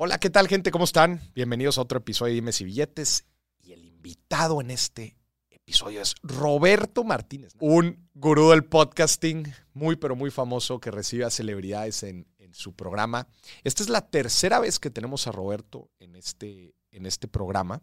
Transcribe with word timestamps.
Hola, 0.00 0.18
¿qué 0.18 0.30
tal 0.30 0.46
gente? 0.46 0.70
¿Cómo 0.70 0.84
están? 0.84 1.20
Bienvenidos 1.34 1.76
a 1.76 1.80
otro 1.80 1.98
episodio 1.98 2.30
de 2.30 2.34
Dimes 2.36 2.60
y 2.60 2.64
Billetes. 2.64 3.24
Y 3.60 3.72
el 3.72 3.84
invitado 3.84 4.60
en 4.60 4.70
este 4.70 5.16
episodio 5.50 6.00
es 6.00 6.14
Roberto 6.22 7.02
Martínez, 7.02 7.56
un 7.58 8.08
gurú 8.14 8.50
del 8.50 8.64
podcasting 8.64 9.52
muy 9.74 9.96
pero 9.96 10.14
muy 10.14 10.30
famoso 10.30 10.78
que 10.78 10.92
recibe 10.92 11.24
a 11.24 11.30
celebridades 11.30 12.04
en, 12.04 12.28
su 12.52 12.76
programa. 12.76 13.26
Esta 13.64 13.82
es 13.82 13.88
la 13.88 14.08
tercera 14.08 14.60
vez 14.60 14.78
que 14.78 14.88
tenemos 14.88 15.26
a 15.26 15.32
Roberto 15.32 15.90
en 15.98 16.14
este, 16.14 16.76
en 16.92 17.04
este 17.04 17.26
programa. 17.26 17.82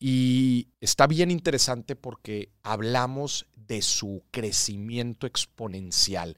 Y 0.00 0.66
está 0.80 1.06
bien 1.06 1.30
interesante 1.30 1.94
porque 1.94 2.50
hablamos 2.64 3.46
de 3.54 3.82
su 3.82 4.24
crecimiento 4.32 5.28
exponencial. 5.28 6.36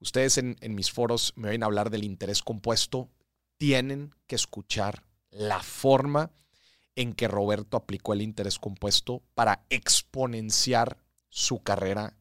Ustedes 0.00 0.36
en, 0.36 0.56
mis 0.74 0.92
foros 0.92 1.32
me 1.34 1.48
ven 1.48 1.62
hablar 1.62 1.88
del 1.88 2.04
interés 2.04 2.42
compuesto 2.42 3.08
tienen 3.58 4.14
que 4.26 4.36
escuchar 4.36 5.02
la 5.30 5.62
forma 5.62 6.30
en 6.96 7.12
que 7.12 7.28
Roberto 7.28 7.76
aplicó 7.76 8.12
el 8.12 8.22
interés 8.22 8.58
compuesto 8.58 9.22
para 9.34 9.64
exponenciar 9.68 10.96
su 11.28 11.62
carrera 11.62 12.16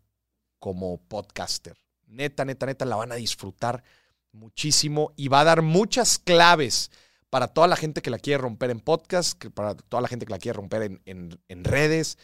como 0.60 0.98
podcaster. 0.98 1.77
Neta, 2.05 2.46
neta, 2.46 2.66
neta, 2.66 2.86
la 2.86 2.96
van 2.96 3.12
a 3.12 3.16
disfrutar 3.16 3.84
muchísimo 4.32 5.13
y 5.16 5.30
va 5.30 5.41
a 5.41 5.46
dar 5.46 5.62
muchas 5.62 6.20
claves 6.20 6.91
para 7.30 7.48
toda 7.48 7.68
la 7.68 7.76
gente 7.76 8.02
que 8.02 8.10
la 8.10 8.20
quiere 8.20 8.41
romper 8.41 8.70
en 8.70 8.80
podcast, 8.80 9.44
para 9.54 9.76
toda 9.76 10.02
la 10.02 10.08
gente 10.08 10.26
que 10.26 10.32
la 10.32 10.40
quiere 10.40 10.58
romper 10.58 10.84
en, 10.84 11.02
en, 11.05 11.40
en 11.48 11.63
redes, 11.63 12.18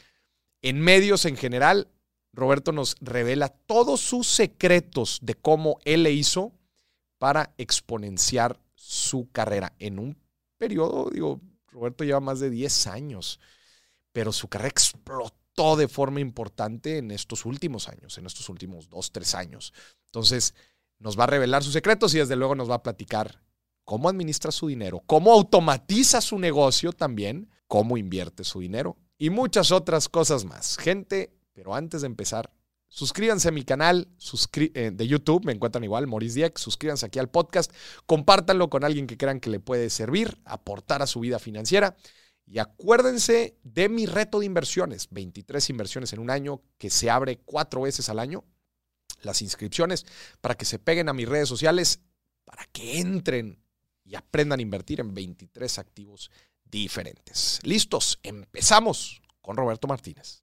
en 0.62 0.80
medios 0.80 1.26
en 1.26 1.38
general. 1.38 1.90
Roberto 2.34 2.72
nos 2.72 2.96
revela 3.02 3.50
todos 3.50 4.00
sus 4.00 4.28
secretos 4.28 5.20
de 5.22 5.36
cómo 5.36 5.80
él 5.86 6.04
le 6.04 6.12
hizo 6.12 6.54
para 7.18 7.54
exponenciar 7.58 8.60
su 8.86 9.30
carrera 9.32 9.74
en 9.80 9.98
un 9.98 10.18
periodo, 10.58 11.10
digo, 11.10 11.40
Roberto 11.68 12.04
lleva 12.04 12.20
más 12.20 12.42
de 12.42 12.50
10 12.50 12.88
años, 12.88 13.40
pero 14.12 14.34
su 14.34 14.50
carrera 14.50 14.70
explotó 14.70 15.78
de 15.78 15.88
forma 15.88 16.20
importante 16.20 16.98
en 16.98 17.12
estos 17.12 17.46
últimos 17.46 17.88
años, 17.88 18.18
en 18.18 18.26
estos 18.26 18.50
últimos 18.50 18.90
2, 18.90 19.12
3 19.14 19.36
años. 19.36 19.74
Entonces, 20.08 20.54
nos 21.00 21.18
va 21.18 21.24
a 21.24 21.28
revelar 21.28 21.64
sus 21.64 21.72
secretos 21.72 22.14
y 22.14 22.18
desde 22.18 22.36
luego 22.36 22.56
nos 22.56 22.70
va 22.70 22.76
a 22.76 22.84
platicar 22.84 23.42
cómo 23.86 24.10
administra 24.10 24.52
su 24.52 24.68
dinero, 24.68 25.02
cómo 25.06 25.32
automatiza 25.32 26.20
su 26.20 26.38
negocio 26.38 26.92
también, 26.92 27.50
cómo 27.68 27.98
invierte 27.98 28.44
su 28.44 28.60
dinero 28.60 28.98
y 29.18 29.30
muchas 29.30 29.72
otras 29.72 30.10
cosas 30.10 30.44
más. 30.44 30.78
Gente, 30.78 31.34
pero 31.54 31.74
antes 31.74 32.02
de 32.02 32.08
empezar, 32.08 32.52
Suscríbanse 32.94 33.48
a 33.48 33.52
mi 33.52 33.64
canal 33.64 34.08
eh, 34.56 34.92
de 34.94 35.08
YouTube, 35.08 35.46
me 35.46 35.52
encuentran 35.52 35.84
igual, 35.84 36.06
Maurice 36.06 36.36
Dieck. 36.36 36.60
Suscríbanse 36.60 37.08
aquí 37.08 37.18
al 37.18 37.28
podcast, 37.28 37.74
compártanlo 38.06 38.70
con 38.70 38.84
alguien 38.84 39.08
que 39.08 39.18
crean 39.18 39.40
que 39.40 39.50
le 39.50 39.60
puede 39.60 39.90
servir, 39.90 40.38
aportar 40.46 41.02
a 41.02 41.08
su 41.08 41.20
vida 41.20 41.40
financiera. 41.40 41.98
Y 42.46 42.60
acuérdense 42.60 43.58
de 43.64 43.90
mi 43.90 44.06
reto 44.06 44.42
de 44.42 44.46
inversiones, 44.46 45.08
23 45.10 45.72
inversiones 45.72 46.14
en 46.14 46.20
un 46.20 46.30
año, 46.30 46.62
que 46.78 46.92
se 46.92 47.10
abre 47.10 47.40
cuatro 47.40 47.82
veces 47.82 48.10
al 48.10 48.20
año. 48.20 48.44
Las 49.24 49.42
inscripciones 49.42 50.06
para 50.40 50.54
que 50.54 50.66
se 50.66 50.78
peguen 50.78 51.10
a 51.10 51.14
mis 51.14 51.28
redes 51.28 51.50
sociales, 51.50 52.00
para 52.46 52.64
que 52.66 53.00
entren 53.00 53.60
y 54.06 54.14
aprendan 54.14 54.60
a 54.60 54.62
invertir 54.62 55.00
en 55.00 55.16
23 55.16 55.80
activos 55.80 56.30
diferentes. 56.64 57.60
Listos, 57.64 58.20
empezamos 58.22 59.20
con 59.42 59.58
Roberto 59.58 59.88
Martínez. 59.88 60.43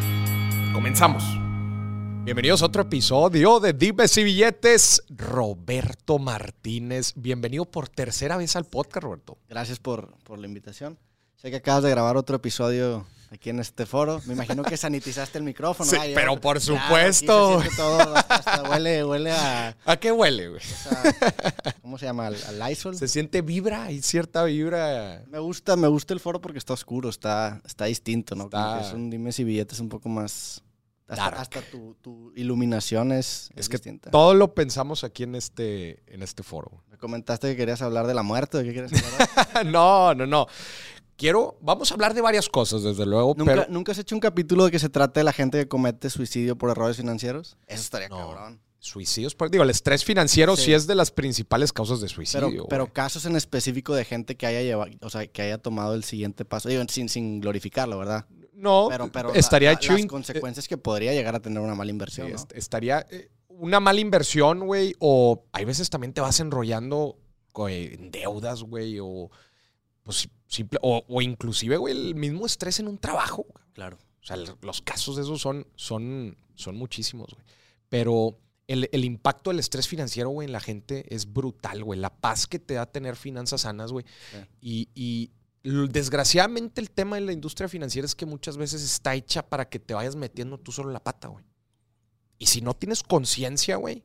Comenzamos. 0.81 1.23
Bienvenidos 2.23 2.63
a 2.63 2.65
otro 2.65 2.81
episodio 2.81 3.59
de 3.59 3.71
Dimes 3.73 4.17
y 4.17 4.23
Billetes. 4.23 5.03
Roberto 5.09 6.17
Martínez, 6.17 7.13
bienvenido 7.15 7.65
por 7.65 7.87
tercera 7.87 8.35
vez 8.35 8.55
al 8.55 8.65
podcast, 8.65 9.03
Roberto. 9.03 9.37
Gracias 9.47 9.77
por, 9.77 10.17
por 10.23 10.39
la 10.39 10.47
invitación. 10.47 10.97
Sé 11.35 11.51
que 11.51 11.57
acabas 11.57 11.83
de 11.83 11.91
grabar 11.91 12.17
otro 12.17 12.37
episodio 12.37 13.05
aquí 13.31 13.49
en 13.49 13.59
este 13.59 13.85
foro. 13.85 14.21
Me 14.25 14.33
imagino 14.33 14.63
que 14.63 14.75
sanitizaste 14.75 15.37
el 15.37 15.43
micrófono. 15.43 15.89
Sí, 15.89 15.97
pero 16.13 16.39
por 16.39 16.59
supuesto. 16.59 17.61
todo, 17.77 18.15
hasta, 18.15 18.63
huele, 18.69 19.03
huele 19.03 19.31
a... 19.31 19.75
¿A 19.85 19.97
qué 19.97 20.11
huele, 20.11 20.49
güey? 20.49 20.61
¿Cómo 21.81 21.97
se 21.97 22.05
llama? 22.05 22.27
¿Al, 22.27 22.59
Lysol? 22.59 22.95
Se 22.95 23.07
siente 23.07 23.41
vibra, 23.41 23.85
hay 23.85 24.01
cierta 24.01 24.43
vibra. 24.43 25.23
Me 25.29 25.39
gusta, 25.39 25.75
me 25.75 25.87
gusta 25.87 26.13
el 26.13 26.19
foro 26.19 26.41
porque 26.41 26.57
está 26.57 26.73
oscuro, 26.73 27.09
está, 27.09 27.61
está 27.65 27.85
distinto, 27.85 28.35
¿no? 28.35 28.49
es 28.79 28.93
un 28.93 29.09
dime 29.09 29.31
si 29.31 29.43
billetes 29.43 29.79
un 29.79 29.89
poco 29.89 30.09
más... 30.09 30.63
Hasta, 31.19 31.61
tu, 31.61 31.95
tu, 32.01 32.31
iluminación 32.35 33.11
es, 33.11 33.49
es, 33.55 33.69
que 33.69 33.77
todo 34.09 34.33
lo 34.33 34.53
pensamos 34.53 35.03
aquí 35.03 35.23
en 35.23 35.35
este, 35.35 36.01
en 36.07 36.23
este 36.23 36.43
foro. 36.43 36.83
Me 36.89 36.97
comentaste 36.97 37.49
que 37.49 37.57
querías 37.57 37.81
hablar 37.81 38.07
de 38.07 38.13
la 38.13 38.23
muerte. 38.23 38.59
¿De 38.59 38.63
qué 38.63 38.73
quieres 38.73 38.91
hablar? 38.93 39.65
no, 39.71 40.15
no, 40.15 40.25
no 40.25 40.47
quiero, 41.21 41.55
vamos 41.61 41.91
a 41.91 41.93
hablar 41.93 42.15
de 42.15 42.21
varias 42.21 42.49
cosas, 42.49 42.81
desde 42.81 43.05
luego. 43.05 43.35
¿Nunca, 43.37 43.51
pero... 43.53 43.65
¿Nunca 43.69 43.91
has 43.91 43.99
hecho 43.99 44.15
un 44.15 44.19
capítulo 44.19 44.65
de 44.65 44.71
que 44.71 44.79
se 44.79 44.89
trate 44.89 45.19
de 45.19 45.23
la 45.23 45.31
gente 45.31 45.59
que 45.59 45.67
comete 45.67 46.09
suicidio 46.09 46.57
por 46.57 46.71
errores 46.71 46.97
financieros? 46.97 47.57
Eso 47.67 47.81
estaría 47.81 48.09
cabrón. 48.09 48.59
Suicidios, 48.79 49.35
pues, 49.35 49.51
digo, 49.51 49.63
el 49.63 49.69
estrés 49.69 50.03
financiero 50.03 50.55
sí. 50.55 50.73
es 50.73 50.87
de 50.87 50.95
las 50.95 51.11
principales 51.11 51.71
causas 51.71 52.01
de 52.01 52.09
suicidio. 52.09 52.49
Pero, 52.49 52.67
pero, 52.67 52.87
casos 52.91 53.25
en 53.27 53.35
específico 53.35 53.93
de 53.93 54.03
gente 54.05 54.35
que 54.35 54.47
haya 54.47 54.63
llevado, 54.63 54.91
o 55.01 55.09
sea, 55.11 55.27
que 55.27 55.43
haya 55.43 55.59
tomado 55.59 55.93
el 55.93 56.03
siguiente 56.03 56.45
paso, 56.45 56.67
digo, 56.67 56.83
sin, 56.89 57.07
sin 57.07 57.39
glorificarlo, 57.39 57.99
¿verdad? 57.99 58.25
No, 58.61 58.87
pero, 58.89 59.11
pero 59.11 59.33
estaría 59.33 59.73
la, 59.73 59.79
la, 59.81 59.93
las 59.93 60.05
consecuencias 60.05 60.67
que 60.67 60.77
podría 60.77 61.13
llegar 61.13 61.35
a 61.35 61.39
tener 61.39 61.59
una 61.59 61.73
mala 61.73 61.89
inversión. 61.89 62.27
Sí, 62.27 62.33
¿no? 62.33 62.47
Estaría 62.55 63.07
eh, 63.09 63.31
una 63.47 63.79
mala 63.79 63.99
inversión, 63.99 64.59
güey, 64.67 64.93
o 64.99 65.45
hay 65.51 65.65
veces 65.65 65.89
también 65.89 66.13
te 66.13 66.21
vas 66.21 66.39
enrollando 66.39 67.17
en 67.67 68.11
deudas, 68.11 68.61
güey, 68.61 68.99
o 68.99 69.31
pues 70.03 70.29
simple, 70.47 70.77
o, 70.83 71.03
o, 71.07 71.21
inclusive, 71.23 71.77
güey, 71.77 71.95
el 71.95 72.13
mismo 72.13 72.45
estrés 72.45 72.79
en 72.79 72.87
un 72.87 72.99
trabajo. 72.99 73.47
Claro. 73.73 73.97
O 74.21 74.25
sea, 74.25 74.37
los 74.37 74.81
casos 74.83 75.15
de 75.15 75.23
esos 75.23 75.41
son, 75.41 75.65
son, 75.75 76.37
son 76.53 76.75
muchísimos, 76.75 77.33
güey. 77.33 77.45
Pero 77.89 78.37
el, 78.67 78.89
el, 78.91 79.05
impacto 79.05 79.49
del 79.49 79.59
estrés 79.59 79.87
financiero, 79.87 80.29
güey, 80.29 80.45
en 80.45 80.51
la 80.51 80.59
gente 80.59 81.13
es 81.13 81.33
brutal, 81.33 81.83
güey. 81.83 81.99
La 81.99 82.11
paz 82.11 82.45
que 82.45 82.59
te 82.59 82.75
da 82.75 82.85
tener 82.85 83.15
finanzas 83.15 83.61
sanas, 83.61 83.91
güey. 83.91 84.05
Y, 84.61 84.89
y 84.93 85.31
desgraciadamente 85.63 86.81
el 86.81 86.89
tema 86.89 87.17
de 87.17 87.21
la 87.21 87.33
industria 87.33 87.69
financiera 87.69 88.05
es 88.05 88.15
que 88.15 88.25
muchas 88.25 88.57
veces 88.57 88.83
está 88.83 89.13
hecha 89.15 89.47
para 89.47 89.69
que 89.69 89.79
te 89.79 89.93
vayas 89.93 90.15
metiendo 90.15 90.57
tú 90.57 90.71
solo 90.71 90.91
la 90.91 91.03
pata, 91.03 91.27
güey. 91.27 91.45
Y 92.39 92.47
si 92.47 92.61
no 92.61 92.73
tienes 92.73 93.03
conciencia, 93.03 93.75
güey, 93.75 94.03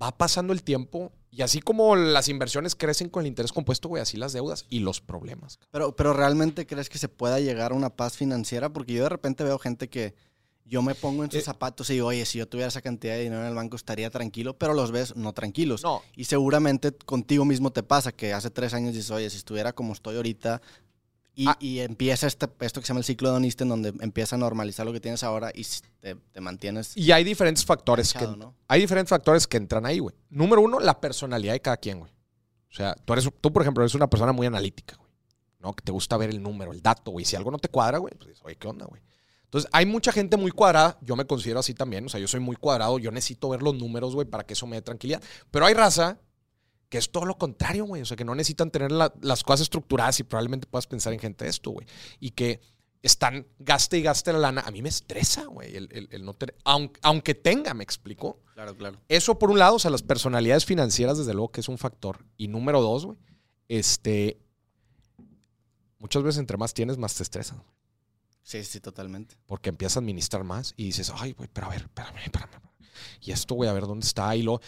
va 0.00 0.16
pasando 0.16 0.52
el 0.52 0.62
tiempo 0.62 1.12
y 1.30 1.42
así 1.42 1.60
como 1.60 1.94
las 1.94 2.28
inversiones 2.28 2.74
crecen 2.74 3.08
con 3.08 3.22
el 3.22 3.28
interés 3.28 3.52
compuesto, 3.52 3.88
güey, 3.88 4.02
así 4.02 4.16
las 4.16 4.32
deudas 4.32 4.66
y 4.68 4.80
los 4.80 5.00
problemas. 5.00 5.58
Pero, 5.70 5.94
pero 5.94 6.12
¿realmente 6.12 6.66
crees 6.66 6.88
que 6.88 6.98
se 6.98 7.08
pueda 7.08 7.38
llegar 7.38 7.72
a 7.72 7.76
una 7.76 7.94
paz 7.94 8.16
financiera? 8.16 8.72
Porque 8.72 8.94
yo 8.94 9.02
de 9.04 9.10
repente 9.10 9.44
veo 9.44 9.58
gente 9.58 9.88
que 9.88 10.14
yo 10.70 10.82
me 10.82 10.94
pongo 10.94 11.24
en 11.24 11.30
sus 11.32 11.40
eh, 11.40 11.44
zapatos 11.44 11.90
y 11.90 11.94
digo, 11.94 12.06
oye, 12.06 12.24
si 12.24 12.38
yo 12.38 12.48
tuviera 12.48 12.68
esa 12.68 12.80
cantidad 12.80 13.14
de 13.14 13.24
dinero 13.24 13.42
en 13.42 13.48
el 13.48 13.54
banco 13.56 13.74
estaría 13.74 14.08
tranquilo, 14.08 14.56
pero 14.56 14.72
los 14.72 14.92
ves 14.92 15.16
no 15.16 15.32
tranquilos. 15.32 15.82
No. 15.82 16.00
Y 16.14 16.24
seguramente 16.24 16.92
contigo 16.92 17.44
mismo 17.44 17.72
te 17.72 17.82
pasa 17.82 18.12
que 18.12 18.32
hace 18.32 18.50
tres 18.50 18.72
años 18.72 18.94
dices, 18.94 19.10
oye, 19.10 19.28
si 19.30 19.36
estuviera 19.36 19.72
como 19.72 19.92
estoy 19.92 20.14
ahorita, 20.16 20.62
y, 21.34 21.48
ah. 21.48 21.56
y, 21.58 21.78
empieza 21.80 22.26
este, 22.26 22.46
esto 22.60 22.80
que 22.80 22.86
se 22.86 22.90
llama 22.90 23.00
el 23.00 23.04
ciclo 23.04 23.30
hedonista, 23.30 23.64
en 23.64 23.70
donde 23.70 23.94
empieza 24.00 24.36
a 24.36 24.38
normalizar 24.38 24.86
lo 24.86 24.92
que 24.92 25.00
tienes 25.00 25.24
ahora 25.24 25.50
y 25.54 25.64
te, 26.00 26.14
te 26.14 26.40
mantienes. 26.40 26.96
Y 26.96 27.10
hay 27.12 27.24
diferentes 27.24 27.64
factores 27.64 28.12
que. 28.12 28.26
¿no? 28.26 28.54
Hay 28.68 28.80
diferentes 28.80 29.10
factores 29.10 29.46
que 29.46 29.56
entran 29.56 29.86
ahí, 29.86 29.98
güey. 29.98 30.14
Número 30.28 30.60
uno, 30.60 30.78
la 30.78 31.00
personalidad 31.00 31.54
de 31.54 31.60
cada 31.60 31.78
quien, 31.78 32.00
güey. 32.00 32.12
O 32.70 32.74
sea, 32.74 32.94
tú, 32.94 33.12
eres, 33.12 33.28
tú, 33.40 33.52
por 33.52 33.62
ejemplo, 33.62 33.82
eres 33.82 33.94
una 33.94 34.08
persona 34.08 34.32
muy 34.32 34.46
analítica, 34.46 34.96
güey. 34.96 35.10
¿No? 35.58 35.72
Que 35.72 35.82
te 35.82 35.92
gusta 35.92 36.16
ver 36.16 36.30
el 36.30 36.42
número, 36.42 36.72
el 36.72 36.82
dato, 36.82 37.10
güey. 37.10 37.24
Si 37.24 37.36
algo 37.36 37.50
no 37.50 37.58
te 37.58 37.68
cuadra, 37.68 37.98
güey, 37.98 38.14
pues 38.14 38.40
oye, 38.42 38.56
¿qué 38.56 38.68
onda, 38.68 38.86
güey? 38.86 39.02
Entonces, 39.50 39.68
hay 39.72 39.84
mucha 39.84 40.12
gente 40.12 40.36
muy 40.36 40.52
cuadrada. 40.52 40.96
Yo 41.02 41.16
me 41.16 41.26
considero 41.26 41.58
así 41.58 41.74
también. 41.74 42.06
O 42.06 42.08
sea, 42.08 42.20
yo 42.20 42.28
soy 42.28 42.38
muy 42.38 42.54
cuadrado. 42.54 43.00
Yo 43.00 43.10
necesito 43.10 43.48
ver 43.48 43.62
los 43.62 43.74
números, 43.74 44.14
güey, 44.14 44.24
para 44.24 44.46
que 44.46 44.52
eso 44.52 44.64
me 44.68 44.76
dé 44.76 44.82
tranquilidad. 44.82 45.20
Pero 45.50 45.66
hay 45.66 45.74
raza 45.74 46.20
que 46.88 46.98
es 46.98 47.10
todo 47.10 47.26
lo 47.26 47.36
contrario, 47.36 47.84
güey. 47.84 48.00
O 48.00 48.06
sea, 48.06 48.16
que 48.16 48.24
no 48.24 48.36
necesitan 48.36 48.70
tener 48.70 48.92
la, 48.92 49.12
las 49.22 49.42
cosas 49.42 49.62
estructuradas 49.62 50.20
y 50.20 50.22
probablemente 50.22 50.68
puedas 50.68 50.86
pensar 50.86 51.12
en 51.12 51.18
gente 51.18 51.46
de 51.46 51.50
esto, 51.50 51.72
güey. 51.72 51.84
Y 52.20 52.30
que 52.30 52.60
están 53.02 53.44
gaste 53.58 53.98
y 53.98 54.02
gaste 54.02 54.32
la 54.32 54.38
lana. 54.38 54.60
A 54.60 54.70
mí 54.70 54.82
me 54.82 54.88
estresa, 54.88 55.46
güey, 55.46 55.74
el, 55.74 55.88
el, 55.90 56.08
el, 56.12 56.24
no 56.24 56.34
tener. 56.34 56.54
Aunque, 56.64 57.00
aunque, 57.02 57.34
tenga, 57.34 57.74
me 57.74 57.82
explico. 57.82 58.38
Claro, 58.54 58.76
claro. 58.76 59.00
Eso 59.08 59.36
por 59.36 59.50
un 59.50 59.58
lado, 59.58 59.74
o 59.74 59.78
sea, 59.80 59.90
las 59.90 60.02
personalidades 60.02 60.64
financieras, 60.64 61.18
desde 61.18 61.34
luego 61.34 61.50
que 61.50 61.60
es 61.60 61.68
un 61.68 61.78
factor. 61.78 62.24
Y 62.36 62.46
número 62.46 62.80
dos, 62.80 63.04
güey, 63.04 63.18
este, 63.66 64.38
muchas 65.98 66.22
veces 66.22 66.38
entre 66.38 66.56
más 66.56 66.72
tienes, 66.72 66.98
más 66.98 67.16
te 67.16 67.24
estresas. 67.24 67.58
Sí, 68.42 68.64
sí, 68.64 68.80
totalmente. 68.80 69.36
Porque 69.46 69.68
empiezas 69.70 69.96
a 69.96 70.00
administrar 70.00 70.44
más 70.44 70.74
y 70.76 70.84
dices, 70.86 71.12
ay, 71.14 71.32
güey, 71.32 71.48
pero 71.52 71.66
a 71.66 71.70
ver, 71.70 71.82
espérame, 71.82 72.18
espérame. 72.24 72.60
Y 73.22 73.32
esto, 73.32 73.54
güey, 73.54 73.68
a 73.70 73.72
ver 73.72 73.86
dónde 73.86 74.06
está. 74.06 74.34
Y 74.34 74.42
lo 74.42 74.60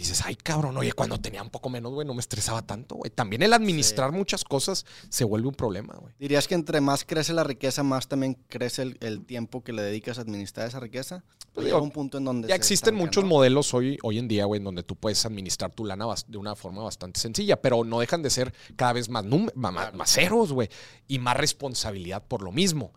dices, 0.00 0.22
ay, 0.24 0.34
cabrón, 0.36 0.76
oye, 0.76 0.92
cuando 0.92 1.18
tenía 1.20 1.42
un 1.42 1.50
poco 1.50 1.68
menos, 1.70 1.92
güey, 1.92 2.06
no 2.06 2.14
me 2.14 2.20
estresaba 2.20 2.62
tanto, 2.62 2.96
güey. 2.96 3.10
También 3.10 3.42
el 3.42 3.52
administrar 3.52 4.12
muchas 4.12 4.44
cosas 4.44 4.84
se 5.08 5.24
vuelve 5.24 5.48
un 5.48 5.54
problema, 5.54 5.94
güey. 6.00 6.12
¿Dirías 6.18 6.48
que 6.48 6.54
entre 6.54 6.80
más 6.80 7.04
crece 7.04 7.32
la 7.32 7.44
riqueza, 7.44 7.82
más 7.82 8.08
también 8.08 8.36
crece 8.48 8.82
el, 8.82 8.96
el 9.00 9.24
tiempo 9.24 9.62
que 9.62 9.72
le 9.72 9.82
dedicas 9.82 10.18
a 10.18 10.22
administrar 10.22 10.66
esa 10.68 10.80
riqueza? 10.80 11.22
Pues 11.52 11.64
Llega 11.66 11.76
digo, 11.78 11.84
un 11.84 11.90
punto 11.90 12.18
en 12.18 12.24
donde 12.24 12.48
Ya 12.48 12.54
existen 12.54 12.94
muchos 12.94 13.24
modelos 13.24 13.74
hoy, 13.74 13.98
hoy 14.02 14.18
en 14.18 14.28
día, 14.28 14.44
güey, 14.44 14.58
en 14.58 14.64
donde 14.64 14.82
tú 14.82 14.94
puedes 14.96 15.24
administrar 15.26 15.72
tu 15.72 15.84
lana 15.84 16.06
de 16.28 16.38
una 16.38 16.54
forma 16.54 16.82
bastante 16.82 17.18
sencilla, 17.20 17.60
pero 17.60 17.82
no 17.84 17.98
dejan 18.00 18.22
de 18.22 18.30
ser 18.30 18.54
cada 18.76 18.92
vez 18.92 19.08
más, 19.08 19.24
ma- 19.24 19.70
ma- 19.72 19.90
más 19.92 20.12
ceros, 20.12 20.52
güey, 20.52 20.68
y 21.08 21.18
más 21.18 21.36
responsabilidad 21.36 22.22
por 22.26 22.42
lo 22.42 22.52
mismo. 22.52 22.92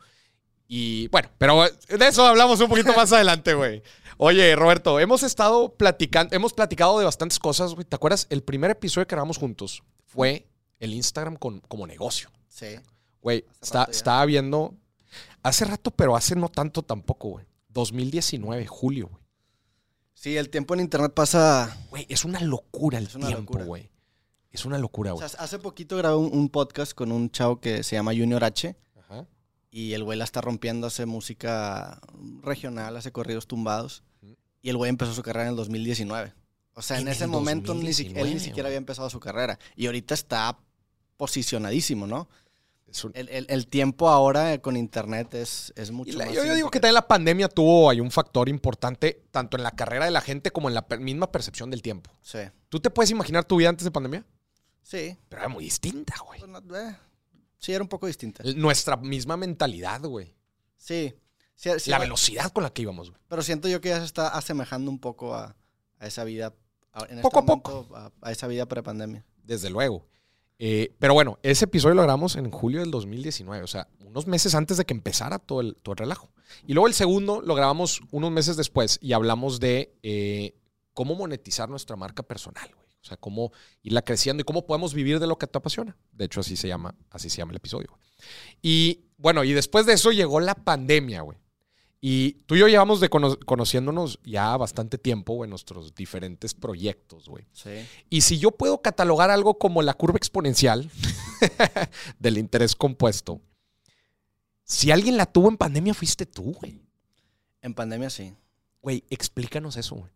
Y 0.68 1.08
bueno, 1.10 1.30
pero 1.38 1.64
de 1.66 2.08
eso 2.08 2.26
hablamos 2.26 2.60
un 2.62 2.70
poquito 2.70 2.94
más 2.96 3.12
adelante, 3.12 3.54
güey. 3.54 3.84
Oye, 4.18 4.56
Roberto, 4.56 5.00
hemos 5.00 5.24
estado 5.24 5.74
platicando, 5.76 6.36
hemos 6.36 6.54
platicado 6.54 6.98
de 7.00 7.06
bastantes 7.06 7.40
cosas, 7.40 7.74
güey. 7.74 7.86
¿Te 7.86 7.96
acuerdas? 7.96 8.28
El 8.30 8.44
primer 8.44 8.72
episodio 8.72 9.06
que 9.08 9.16
grabamos 9.16 9.38
juntos 9.38 9.84
fue 10.06 10.48
el 10.80 10.94
Instagram 10.94 11.36
con, 11.36 11.60
como 11.62 11.86
negocio. 11.88 12.30
Sí. 12.48 12.76
Güey, 13.22 13.46
está- 13.62 13.88
estaba 13.90 14.24
viendo 14.26 14.76
hace 15.42 15.66
rato, 15.66 15.92
pero 15.92 16.16
hace 16.16 16.36
no 16.36 16.50
tanto 16.50 16.84
tampoco, 16.84 17.30
güey. 17.30 17.46
2019, 17.70 18.68
julio, 18.68 19.10
güey. 19.10 19.24
Sí, 20.14 20.38
el 20.38 20.50
tiempo 20.50 20.74
en 20.74 20.80
internet 20.82 21.14
pasa. 21.14 21.76
Güey, 21.90 22.06
es 22.10 22.24
una 22.24 22.40
locura 22.40 22.98
el 22.98 23.10
una 23.16 23.28
tiempo, 23.28 23.58
güey. 23.66 23.90
Es 24.52 24.64
una 24.66 24.78
locura, 24.78 25.14
O 25.14 25.18
güey. 25.18 25.28
sea, 25.28 25.40
hace 25.42 25.60
poquito 25.60 25.98
grabé 25.98 26.16
un, 26.16 26.30
un 26.32 26.50
podcast 26.50 26.94
con 26.94 27.12
un 27.12 27.30
chavo 27.32 27.60
que 27.60 27.84
se 27.84 27.96
llama 27.96 28.12
Junior 28.12 28.44
H. 28.44 28.76
Y 29.76 29.94
el 29.94 30.04
güey 30.04 30.20
la 30.20 30.24
está 30.24 30.40
rompiendo, 30.40 30.86
hace 30.86 31.08
música 31.08 32.00
regional, 32.44 32.96
hace 32.96 33.12
corridos 33.12 33.48
tumbados. 33.48 34.04
Y 34.62 34.70
el 34.70 34.78
güey 34.78 34.90
empezó 34.90 35.14
su 35.16 35.24
carrera 35.24 35.46
en 35.46 35.50
el 35.50 35.56
2019. 35.56 36.32
O 36.76 36.82
sea, 36.84 36.98
en, 37.00 37.08
En 37.08 37.14
ese 37.14 37.26
momento 37.26 37.72
él 37.72 37.80
2019, 37.80 38.34
ni 38.36 38.40
siquiera 38.40 38.68
había 38.68 38.78
empezado 38.78 39.10
su 39.10 39.20
carrera. 39.20 39.58
Y 39.76 39.88
ahorita 39.88 40.14
está 40.14 40.60
posicionadísimo, 41.18 42.06
¿no? 42.08 42.30
Un- 43.04 43.12
El, 43.16 43.30
el- 43.30 43.46
el 43.50 43.68
tiempo 43.68 44.08
ahora 44.10 44.60
con 44.60 44.78
internet 44.78 45.34
es, 45.34 45.74
es 45.76 45.90
mucho 45.90 46.16
la- 46.16 46.26
más. 46.28 46.36
yo, 46.36 46.46
yo 46.46 46.54
digo 46.54 46.70
que 46.70 46.80
también 46.80 46.94
la 46.94 47.08
pandemia 47.08 47.50
tuvo 47.50 47.90
ahí 47.90 48.00
un 48.00 48.12
factor 48.12 48.48
importante, 48.50 49.24
tanto 49.32 49.58
en 49.58 49.64
la 49.64 49.72
carrera 49.72 50.06
de 50.06 50.12
la 50.12 50.22
gente 50.22 50.52
como 50.52 50.68
en 50.70 50.76
la 50.76 50.88
per- 50.88 51.00
misma 51.00 51.32
percepción 51.32 51.72
del 51.72 51.82
tiempo. 51.82 52.12
Sí. 52.22 52.38
¿Tú 52.70 52.80
te 52.80 52.92
puedes 52.92 53.10
imaginar 53.10 53.46
tu 53.46 53.56
vida 53.58 53.70
antes 53.70 53.84
de 53.84 53.90
pandemia? 53.90 54.24
Sí. 54.84 55.18
Pero 55.28 55.42
era 55.42 55.50
muy 55.50 55.64
distinta, 55.64 56.14
güey. 56.24 56.40
Pues 56.40 56.52
no- 56.52 56.78
eh, 56.78 56.96
sí, 57.64 57.74
era 57.74 57.84
un 57.84 57.88
poco 57.90 58.08
distinta. 58.08 58.44
Nuestra 58.56 58.98
misma 58.98 59.38
mentalidad, 59.38 60.02
güey. 60.02 60.36
Sí. 60.78 61.14
Sí, 61.56 61.70
sí, 61.80 61.92
La 61.92 62.00
velocidad 62.00 62.52
con 62.52 62.64
la 62.64 62.72
que 62.72 62.82
íbamos, 62.82 63.10
güey. 63.12 63.22
Pero 63.28 63.42
siento 63.42 63.68
yo 63.70 63.80
que 63.80 63.90
ya 63.90 64.00
se 64.00 64.06
está 64.06 64.28
asemejando 64.30 64.90
un 64.92 65.00
poco 65.00 65.36
a, 65.36 65.56
a 66.00 66.08
esa 66.08 66.24
vida. 66.24 66.54
a- 66.92 67.04
en 67.06 67.20
este 67.20 67.22
Poco 67.22 67.40
a 67.40 67.42
momento, 67.44 67.88
A, 67.96 68.12
a 68.22 68.32
esa 68.32 68.48
vida 68.48 68.66
prepandemia. 68.68 69.24
Desde 69.44 69.70
luego. 69.70 70.06
Eh, 70.60 70.94
pero 71.00 71.14
bueno, 71.14 71.40
ese 71.44 71.66
episodio 71.66 71.96
lo 71.96 72.02
grabamos 72.04 72.36
en 72.36 72.50
julio 72.52 72.80
del 72.82 72.92
2019, 72.92 73.64
o 73.64 73.68
sea, 73.68 73.88
unos 74.06 74.28
meses 74.28 74.56
antes 74.56 74.78
de 74.78 74.86
que 74.86 74.94
empezara 74.94 75.40
todo 75.40 75.62
el, 75.62 75.76
todo 75.78 75.94
el 75.94 75.98
relajo. 75.98 76.30
Y 76.68 76.74
luego 76.74 76.88
el 76.88 76.94
segundo 76.94 77.42
lo 77.42 77.56
grabamos 77.56 78.02
unos 78.12 78.32
meses 78.32 78.56
después 78.58 78.98
y 79.02 79.14
hablamos 79.14 79.60
de 79.60 79.94
eh, 80.04 80.56
cómo 80.94 81.16
monetizar 81.16 81.70
nuestra 81.70 81.96
marca 81.96 82.24
personal, 82.24 82.70
güey. 82.74 82.83
O 83.04 83.06
sea, 83.06 83.18
cómo 83.18 83.52
irla 83.82 84.02
creciendo 84.02 84.42
y 84.42 84.46
cómo 84.46 84.66
podemos 84.66 84.94
vivir 84.94 85.20
de 85.20 85.28
lo 85.28 85.38
que 85.38 85.46
te 85.46 85.58
apasiona. 85.58 85.98
De 86.14 86.26
hecho, 86.26 86.40
así 86.40 86.56
se 86.56 86.70
llama, 86.70 86.96
así 87.10 87.30
se 87.30 87.38
llama 87.38 87.52
el 87.52 87.58
episodio. 87.58 87.90
güey. 87.90 88.02
Y 88.62 89.06
bueno, 89.18 89.44
y 89.44 89.52
después 89.54 89.86
de 89.86 89.94
eso 89.94 90.12
llegó 90.12 90.40
la 90.40 90.56
pandemia, 90.56 91.22
güey. 91.22 91.38
Y 92.06 92.34
tú 92.46 92.56
y 92.56 92.60
yo 92.60 92.68
llevamos 92.68 93.00
de 93.00 93.10
cono- 93.10 93.38
conociéndonos 93.46 94.20
ya 94.26 94.56
bastante 94.58 94.98
tiempo, 94.98 95.36
güey, 95.36 95.48
en 95.48 95.52
nuestros 95.52 95.96
diferentes 95.96 96.54
proyectos, 96.54 97.30
güey. 97.30 97.46
Sí. 97.54 97.72
Y 98.10 98.22
si 98.22 98.40
yo 98.40 98.52
puedo 98.52 98.82
catalogar 98.82 99.30
algo 99.32 99.58
como 99.58 99.82
la 99.82 99.94
curva 99.94 100.18
exponencial 100.18 100.90
del 102.20 102.38
interés 102.38 102.76
compuesto, 102.76 103.42
si 104.64 104.92
alguien 104.92 105.18
la 105.18 105.26
tuvo 105.26 105.50
en 105.50 105.58
pandemia 105.58 105.94
fuiste 105.94 106.26
tú, 106.26 106.54
güey. 106.54 106.82
En 107.62 107.74
pandemia 107.74 108.10
sí. 108.10 108.34
Güey, 108.82 109.04
explícanos 109.10 109.78
eso, 109.78 109.96
güey. 109.96 110.12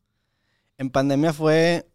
En 0.77 0.89
pandemia 0.89 1.33
fue. 1.33 1.87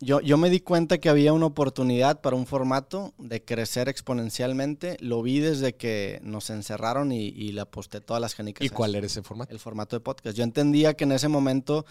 Yo, 0.00 0.20
yo 0.20 0.36
me 0.36 0.48
di 0.48 0.60
cuenta 0.60 0.98
que 0.98 1.08
había 1.08 1.32
una 1.32 1.46
oportunidad 1.46 2.20
para 2.20 2.36
un 2.36 2.46
formato 2.46 3.14
de 3.18 3.44
crecer 3.44 3.88
exponencialmente. 3.88 4.96
Lo 5.00 5.22
vi 5.22 5.40
desde 5.40 5.74
que 5.74 6.20
nos 6.22 6.50
encerraron 6.50 7.10
y, 7.10 7.26
y 7.28 7.50
le 7.52 7.62
aposté 7.62 8.00
todas 8.00 8.20
las 8.20 8.36
canicas. 8.36 8.64
¿Y 8.64 8.68
cuál 8.68 8.94
era 8.94 9.06
ese 9.06 9.22
formato? 9.22 9.52
El 9.52 9.58
formato 9.58 9.96
de 9.96 10.00
podcast. 10.00 10.36
Yo 10.36 10.44
entendía 10.44 10.94
que 10.94 11.02
en 11.02 11.10
ese 11.12 11.26
momento, 11.26 11.84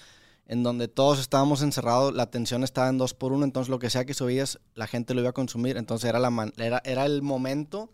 en 0.45 0.63
donde 0.63 0.87
todos 0.87 1.19
estábamos 1.19 1.61
encerrados, 1.61 2.13
la 2.13 2.23
atención 2.23 2.63
estaba 2.63 2.87
en 2.87 2.97
dos 2.97 3.13
por 3.13 3.33
uno. 3.33 3.43
Entonces, 3.43 3.69
lo 3.69 3.77
que 3.79 3.89
sea 3.89 4.05
que 4.05 4.13
subías, 4.13 4.59
la 4.73 4.87
gente 4.87 5.13
lo 5.13 5.19
iba 5.19 5.31
a 5.31 5.33
consumir. 5.33 5.75
Entonces, 5.75 6.09
era, 6.09 6.19
la 6.19 6.29
man- 6.29 6.53
era, 6.55 6.81
era 6.85 7.05
el 7.05 7.21
momento 7.21 7.91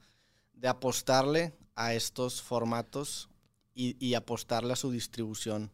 de 0.53 0.67
apostarle 0.67 1.53
a 1.75 1.95
estos 1.95 2.39
formatos 2.43 3.29
y, 3.73 3.97
y 3.99 4.13
apostarle 4.13 4.73
a 4.73 4.75
su 4.75 4.91
distribución. 4.91 5.71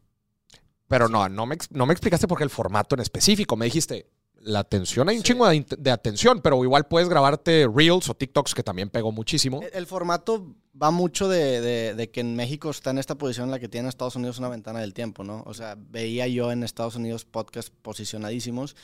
Pero 0.88 1.10
no, 1.10 1.28
no 1.28 1.46
me, 1.46 1.58
no 1.72 1.86
me 1.86 1.92
explicaste 1.92 2.26
por 2.26 2.38
qué 2.38 2.46
el 2.46 2.50
formato 2.50 2.96
en 2.96 3.02
específico. 3.02 3.58
Me 3.58 3.66
dijiste, 3.66 4.08
la 4.42 4.60
atención, 4.60 5.10
hay 5.10 5.18
un 5.18 5.24
Sí. 5.24 5.34
chingo 5.34 5.48
de, 5.48 5.92
atención, 5.92 6.42
pero 6.42 6.64
igual 6.64 6.88
puedes 6.88 7.10
grabarte 7.10 7.68
Reels 7.74 8.10
o 8.10 8.14
TikToks, 8.16 8.54
que 8.56 8.64
también 8.64 8.90
pegó 8.90 9.12
muchísimo. 9.12 9.62
El, 9.62 9.70
el 9.74 9.88
formato 9.88 10.56
va 10.82 10.92
mucho 10.92 11.28
de, 11.28 11.60
de- 11.62 11.94
de 11.96 12.10
que 12.10 12.22
en 12.22 12.36
México 12.36 12.70
está 12.70 12.92
en 12.92 13.00
esta 13.00 13.16
posición 13.16 13.46
en 13.48 13.52
la 13.52 13.60
que 13.60 13.68
tiene 13.68 13.90
Estados 13.90 14.16
Unidos 14.16 14.40
una 14.40 14.50
ventana 14.50 14.80
del 14.80 14.94
tiempo, 14.94 15.24
¿no? 15.24 15.44
O 15.46 15.54
sea, 15.54 15.76
veía 15.78 16.28
yo 16.28 16.52
en 16.52 16.64
Estados 16.64 16.96
Unidos 16.96 17.26
podcasts 17.26 17.72
posicionadísimos 17.82 18.76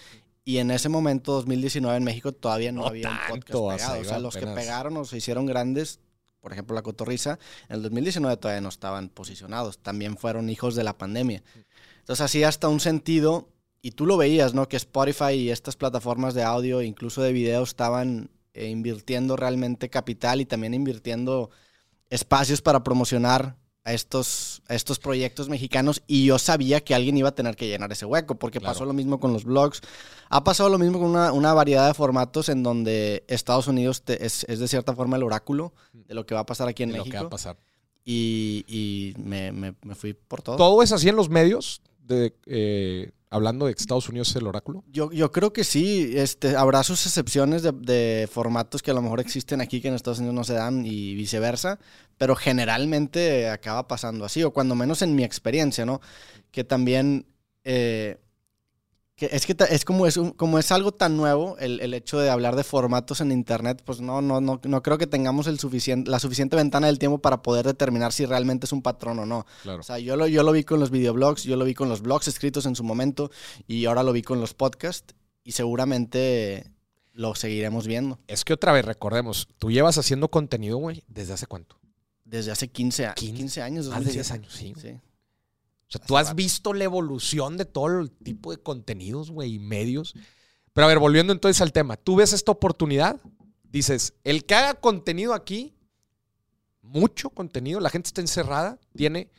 y 0.44 0.58
en 0.58 0.70
ese 0.72 0.90
momento, 0.90 1.32
2019, 1.34 1.98
en 1.98 2.04
México 2.04 2.32
todavía 2.32 2.72
no, 2.72 2.82
No 2.82 2.88
había 2.88 3.10
un 3.10 3.18
podcast 3.40 3.48
pegado. 3.88 4.02
O 4.02 4.04
sea, 4.04 4.20
los 4.20 4.36
que 4.36 4.46
pegaron 4.46 4.96
o 4.98 5.06
se 5.06 5.18
hicieron 5.18 5.46
grandes, 5.48 6.00
por 6.42 6.52
ejemplo, 6.54 6.76
La 6.76 6.84
Cotorriza, 6.84 7.40
en 7.70 7.78
el 7.78 7.82
2019 7.82 8.38
todavía 8.38 8.62
no 8.62 8.70
estaban 8.70 9.10
posicionados. 9.10 9.80
También 9.80 10.18
fueron 10.18 10.50
hijos 10.50 10.76
de 10.76 10.84
la 10.84 10.96
pandemia. 10.98 11.42
Entonces, 12.00 12.24
así 12.24 12.44
hasta 12.44 12.68
un 12.68 12.80
sentido, 12.80 13.48
y 13.88 13.92
tú 13.92 14.06
lo 14.08 14.18
veías, 14.18 14.54
¿no? 14.56 14.68
Que 14.68 14.78
Spotify 14.78 15.34
y 15.34 15.50
estas 15.52 15.76
plataformas 15.76 16.34
de 16.34 16.42
audio, 16.44 16.82
incluso 16.82 17.22
de 17.22 17.32
video, 17.32 17.62
estaban 17.62 18.32
eh, 18.56 18.68
invirtiendo 18.70 19.36
realmente 19.36 19.90
capital 19.90 20.42
y 20.42 20.46
también 20.46 20.74
invirtiendo 20.74 21.52
espacios 22.10 22.62
para 22.62 22.84
promocionar 22.84 23.58
a 23.84 23.94
estos, 23.94 24.64
a 24.68 24.74
estos 24.74 24.98
proyectos 24.98 25.50
mexicanos 25.50 26.02
y 26.08 26.26
yo 26.26 26.40
sabía 26.40 26.82
que 26.82 26.96
alguien 26.96 27.16
iba 27.18 27.30
a 27.30 27.36
tener 27.36 27.56
que 27.56 27.68
llenar 27.68 27.92
ese 27.92 28.06
hueco 28.06 28.34
porque 28.40 28.60
Claro. 28.60 28.74
pasó 28.74 28.86
lo 28.86 28.94
mismo 28.94 29.20
con 29.20 29.32
los 29.34 29.44
blogs, 29.44 29.82
ha 30.30 30.44
pasado 30.44 30.70
lo 30.70 30.80
mismo 30.80 30.98
con 31.00 31.10
una, 31.12 31.32
una 31.32 31.54
variedad 31.54 31.86
de 31.88 31.94
formatos 31.94 32.50
en 32.50 32.64
donde 32.64 33.24
Estados 33.28 33.68
Unidos 33.68 34.02
te- 34.02 34.26
es, 34.26 34.44
es 34.50 34.58
de 34.60 34.68
cierta 34.68 34.96
forma 34.96 35.18
el 35.18 35.24
oráculo 35.24 35.74
de 35.94 36.16
lo 36.16 36.26
que 36.26 36.34
va 36.34 36.42
a 36.42 36.46
pasar 36.48 36.68
aquí 36.68 36.82
en 36.82 36.92
de 36.94 36.98
lo 36.98 37.04
que 37.04 37.12
va 37.12 37.18
a 37.20 37.22
México 37.22 37.30
pasar. 37.30 37.58
y, 38.04 38.66
y 38.68 39.14
me, 39.22 39.52
me- 39.52 39.76
me 39.84 39.94
fui 39.94 40.14
por 40.14 40.42
todo. 40.42 40.56
¿Todo 40.56 40.82
es 40.82 40.92
así 40.92 41.08
en 41.10 41.16
los 41.16 41.30
medios? 41.30 41.82
De, 42.00 42.34
eh, 42.48 43.12
hablando 43.36 43.66
de 43.66 43.74
que 43.74 43.82
Estados 43.82 44.08
Unidos 44.10 44.30
es 44.30 44.38
el 44.38 44.48
oráculo. 44.48 44.84
Yo, 44.92 45.12
yo 45.12 45.32
creo 45.32 45.52
que 45.52 45.64
sí, 45.64 46.14
este, 46.16 46.56
habrá 46.56 46.84
sus 46.84 47.06
excepciones 47.06 47.64
de, 47.64 47.72
de 47.74 48.30
formatos 48.32 48.82
que 48.82 48.92
a 48.92 48.94
lo 48.94 49.02
mejor 49.02 49.20
existen 49.20 49.62
aquí 49.62 49.82
que 49.82 49.90
en 49.90 49.94
Estados 49.94 50.20
Unidos 50.20 50.36
no 50.36 50.44
se 50.44 50.54
dan 50.54 50.86
y 50.86 51.16
viceversa, 51.16 51.80
pero 52.18 52.36
generalmente 52.36 53.50
acaba 53.50 53.88
pasando 53.88 54.26
así, 54.26 54.44
o 54.44 54.52
cuando 54.52 54.76
menos 54.76 55.02
en 55.02 55.16
mi 55.16 55.24
experiencia, 55.24 55.86
¿no? 55.86 56.00
Que 56.52 56.64
también, 56.64 57.26
eh, 57.64 58.18
que 59.16 59.30
es 59.32 59.46
que 59.46 59.56
es 59.70 59.86
como 59.86 60.08
es, 60.08 60.18
un- 60.18 60.32
como 60.32 60.60
es 60.60 60.72
algo 60.74 60.92
tan 60.92 61.16
nuevo 61.16 61.58
el, 61.60 61.80
el 61.80 61.94
hecho 61.94 62.20
de 62.20 62.30
hablar 62.30 62.56
de 62.58 62.64
formatos 62.66 63.22
en 63.22 63.32
Internet, 63.32 63.82
pues 63.86 64.02
no, 64.02 64.22
no, 64.22 64.42
no, 64.42 64.60
no 64.64 64.84
creo 64.84 64.98
que 64.98 65.08
tengamos 65.08 65.48
el 65.48 65.58
suficiente, 65.58 66.12
la 66.12 66.20
suficiente 66.20 66.58
ventana 66.58 66.88
del 66.88 67.00
tiempo 67.00 67.20
para 67.20 67.42
poder 67.42 67.66
determinar 67.66 68.12
si 68.12 68.26
realmente 68.26 68.66
es 68.66 68.74
un 68.74 68.82
patrón 68.82 69.20
o 69.20 69.26
no. 69.26 69.46
Claro. 69.64 69.80
O 69.80 69.84
sea, 69.84 70.00
yo 70.00 70.18
lo, 70.18 70.28
yo 70.28 70.44
lo 70.44 70.52
vi 70.52 70.66
con 70.66 70.80
los 70.82 70.92
videoblogs, 70.92 71.44
yo 71.44 71.56
lo 71.56 71.64
vi 71.64 71.74
con 71.74 71.88
los 71.88 72.02
blogs 72.02 72.28
escritos 72.28 72.66
en 72.66 72.76
su 72.76 72.84
momento 72.84 73.32
y 73.68 73.86
ahora 73.86 74.04
lo 74.04 74.12
vi 74.12 74.22
con 74.22 74.42
los 74.42 74.54
podcasts 74.54 75.16
y 75.46 75.54
seguramente 75.54 76.72
lo 77.14 77.36
seguiremos 77.36 77.88
viendo. 77.88 78.20
Es 78.28 78.44
que 78.44 78.52
otra 78.54 78.74
vez, 78.74 78.84
recordemos, 78.84 79.48
tú 79.60 79.72
llevas 79.72 79.98
haciendo 79.98 80.28
contenido, 80.30 80.78
güey, 80.78 81.04
¿desde 81.08 81.34
hace 81.34 81.48
cuánto? 81.48 81.78
Desde 82.26 82.52
hace 82.52 82.68
15, 82.68 83.06
a- 83.08 83.14
15, 83.14 83.34
15 83.38 83.62
años. 83.62 83.88
Más 83.88 84.00
de 84.04 84.06
2007. 84.06 84.14
10 84.14 84.32
años, 84.32 84.54
sí. 84.54 84.74
Sí. 84.82 85.00
O 85.88 85.92
sea, 85.92 86.02
tú 86.02 86.18
has 86.18 86.28
rato. 86.28 86.36
visto 86.36 86.74
la 86.74 86.84
evolución 86.84 87.58
de 87.58 87.66
todo 87.66 88.00
el 88.00 88.12
tipo 88.12 88.52
de 88.52 88.58
contenidos, 88.58 89.32
güey, 89.32 89.56
y 89.56 89.60
medios. 89.60 90.16
Pero 90.74 90.86
a 90.86 90.88
ver, 90.88 91.00
volviendo 91.00 91.32
entonces 91.32 91.62
al 91.62 91.72
tema, 91.72 91.96
tú 91.96 92.16
ves 92.16 92.34
esta 92.34 92.52
oportunidad, 92.52 93.22
dices, 93.64 94.14
el 94.24 94.46
que 94.46 94.56
haga 94.56 94.74
contenido 94.74 95.34
aquí, 95.34 95.76
mucho 96.82 97.30
contenido, 97.30 97.80
la 97.80 97.90
gente 97.90 98.08
está 98.08 98.22
encerrada, 98.22 98.80
tiene, 98.96 99.30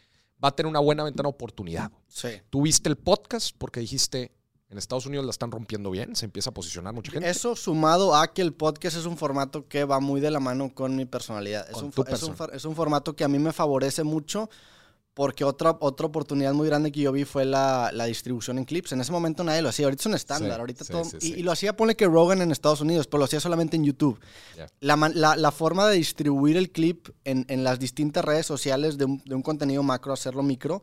va 0.43 0.49
a 0.49 0.57
tener 0.57 0.71
una 0.71 0.81
buena 0.81 1.05
ventana 1.05 1.29
de 1.29 1.35
oportunidad. 1.35 1.91
Sí. 2.09 2.29
Tú 2.51 2.63
viste 2.63 2.89
el 2.89 2.97
podcast 2.97 3.55
porque 3.59 3.81
dijiste, 3.81 4.33
en 4.69 4.79
Estados 4.79 5.07
Unidos 5.07 5.25
la 5.25 5.31
están 5.31 5.51
rompiendo 5.51 5.91
bien, 5.91 6.17
se 6.17 6.25
empieza 6.25 6.51
a 6.51 6.55
posicionar 6.55 6.93
mucha 6.93 7.13
gente. 7.13 7.29
Eso 7.29 7.55
sumado 7.55 8.15
a 8.15 8.33
que 8.33 8.43
el 8.43 8.53
podcast 8.53 8.97
es 8.97 9.07
un 9.07 9.17
formato 9.17 9.69
que 9.69 9.85
va 9.85 10.01
muy 10.01 10.21
de 10.21 10.31
la 10.31 10.41
mano 10.41 10.75
con 10.75 10.97
mi 10.97 11.05
personalidad. 11.05 11.67
Es 11.69 11.75
Con 11.75 11.85
un, 11.87 11.91
tu 11.93 12.03
es, 12.03 12.23
un, 12.23 12.35
es 12.53 12.65
un 12.65 12.75
formato 12.75 13.15
que 13.15 13.25
a 13.25 13.29
mí 13.29 13.39
me 13.39 13.53
favorece 13.53 14.03
mucho 14.03 14.51
porque 15.17 15.45
otra, 15.45 15.79
otra 15.81 16.07
oportunidad 16.07 16.53
muy 16.53 16.67
grande 16.69 16.93
que 16.93 17.01
yo 17.01 17.11
vi 17.11 17.25
fue 17.25 17.47
la, 17.47 17.91
la 17.95 18.05
distribución 18.05 18.59
en 18.59 18.67
clips. 18.67 18.93
En 18.93 19.01
ese 19.01 19.13
momento 19.13 19.43
nadie 19.45 19.63
lo 19.63 19.71
hacía, 19.71 19.87
ahorita 19.87 20.03
es 20.03 20.07
un 20.07 20.15
estándar. 20.15 20.53
Sí, 20.57 20.61
ahorita 20.61 20.85
sí, 20.85 20.93
todo, 20.93 21.05
sí, 21.07 21.35
y, 21.39 21.43
lo 21.43 21.53
hacía, 21.53 21.75
ponle 21.75 21.97
que 21.97 22.05
Rogan 22.07 22.43
en 22.43 22.53
Estados 22.53 22.83
Unidos, 22.83 23.07
pero 23.07 23.21
lo 23.21 23.25
hacía 23.25 23.41
solamente 23.41 23.77
en 23.77 23.85
YouTube. 23.85 24.21
La, 24.81 24.97
la- 25.15 25.35
la 25.37 25.53
forma 25.53 25.89
de 25.89 25.97
distribuir 25.97 26.59
el 26.59 26.71
clip 26.71 27.09
en, 27.25 27.47
en 27.49 27.65
las 27.65 27.79
distintas 27.79 28.27
redes 28.27 28.45
sociales 28.45 28.99
de 28.99 29.07
un, 29.07 29.23
de 29.25 29.35
un 29.35 29.41
contenido 29.41 29.83
macro, 29.83 30.13
hacerlo 30.13 30.43
micro, 30.43 30.83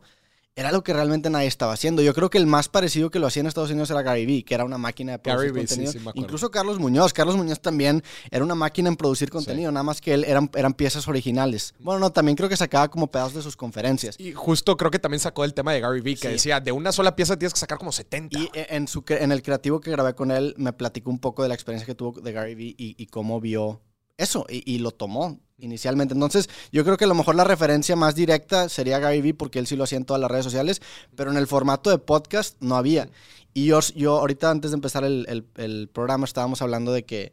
era 0.56 0.70
lo 0.70 0.84
que 0.84 0.92
realmente 0.92 1.30
nadie 1.30 1.48
estaba 1.48 1.72
haciendo. 1.72 2.00
Yo 2.00 2.14
creo 2.14 2.30
que 2.30 2.38
el 2.38 2.46
más 2.46 2.68
parecido 2.68 3.10
que 3.10 3.18
lo 3.18 3.26
hacía 3.26 3.40
en 3.40 3.46
Estados 3.48 3.70
Unidos 3.70 3.90
era 3.90 4.02
Gary 4.02 4.24
Vee, 4.24 4.44
que 4.44 4.54
era 4.54 4.64
una 4.64 4.78
máquina 4.78 5.12
de 5.12 5.18
producir 5.18 5.52
Gary 5.52 5.60
sí, 5.62 5.66
contenido. 5.66 5.92
sí, 5.92 5.98
acuerdo. 5.98 6.20
Incluso 6.20 6.50
Carlos 6.52 6.78
Muñoz. 6.78 7.12
Carlos 7.12 7.36
Muñoz 7.36 7.60
también 7.60 8.04
era 8.30 8.44
una 8.44 8.54
máquina 8.54 8.88
en 8.88 8.96
producir 8.96 9.30
contenido, 9.30 9.72
nada 9.72 9.82
más 9.82 10.00
que 10.00 10.14
él 10.14 10.24
eran, 10.24 10.48
eran 10.54 10.74
piezas 10.74 11.08
originales. 11.08 11.74
Bueno, 11.80 11.98
no, 11.98 12.12
también 12.12 12.36
creo 12.36 12.48
que 12.48 12.56
sacaba 12.56 12.88
como 12.88 13.08
pedazos 13.08 13.34
de 13.34 13.42
sus 13.42 13.56
conferencias. 13.56 14.14
Y 14.20 14.32
justo 14.32 14.76
creo 14.76 14.92
que 14.92 15.00
también 15.00 15.18
sacó 15.20 15.44
el 15.44 15.54
tema 15.54 15.72
de 15.72 15.80
Gary 15.80 16.00
Vee, 16.00 16.14
que 16.14 16.28
Sí. 16.28 16.34
decía, 16.34 16.60
de 16.60 16.70
una 16.70 16.92
sola 16.92 17.16
pieza 17.16 17.36
tienes 17.36 17.52
que 17.54 17.60
sacar 17.60 17.78
como 17.78 17.90
70. 17.90 18.38
Y 18.38 18.44
e- 18.54 18.66
en, 18.70 18.86
su, 18.86 19.02
en 19.08 19.32
el 19.32 19.42
creativo 19.42 19.80
que 19.80 19.90
grabé 19.90 20.14
con 20.14 20.30
él, 20.30 20.54
me 20.56 20.72
platicó 20.72 21.10
un 21.10 21.18
poco 21.18 21.42
de 21.42 21.48
la 21.48 21.54
experiencia 21.54 21.84
que 21.86 21.96
tuvo 21.96 22.20
de 22.20 22.32
Gary 22.32 22.54
Vee 22.54 22.74
y, 22.78 22.94
y 22.96 23.06
cómo 23.06 23.40
vio 23.40 23.80
eso 24.16 24.46
y, 24.48 24.62
y 24.72 24.78
lo 24.78 24.92
tomó 24.92 25.40
inicialmente. 25.58 26.14
Entonces, 26.14 26.48
yo 26.72 26.84
creo 26.84 26.96
que 26.96 27.04
a 27.04 27.08
lo 27.08 27.14
mejor 27.14 27.34
la 27.34 27.44
referencia 27.44 27.96
más 27.96 28.14
directa 28.14 28.68
sería 28.68 28.98
Gary 28.98 29.20
Vee 29.20 29.34
porque 29.34 29.58
él 29.58 29.66
sí 29.66 29.76
lo 29.76 29.84
hacía 29.84 29.98
en 29.98 30.04
todas 30.04 30.20
las 30.20 30.30
redes 30.30 30.44
sociales, 30.44 30.80
pero 31.16 31.30
en 31.30 31.36
el 31.36 31.46
formato 31.46 31.90
de 31.90 31.98
podcast 31.98 32.56
no 32.60 32.76
había. 32.76 33.08
Y 33.52 33.66
yo, 33.66 33.80
yo 33.94 34.18
ahorita 34.18 34.50
antes 34.50 34.72
de 34.72 34.76
empezar 34.76 35.04
el, 35.04 35.26
el- 35.28 35.46
el 35.56 35.88
programa 35.88 36.24
estábamos 36.24 36.60
hablando 36.62 36.92
de 36.92 37.04
que 37.04 37.32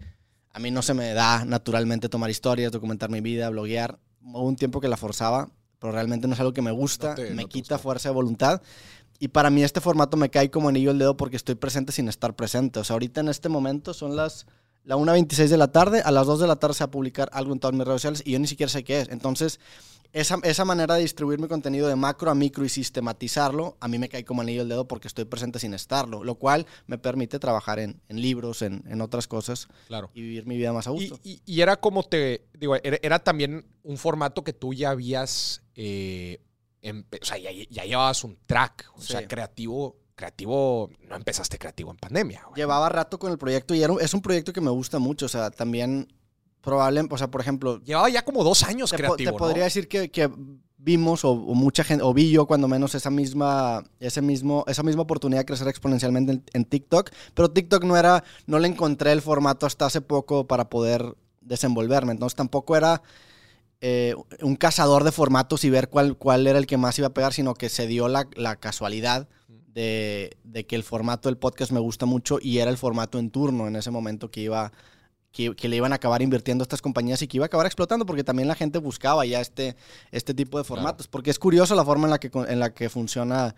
a 0.54 0.60
mí 0.60 0.70
no 0.70 0.82
se 0.82 0.94
me 0.94 1.14
da 1.14 1.46
naturalmente 1.46 2.10
tomar 2.10 2.30
historias, 2.30 2.72
documentar 2.72 3.10
mi 3.10 3.22
vida, 3.22 3.50
bloguear. 3.50 3.98
Hubo 4.24 4.44
un 4.44 4.56
tiempo 4.56 4.82
que 4.82 4.88
la 4.88 4.98
forzaba, 4.98 5.50
pero 5.80 5.94
realmente 5.94 6.28
no 6.28 6.34
es 6.36 6.40
algo 6.40 6.54
que 6.54 6.62
me 6.62 6.72
gusta, 6.72 7.10
No 7.10 7.16
te- 7.16 7.30
me 7.32 7.44
no 7.44 7.48
quita 7.50 7.76
gusta. 7.76 7.80
fuerza 7.80 8.10
de 8.10 8.16
voluntad. 8.16 8.62
Y 9.18 9.30
para 9.30 9.50
mí 9.50 9.64
este 9.64 9.82
formato 9.82 10.18
me 10.18 10.30
cae 10.30 10.50
como 10.52 10.70
anillo 10.70 10.92
al 10.92 11.00
dedo 11.00 11.16
porque 11.18 11.38
estoy 11.38 11.56
presente 11.56 11.92
sin 11.92 12.08
estar 12.08 12.36
presente. 12.36 12.80
O 12.80 12.84
sea, 12.84 12.96
ahorita 12.96 13.22
en 13.22 13.30
este 13.30 13.50
momento 13.50 13.94
son 13.94 14.16
las 14.16 14.46
la 14.84 14.96
1.26 14.98 15.48
de 15.48 15.58
la 15.58 15.72
tarde, 15.72 16.02
a 16.04 16.12
las 16.12 16.26
2 16.28 16.40
de 16.40 16.48
la 16.48 16.56
tarde 16.58 16.74
se 16.76 16.84
va 16.84 16.88
a 16.88 16.92
publicar 16.92 17.30
algo 17.34 17.54
en 17.54 17.60
todas 17.60 17.76
mis 17.76 17.86
redes 17.86 18.02
sociales 18.02 18.24
y 18.26 18.32
yo 18.32 18.40
ni 18.40 18.48
siquiera 18.48 18.70
sé 18.70 18.84
qué 18.84 19.02
es. 19.02 19.10
Entonces, 19.10 19.60
esa, 20.14 20.38
esa 20.44 20.66
manera 20.66 20.96
de 20.96 21.02
distribuir 21.02 21.40
mi 21.40 21.48
contenido 21.48 21.88
de 21.88 21.96
macro 21.96 22.30
a 22.32 22.36
micro 22.36 22.66
y 22.66 22.70
sistematizarlo, 22.70 23.78
a 23.80 23.88
mí 23.88 23.98
me 23.98 24.10
cae 24.10 24.26
como 24.26 24.42
anillo 24.42 24.62
al 24.64 24.70
dedo 24.70 24.88
porque 24.88 25.08
estoy 25.08 25.26
presente 25.26 25.60
sin 25.60 25.74
estarlo, 25.74 26.24
lo 26.24 26.36
cual 26.36 26.66
me 26.88 26.98
permite 26.98 27.40
trabajar 27.40 27.80
en, 27.80 28.02
en 28.10 28.22
libros, 28.22 28.62
en, 28.62 28.84
en 28.90 29.00
otras 29.02 29.28
cosas 29.28 29.68
Claro. 29.88 30.10
y 30.14 30.22
vivir 30.22 30.46
mi 30.46 30.58
vida 30.58 30.74
más 30.74 30.88
a 30.88 30.92
Y, 30.92 30.94
gusto. 31.10 31.20
y- 31.24 31.42
y 31.46 31.62
era 31.62 31.78
como 31.78 32.04
te, 32.04 32.46
digo, 32.60 32.76
era, 32.84 32.98
era 33.02 33.20
también 33.20 33.66
un 33.84 33.98
formato 33.98 34.44
que 34.44 34.52
tú 34.52 34.74
ya 34.74 34.90
habías, 34.90 35.62
eh, 35.76 36.42
o 36.84 37.26
sea, 37.26 37.38
ya, 37.38 37.52
ya 37.70 37.86
llevabas 37.86 38.24
un 38.24 38.38
track, 38.46 38.92
o 38.96 39.02
sea, 39.02 39.28
creativo, 39.28 39.96
creativo, 40.22 40.90
no 41.10 41.16
empezaste 41.16 41.58
creativo 41.58 41.90
en 41.92 41.98
pandemia. 41.98 42.44
güey. 42.46 42.56
Llevaba 42.62 42.90
rato 42.90 43.18
con 43.18 43.32
el 43.32 43.38
proyecto 43.40 43.74
y 43.74 43.82
era 43.82 43.94
es 44.00 44.14
un 44.14 44.22
proyecto 44.22 44.54
que 44.54 44.62
me 44.62 44.70
gusta 44.70 45.00
mucho, 45.00 45.26
o 45.26 45.30
sea, 45.30 45.50
también 45.50 46.08
probable, 46.62 47.04
o 47.10 47.18
sea, 47.18 47.30
por 47.32 47.42
ejemplo, 47.42 47.82
Llevaba 47.84 48.08
ya 48.10 48.24
como 48.24 48.44
dos 48.44 48.62
años 48.64 48.92
te, 48.92 48.98
po- 48.98 49.02
creativo, 49.16 49.32
te 49.32 49.32
¿no? 49.32 49.38
podría 49.38 49.64
decir 49.64 49.88
que, 49.88 50.10
que 50.12 50.30
vimos 50.78 51.26
o, 51.26 51.32
o 51.32 51.54
mucha 51.56 51.84
gente 51.84 52.04
o 52.04 52.14
vi 52.14 52.30
yo 52.32 52.46
cuando 52.46 52.68
menos 52.68 52.94
esa 52.96 53.10
misma 53.10 53.84
ese 54.00 54.22
mismo 54.22 54.64
esa 54.68 54.82
misma 54.84 55.02
oportunidad 55.04 55.42
de 55.42 55.46
crecer 55.46 55.68
exponencialmente 55.68 56.32
en, 56.34 56.44
en 56.54 56.66
TikTok 56.66 57.10
pero 57.36 57.50
TikTok 57.52 57.84
no 57.84 57.98
era 57.98 58.24
no 58.48 58.58
le 58.58 58.68
encontré 58.68 59.12
el 59.12 59.22
formato 59.22 59.66
hasta 59.68 59.86
hace 59.86 60.02
poco 60.02 60.48
para 60.48 60.70
poder 60.70 61.16
desenvolverme 61.42 62.14
entonces 62.14 62.36
tampoco 62.36 62.76
era 62.76 63.02
eh, 63.82 64.16
un 64.42 64.56
cazador 64.56 65.04
de 65.04 65.12
formatos 65.12 65.64
y 65.66 65.70
ver 65.70 65.88
cuál, 65.90 66.16
cuál 66.18 66.48
era 66.48 66.58
el 66.60 66.66
que 66.66 66.78
más 66.78 66.98
iba 66.98 67.08
a 67.10 67.14
pegar 67.14 67.34
sino 67.34 67.54
que 67.54 67.70
se 67.70 67.86
dio 67.88 68.08
la, 68.08 68.28
la 68.36 68.56
casualidad 68.56 69.28
de, 69.74 70.38
de 70.44 70.66
que 70.66 70.76
el 70.76 70.84
formato 70.84 71.30
del 71.30 71.38
podcast 71.38 71.72
me 71.72 71.80
gusta 71.80 72.06
mucho 72.06 72.40
y 72.42 72.60
era 72.60 72.70
el 72.72 72.78
formato 72.78 73.20
en 73.20 73.30
turno 73.30 73.68
en 73.68 73.76
ese 73.76 73.92
momento 73.92 74.30
que 74.30 74.42
iba 74.42 74.72
que, 75.32 75.56
que 75.56 75.70
le 75.70 75.78
iban 75.78 75.94
a 75.94 75.96
acabar 75.96 76.22
invirtiendo 76.22 76.62
a 76.62 76.66
estas 76.66 76.82
compañías 76.82 77.22
y 77.22 77.28
que 77.28 77.38
iba 77.38 77.46
a 77.46 77.48
acabar 77.48 77.66
explotando 77.66 78.06
porque 78.06 78.24
también 78.24 78.48
la 78.48 78.56
gente 78.56 78.80
buscaba 78.80 79.26
ya 79.26 79.40
este, 79.40 79.78
este 80.12 80.34
tipo 80.34 80.58
de 80.58 80.66
formatos. 80.66 81.08
Porque 81.08 81.32
es 81.32 81.40
curioso 81.40 81.74
la 81.74 81.86
forma 81.86 82.08
en 82.08 82.12
la 82.12 82.20
que, 82.20 82.30
en 82.34 82.60
la 82.60 82.74
que 82.74 82.90
funciona 82.90 83.56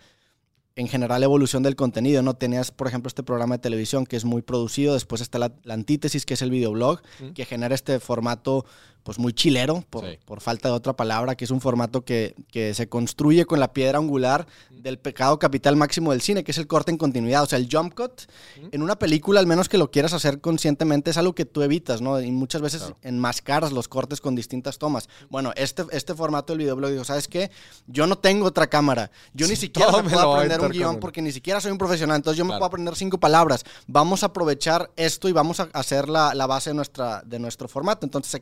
en 0.75 0.87
general 0.87 1.21
la 1.21 1.25
evolución 1.25 1.63
del 1.63 1.75
contenido, 1.75 2.21
¿no? 2.21 2.35
Tenías, 2.35 2.71
por 2.71 2.87
ejemplo, 2.87 3.07
este 3.07 3.23
programa 3.23 3.55
de 3.55 3.59
televisión 3.59 4.05
que 4.05 4.15
es 4.15 4.25
muy 4.25 4.41
producido, 4.41 4.93
después 4.93 5.21
está 5.21 5.39
la, 5.39 5.51
la 5.63 5.73
antítesis, 5.75 6.25
que 6.25 6.33
es 6.35 6.41
el 6.41 6.49
videoblog, 6.51 7.01
Ujú. 7.21 7.33
que 7.33 7.45
genera 7.45 7.75
este 7.75 7.99
formato 7.99 8.65
pues 9.03 9.19
muy 9.19 9.33
chilero, 9.33 9.83
por, 9.89 10.05
Sí. 10.05 10.17
por 10.25 10.39
falta 10.41 10.69
de 10.69 10.73
otra 10.75 10.93
palabra, 10.95 11.35
que 11.35 11.43
es 11.45 11.51
un 11.51 11.59
formato 11.61 12.05
que, 12.05 12.35
que 12.51 12.73
se 12.73 12.87
construye 12.87 13.45
con 13.45 13.59
la 13.59 13.73
piedra 13.73 13.97
angular 13.99 14.47
del 14.71 14.97
pecado 14.97 15.39
capital 15.39 15.75
máximo 15.75 16.11
del 16.11 16.21
cine, 16.21 16.43
que 16.43 16.51
es 16.51 16.57
el 16.57 16.67
corte 16.67 16.91
en 16.91 16.97
continuidad, 16.97 17.43
o 17.43 17.45
sea, 17.45 17.57
el 17.59 17.67
jump 17.71 17.93
cut. 17.93 18.23
En 18.71 18.81
una 18.81 18.97
película, 18.97 19.39
al 19.39 19.47
menos 19.47 19.69
que 19.69 19.77
lo 19.77 19.91
quieras 19.91 20.13
hacer 20.13 20.41
conscientemente, 20.41 21.11
es 21.11 21.17
algo 21.17 21.33
que 21.35 21.45
tú 21.45 21.61
evitas, 21.61 22.01
¿no? 22.01 22.19
Y 22.21 22.31
muchas 22.31 22.61
veces 22.61 22.81
Claro. 22.81 22.97
enmascaras 23.01 23.71
los 23.71 23.87
cortes 23.87 24.19
con 24.21 24.35
distintas 24.35 24.77
tomas. 24.77 25.07
Bueno, 25.29 25.51
este, 25.55 25.83
este 25.91 26.13
formato 26.15 26.53
del 26.53 26.59
videoblog, 26.59 26.91
digo, 26.91 27.03
¿sabes 27.03 27.27
qué? 27.27 27.51
Yo 27.87 28.07
no 28.07 28.17
tengo 28.17 28.45
otra 28.47 28.67
cámara. 28.67 29.11
Yo 29.33 29.47
ni 29.49 29.55
siquiera 29.55 29.91
me 30.01 30.09
puedo 30.09 30.33
aprender 30.35 30.59
un 30.61 30.69
guion 30.71 30.99
porque 30.99 31.21
ni 31.21 31.31
siquiera 31.31 31.59
soy 31.61 31.71
un 31.71 31.77
profesional. 31.77 32.17
Entonces 32.17 32.37
yo 32.37 32.45
me 32.45 32.49
Claro. 32.49 32.59
puedo 32.59 32.67
aprender 32.67 32.95
cinco 32.95 33.17
palabras. 33.19 33.63
Vamos 33.87 34.23
a 34.23 34.27
aprovechar 34.27 34.91
esto 34.95 35.27
y 35.29 35.31
vamos 35.33 35.59
a 35.59 35.69
hacer 35.73 36.09
la, 36.09 36.33
la 36.33 36.45
base 36.47 36.69
de, 36.71 36.73
nuestra, 36.75 37.21
de 37.25 37.39
nuestro 37.39 37.67
formato. 37.67 38.05
Entonces 38.05 38.31
se, 38.31 38.41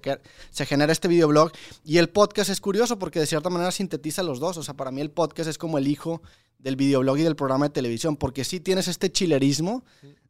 se 0.52 0.66
genera 0.68 0.92
este 0.92 1.08
videoblog 1.08 1.52
y 1.84 1.98
el 1.98 2.10
podcast 2.10 2.50
es 2.52 2.62
curioso 2.62 3.00
porque 3.00 3.20
de 3.20 3.26
cierta 3.26 3.50
manera 3.50 3.72
sintetiza 3.72 4.22
los 4.22 4.40
dos. 4.40 4.58
O 4.58 4.64
sea, 4.64 4.76
para 4.76 4.92
mí 4.92 5.02
el 5.02 5.10
podcast 5.10 5.50
es 5.50 5.58
como 5.58 5.78
el 5.80 5.88
hijo 5.88 6.22
del 6.60 6.76
videoblog 6.76 7.18
y 7.18 7.24
del 7.24 7.36
programa 7.36 7.66
de 7.66 7.72
televisión 7.72 8.16
porque 8.18 8.44
sí 8.44 8.60
tienes 8.60 8.88
este 8.88 9.12
chilerismo 9.12 9.84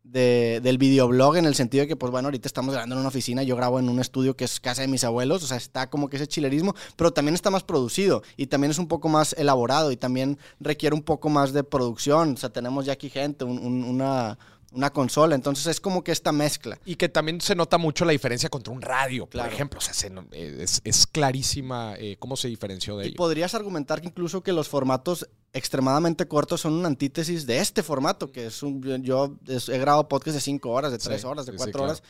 de- 0.03 0.59
del 0.63 0.77
videoblog 0.77 1.37
en 1.37 1.45
el 1.45 1.55
sentido 1.55 1.81
de 1.83 1.87
que, 1.87 1.95
pues 1.95 2.11
bueno, 2.11 2.27
ahorita 2.27 2.47
estamos 2.47 2.73
grabando 2.73 2.95
en 2.95 2.99
una 2.99 3.09
oficina, 3.09 3.43
yo 3.43 3.55
grabo 3.55 3.79
en 3.79 3.87
un 3.89 3.99
estudio 3.99 4.35
que 4.35 4.45
es 4.45 4.59
casa 4.59 4.81
de 4.81 4.87
mis 4.87 5.03
abuelos, 5.03 5.43
o 5.43 5.47
sea, 5.47 5.57
está 5.57 5.89
como 5.89 6.09
que 6.09 6.15
ese 6.17 6.27
chilerismo, 6.27 6.73
pero 6.95 7.11
también 7.11 7.35
está 7.35 7.49
más 7.49 7.63
producido 7.63 8.23
y 8.35 8.47
también 8.47 8.71
es 8.71 8.77
un 8.77 8.87
poco 8.87 9.09
más 9.09 9.33
elaborado 9.37 9.91
y 9.91 9.97
también 9.97 10.37
requiere 10.59 10.95
un 10.95 11.03
poco 11.03 11.29
más 11.29 11.53
de 11.53 11.63
producción, 11.63 12.33
o 12.33 12.37
sea, 12.37 12.49
tenemos 12.49 12.85
ya 12.85 12.93
aquí 12.93 13.09
gente, 13.09 13.45
un- 13.45 13.59
un- 13.59 13.83
una, 13.83 14.37
una 14.71 14.89
consola, 14.91 15.35
entonces 15.35 15.67
es 15.67 15.81
como 15.81 16.03
que 16.03 16.11
esta 16.11 16.31
mezcla. 16.31 16.79
Y 16.85 16.95
que 16.95 17.09
también 17.09 17.41
se 17.41 17.55
nota 17.55 17.77
mucho 17.77 18.05
la 18.05 18.13
diferencia 18.13 18.49
contra 18.49 18.73
un 18.73 18.81
radio, 18.81 19.27
Claro. 19.27 19.47
por 19.49 19.53
ejemplo. 19.53 19.77
O 19.79 19.81
sea, 19.81 19.93
se 19.93 20.07
eh, 20.31 20.57
es, 20.61 20.81
es 20.85 21.05
clarísima 21.07 21.95
eh, 21.97 22.15
cómo 22.19 22.37
se 22.37 22.47
diferenció 22.47 22.97
de 22.97 23.05
Y 23.05 23.07
ello. 23.09 23.17
podrías 23.17 23.53
argumentar 23.53 23.99
que 24.01 24.07
incluso 24.07 24.41
que 24.41 24.53
los 24.53 24.69
formatos 24.69 25.27
extremadamente 25.53 26.25
cortos 26.27 26.61
son 26.61 26.73
una 26.73 26.87
antítesis 26.87 27.45
de 27.45 27.59
este 27.59 27.83
formato, 27.83 28.31
que 28.31 28.45
es 28.45 28.63
un, 28.63 28.81
yo 29.03 29.35
es- 29.47 29.67
he 29.67 29.77
grabado 29.77 30.07
podcast 30.07 30.35
de 30.35 30.41
5 30.41 30.69
horas, 30.71 30.91
de 30.93 30.97
3 30.99 31.19
Sí, 31.21 31.27
horas, 31.27 31.45
de 31.45 31.51
sí, 31.51 31.57
sí, 31.57 31.63
4 31.63 31.71
claro. 31.73 31.85
horas. 31.91 32.03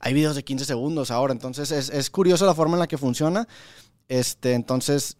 Hay 0.00 0.12
videos 0.14 0.34
de 0.34 0.42
15 0.42 0.64
segundos 0.64 1.10
ahora, 1.12 1.32
entonces 1.32 1.70
es, 1.70 1.88
es 1.90 2.10
curioso 2.10 2.44
la 2.46 2.54
forma 2.54 2.74
en 2.74 2.80
la 2.80 2.88
que 2.88 2.98
funciona. 2.98 3.46
Este, 4.08 4.54
entonces, 4.54 5.16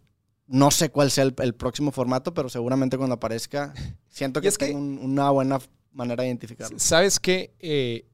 no 0.46 0.70
sé 0.70 0.90
cuál 0.90 1.10
sea 1.10 1.24
el, 1.24 1.34
el 1.38 1.54
próximo 1.54 1.92
formato, 1.92 2.34
pero 2.34 2.48
seguramente 2.48 2.96
cuando 2.96 3.14
aparezca, 3.14 3.72
siento 4.08 4.40
que 4.40 4.48
es 4.48 4.58
que- 4.58 4.66
tengo 4.66 4.78
un- 4.80 4.98
una 4.98 5.30
buena 5.30 5.60
manera 5.92 6.22
de 6.22 6.28
identificarlo. 6.28 6.78
¿Sabes 6.78 7.18
qué? 7.18 7.54
Eh, 7.58 8.06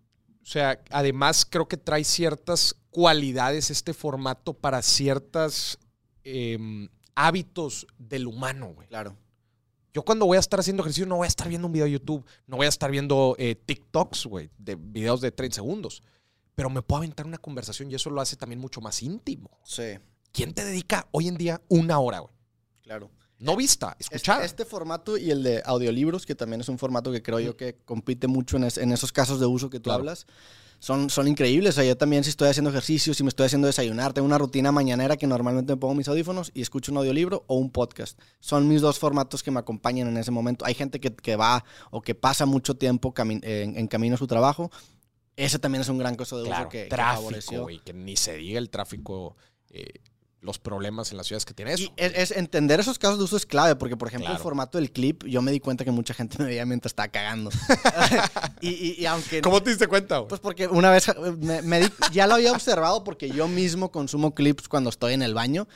o 0.42 0.46
sea, 0.46 0.80
además 0.90 1.46
creo 1.48 1.66
que 1.68 1.76
trae 1.76 2.04
ciertas 2.04 2.74
cualidades 2.90 3.70
este 3.70 3.94
formato 3.94 4.54
para 4.54 4.82
ciertos 4.82 5.78
hábitos 7.14 7.86
del 7.98 8.26
humano, 8.26 8.72
güey. 8.74 8.88
Claro. 8.88 9.16
Yo 9.94 10.02
cuando 10.04 10.26
voy 10.26 10.36
a 10.36 10.40
estar 10.40 10.58
haciendo 10.58 10.82
ejercicio 10.82 11.06
no 11.06 11.16
voy 11.16 11.26
a 11.26 11.28
estar 11.28 11.48
viendo 11.48 11.68
un 11.68 11.72
video 11.72 11.86
de 11.86 11.92
YouTube, 11.92 12.26
no 12.48 12.56
voy 12.56 12.66
a 12.66 12.68
estar 12.68 12.90
viendo 12.90 13.36
eh, 13.38 13.54
TikToks, 13.54 14.26
güey, 14.26 14.50
de 14.58 14.74
videos 14.74 15.20
de 15.20 15.30
30 15.30 15.54
segundos. 15.54 16.02
Pero 16.56 16.68
me 16.68 16.82
puedo 16.82 16.98
aventar 16.98 17.26
una 17.26 17.38
conversación 17.38 17.90
y 17.90 17.94
eso 17.94 18.10
lo 18.10 18.20
hace 18.20 18.36
también 18.36 18.60
mucho 18.60 18.80
más 18.80 19.02
íntimo. 19.02 19.50
Sí, 19.62 19.98
¿Quién 20.32 20.52
te 20.52 20.64
dedica 20.64 21.06
hoy 21.12 21.28
en 21.28 21.36
día 21.36 21.62
una 21.68 22.00
hora, 22.00 22.18
güey? 22.18 22.34
claro. 22.82 23.10
No 23.38 23.56
vista, 23.56 23.96
escuchada. 23.98 24.44
este 24.44 24.64
formato 24.64 25.16
y 25.18 25.30
el 25.30 25.42
de 25.42 25.62
audiolibros, 25.64 26.24
que 26.24 26.34
también 26.34 26.60
es 26.60 26.68
un 26.68 26.78
formato 26.78 27.10
que 27.12 27.22
creo 27.22 27.40
yo 27.40 27.56
que 27.56 27.76
compite 27.84 28.26
mucho 28.26 28.56
en, 28.56 28.64
es- 28.64 28.78
en 28.78 28.92
esos 28.92 29.12
casos 29.12 29.40
de 29.40 29.46
uso 29.46 29.68
que 29.70 29.78
tú 29.80 29.84
Claro. 29.84 30.00
hablas, 30.00 30.26
son, 30.78 31.10
son 31.10 31.26
increíbles. 31.28 31.70
O 31.70 31.76
sea, 31.76 31.84
yo 31.84 31.96
también 31.96 32.24
si 32.24 32.30
estoy 32.30 32.48
haciendo 32.48 32.70
ejercicio, 32.70 33.12
si 33.14 33.22
me 33.22 33.28
estoy 33.30 33.46
haciendo 33.46 33.66
desayunar, 33.66 34.12
tengo 34.12 34.26
una 34.26 34.38
rutina 34.38 34.70
mañanera 34.70 35.16
que 35.16 35.26
normalmente 35.26 35.72
me 35.72 35.76
pongo 35.78 35.94
mis 35.94 36.08
audífonos 36.08 36.52
y 36.54 36.62
escucho 36.62 36.92
un 36.92 36.98
audiolibro 36.98 37.44
o 37.46 37.56
un 37.56 37.70
podcast. 37.70 38.18
Son 38.40 38.68
mis 38.68 38.80
dos 38.82 38.98
formatos 38.98 39.42
que 39.42 39.50
me 39.50 39.60
acompañan 39.60 40.08
en 40.08 40.16
ese 40.18 40.30
momento. 40.30 40.64
Hay 40.64 40.74
gente 40.74 41.00
que, 41.00 41.14
que 41.14 41.36
va 41.36 41.64
o 41.90 42.02
que 42.02 42.14
pasa 42.14 42.44
mucho 42.46 42.76
tiempo 42.76 43.12
cami- 43.14 43.40
en, 43.42 43.76
en 43.78 43.86
camino 43.88 44.14
a 44.14 44.18
su 44.18 44.26
trabajo. 44.26 44.70
Ese 45.36 45.58
también 45.58 45.82
es 45.82 45.88
un 45.88 45.98
gran 45.98 46.14
costo 46.14 46.36
de 46.42 46.48
uso 46.50 46.68
que, 46.68 46.84
que 46.84 46.88
tráfico, 46.88 47.62
güey, 47.62 47.80
que 47.80 47.92
ni 47.92 48.16
se 48.16 48.36
diga 48.36 48.58
el 48.58 48.70
tráfico. 48.70 49.36
eh, 49.70 49.86
los 50.44 50.58
problemas 50.58 51.10
en 51.10 51.16
las 51.16 51.26
ciudades 51.26 51.44
que 51.44 51.54
tiene 51.54 51.72
eso. 51.72 51.82
Y 51.84 51.92
es, 51.96 52.30
entender 52.30 52.78
esos 52.78 52.98
casos 52.98 53.18
de 53.18 53.24
uso 53.24 53.36
es 53.36 53.46
clave, 53.46 53.74
porque 53.76 53.96
por 53.96 54.08
ejemplo 54.08 54.30
el 54.30 54.38
formato 54.38 54.78
del 54.78 54.92
clip, 54.92 55.24
yo 55.24 55.42
me 55.42 55.50
di 55.50 55.58
cuenta 55.58 55.84
que 55.84 55.90
mucha 55.90 56.14
gente 56.14 56.36
me 56.38 56.44
veía 56.44 56.66
mientras 56.66 56.90
estaba 56.92 57.08
cagando. 57.08 57.50
y, 58.60 58.68
y- 58.68 58.94
y 58.98 59.06
aunque... 59.06 59.40
¿Cómo 59.40 59.62
te 59.62 59.70
diste 59.70 59.86
cuenta? 59.88 60.26
Pues 60.28 60.40
porque 60.40 60.66
una 60.68 60.90
vez 60.90 61.06
me, 61.38 61.62
me 61.62 61.80
di- 61.80 61.92
ya 62.12 62.26
lo 62.26 62.34
había 62.34 62.52
observado 62.52 63.02
porque 63.04 63.30
yo 63.30 63.48
mismo 63.48 63.90
consumo 63.90 64.34
clips 64.34 64.68
cuando 64.68 64.90
estoy 64.90 65.14
en 65.14 65.22
el 65.22 65.34
baño. 65.34 65.66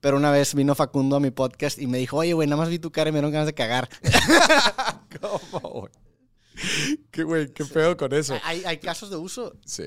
Pero 0.00 0.18
una 0.18 0.30
vez 0.30 0.54
vino 0.54 0.74
Facundo 0.74 1.16
a 1.16 1.20
mi 1.20 1.30
podcast 1.30 1.78
y 1.78 1.86
me 1.86 1.96
dijo, 1.98 2.18
oye, 2.18 2.34
güey, 2.34 2.46
nada 2.46 2.60
más 2.60 2.68
vi 2.68 2.78
tu 2.78 2.92
cara 2.92 3.08
y 3.08 3.12
me 3.12 3.16
dieron 3.18 3.32
ganas 3.32 3.46
de 3.46 3.54
cagar. 3.54 3.88
¿Cómo, 5.20 5.60
güey? 5.80 5.92
Qué, 7.10 7.22
güey, 7.22 7.52
qué 7.52 7.64
pedo 7.64 7.96
con 7.96 8.12
eso. 8.12 8.38
hay, 8.44 8.62
hay 8.64 8.78
casos 8.78 9.10
de 9.10 9.16
uso. 9.16 9.54
Sí. 9.64 9.84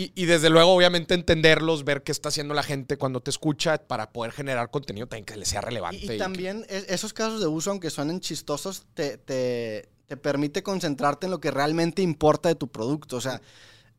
Y, 0.00 0.12
y 0.14 0.26
desde 0.26 0.48
luego, 0.48 0.72
obviamente, 0.72 1.14
entenderlos, 1.14 1.82
ver 1.82 2.04
qué 2.04 2.12
está 2.12 2.28
haciendo 2.28 2.54
la 2.54 2.62
gente 2.62 2.96
cuando 2.96 3.20
te 3.20 3.30
escucha 3.30 3.78
para 3.78 4.12
poder 4.12 4.30
generar 4.30 4.70
contenido 4.70 5.08
también 5.08 5.24
que 5.24 5.36
le 5.36 5.44
sea 5.44 5.60
relevante. 5.60 6.14
Y, 6.14 6.18
también 6.18 6.64
es- 6.68 6.84
esos 6.88 7.12
casos 7.12 7.40
de 7.40 7.48
uso, 7.48 7.70
aunque 7.72 7.90
suenen 7.90 8.20
chistosos, 8.20 8.86
te, 8.94 9.18
te, 9.18 9.88
te 10.06 10.16
permite 10.16 10.62
concentrarte 10.62 11.26
en 11.26 11.32
lo 11.32 11.40
que 11.40 11.50
realmente 11.50 12.00
importa 12.00 12.48
de 12.48 12.54
tu 12.54 12.68
producto. 12.68 13.16
O 13.16 13.20
sea, 13.20 13.40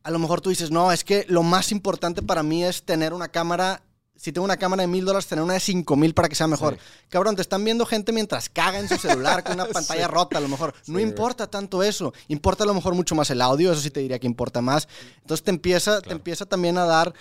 a 0.02 0.10
lo 0.10 0.18
mejor 0.18 0.40
tú 0.40 0.48
dices, 0.48 0.70
no, 0.70 0.90
es 0.90 1.04
que 1.04 1.26
lo 1.28 1.42
más 1.42 1.70
importante 1.70 2.22
para 2.22 2.42
mí 2.42 2.64
es 2.64 2.82
tener 2.84 3.12
una 3.12 3.28
cámara. 3.28 3.82
Si 4.20 4.32
tengo 4.32 4.44
una 4.44 4.58
cámara 4.58 4.82
de 4.82 4.86
mil 4.86 5.04
dólares, 5.06 5.26
tener 5.26 5.42
una 5.42 5.54
de 5.54 5.60
cinco 5.60 5.96
mil 5.96 6.12
para 6.12 6.28
que 6.28 6.34
sea 6.34 6.46
mejor. 6.46 6.74
Sí. 6.74 6.80
Cabrón, 7.08 7.36
te 7.36 7.42
están 7.42 7.64
viendo 7.64 7.86
gente 7.86 8.12
mientras 8.12 8.50
caga 8.50 8.78
en 8.78 8.86
su 8.86 8.96
celular 8.98 9.42
con 9.42 9.54
una 9.54 9.64
pantalla 9.72 10.04
Sí. 10.06 10.12
rota, 10.12 10.36
a 10.36 10.40
lo 10.42 10.48
mejor. 10.48 10.74
No 10.88 11.00
importa 11.00 11.46
tanto 11.46 11.82
eso. 11.82 12.12
Importa 12.28 12.64
a 12.64 12.66
lo 12.66 12.74
mejor 12.74 12.94
mucho 12.94 13.14
más 13.14 13.30
el 13.30 13.40
audio, 13.40 13.72
eso 13.72 13.80
sí 13.80 13.90
te 13.90 14.00
diría 14.00 14.18
que 14.18 14.26
importa 14.26 14.60
más. 14.60 14.88
Entonces 15.22 15.42
te 15.42 15.50
empieza, 15.50 15.96
te 15.96 16.02
Claro. 16.02 16.16
empieza 16.18 16.44
también 16.44 16.76
a 16.76 16.84
dar 16.84 17.14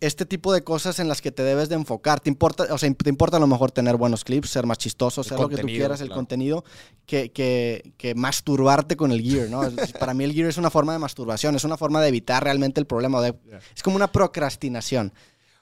este 0.00 0.24
tipo 0.26 0.52
de 0.52 0.62
cosas 0.64 0.98
en 0.98 1.08
las 1.08 1.20
que 1.22 1.30
te 1.30 1.42
debes 1.42 1.68
de 1.68 1.74
enfocar. 1.74 2.20
Te 2.20 2.30
importa, 2.30 2.64
o 2.70 2.78
sea, 2.78 2.90
te 2.92 3.10
importa 3.10 3.36
a 3.36 3.40
lo 3.40 3.46
mejor 3.46 3.70
tener 3.70 3.96
buenos 3.96 4.24
clips, 4.24 4.48
ser 4.48 4.64
más 4.64 4.78
chistoso, 4.78 5.22
ser 5.24 5.38
lo 5.38 5.48
que 5.50 5.58
tú 5.58 5.66
quieras, 5.66 6.00
el 6.00 6.08
claro. 6.08 6.18
contenido, 6.20 6.64
que, 7.04 7.32
que, 7.32 7.92
que 7.98 8.14
masturbarte 8.14 8.96
con 8.96 9.12
el 9.12 9.20
gear, 9.20 9.48
¿no? 9.50 9.60
Para 10.00 10.14
mí 10.14 10.24
el 10.24 10.32
gear 10.32 10.48
es 10.48 10.56
una 10.56 10.70
forma 10.70 10.94
de 10.94 10.98
masturbación, 11.00 11.54
es 11.54 11.64
una 11.64 11.76
forma 11.76 12.00
de 12.00 12.08
evitar 12.08 12.42
realmente 12.44 12.80
el 12.80 12.86
problema. 12.86 13.20
de-. 13.20 13.34
Es 13.74 13.82
como 13.82 13.96
una 13.96 14.10
procrastinación. 14.12 15.12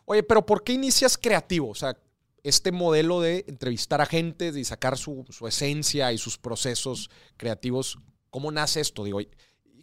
Oye, 0.05 0.23
pero 0.23 0.45
¿por 0.45 0.63
qué 0.63 0.73
inicias 0.73 1.17
creativo? 1.17 1.71
O 1.71 1.75
sea, 1.75 1.97
este 2.43 2.73
modelo 2.73 3.21
de 3.21 3.45
entrevistar 3.49 4.01
a 4.01 4.07
gente, 4.07 4.53
de 4.53 4.65
sacar 4.65 4.99
su, 4.99 5.25
su 5.31 5.47
esencia 5.47 6.13
y 6.13 6.19
sus 6.19 6.37
procesos 6.37 7.11
creativos, 7.37 7.99
¿cómo 8.31 8.51
nace 8.53 8.81
esto? 8.81 9.03
Digo, 9.05 9.21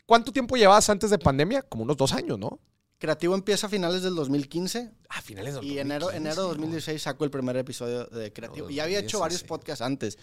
¿cuánto 0.05 0.31
tiempo 0.31 0.55
llevabas 0.55 0.89
antes 0.89 1.09
de 1.09 1.17
pandemia? 1.17 1.63
Como 1.63 1.83
unos 1.83 1.97
dos 1.97 2.13
años, 2.13 2.37
¿no? 2.37 2.59
Creativo 2.99 3.33
empieza 3.33 3.65
a 3.65 3.69
finales 3.69 4.03
del 4.03 4.13
2015 4.13 4.91
A 5.09 5.21
finales 5.23 5.55
del 5.55 5.63
y 5.63 5.79
enero, 5.79 6.05
2015, 6.05 6.17
enero 6.17 6.41
de 6.43 6.47
¿no? 6.49 6.49
2016 6.49 7.01
saco 7.01 7.23
el 7.25 7.31
primer 7.31 7.57
episodio 7.57 8.05
de 8.05 8.31
Creativo. 8.31 8.67
No, 8.67 8.71
Y 8.71 8.79
había 8.79 8.99
hecho 8.99 9.19
varios 9.19 9.41
2016. 9.41 9.47
podcasts 9.49 9.81
antes. 9.81 10.19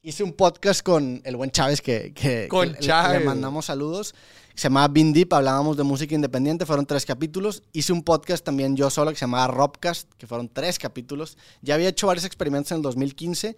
Hice 0.00 0.22
un 0.22 0.32
podcast 0.32 0.82
con 0.82 1.20
el 1.24 1.36
buen 1.36 1.50
Chávez 1.50 1.80
que, 1.82 2.12
que- 2.14 2.46
Con 2.48 2.68
que 2.68 2.74
le- 2.74 2.86
Chávez. 2.86 3.20
le 3.20 3.26
mandamos 3.26 3.66
saludos. 3.66 4.14
Se 4.54 4.64
llamaba 4.64 4.88
Bean 4.88 5.12
Deep, 5.12 5.32
hablábamos 5.34 5.76
de 5.76 5.82
música 5.82 6.14
independiente, 6.14 6.66
fueron 6.66 6.86
tres 6.86 7.04
capítulos. 7.04 7.62
Hice 7.72 7.92
un 7.92 8.02
podcast 8.02 8.44
también 8.44 8.76
yo 8.76 8.90
solo 8.90 9.10
que 9.10 9.16
se 9.16 9.22
llamaba 9.22 9.48
Robcast, 9.48 10.10
que 10.14 10.26
fueron 10.26 10.48
tres 10.48 10.78
capítulos. 10.78 11.36
Ya 11.62 11.74
había 11.74 11.88
hecho 11.88 12.06
varios 12.06 12.24
experimentos 12.24 12.70
en 12.72 12.76
el 12.78 12.82
2015. 12.82 13.56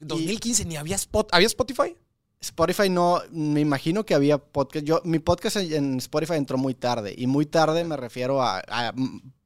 2015 0.00 0.64
ni 0.64 0.76
había 0.76 0.96
Spot, 0.96 1.28
¿había 1.32 1.46
Spotify? 1.46 1.96
Spotify 2.40 2.88
no, 2.88 3.20
me 3.32 3.60
imagino 3.60 4.04
que 4.06 4.14
había 4.14 4.38
podcast. 4.38 4.84
Yo, 4.84 5.00
mi 5.04 5.18
podcast 5.20 5.56
en- 5.56 5.96
Spotify 5.98 6.34
entró 6.34 6.56
muy 6.58 6.74
tarde. 6.74 7.14
Y 7.16 7.26
muy 7.26 7.46
tarde 7.46 7.82
me 7.84 7.96
refiero 7.96 8.42
a, 8.42 8.62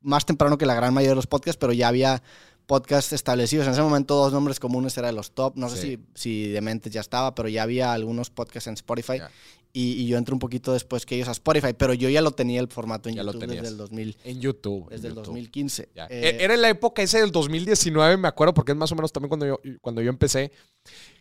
más 0.01 0.27
temprano 0.27 0.59
que 0.59 0.67
la 0.67 0.75
gran 0.75 0.93
mayoría 0.93 1.11
de 1.12 1.17
los 1.17 1.27
podcasts, 1.27 1.59
pero 1.59 1.73
ya 1.73 1.89
había 1.89 2.23
podcasts 2.73 3.12
establecidos. 3.12 3.67
En 3.67 3.73
ese 3.75 3.83
momento 3.83 4.14
dos 4.14 4.33
nombres 4.33 4.59
comunes 4.59 4.97
eran 4.97 5.14
los 5.14 5.33
top. 5.33 5.52
No 5.57 5.69
sé 5.69 5.76
Sí. 5.76 5.99
si, 6.14 6.45
si 6.45 6.49
Dementes 6.49 6.91
ya 6.91 7.02
estaba, 7.02 7.35
pero 7.35 7.49
ya 7.50 7.62
había 7.64 7.93
algunos 7.93 8.31
podcasts 8.31 8.67
en 8.69 8.75
Spotify. 8.75 9.19
Y, 9.75 9.93
y 10.02 10.07
yo 10.07 10.17
entré 10.17 10.33
un 10.33 10.38
poquito 10.38 10.73
después 10.73 11.05
que 11.05 11.14
ellos 11.17 11.29
a 11.29 11.33
Spotify, 11.33 11.75
pero 11.76 11.93
yo 11.93 12.09
ya 12.09 12.23
lo 12.23 12.31
tenía 12.31 12.61
el 12.61 12.69
formato 12.69 13.09
en 13.11 13.14
Ya 13.17 13.23
YouTube 13.25 13.47
desde 13.47 13.69
el, 13.69 13.76
2000, 13.76 14.17
En 14.25 14.41
YouTube. 14.41 14.83
en 14.85 14.88
desde 14.97 15.09
el 15.09 15.14
YouTube. 15.14 15.25
2015. 15.26 15.88
Ya. 15.95 16.07
Eh, 16.07 16.37
E- 16.41 16.45
Era 16.45 16.55
en 16.55 16.62
la 16.62 16.69
época 16.71 17.02
ese 17.02 17.21
del 17.21 17.31
2019, 17.31 18.16
me 18.16 18.29
acuerdo, 18.29 18.55
porque 18.55 18.73
es 18.73 18.79
más 18.79 18.90
o 18.92 18.94
menos 18.97 19.12
también 19.12 19.29
cuando 19.29 19.47
yo, 19.47 19.61
cuando 19.83 20.01
yo 20.03 20.09
empecé, 20.11 20.51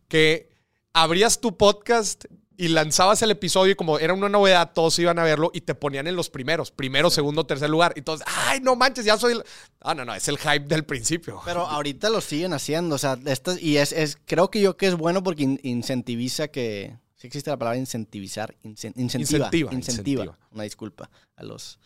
que 0.07 0.49
abrías 0.93 1.39
tu 1.41 1.55
podcast 1.57 2.25
y 2.63 2.67
lanzabas 2.67 3.21
el 3.23 3.31
episodio 3.31 3.71
y 3.71 3.75
como 3.75 3.97
era 3.97 4.13
una 4.13 4.29
novedad, 4.29 4.71
todos 4.73 4.97
iban 4.99 5.17
a 5.17 5.23
verlo 5.23 5.49
y 5.53 5.61
te 5.61 5.73
ponían 5.73 6.05
en 6.07 6.15
los 6.15 6.29
primeros, 6.29 6.69
primero, 6.71 7.09
segundo, 7.09 7.45
tercer 7.45 7.69
lugar. 7.69 7.93
Y 7.95 8.01
todos, 8.03 8.21
ay, 8.25 8.59
no 8.61 8.75
manches, 8.75 9.03
ya 9.03 9.17
soy... 9.17 9.33
el-". 9.33 9.43
Ah, 9.81 9.95
no, 9.95 10.05
no, 10.05 10.13
es 10.13 10.27
el 10.27 10.37
hype 10.37 10.65
del 10.67 10.83
principio. 10.85 11.41
Pero 11.43 11.65
ahorita 11.65 12.09
lo 12.09 12.21
siguen 12.21 12.53
haciendo, 12.53 12.95
o 12.95 12.97
sea, 12.99 13.17
estas, 13.25 13.61
y 13.61 13.77
es, 13.77 13.91
es, 13.91 14.17
creo 14.25 14.51
que 14.51 14.61
yo 14.61 14.77
que 14.77 14.87
es 14.87 14.95
bueno 14.95 15.23
porque 15.23 15.43
in- 15.43 15.59
incentiviza 15.63 16.49
que, 16.49 16.95
si 17.15 17.27
existe 17.27 17.49
la 17.49 17.57
palabra 17.57 17.79
incentivizar, 17.79 18.55
Incen- 18.63 18.93
incentiva, 18.95 19.47
Incentiva, 19.47 19.73
incentiva, 19.73 19.73
incentiva. 19.73 20.37
una 20.51 20.63
disculpa 20.63 21.09
a 21.35 21.43
los 21.43 21.79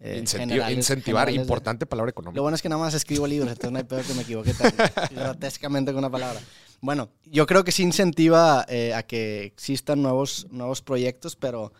eh, 0.00 0.18
Incentiva- 0.18 0.48
generales- 0.64 0.76
incentivar, 0.78 1.20
generales 1.26 1.36
de- 1.36 1.42
importante 1.42 1.86
palabra 1.86 2.08
Lo 2.08 2.10
económica. 2.10 2.40
bueno 2.40 2.54
es 2.56 2.62
que 2.62 2.68
nada 2.68 2.80
más 2.82 2.94
escribo 2.94 3.26
libros, 3.26 3.50
entonces 3.50 3.70
no 3.70 3.78
hay 3.78 3.84
peor 3.84 4.02
que 4.02 4.14
me 4.14 4.22
equivoque 4.22 4.54
tan 4.54 4.72
grotescamente 5.14 5.92
con 5.92 5.98
una 5.98 6.10
palabra. 6.10 6.40
Bueno, 6.80 7.10
yo 7.26 7.46
creo 7.46 7.62
que 7.64 7.72
sí 7.72 7.82
incentiva 7.82 8.64
eh, 8.68 8.94
a 8.94 9.02
que 9.02 9.44
existan 9.44 10.00
nuevos, 10.02 10.46
nuevos 10.50 10.80
proyectos, 10.80 11.36
pero 11.36 11.72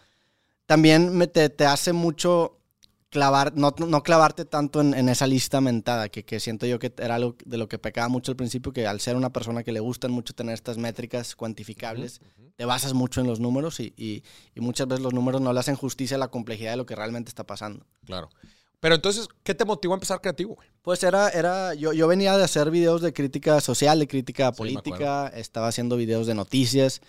también 0.66 1.16
me- 1.16 1.26
te, 1.26 1.48
te 1.48 1.64
hace 1.64 1.92
mucho 1.94 2.59
clavar, 3.10 3.52
no, 3.56 3.74
no 3.76 4.02
clavarte 4.02 4.44
tanto 4.44 4.80
en, 4.80 4.94
en 4.94 5.08
esa 5.08 5.26
lista 5.26 5.60
mentada, 5.60 6.08
que, 6.08 6.24
que 6.24 6.40
siento 6.40 6.64
yo 6.66 6.78
que 6.78 6.92
era 6.98 7.16
algo 7.16 7.36
de 7.44 7.58
lo 7.58 7.68
que 7.68 7.78
pecaba 7.78 8.08
mucho 8.08 8.32
al 8.32 8.36
principio, 8.36 8.72
que 8.72 8.86
al 8.86 9.00
ser 9.00 9.16
una 9.16 9.30
persona 9.32 9.62
que 9.62 9.72
le 9.72 9.80
gustan 9.80 10.12
mucho 10.12 10.32
tener 10.32 10.54
estas 10.54 10.78
métricas 10.78 11.34
cuantificables, 11.36 12.20
te 12.56 12.64
basas 12.64 12.92
mucho 12.94 13.20
en 13.20 13.26
los 13.26 13.40
números 13.40 13.80
y, 13.80 13.92
y- 13.96 14.22
y 14.54 14.60
muchas 14.60 14.86
veces 14.86 15.02
los 15.02 15.12
números 15.12 15.40
no 15.40 15.52
le 15.52 15.60
hacen 15.60 15.76
justicia 15.76 16.16
a 16.16 16.20
la 16.20 16.28
complejidad 16.28 16.70
de 16.72 16.76
lo 16.76 16.86
que 16.86 16.94
realmente 16.96 17.28
está 17.28 17.44
pasando. 17.44 17.84
Claro. 18.04 18.28
Pero 18.80 18.94
entonces, 18.94 19.28
¿qué 19.42 19.54
te 19.54 19.64
motivó 19.66 19.92
a 19.92 19.96
empezar 19.96 20.20
creativo? 20.22 20.54
güey? 20.54 20.68
Pues 20.80 21.02
era, 21.02 21.28
era 21.30 21.74
yo, 21.74 21.92
yo 21.92 22.06
venía 22.08 22.36
de 22.38 22.44
hacer 22.44 22.70
videos 22.70 23.02
de 23.02 23.12
crítica 23.12 23.60
social, 23.60 23.98
de 23.98 24.08
crítica 24.08 24.50
Sí, 24.52 24.56
política, 24.56 25.28
estaba 25.34 25.68
haciendo 25.68 25.96
videos 25.96 26.26
de 26.26 26.34
noticias 26.34 27.00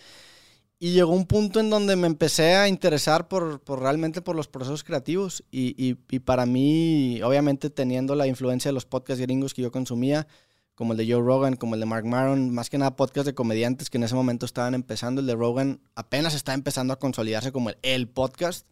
y 0.84 0.94
llegó 0.94 1.12
un 1.14 1.28
punto 1.28 1.60
en 1.60 1.70
donde 1.70 1.96
me 1.96 2.08
empecé 2.08 2.56
a 2.56 2.68
interesar 2.68 3.28
por, 3.28 3.62
por 3.62 3.80
realmente 3.80 4.22
por 4.24 4.36
los 4.36 4.48
procesos 4.48 4.84
creativos 4.84 5.44
y, 5.52 5.76
y- 5.78 5.96
y 6.10 6.20
para 6.20 6.46
mí, 6.48 7.22
obviamente 7.22 7.70
teniendo 7.70 8.16
la 8.16 8.26
influencia 8.26 8.70
de 8.70 8.74
los 8.74 8.86
podcasts 8.86 9.22
gringos 9.22 9.54
que 9.54 9.62
yo 9.62 9.72
consumía, 9.72 10.28
como 10.74 10.94
el 10.94 10.98
de 10.98 11.06
Joe 11.14 11.22
Rogan, 11.22 11.56
como 11.56 11.76
el 11.76 11.82
de 11.82 11.86
Mark 11.86 12.06
Maron, 12.08 12.50
más 12.50 12.72
que 12.72 12.80
nada 12.80 12.96
podcasts 12.96 13.28
de 13.28 13.36
comediantes 13.36 13.92
que 13.92 13.98
en 14.00 14.04
ese 14.06 14.16
momento 14.16 14.48
estaban 14.48 14.74
empezando, 14.74 15.22
el 15.22 15.28
de 15.28 15.36
Rogan 15.36 15.80
apenas 15.94 16.34
está 16.34 16.56
empezando 16.56 16.94
a 16.94 17.00
consolidarse 17.00 17.52
como 17.52 17.70
el, 17.70 17.78
el 17.84 18.08
podcast. 18.10 18.66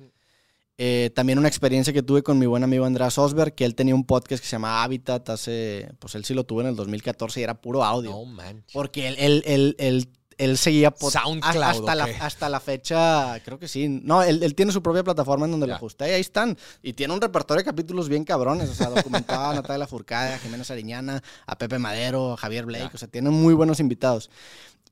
Eh, 0.81 1.11
también 1.13 1.37
una 1.37 1.49
experiencia 1.49 1.91
que 1.91 2.01
tuve 2.01 2.23
con 2.23 2.39
mi 2.39 2.45
buen 2.45 2.63
amigo 2.63 2.85
András 2.85 3.17
Osberg, 3.17 3.53
que 3.53 3.65
él 3.65 3.75
tenía 3.75 3.93
un 3.93 4.05
podcast 4.05 4.41
que 4.41 4.47
se 4.47 4.53
llama 4.53 4.81
Habitat 4.81 5.29
hace, 5.29 5.91
pues 5.99 6.15
él 6.15 6.23
sí 6.23 6.33
lo 6.33 6.45
tuvo 6.45 6.61
en 6.61 6.67
el 6.67 6.75
2014 6.77 7.39
y 7.41 7.43
era 7.43 7.59
puro 7.61 7.83
audio. 7.83 8.11
No. 8.11 8.25
Porque 8.73 9.09
él, 9.09 9.15
él, 9.19 9.43
él, 9.45 9.75
él, 9.77 10.07
él 10.39 10.57
seguía 10.57 10.91
SoundCloud, 10.97 11.63
hasta, 11.63 11.93
la, 11.95 12.05
hasta 12.21 12.49
la 12.49 12.59
fecha, 12.59 13.39
creo 13.45 13.59
que 13.59 13.67
sí. 13.67 13.87
No, 13.87 14.23
él, 14.23 14.41
él 14.41 14.55
tiene 14.55 14.71
su 14.71 14.81
propia 14.81 15.03
plataforma 15.03 15.45
en 15.45 15.51
donde 15.51 15.67
Ya. 15.67 15.73
lo 15.73 15.75
ajusta 15.75 16.07
y 16.07 16.11
ahí 16.13 16.21
están. 16.21 16.57
Y 16.81 16.93
tiene 16.93 17.13
un 17.13 17.21
repertorio 17.21 17.59
de 17.59 17.65
capítulos 17.65 18.09
bien 18.09 18.23
cabrones. 18.23 18.69
O 18.69 18.73
sea, 18.73 18.89
documentaba 18.89 19.51
a 19.51 19.53
Natalia 19.53 19.85
Furcada, 19.85 20.35
a 20.35 20.39
Jimena 20.39 20.63
Sariñana, 20.63 21.21
a 21.45 21.57
Pepe 21.57 21.77
Madero, 21.77 22.33
a 22.33 22.37
Javier 22.37 22.65
Blake. 22.65 22.85
Ya. 22.85 22.91
O 22.93 22.97
sea, 22.97 23.07
tienen 23.07 23.33
muy 23.33 23.53
buenos 23.53 23.79
invitados. 23.79 24.29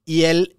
Y 0.06 0.24
él 0.24 0.58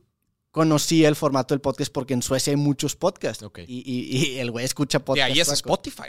conocía 0.50 1.08
el 1.08 1.14
formato 1.16 1.54
del 1.54 1.60
podcast 1.60 1.92
porque 1.92 2.14
en 2.14 2.22
Suecia 2.22 2.50
hay 2.50 2.56
muchos 2.56 2.96
podcasts. 2.96 3.44
Y, 3.66 3.82
y- 3.86 4.16
y 4.34 4.38
el 4.38 4.50
güey 4.50 4.64
escucha 4.64 4.98
podcasts. 5.04 5.32
ahí 5.32 5.40
es. 5.40 5.48
Spotify. 5.52 6.08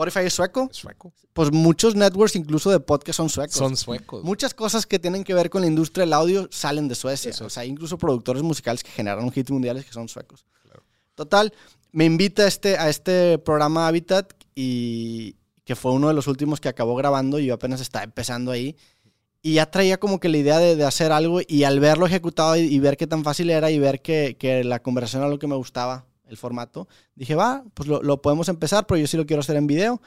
Spotify 0.00 0.26
es 0.26 0.32
sueco. 0.32 0.68
Es 0.70 0.78
sueco. 0.78 1.12
Pues 1.34 1.52
muchos 1.52 1.94
networks, 1.94 2.34
incluso 2.34 2.70
de 2.70 2.80
podcast, 2.80 3.18
son 3.18 3.28
suecos. 3.28 3.56
Son 3.56 3.76
suecos. 3.76 4.24
Muchas 4.24 4.54
cosas 4.54 4.86
que 4.86 4.98
tienen 4.98 5.24
que 5.24 5.34
ver 5.34 5.50
con 5.50 5.60
la 5.60 5.66
industria 5.66 6.06
del 6.06 6.14
audio 6.14 6.48
salen 6.50 6.88
de 6.88 6.94
Suecia. 6.94 7.30
Eso 7.30 7.44
O 7.44 7.50
sea, 7.50 7.62
hay 7.62 7.68
incluso 7.68 7.98
productores 7.98 8.42
musicales 8.42 8.82
que 8.82 8.90
generaron 8.90 9.30
hits 9.34 9.50
mundiales 9.50 9.84
que 9.84 9.92
son 9.92 10.08
suecos. 10.08 10.46
Claro. 10.62 10.82
Total, 11.14 11.52
me 11.92 12.06
invita 12.06 12.44
a 12.44 12.46
este, 12.48 12.78
a 12.78 12.88
este 12.88 13.38
programa 13.38 13.88
Habitat 13.88 14.32
y 14.54 15.36
que 15.64 15.76
fue 15.76 15.92
uno 15.92 16.08
de 16.08 16.14
los 16.14 16.26
últimos 16.26 16.60
que 16.60 16.68
acabó 16.68 16.96
grabando 16.96 17.38
y 17.38 17.46
yo 17.46 17.54
apenas 17.54 17.82
estaba 17.82 18.04
empezando 18.04 18.50
ahí. 18.50 18.76
Y 19.42 19.54
ya 19.54 19.70
traía 19.70 19.98
como 19.98 20.18
que 20.18 20.28
la 20.28 20.38
idea 20.38 20.58
de, 20.58 20.76
de 20.76 20.84
hacer 20.84 21.12
algo 21.12 21.40
y 21.46 21.64
al 21.64 21.78
verlo 21.78 22.06
ejecutado 22.06 22.56
y, 22.56 22.60
y 22.60 22.78
ver 22.78 22.96
qué 22.96 23.06
tan 23.06 23.22
fácil 23.22 23.50
era 23.50 23.70
y 23.70 23.78
ver 23.78 24.00
que, 24.00 24.36
que 24.38 24.64
la 24.64 24.82
conversación 24.82 25.22
era 25.22 25.30
lo 25.30 25.38
que 25.38 25.46
me 25.46 25.56
gustaba, 25.56 26.06
el 26.30 26.36
formato, 26.36 26.88
dije, 27.14 27.34
va, 27.34 27.64
pues 27.74 27.88
lo, 27.88 28.02
lo 28.02 28.22
podemos 28.22 28.48
empezar, 28.48 28.86
pero 28.86 28.98
yo 28.98 29.06
sí 29.06 29.16
lo 29.16 29.26
quiero 29.26 29.40
hacer 29.40 29.56
en 29.56 29.66
video. 29.66 30.00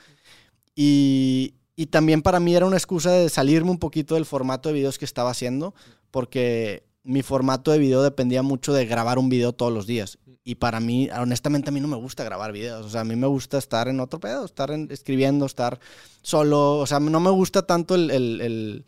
Y, 0.75 1.55
y 1.75 1.88
también 1.88 2.21
para 2.21 2.39
mí 2.39 2.55
era 2.55 2.65
una 2.65 2.77
excusa 2.77 3.12
de 3.12 3.29
salirme 3.29 3.71
un 3.71 3.79
poquito 3.79 4.15
del 4.15 4.25
formato 4.25 4.69
de 4.69 4.75
videos 4.75 4.97
que 4.97 5.05
estaba 5.05 5.29
haciendo, 5.31 5.73
porque 6.12 6.83
mi 7.03 7.21
formato 7.21 7.71
de 7.71 7.79
video 7.79 8.01
dependía 8.01 8.43
mucho 8.43 8.73
de 8.73 8.86
grabar 8.86 9.19
un 9.19 9.29
video 9.29 9.53
todos 9.53 9.73
los 9.73 9.86
días. 9.86 10.17
Y 10.45 10.55
para 10.55 10.79
mí, 10.79 11.09
honestamente, 11.09 11.69
a 11.69 11.71
mí 11.71 11.79
no 11.79 11.88
me 11.88 11.95
gusta 11.95 12.23
grabar 12.23 12.51
videos. 12.51 12.86
O 12.86 12.89
sea, 12.89 13.01
a 13.01 13.05
mí 13.05 13.15
me 13.15 13.27
gusta 13.27 13.57
estar 13.57 13.88
en 13.88 13.99
otro 13.99 14.19
pedo, 14.19 14.45
estar 14.45 14.71
en- 14.71 14.89
escribiendo, 14.91 15.45
estar 15.45 15.79
solo. 16.21 16.79
O 16.79 16.86
sea, 16.86 16.99
no 16.99 17.19
me 17.19 17.29
gusta 17.29 17.65
tanto 17.65 17.95
el, 17.95 18.86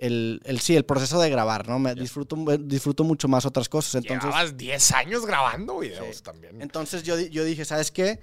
el- 0.00 0.40
el- 0.44 0.60
sí, 0.60 0.74
el 0.74 0.84
proceso 0.84 1.20
de 1.20 1.30
grabar, 1.30 1.68
¿no? 1.68 1.78
Me 1.78 1.94
disfruto, 1.94 2.36
disfruto 2.58 3.04
mucho 3.04 3.28
más 3.28 3.44
otras 3.46 3.68
cosas. 3.68 3.96
Entonces, 3.96 4.24
Llevabas 4.24 4.56
10 4.56 4.90
años 4.92 5.26
grabando 5.26 5.78
videos 5.78 6.16
Sí. 6.16 6.22
también. 6.22 6.60
entonces 6.62 7.02
yo, 7.02 7.18
yo 7.18 7.44
dije, 7.44 7.64
¿sabes 7.64 7.90
qué? 7.90 8.18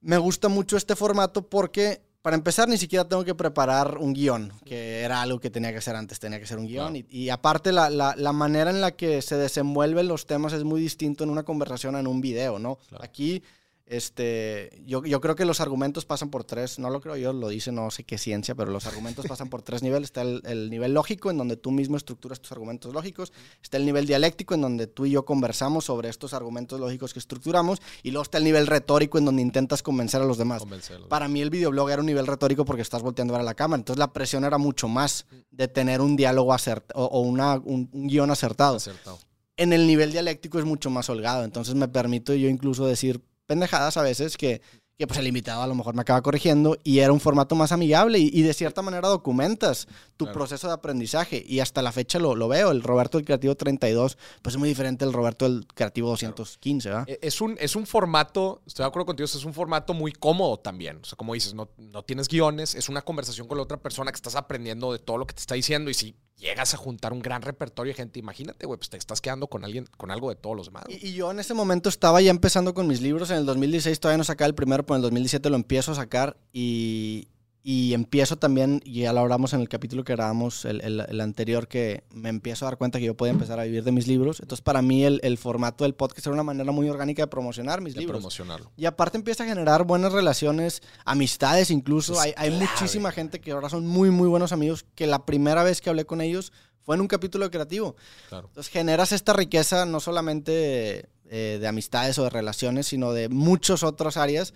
Me 0.00 0.18
gusta 0.18 0.48
mucho 0.48 0.76
este 0.76 0.94
formato 0.96 1.46
porque, 1.48 2.00
para 2.22 2.36
empezar, 2.36 2.68
ni 2.68 2.76
siquiera 2.78 3.06
tengo 3.08 3.24
que 3.24 3.34
preparar 3.34 3.98
un 3.98 4.12
guion, 4.12 4.52
que 4.64 5.00
era 5.02 5.22
algo 5.22 5.38
que 5.38 5.50
tenía 5.50 5.70
que 5.70 5.78
hacer 5.78 5.96
antes, 5.96 6.18
tenía 6.18 6.40
que 6.40 6.46
ser 6.46 6.58
un 6.58 6.66
guion. 6.66 6.92
Claro. 6.94 7.06
Y, 7.10 7.24
y 7.24 7.30
aparte, 7.30 7.72
la, 7.72 7.88
la- 7.90 8.14
la 8.16 8.32
manera 8.32 8.70
en 8.70 8.80
la 8.80 8.92
que 8.92 9.22
se 9.22 9.36
desenvuelven 9.36 10.08
los 10.08 10.26
temas 10.26 10.52
es 10.52 10.64
muy 10.64 10.80
distinto 10.80 11.24
en 11.24 11.30
una 11.30 11.42
conversación 11.44 11.94
a 11.96 12.00
en 12.00 12.06
un 12.06 12.20
video, 12.20 12.58
¿no? 12.58 12.76
Claro. 12.88 13.04
Aquí, 13.04 13.42
este, 13.86 14.82
yo, 14.84 15.04
yo 15.04 15.20
creo 15.20 15.36
que 15.36 15.44
los 15.44 15.60
argumentos 15.60 16.04
pasan 16.04 16.28
por 16.28 16.42
tres, 16.42 16.80
no 16.80 16.90
lo 16.90 17.00
creo 17.00 17.16
yo, 17.16 17.32
lo 17.32 17.48
dice 17.48 17.70
no 17.70 17.88
sé 17.92 18.02
qué 18.02 18.18
ciencia, 18.18 18.56
pero 18.56 18.72
los 18.72 18.84
argumentos 18.86 19.24
pasan 19.28 19.48
por 19.48 19.62
tres 19.62 19.82
niveles. 19.84 20.08
Está 20.08 20.22
el, 20.22 20.42
el 20.44 20.70
nivel 20.70 20.92
lógico, 20.92 21.30
en 21.30 21.38
donde 21.38 21.56
tú 21.56 21.70
mismo 21.70 21.96
estructuras 21.96 22.40
tus 22.40 22.50
argumentos 22.50 22.92
lógicos. 22.92 23.32
Está 23.62 23.76
el 23.76 23.86
nivel 23.86 24.06
dialéctico, 24.06 24.54
en 24.54 24.62
donde 24.62 24.88
tú 24.88 25.06
y 25.06 25.12
yo 25.12 25.24
conversamos 25.24 25.84
sobre 25.84 26.08
estos 26.08 26.34
argumentos 26.34 26.80
lógicos 26.80 27.12
que 27.12 27.20
estructuramos. 27.20 27.80
Y 28.02 28.10
luego 28.10 28.24
está 28.24 28.38
el 28.38 28.44
nivel 28.44 28.66
retórico, 28.66 29.18
en 29.18 29.24
donde 29.24 29.42
intentas 29.42 29.84
convencer 29.84 30.20
a 30.20 30.24
los 30.24 30.36
demás. 30.36 30.58
Convencerlos. 30.60 31.08
Para 31.08 31.28
mí 31.28 31.40
el 31.40 31.50
videoblog 31.50 31.88
era 31.88 32.00
un 32.00 32.06
nivel 32.06 32.26
retórico 32.26 32.64
porque 32.64 32.82
estás 32.82 33.02
volteando 33.02 33.34
a 33.34 33.38
ver 33.38 33.42
a 33.42 33.44
la 33.44 33.54
cámara. 33.54 33.78
Entonces 33.78 34.00
la 34.00 34.12
presión 34.12 34.44
era 34.44 34.58
mucho 34.58 34.88
más 34.88 35.26
de 35.52 35.68
tener 35.68 36.00
un 36.00 36.16
diálogo 36.16 36.52
acertado 36.52 37.00
o, 37.00 37.06
o 37.06 37.20
una, 37.20 37.54
un, 37.54 37.88
un 37.92 38.08
guion 38.08 38.32
acertado. 38.32 38.76
Acertado. 38.76 39.20
En 39.56 39.72
el 39.72 39.86
nivel 39.86 40.10
dialéctico 40.10 40.58
es 40.58 40.64
mucho 40.64 40.90
más 40.90 41.08
holgado. 41.08 41.44
Entonces 41.44 41.76
me 41.76 41.86
permito 41.86 42.34
yo 42.34 42.48
incluso 42.48 42.84
decir 42.84 43.22
pendejadas 43.46 43.96
a 43.96 44.02
veces 44.02 44.36
que, 44.36 44.60
que 44.98 45.06
pues 45.06 45.18
el 45.18 45.26
invitado 45.26 45.60
a 45.62 45.66
lo 45.66 45.74
mejor 45.74 45.94
me 45.94 46.00
acaba 46.00 46.22
corrigiendo 46.22 46.78
y 46.82 47.00
era 47.00 47.12
un 47.12 47.20
formato 47.20 47.54
más 47.54 47.70
amigable 47.70 48.18
y, 48.18 48.30
y 48.32 48.42
de 48.42 48.54
cierta 48.54 48.80
manera 48.80 49.08
documentas 49.08 49.86
tu 50.16 50.24
Claro. 50.24 50.38
proceso 50.38 50.66
de 50.68 50.72
aprendizaje 50.72 51.44
y 51.46 51.60
hasta 51.60 51.82
la 51.82 51.92
fecha 51.92 52.18
lo, 52.18 52.34
lo 52.34 52.48
veo. 52.48 52.70
El 52.70 52.82
Roberto 52.82 53.18
del 53.18 53.26
Creativo 53.26 53.54
32 53.54 54.16
pues 54.40 54.54
es 54.54 54.58
muy 54.58 54.68
diferente 54.70 55.04
al 55.04 55.12
Roberto 55.12 55.44
del 55.44 55.66
Creativo 55.66 56.08
215, 56.08 56.88
¿verdad? 56.88 57.04
Eh, 57.08 57.18
Es 57.20 57.40
un, 57.42 57.56
es 57.60 57.76
un 57.76 57.86
formato, 57.86 58.62
estoy 58.66 58.84
de 58.84 58.88
acuerdo 58.88 59.04
contigo, 59.06 59.26
es 59.26 59.44
un 59.44 59.52
formato 59.52 59.92
muy 59.92 60.12
cómodo 60.12 60.58
también. 60.58 60.98
O 61.02 61.04
sea, 61.04 61.16
como 61.16 61.34
dices, 61.34 61.52
no, 61.52 61.68
no 61.76 62.02
tienes 62.02 62.28
guiones, 62.28 62.74
es 62.74 62.88
una 62.88 63.02
conversación 63.02 63.46
con 63.46 63.58
la 63.58 63.64
otra 63.64 63.76
persona 63.76 64.10
que 64.10 64.16
estás 64.16 64.34
aprendiendo 64.34 64.92
de 64.92 64.98
todo 64.98 65.18
lo 65.18 65.26
que 65.26 65.34
te 65.34 65.40
está 65.40 65.54
diciendo. 65.54 65.90
Y 65.90 65.94
si 65.94 66.16
llegas 66.36 66.74
a 66.74 66.76
juntar 66.76 67.12
un 67.12 67.20
gran 67.20 67.42
repertorio 67.42 67.92
de 67.92 67.96
gente, 67.96 68.18
imagínate, 68.18 68.66
güey, 68.66 68.78
pues 68.78 68.90
te 68.90 68.96
estás 68.96 69.20
quedando 69.20 69.46
con 69.46 69.64
alguien, 69.64 69.86
con 69.96 70.10
algo 70.10 70.28
de 70.28 70.36
todos 70.36 70.56
los 70.56 70.66
demás. 70.66 70.84
Y, 70.88 71.08
y 71.08 71.12
yo 71.14 71.30
en 71.30 71.38
ese 71.38 71.54
momento 71.54 71.88
estaba 71.88 72.20
ya 72.20 72.30
empezando 72.30 72.74
con 72.74 72.86
mis 72.86 73.00
libros. 73.00 73.30
En 73.30 73.38
el 73.38 73.46
2016 73.46 73.98
todavía 74.00 74.18
no 74.18 74.24
sacaba 74.24 74.46
el 74.46 74.54
primero, 74.54 74.84
pero 74.84 74.96
en 74.96 74.98
el 74.98 75.02
2017 75.02 75.50
lo 75.50 75.56
empiezo 75.56 75.92
a 75.92 75.96
sacar 75.96 76.36
y, 76.52 77.28
y 77.68 77.94
empiezo 77.94 78.36
también, 78.36 78.80
y 78.84 79.00
ya 79.00 79.12
lo 79.12 79.18
hablamos 79.18 79.52
en 79.52 79.60
el 79.60 79.68
capítulo 79.68 80.04
que 80.04 80.12
grabamos, 80.12 80.64
el, 80.64 80.80
el- 80.82 81.00
el 81.08 81.20
anterior, 81.20 81.66
que 81.66 82.04
me 82.12 82.28
empiezo 82.28 82.64
a 82.64 82.70
dar 82.70 82.78
cuenta 82.78 83.00
que 83.00 83.06
yo 83.06 83.16
podía 83.16 83.32
empezar 83.32 83.58
a 83.58 83.64
vivir 83.64 83.82
de 83.82 83.90
mis 83.90 84.06
libros. 84.06 84.38
Entonces 84.38 84.62
para 84.62 84.82
mí 84.82 85.02
el, 85.02 85.18
el 85.24 85.36
formato 85.36 85.82
del 85.82 85.92
podcast 85.96 86.24
era 86.28 86.34
una 86.34 86.44
manera 86.44 86.70
muy 86.70 86.88
orgánica 86.88 87.22
de 87.22 87.26
promocionar 87.26 87.80
mis 87.80 87.94
de 87.94 88.02
libros. 88.02 88.18
promocionarlo. 88.18 88.70
Y 88.76 88.84
aparte 88.86 89.18
empieza 89.18 89.42
a 89.42 89.48
generar 89.48 89.82
buenas 89.82 90.12
relaciones, 90.12 90.80
amistades 91.04 91.72
incluso. 91.72 92.12
Eso 92.12 92.22
es 92.22 92.34
hay 92.36 92.52
muchísima 92.52 93.10
gente 93.10 93.40
que 93.40 93.50
ahora 93.50 93.68
son 93.68 93.84
muy, 93.84 94.12
muy 94.12 94.28
buenos 94.28 94.52
amigos, 94.52 94.86
que 94.94 95.08
la 95.08 95.26
primera 95.26 95.64
vez 95.64 95.80
que 95.80 95.90
hablé 95.90 96.04
con 96.04 96.20
ellos 96.20 96.52
fue 96.84 96.94
en 96.94 97.00
un 97.00 97.08
capítulo 97.08 97.50
creativo. 97.50 97.96
Claro. 98.28 98.46
Entonces 98.46 98.72
generas 98.72 99.10
esta 99.10 99.32
riqueza 99.32 99.86
no 99.86 99.98
solamente 99.98 101.08
eh, 101.28 101.58
de 101.60 101.66
amistades 101.66 102.16
o 102.20 102.22
de 102.22 102.30
relaciones, 102.30 102.86
sino 102.86 103.12
de 103.12 103.28
muchas 103.28 103.82
otras 103.82 104.16
áreas 104.16 104.54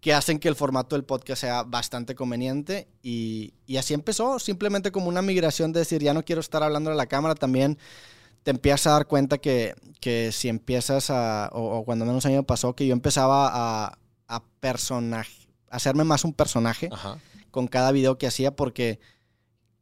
que 0.00 0.14
hacen 0.14 0.38
que 0.38 0.48
el 0.48 0.54
formato 0.54 0.94
del 0.94 1.04
podcast 1.04 1.40
sea 1.40 1.62
bastante 1.64 2.14
conveniente. 2.14 2.88
Y, 3.02 3.54
y 3.66 3.76
así 3.78 3.94
empezó, 3.94 4.38
simplemente 4.38 4.92
como 4.92 5.08
una 5.08 5.22
migración 5.22 5.72
de 5.72 5.80
decir, 5.80 6.02
ya 6.02 6.14
no 6.14 6.24
quiero 6.24 6.40
estar 6.40 6.62
hablando 6.62 6.90
a 6.90 6.94
la 6.94 7.06
cámara, 7.06 7.34
también 7.34 7.78
te 8.44 8.52
empiezas 8.52 8.86
a 8.86 8.90
dar 8.92 9.06
cuenta 9.06 9.38
que, 9.38 9.74
que 10.00 10.30
si 10.32 10.48
empiezas 10.48 11.10
a, 11.10 11.50
o, 11.52 11.78
o 11.78 11.84
cuando 11.84 12.04
menos 12.04 12.24
a 12.24 12.28
mí 12.28 12.36
me 12.36 12.44
pasó, 12.44 12.74
que 12.74 12.86
yo 12.86 12.92
empezaba 12.92 13.50
a, 13.52 13.98
a 14.28 14.42
personaje, 14.60 15.48
a 15.70 15.76
hacerme 15.76 16.04
más 16.04 16.24
un 16.24 16.32
personaje 16.32 16.88
Ajá. 16.92 17.18
con 17.50 17.66
cada 17.66 17.90
video 17.92 18.18
que 18.18 18.26
hacía 18.26 18.54
porque 18.54 19.00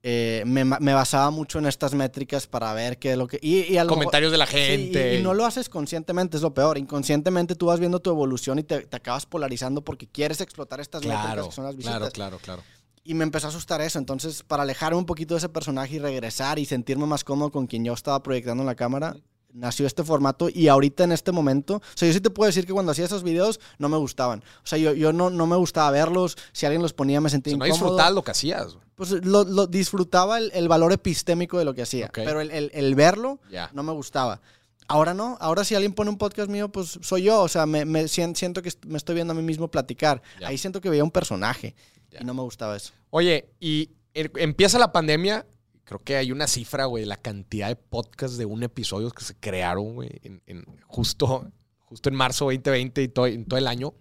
eh, 0.09 0.45
me, 0.47 0.65
me 0.65 0.95
basaba 0.95 1.31
mucho 1.33 1.59
en 1.59 1.67
estas 1.67 1.93
métricas 1.93 2.47
para 2.47 2.73
ver 2.75 2.97
qué 2.97 3.13
es 3.13 3.19
lo 3.19 3.27
que... 3.27 3.41
Y, 3.43 3.77
y 3.77 3.87
Comentarios 3.89 4.31
de 4.31 4.39
la 4.39 4.47
Sí, 4.47 4.57
y- 4.57 4.61
gente. 4.61 5.19
y, 5.19 5.23
no 5.23 5.35
lo 5.35 5.45
haces 5.45 5.69
conscientemente, 5.69 6.37
es 6.37 6.43
lo 6.45 6.55
peor. 6.55 6.79
Inconscientemente 6.79 7.57
tú 7.57 7.67
vas 7.67 7.81
viendo 7.81 7.99
tu 7.99 8.11
evolución 8.11 8.61
y 8.61 8.63
te, 8.63 8.83
te 8.87 8.97
acabas 8.97 9.27
polarizando 9.27 9.83
porque 9.83 10.07
quieres 10.07 10.41
explotar 10.41 10.79
estas 10.81 11.03
métricas 11.03 11.25
Claro, 11.27 11.49
que 11.49 11.55
son 11.57 11.65
las 11.65 11.75
visitas. 11.75 11.97
claro, 11.99 12.13
claro, 12.13 12.39
claro. 12.39 12.63
Y 13.03 13.15
me 13.15 13.25
empezó 13.25 13.49
a 13.49 13.51
asustar 13.51 13.81
eso. 13.81 13.99
Entonces, 13.99 14.45
para 14.45 14.63
alejarme 14.63 14.97
un 14.99 15.07
poquito 15.07 15.35
de 15.35 15.39
ese 15.39 15.49
personaje 15.49 15.97
y 15.97 15.99
regresar 15.99 16.61
y 16.61 16.67
sentirme 16.67 17.07
más 17.07 17.25
cómodo 17.25 17.51
con 17.51 17.67
quien 17.67 17.85
yo 17.85 17.93
estaba 17.93 18.23
proyectando 18.23 18.63
en 18.63 18.67
la 18.69 18.75
cámara, 18.77 19.17
nació 19.53 19.87
este 19.89 20.05
formato. 20.05 20.49
Y 20.53 20.69
ahorita 20.69 21.03
en 21.05 21.11
este 21.13 21.33
momento, 21.33 21.77
o 21.77 21.83
sea, 21.97 22.07
yo 22.09 22.15
sí 22.15 22.21
te 22.21 22.31
puedo 22.31 22.47
decir 22.47 22.65
que 22.65 22.73
cuando 22.73 22.93
hacía 22.93 23.05
esos 23.07 23.23
videos 23.25 23.59
no 23.79 23.89
me 23.89 23.97
gustaban. 23.97 24.41
O 24.63 24.67
sea, 24.67 24.79
yo, 24.79 24.93
yo 24.93 25.13
no, 25.13 25.31
no 25.31 25.47
me 25.47 25.57
gustaba 25.57 25.91
verlos. 25.91 26.37
Si 26.53 26.65
alguien 26.67 26.83
los 26.83 26.93
ponía, 26.93 27.21
me 27.21 27.27
O 27.27 27.31
sentía 27.31 27.53
sea, 27.53 27.59
no 27.59 27.67
incómodo. 27.67 27.87
disfrutabas 27.91 28.13
lo 28.15 28.23
que 28.23 28.31
hacías. 28.31 28.77
Pues 28.97 29.11
lo, 29.25 29.45
lo 29.45 29.67
disfrutaba 29.67 30.39
el, 30.39 30.51
el 30.55 30.67
valor 30.69 30.93
epistémico 30.93 31.59
de 31.59 31.65
lo 31.65 31.75
que 31.75 31.83
hacía. 31.83 32.07
Pero 32.25 32.41
el, 32.41 32.51
el- 32.51 32.71
el 32.75 32.95
verlo 32.95 33.41
no 33.73 33.83
me 33.85 33.93
gustaba. 33.93 34.41
Ahora 34.89 35.15
no, 35.15 35.37
ahora 35.41 35.65
si 35.65 35.75
alguien 35.75 35.93
pone 35.93 36.11
un 36.11 36.19
podcast 36.19 36.49
mío, 36.51 36.71
pues 36.71 36.99
soy 37.03 37.25
yo, 37.25 37.43
o 37.43 37.49
sea, 37.49 37.67
me, 37.67 37.85
me 37.85 38.05
sien- 38.09 38.35
siento 38.37 38.63
que 38.63 38.73
me 38.87 38.97
estoy 38.97 39.15
viendo 39.17 39.33
a 39.33 39.37
mí 39.37 39.43
mismo 39.43 39.69
platicar. 39.71 40.23
Ahí 40.49 40.59
siento 40.59 40.81
que 40.81 40.89
veía 40.91 41.03
un 41.05 41.11
personaje 41.11 41.75
y 42.21 42.25
no 42.25 42.35
me 42.35 42.43
gustaba 42.43 42.77
eso. 42.77 42.93
Oye, 43.11 43.51
y 43.61 43.91
empieza 44.15 44.79
la 44.79 44.93
pandemia. 44.93 45.47
Creo 45.85 46.01
que 46.03 46.17
hay 46.17 46.33
una 46.33 46.47
cifra, 46.49 46.87
güey, 46.87 47.03
de 47.03 47.07
la 47.09 47.17
cantidad 47.17 47.69
de 47.69 47.77
podcasts 47.77 48.39
de 48.39 48.45
un 48.45 48.63
episodio 48.63 49.11
que 49.11 49.23
se 49.25 49.35
crearon, 49.37 49.95
güey, 49.95 50.11
en, 50.23 50.43
en- 50.47 50.65
justo, 50.87 51.47
justo 51.81 52.09
en 52.09 52.15
marzo 52.15 52.47
2020 52.47 53.03
y 53.03 53.09
todo, 53.09 53.27
en 53.27 53.45
todo 53.45 53.59
el 53.59 53.67
año. 53.67 53.93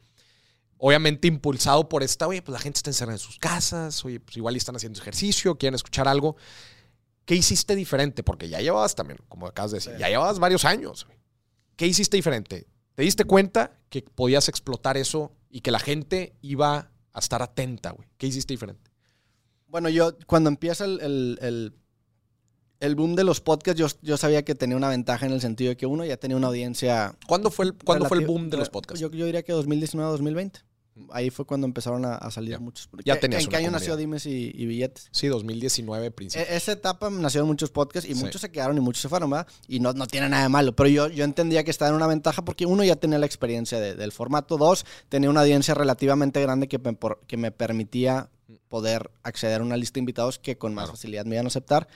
Obviamente 0.77 1.27
impulsado 1.27 1.87
por 1.87 2.03
esta, 2.03 2.27
oye, 2.27 2.41
pues 2.41 2.53
la 2.53 2.59
gente 2.59 2.77
está 2.79 2.89
encerrada 2.89 3.15
en 3.15 3.19
sus 3.19 3.39
casas, 3.39 4.03
oye, 4.03 4.19
pues 4.19 4.35
igual 4.37 4.55
están 4.55 4.75
haciendo 4.75 4.99
ejercicio, 4.99 5.57
quieren 5.57 5.75
escuchar 5.75 6.07
algo. 6.07 6.35
¿Qué 7.23 7.33
hiciste 7.35 7.75
diferente? 7.75 8.23
Porque 8.23 8.49
ya 8.49 8.59
llevabas 8.59 8.93
también, 8.93 9.19
como 9.29 9.47
acabas 9.47 9.71
de 9.71 9.77
decir, 9.77 9.93
Sí. 9.93 9.99
ya 9.99 10.09
llevabas 10.09 10.37
varios 10.37 10.65
años. 10.65 11.07
¿Qué 11.75 11.87
hiciste 11.87 12.17
diferente? 12.17 12.67
¿Te 12.93 13.03
diste 13.03 13.23
cuenta 13.25 13.79
que 13.89 14.01
podías 14.03 14.47
explotar 14.49 14.95
eso 14.97 15.31
y 15.49 15.61
que 15.61 15.71
la 15.71 15.79
gente 15.79 16.35
iba 16.41 16.91
a 17.13 17.19
estar 17.19 17.41
atenta, 17.41 17.91
güey? 17.91 18.07
¿Qué 18.17 18.27
hiciste 18.27 18.53
diferente? 18.53 18.91
Bueno, 19.67 19.89
yo 19.89 20.17
cuando 20.27 20.49
empieza 20.49 20.85
el, 20.85 20.99
el- 21.01 21.39
el- 21.41 21.75
el 22.85 22.95
boom 22.95 23.15
de 23.15 23.23
los 23.23 23.41
podcasts, 23.41 23.79
yo, 23.79 23.87
yo 24.01 24.17
sabía 24.17 24.43
que 24.45 24.55
tenía 24.55 24.77
una 24.77 24.89
ventaja 24.89 25.25
en 25.25 25.31
el 25.33 25.41
sentido 25.41 25.69
de 25.69 25.77
que 25.77 25.85
uno 25.85 26.05
ya 26.05 26.17
tenía 26.17 26.37
una 26.37 26.47
audiencia 26.47 27.15
¿Cuándo 27.27 27.51
fue 27.51 27.65
el, 27.65 27.73
¿cuándo 27.73 28.05
fue 28.05 28.17
el 28.19 28.25
boom 28.27 28.49
de 28.49 28.57
los 28.57 28.69
podcasts? 28.69 28.99
Yo, 28.99 29.09
yo 29.11 29.25
diría 29.25 29.43
que 29.43 29.53
2019-2020. 29.53 30.61
Ahí 31.11 31.29
fue 31.29 31.43
cuando 31.43 31.67
empezaron 31.67 32.05
a, 32.05 32.15
a 32.15 32.31
salir 32.31 32.51
Ya. 32.51 32.59
muchos. 32.59 32.87
Ya 33.03 33.15
¿Qué- 33.15 33.19
tenías 33.21 33.43
¿En 33.43 33.49
qué 33.49 33.57
año 33.57 33.69
nació. 33.69 33.97
Dimes 33.97 34.25
y, 34.25 34.49
y 34.55 34.65
Billetes? 34.65 35.09
Sí, 35.11 35.27
2019, 35.27 36.09
principio. 36.11 36.47
E- 36.47 36.55
esa 36.55 36.71
etapa 36.71 37.09
nacieron 37.09 37.49
muchos 37.49 37.69
podcasts 37.69 38.09
y 38.09 38.15
Sí. 38.15 38.23
muchos 38.23 38.39
se 38.39 38.49
quedaron 38.49 38.77
y 38.77 38.79
muchos 38.79 39.01
se 39.01 39.09
fueron, 39.09 39.29
¿verdad? 39.29 39.45
Y 39.67 39.81
no, 39.81 39.91
no 39.91 40.07
tiene 40.07 40.29
nada 40.29 40.43
de 40.43 40.49
malo, 40.49 40.73
pero 40.73 40.87
yo, 40.87 41.09
yo 41.09 41.25
entendía 41.25 41.65
que 41.65 41.71
estaba 41.71 41.89
en 41.89 41.95
una 41.95 42.07
ventaja 42.07 42.45
porque 42.45 42.65
uno 42.65 42.81
ya 42.85 42.95
tenía 42.95 43.17
la 43.19 43.25
experiencia 43.25 43.77
de- 43.81 43.95
del 43.95 44.13
formato, 44.13 44.57
dos, 44.57 44.85
tenía 45.09 45.29
una 45.29 45.41
audiencia 45.41 45.73
relativamente 45.73 46.41
grande 46.41 46.69
que 46.69 46.79
me, 46.79 46.93
por- 46.93 47.19
que 47.27 47.35
me 47.35 47.51
permitía 47.51 48.29
poder 48.69 49.11
acceder 49.23 49.59
a 49.59 49.63
una 49.65 49.75
lista 49.75 49.95
de 49.95 49.99
invitados 49.99 50.39
que 50.39 50.57
con 50.57 50.73
más 50.73 50.85
Claro. 50.85 50.95
facilidad 50.95 51.25
me 51.25 51.35
iban 51.35 51.45
a 51.45 51.47
aceptar. 51.47 51.89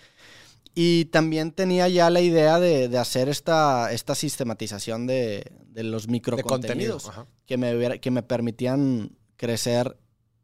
Y 0.76 1.06
también 1.06 1.52
tenía 1.52 1.88
ya 1.90 2.10
la 2.10 2.22
idea 2.22 2.60
de, 2.60 2.88
de 2.90 2.98
hacer 2.98 3.28
esta, 3.30 3.92
esta 3.92 4.16
sistematización 4.16 5.08
de, 5.08 5.52
de 5.68 5.84
los 5.84 6.04
contenido. 6.08 6.36
microcontenidos 6.38 7.12
que 7.46 7.58
me, 7.58 8.00
que 8.00 8.12
me 8.12 8.24
permitían 8.24 9.12
crecer 9.36 9.98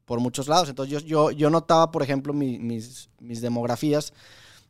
por 0.05 0.19
muchos 0.19 0.47
lados. 0.47 0.67
Entonces 0.69 0.91
yo, 0.91 0.99
yo, 0.99 1.31
yo 1.31 1.49
notaba, 1.49 1.91
por 1.91 2.03
ejemplo, 2.03 2.33
mi- 2.33 2.59
mis, 2.59 3.09
mis 3.19 3.41
demografías, 3.41 4.13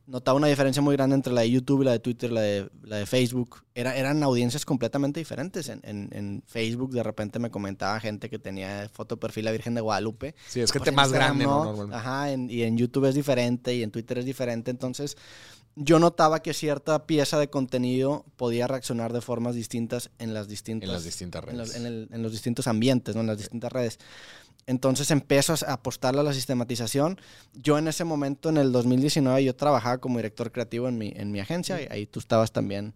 notaba 0.08 0.38
una 0.38 0.48
diferencia 0.48 0.82
muy 0.82 0.96
grande 0.96 1.16
entre 1.16 1.34
la 1.34 1.42
de 1.42 1.50
YouTube 1.52 1.82
y 1.82 1.86
la 1.86 1.92
de 1.94 2.00
Twitter, 2.00 2.32
la 2.32 2.42
de, 2.42 2.70
la 2.84 2.98
de 2.98 3.06
Facebook. 3.06 3.64
Era, 3.74 3.96
eran 3.98 4.22
audiencias 4.24 4.66
completamente 4.66 5.20
diferentes. 5.20 5.68
En, 5.70 5.80
en- 5.84 6.10
en 6.12 6.44
Facebook 6.46 6.92
de 6.92 7.02
repente 7.04 7.40
me 7.40 7.50
comentaba 7.50 8.00
gente 8.00 8.30
que 8.30 8.38
tenía 8.40 8.88
foto 8.94 9.20
perfil 9.20 9.46
la 9.46 9.52
Virgen 9.52 9.74
de 9.74 9.82
Guadalupe. 9.82 10.36
Sí, 10.48 10.62
es 10.62 10.72
que 10.72 10.80
te 10.80 10.90
en 10.90 10.96
más 10.96 11.08
Instagram 11.08 11.40
grande, 11.40 11.88
¿no? 11.88 11.96
Ajá, 11.96 12.32
en- 12.32 12.50
y 12.50 12.64
en 12.64 12.78
YouTube 12.78 13.06
es 13.06 13.16
diferente 13.16 13.74
y 13.76 13.84
en 13.84 13.92
Twitter 13.92 14.20
es 14.20 14.26
diferente. 14.26 14.70
Entonces, 14.72 15.18
yo 15.78 16.00
notaba 16.00 16.42
que 16.42 16.54
cierta 16.54 17.06
pieza 17.06 17.38
de 17.38 17.50
contenido 17.50 18.26
podía 18.38 18.66
reaccionar 18.68 19.12
de 19.12 19.20
formas 19.22 19.56
distintas 19.56 20.10
en 20.20 20.34
las 20.34 20.48
distintas, 20.48 20.88
En 20.88 20.94
las 20.94 21.04
distintas 21.04 21.44
en 21.44 21.48
redes. 21.50 21.58
los, 21.68 21.76
en 21.76 21.86
el- 21.86 22.08
en 22.12 22.24
los 22.24 22.32
distintos 22.32 22.68
ambientes, 22.68 23.14
¿no? 23.16 23.22
en 23.22 23.28
las 23.28 23.38
distintas 23.40 23.72
redes. 23.74 24.00
Entonces 24.68 25.12
empiezo 25.12 25.54
a 25.54 25.74
apostarle 25.74 26.22
a 26.22 26.24
la 26.24 26.34
sistematización. 26.34 27.20
Yo 27.54 27.78
en 27.78 27.88
ese 27.88 28.04
momento, 28.04 28.50
en 28.50 28.58
el 28.58 28.72
2019, 28.72 29.44
yo 29.44 29.56
trabajaba 29.56 30.00
como 30.00 30.18
director 30.18 30.52
creativo 30.52 30.88
en 30.88 30.98
mi, 30.98 31.14
en 31.16 31.32
mi 31.32 31.40
agencia. 31.40 31.82
Y 31.82 31.88
ahí 31.92 32.08
tú 32.08 32.20
estabas 32.20 32.52
también. 32.52 32.94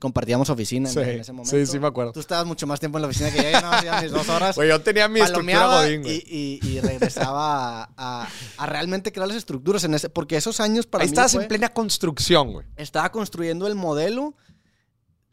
Compartíamos 0.00 0.50
oficina 0.50 0.88
Sí, 0.88 0.98
en 0.98 1.20
ese 1.20 1.30
momento. 1.32 1.56
sí, 1.56 1.64
sí 1.64 1.78
me 1.78 1.86
acuerdo. 1.86 2.10
Tú 2.10 2.18
estabas 2.18 2.44
mucho 2.44 2.66
más 2.66 2.80
tiempo 2.80 2.98
en 2.98 3.02
la 3.02 3.06
oficina 3.08 3.30
que 3.30 3.40
yo. 3.40 3.50
Yo 3.52 3.60
no 3.60 3.70
hacía 3.70 4.02
mis 4.02 4.10
dos 4.10 4.28
horas. 4.30 4.56
Güey, 4.56 4.68
yo 4.68 4.80
tenía 4.80 5.06
mi 5.06 5.20
estructura 5.20 5.66
godín, 5.68 6.02
güey. 6.02 6.24
y, 6.26 6.58
y- 6.60 6.68
y 6.70 6.80
regresaba 6.80 7.84
a, 7.84 7.88
a- 7.96 8.28
a 8.56 8.66
realmente 8.66 9.12
crear 9.12 9.28
las 9.28 9.36
estructuras 9.36 9.84
en 9.84 9.94
ese. 9.94 10.08
Porque 10.10 10.36
esos 10.36 10.58
años 10.58 10.86
para 10.88 11.02
Ahí 11.04 11.08
mí. 11.08 11.12
estabas 11.12 11.32
fue- 11.34 11.42
en 11.42 11.48
plena 11.48 11.68
construcción, 11.68 12.50
güey. 12.52 12.66
estaba 12.76 13.12
construyendo 13.12 13.68
el 13.68 13.76
modelo 13.76 14.34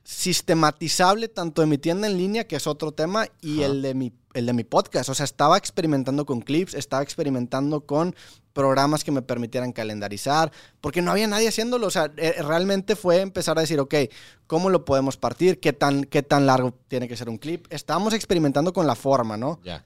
sistematizable 0.04 1.28
tanto 1.28 1.62
de 1.62 1.68
mi 1.68 1.78
tienda 1.78 2.08
en 2.08 2.18
línea, 2.18 2.46
que 2.46 2.56
es 2.56 2.68
otro 2.68 2.92
tema, 2.92 3.28
y 3.42 3.60
Ajá. 3.60 3.72
el 3.72 3.82
de, 3.82 3.94
mi, 3.94 4.14
el 4.34 4.46
de 4.46 4.54
mi 4.54 4.64
podcast. 4.64 5.10
O 5.10 5.14
sea, 5.14 5.24
estaba 5.24 5.58
experimentando 5.58 6.26
con 6.26 6.42
clips, 6.42 6.74
estaba 6.74 7.04
experimentando 7.04 7.86
con 7.86 8.16
programas 8.54 9.04
que 9.04 9.12
me 9.12 9.22
permitieran 9.22 9.72
calendarizar, 9.72 10.52
porque 10.80 11.02
no 11.02 11.12
había 11.12 11.28
nadie 11.28 11.48
haciéndolo. 11.48 11.88
O 11.88 11.92
sea, 11.92 12.12
eh, 12.18 12.36
realmente 12.42 12.96
fue 12.96 13.22
empezar 13.22 13.58
a 13.58 13.62
decir, 13.62 13.80
ok, 13.80 13.96
¿cómo 14.48 14.70
lo 14.70 14.86
podemos 14.86 15.18
partir? 15.18 15.60
¿Qué 15.60 15.74
tan, 15.74 16.04
qué 16.04 16.22
tan 16.22 16.46
largo 16.46 16.74
tiene 16.88 17.08
que 17.08 17.18
ser 17.18 17.30
un 17.30 17.38
clip? 17.38 17.66
Estábamos 17.70 18.14
experimentando 18.14 18.74
con 18.74 18.86
la 18.86 18.96
forma, 18.96 19.38
¿no? 19.38 19.60
Ya. 19.64 19.86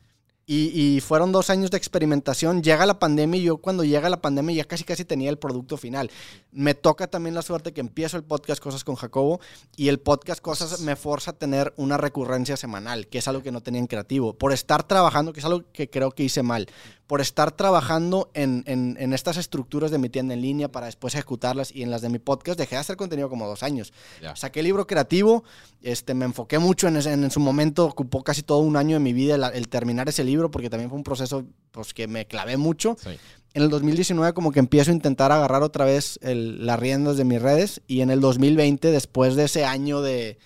Y, 0.49 1.01
fueron 1.01 1.33
dos 1.33 1.49
años 1.49 1.71
de 1.71 1.77
experimentación. 1.77 2.63
Llega 2.63 2.85
la 2.85 2.99
pandemia 2.99 3.37
y 3.37 3.43
yo 3.43 3.57
cuando 3.57 3.83
llega 3.83 4.09
la 4.09 4.21
pandemia 4.21 4.55
ya 4.55 4.63
casi 4.63 4.85
casi 4.85 5.03
tenía 5.03 5.29
el 5.29 5.37
producto 5.37 5.75
final. 5.75 6.09
Me 6.53 6.73
toca 6.73 7.07
también 7.07 7.35
la 7.35 7.41
suerte 7.41 7.73
que 7.73 7.81
empiezo 7.81 8.15
el 8.15 8.23
podcast 8.23 8.63
Cosas 8.63 8.85
con 8.85 8.95
Jacobo 8.95 9.41
y 9.75 9.89
el 9.89 9.99
podcast 9.99 10.39
Cosas 10.39 10.79
me 10.79 10.95
forza 10.95 11.31
a 11.31 11.33
tener 11.33 11.73
una 11.75 11.97
recurrencia 11.97 12.55
semanal, 12.55 13.07
que 13.07 13.17
es 13.17 13.27
algo 13.27 13.43
que 13.43 13.51
no 13.51 13.61
tenía 13.61 13.81
en 13.81 13.87
creativo. 13.87 14.37
Por 14.37 14.53
estar 14.53 14.87
trabajando, 14.87 15.33
que 15.33 15.41
es 15.41 15.45
algo 15.45 15.65
que 15.73 15.89
creo 15.89 16.11
que 16.11 16.23
hice 16.23 16.43
mal, 16.43 16.67
por 17.07 17.21
estar 17.21 17.51
trabajando 17.53 18.29
en, 18.33 18.63
en- 18.67 18.97
en 18.99 19.13
estas 19.13 19.37
estructuras 19.37 19.91
de 19.91 19.97
mi 19.97 20.09
tienda 20.09 20.33
en 20.33 20.41
línea 20.41 20.69
para 20.71 20.87
después 20.87 21.15
ejecutarlas 21.15 21.73
y 21.73 21.81
en 21.83 21.89
las 21.89 22.01
de 22.01 22.09
mi 22.09 22.19
podcast, 22.19 22.59
dejé 22.59 22.75
de 22.75 22.81
hacer 22.81 22.97
contenido 22.97 23.29
como 23.29 23.47
dos 23.47 23.63
años. 23.63 23.93
Saqué 24.35 24.59
el 24.59 24.65
libro 24.65 24.85
creativo, 24.87 25.43
este, 25.81 26.13
me 26.13 26.25
enfoqué 26.25 26.59
mucho 26.59 26.87
en, 26.89 26.97
ese- 26.97 27.13
en, 27.13 27.31
su 27.31 27.39
momento, 27.39 27.85
ocupó 27.85 28.23
casi 28.23 28.43
todo 28.43 28.59
un 28.59 28.75
año 28.75 28.97
de 28.97 28.99
mi 28.99 29.13
vida 29.13 29.35
el, 29.35 29.43
el 29.55 29.69
terminar 29.69 30.09
ese 30.09 30.23
libro, 30.25 30.51
porque 30.51 30.69
también 30.69 30.89
fue 30.89 30.97
un 30.97 31.03
proceso 31.03 31.45
pues, 31.71 31.93
que 31.93 32.07
me 32.07 32.25
clavé 32.27 32.57
mucho. 32.57 32.97
Sí. 33.01 33.11
En 33.53 33.63
el 33.63 33.69
2019 33.69 34.33
como 34.33 34.51
que 34.51 34.59
empiezo 34.59 34.91
a 34.91 34.93
intentar 34.93 35.31
agarrar 35.31 35.63
otra 35.63 35.85
vez 35.85 36.19
el- 36.21 36.65
las 36.65 36.77
riendas 36.77 37.15
de 37.17 37.23
mis 37.23 37.41
redes 37.41 37.81
y 37.87 38.01
en 38.01 38.09
el 38.11 38.19
2020, 38.19 38.91
después 38.91 39.35
de 39.35 39.45
ese 39.45 39.63
año 39.65 40.01
de, 40.01 40.37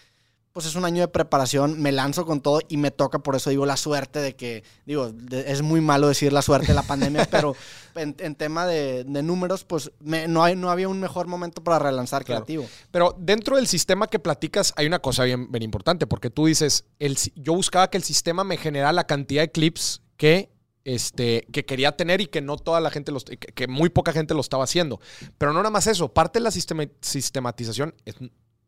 pues 0.54 0.66
es 0.66 0.76
un 0.76 0.84
año 0.86 1.02
de 1.02 1.08
preparación, 1.08 1.82
me 1.82 1.92
lanzo 1.92 2.26
con 2.26 2.42
todo 2.42 2.60
y 2.68 2.76
me 2.78 2.92
toca, 2.92 3.20
por 3.20 3.36
eso 3.36 3.50
digo 3.50 3.66
la 3.66 3.78
suerte 3.78 4.20
de 4.20 4.36
que, 4.36 4.64
digo, 4.86 5.12
de- 5.12 5.50
es 5.52 5.62
muy 5.62 5.80
malo 5.80 6.08
decir 6.10 6.34
la 6.34 6.42
suerte 6.42 6.68
de 6.68 6.74
la 6.74 6.84
pandemia, 6.84 7.26
pero 7.32 7.56
en, 7.96 8.16
en 8.20 8.36
tema 8.36 8.66
de, 8.68 9.04
de 9.06 9.24
números, 9.24 9.64
pues 9.64 9.92
me- 10.00 10.28
no, 10.28 10.44
hay, 10.44 10.56
no 10.58 10.70
había 10.70 10.90
un 10.90 11.00
mejor 11.00 11.28
momento 11.28 11.64
para 11.64 11.80
relanzar 11.80 12.26
Claro. 12.26 12.44
creativo. 12.46 12.68
Pero 12.92 13.16
dentro 13.18 13.56
del 13.56 13.68
sistema 13.68 14.08
que 14.08 14.20
platicas 14.20 14.74
hay 14.76 14.88
una 14.88 15.00
cosa 15.00 15.24
bien, 15.24 15.50
bien 15.52 15.64
importante, 15.64 16.06
porque 16.06 16.30
tú 16.30 16.48
dices, 16.48 16.84
el, 17.00 17.18
yo 17.36 17.54
buscaba 17.54 17.90
que 17.90 17.98
el 17.98 18.04
sistema 18.04 18.44
me 18.44 18.58
generara 18.58 18.92
la 18.92 19.08
cantidad 19.08 19.44
de 19.44 19.52
clips 19.52 20.02
que, 20.18 20.52
este, 20.84 21.48
que 21.54 21.64
quería 21.64 21.96
tener 21.96 22.20
y 22.22 22.26
que 22.28 22.42
no 22.42 22.58
toda 22.58 22.82
la 22.82 22.90
gente 22.92 23.12
los, 23.12 23.24
que, 23.24 23.38
que 23.38 23.68
muy 23.68 23.90
poca 23.90 24.12
gente 24.12 24.34
lo 24.34 24.42
estaba 24.42 24.64
haciendo. 24.66 25.00
Pero 25.38 25.54
no 25.54 25.60
nada 25.60 25.70
más 25.70 25.88
eso, 25.88 26.10
parte 26.14 26.40
de 26.40 26.44
la 26.44 26.52
sistema- 26.52 26.88
sistematización 27.00 27.94
es 28.06 28.16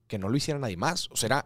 que 0.08 0.18
no 0.18 0.30
lo 0.30 0.38
hiciera 0.38 0.60
nadie 0.60 0.78
más. 0.78 1.10
O 1.12 1.18
sea, 1.18 1.28
era 1.28 1.46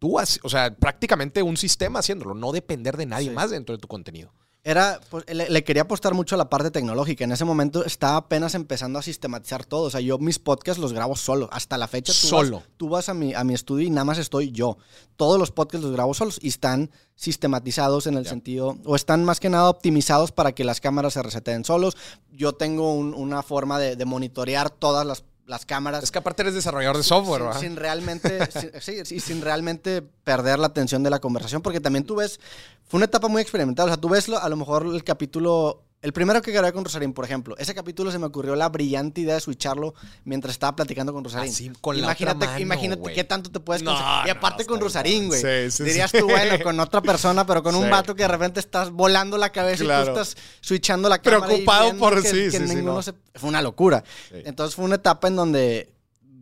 tú, 0.00 0.18
o 0.18 0.48
sea, 0.48 0.74
prácticamente 0.74 1.44
un 1.44 1.56
sistema 1.56 2.00
haciéndolo, 2.00 2.34
no 2.34 2.50
depender 2.50 2.96
de 2.96 3.06
nadie 3.06 3.28
Sí. 3.28 3.34
más 3.34 3.50
dentro 3.50 3.76
de 3.76 3.80
tu 3.80 3.86
contenido. 3.86 4.32
Era, 4.62 5.00
pues, 5.08 5.24
le, 5.32 5.48
le 5.48 5.64
quería 5.64 5.82
apostar 5.84 6.12
mucho 6.12 6.34
a 6.34 6.38
la 6.38 6.50
parte 6.50 6.70
tecnológica. 6.70 7.24
En 7.24 7.32
ese 7.32 7.46
momento 7.46 7.82
estaba 7.82 8.16
apenas 8.16 8.54
empezando 8.54 8.98
a 8.98 9.02
sistematizar 9.02 9.64
todo. 9.64 9.84
O 9.84 9.90
sea, 9.90 10.00
yo 10.02 10.18
mis 10.18 10.38
podcasts 10.38 10.78
los 10.78 10.92
grabo 10.92 11.16
solo. 11.16 11.48
Hasta 11.50 11.78
la 11.78 11.88
fecha 11.88 12.12
tú 12.12 12.26
Solo. 12.28 12.56
Vas, 12.58 12.68
tú 12.76 12.88
vas 12.90 13.08
a 13.08 13.14
mi, 13.14 13.32
a 13.32 13.42
mi 13.42 13.54
estudio 13.54 13.86
y 13.86 13.90
nada 13.90 14.04
más 14.04 14.18
estoy 14.18 14.52
yo. 14.52 14.76
Todos 15.16 15.38
los 15.38 15.50
podcasts 15.50 15.82
los 15.82 15.94
grabo 15.94 16.12
solos 16.12 16.38
y 16.42 16.48
están 16.48 16.90
sistematizados 17.14 18.06
en 18.06 18.16
el 18.18 18.26
sentido, 18.26 18.76
o 18.84 18.96
están 18.96 19.24
más 19.24 19.40
que 19.40 19.48
nada 19.48 19.70
optimizados 19.70 20.30
para 20.32 20.52
que 20.52 20.64
las 20.64 20.80
cámaras 20.80 21.14
se 21.14 21.22
reseten 21.22 21.64
solos. 21.64 21.96
Yo 22.30 22.52
tengo 22.52 22.92
un- 22.92 23.14
una 23.14 23.42
forma 23.42 23.78
de, 23.78 23.96
de 23.96 24.04
monitorear 24.04 24.68
todas 24.68 25.06
las, 25.06 25.24
las 25.50 25.66
cámaras. 25.66 26.02
Es 26.04 26.10
que 26.10 26.18
aparte 26.18 26.42
eres 26.42 26.54
desarrollador 26.54 26.96
de 26.96 27.02
software, 27.02 27.40
sin, 27.40 27.46
¿verdad? 27.48 27.60
sin 27.60 27.76
realmente 27.76 28.50
sin, 28.52 28.70
sí, 28.80 29.04
sí, 29.04 29.20
sin 29.20 29.42
realmente 29.42 30.00
perder 30.00 30.58
la 30.58 30.68
atención 30.68 31.02
de 31.02 31.10
la 31.10 31.18
conversación 31.18 31.60
porque 31.60 31.80
también 31.80 32.04
tú 32.04 32.14
ves 32.16 32.40
fue 32.86 32.98
una 32.98 33.04
etapa 33.06 33.28
muy 33.28 33.42
experimental 33.42 33.86
o 33.86 33.88
sea 33.90 33.96
tú 34.00 34.08
ves 34.08 34.28
lo- 34.28 34.38
a 34.38 34.48
lo 34.48 34.56
mejor 34.56 34.86
el 34.86 35.04
capítulo 35.04 35.82
el 36.02 36.12
primero 36.14 36.40
que 36.40 36.50
grabé 36.50 36.72
con 36.72 36.82
Rosarín 36.84 37.12
por 37.12 37.24
ejemplo 37.26 37.54
ese 37.58 37.74
capítulo 37.74 38.10
se 38.10 38.18
me 38.18 38.26
ocurrió 38.26 38.56
la 38.56 38.68
brillante 38.70 39.20
idea 39.20 39.34
de 39.34 39.40
switcharlo 39.40 39.94
mientras 40.24 40.52
estaba 40.52 40.74
platicando 40.74 41.12
con 41.12 41.22
Rosarín. 41.24 41.50
Así, 41.50 41.70
con 41.80 41.96
la 41.96 42.04
imagínate 42.04 42.36
otra 42.38 42.48
mano, 42.52 42.60
imagínate 42.60 43.12
qué 43.12 43.24
tanto 43.24 43.50
te 43.50 43.60
puedes 43.60 43.82
No, 43.82 43.90
concentrar. 43.90 44.26
y 44.26 44.30
no, 44.32 44.36
aparte 44.38 44.64
con 44.64 44.80
Rosarín 44.80 45.28
güey. 45.28 45.40
Sí, 45.40 45.70
sí, 45.70 45.84
dirías 45.84 46.10
tú 46.12 46.24
bueno 46.26 46.56
con 46.62 46.78
otra 46.80 47.02
persona 47.02 47.44
pero 47.46 47.62
con 47.62 47.74
un 47.74 47.90
vato 47.90 48.14
que 48.14 48.22
de 48.22 48.28
repente 48.28 48.60
estás 48.60 48.90
volando 48.90 49.36
la 49.36 49.50
cabeza 49.50 49.84
y 49.84 49.86
tú 49.86 49.92
estás 49.92 50.36
switchando 50.60 51.08
la 51.08 51.18
cámara 51.18 51.46
Preocupado 51.46 51.94
por- 51.96 52.22
que- 52.22 52.28
sí, 52.28 52.36
que 52.36 52.50
sí, 52.52 52.66
sí, 52.66 52.74
ninguno 52.74 52.94
no. 52.94 53.02
se- 53.02 53.14
fue 53.34 53.48
una 53.48 53.60
locura. 53.62 54.02
Entonces 54.30 54.74
fue 54.74 54.84
una 54.86 54.94
etapa 54.96 55.28
en 55.28 55.36
donde 55.36 55.92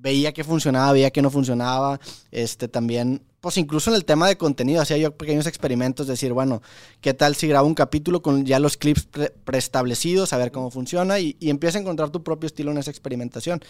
veía 0.01 0.33
que 0.33 0.45
funcionaba, 0.45 0.93
veía 0.93 1.11
que 1.11 1.23
no 1.23 1.31
funcionaba. 1.31 1.99
Este 2.31 2.69
también, 2.69 3.23
pues 3.41 3.57
incluso 3.57 3.91
en 3.91 3.97
el 3.97 4.05
tema 4.05 4.29
de 4.29 4.37
contenido, 4.37 4.81
hacía 4.81 4.97
yo 4.97 5.17
pequeños 5.17 5.47
experimentos, 5.47 6.07
decir, 6.07 6.33
bueno, 6.33 6.63
¿qué 7.01 7.15
tal 7.15 7.35
si 7.35 7.49
grabo 7.49 7.67
un 7.67 7.75
capítulo 7.75 8.23
con 8.23 8.45
ya 8.47 8.59
los 8.61 8.77
clips 8.77 9.07
pre- 9.07 9.31
preestablecidos, 9.45 10.33
a 10.33 10.37
ver 10.39 10.53
cómo 10.53 10.71
funciona? 10.71 11.19
Y, 11.19 11.37
y 11.41 11.51
empieza 11.51 11.79
a 11.79 11.81
encontrar 11.81 12.11
tu 12.11 12.23
propio 12.23 12.47
estilo 12.47 12.71
en 12.71 12.79
esa 12.79 12.91
experimentación. 12.91 13.61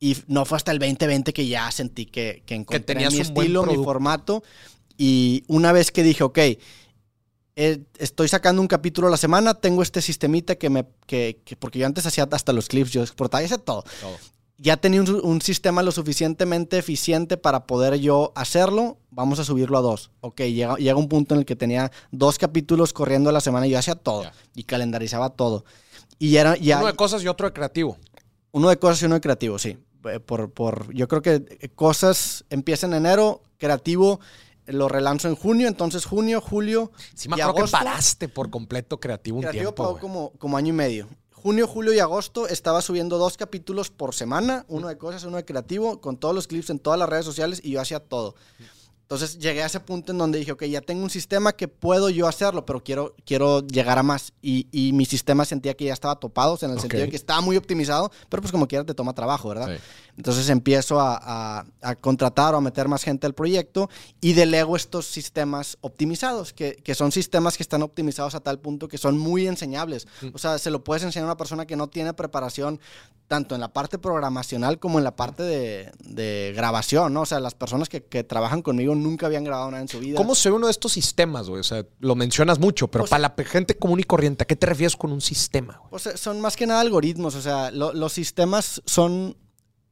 Y 0.00 0.16
no 0.28 0.44
fue 0.44 0.56
hasta 0.56 0.70
el 0.70 0.78
2020 0.78 1.32
que 1.32 1.48
ya 1.48 1.70
sentí 1.72 2.06
que, 2.06 2.42
que 2.46 2.54
encontré 2.54 2.80
tenías 2.94 3.12
mi 3.12 3.18
estilo, 3.42 3.62
mi 3.64 3.84
formato. 3.84 4.42
Y 4.96 5.42
una 5.48 5.72
vez 5.72 5.90
que 5.90 6.04
dije, 6.04 6.22
ok, 6.22 6.38
eh, 7.56 7.80
estoy 7.98 8.28
sacando 8.28 8.62
un 8.62 8.68
capítulo 8.68 9.08
a 9.08 9.10
la 9.10 9.16
semana, 9.16 9.54
tengo 9.54 9.82
este 9.82 10.00
sistemita 10.00 10.54
que 10.56 10.70
me... 10.70 10.84
Que, 11.06 11.40
que- 11.44 11.56
porque 11.56 11.80
yo 11.80 11.86
antes 11.86 12.06
hacía 12.06 12.28
hasta 12.30 12.52
los 12.52 12.68
clips, 12.68 12.92
yo 12.92 13.02
exportaba 13.02 13.42
y 13.42 13.46
hacía 13.46 13.58
todo 13.58 13.82
Todo. 14.00 14.16
Ya 14.58 14.76
tenía 14.76 15.00
un, 15.00 15.20
un 15.22 15.40
sistema 15.40 15.82
lo 15.82 15.92
suficientemente 15.92 16.78
eficiente 16.78 17.36
para 17.36 17.66
poder 17.66 17.94
yo 18.00 18.32
hacerlo, 18.34 18.98
vamos 19.10 19.38
a 19.38 19.44
subirlo 19.44 19.78
a 19.78 19.80
dos. 19.80 20.10
Ok, 20.20 20.40
llega, 20.42 20.76
llega 20.76 20.96
un 20.96 21.08
punto 21.08 21.34
en 21.34 21.40
el 21.40 21.46
que 21.46 21.56
tenía 21.56 21.90
dos 22.10 22.38
capítulos 22.38 22.92
corriendo 22.92 23.30
a 23.30 23.32
la 23.32 23.40
semana 23.40 23.66
y 23.66 23.70
yo 23.70 23.78
hacía 23.78 23.94
todo 23.94 24.24
y 24.54 24.64
calendarizaba 24.64 25.30
todo. 25.30 25.64
Y 26.18 26.36
era 26.36 26.56
ya 26.56 26.78
Uno 26.78 26.88
de 26.88 26.94
cosas 26.96 27.22
y 27.22 27.28
otro 27.28 27.46
de 27.46 27.52
creativo. 27.52 27.96
uno 28.50 28.68
de 28.68 28.78
cosas 28.78 29.00
y 29.02 29.06
uno 29.06 29.14
de 29.14 29.20
creativo, 29.20 29.58
sí. 29.58 29.78
Eh, 30.04 30.20
Por, 30.20 30.50
por, 30.52 30.92
yo 30.92 31.06
creo 31.08 31.22
que 31.22 31.44
eh, 31.60 31.68
cosas 31.74 32.44
empiezan 32.50 32.92
en 32.94 33.06
enero, 33.06 33.42
creativo 33.58 34.20
lo 34.66 34.88
relanzo 34.88 35.28
en 35.28 35.34
junio, 35.34 35.66
entonces 35.66 36.04
junio, 36.04 36.40
julio, 36.42 36.92
Sí 37.14 37.28
me 37.28 37.40
acuerdo 37.40 37.64
que 37.64 37.70
paraste 37.70 38.28
por 38.28 38.50
completo 38.50 39.00
creativo 39.00 39.38
un 39.38 39.42
Creativo 39.42 39.72
tiempo. 39.72 39.90
güey. 39.90 40.00
como, 40.00 40.32
como 40.38 40.56
año 40.58 40.68
y 40.68 40.72
medio. 40.76 41.08
Junio, 41.42 41.68
julio 41.68 41.92
y 41.92 42.00
agosto 42.00 42.48
estaba 42.48 42.82
subiendo 42.82 43.16
dos 43.16 43.36
capítulos 43.36 43.90
por 43.90 44.12
semana, 44.12 44.64
uno 44.66 44.88
de 44.88 44.98
cosas, 44.98 45.22
uno 45.22 45.36
de 45.36 45.44
creativo, 45.44 46.00
con 46.00 46.16
todos 46.16 46.34
los 46.34 46.48
clips 46.48 46.70
en 46.70 46.80
todas 46.80 46.98
las 46.98 47.08
redes 47.08 47.24
sociales 47.24 47.60
y 47.62 47.70
yo 47.70 47.80
hacía 47.80 48.00
todo. 48.00 48.34
Entonces 49.10 49.38
llegué 49.38 49.62
a 49.62 49.66
ese 49.66 49.80
punto 49.80 50.12
en 50.12 50.18
donde 50.18 50.38
dije, 50.38 50.52
ok, 50.52 50.64
ya 50.64 50.82
tengo 50.82 51.02
un 51.02 51.08
sistema 51.08 51.54
que 51.54 51.66
puedo 51.66 52.10
yo 52.10 52.28
hacerlo, 52.28 52.66
pero 52.66 52.84
quiero, 52.84 53.14
quiero 53.24 53.66
llegar 53.66 53.96
a 53.98 54.02
más. 54.02 54.34
Y, 54.42 54.66
y 54.70 54.92
mi 54.92 55.06
sistema 55.06 55.46
sentía 55.46 55.72
que 55.72 55.86
ya 55.86 55.94
estaba 55.94 56.16
topado, 56.20 56.52
o 56.52 56.56
sea, 56.58 56.66
en 56.68 56.74
el 56.74 56.80
sentido 56.82 57.00
de 57.00 57.10
que 57.10 57.16
estaba 57.16 57.40
muy 57.40 57.56
optimizado, 57.56 58.12
pero 58.28 58.42
pues 58.42 58.52
como 58.52 58.68
quiera 58.68 58.84
te 58.84 58.92
toma 58.92 59.14
trabajo, 59.14 59.48
¿verdad? 59.48 59.74
Sí. 59.78 59.82
Entonces 60.18 60.50
empiezo 60.50 61.00
a, 61.00 61.16
a- 61.60 61.64
a 61.80 61.94
contratar 61.96 62.52
o 62.54 62.58
a 62.58 62.60
meter 62.60 62.86
más 62.88 63.02
gente 63.02 63.26
al 63.26 63.32
proyecto 63.34 63.88
y 64.20 64.34
delego 64.34 64.76
estos 64.76 65.06
sistemas 65.06 65.78
optimizados, 65.80 66.52
que, 66.52 66.74
que 66.76 66.94
son 66.94 67.10
sistemas 67.10 67.56
que 67.56 67.62
están 67.62 67.82
optimizados 67.82 68.34
a 68.34 68.40
tal 68.40 68.58
punto 68.58 68.88
que 68.88 68.98
son 68.98 69.16
muy 69.16 69.46
enseñables. 69.46 70.06
O 70.34 70.38
sea, 70.38 70.58
se 70.58 70.70
lo 70.70 70.84
puedes 70.84 71.02
enseñar 71.02 71.24
a 71.24 71.28
una 71.32 71.36
persona 71.38 71.64
que 71.66 71.76
no 71.76 71.88
tiene 71.88 72.12
preparación 72.12 72.78
tanto 73.28 73.54
en 73.54 73.60
la 73.60 73.68
parte 73.72 73.98
programacional 73.98 74.78
como 74.78 74.98
en 74.98 75.04
la 75.04 75.14
parte 75.14 75.42
de, 75.42 75.92
de 76.00 76.52
grabación, 76.56 77.12
¿no? 77.12 77.20
O 77.20 77.26
sea, 77.26 77.40
las 77.40 77.54
personas 77.54 77.88
que, 77.90 78.02
que 78.02 78.24
trabajan 78.24 78.62
conmigo 78.62 78.94
nunca 78.94 79.26
habían 79.26 79.44
grabado 79.44 79.70
nada 79.70 79.82
en 79.82 79.88
su 79.88 80.00
vida. 80.00 80.16
¿Cómo 80.16 80.34
se 80.34 80.48
ve 80.48 80.56
uno 80.56 80.66
de 80.66 80.72
estos 80.72 80.92
sistemas, 80.92 81.48
güey? 81.48 81.60
O 81.60 81.64
sea, 81.64 81.84
lo 82.00 82.14
mencionas 82.14 82.58
mucho, 82.58 82.88
pero 82.88 83.04
O 83.04 83.06
sea- 83.06 83.18
para 83.18 83.34
la 83.36 83.44
gente 83.44 83.76
común 83.76 84.00
y 84.00 84.04
corriente, 84.04 84.44
¿a 84.44 84.46
qué 84.46 84.56
te 84.56 84.66
refieres 84.66 84.96
con 84.96 85.12
un 85.12 85.20
sistema, 85.20 85.76
güey? 85.76 85.88
O 85.92 85.98
sea, 85.98 86.16
son 86.16 86.40
más 86.40 86.56
que 86.56 86.66
nada 86.66 86.80
algoritmos, 86.80 87.34
o 87.34 87.42
sea, 87.42 87.70
lo- 87.70 87.92
los 87.92 88.12
sistemas 88.12 88.82
son... 88.86 89.36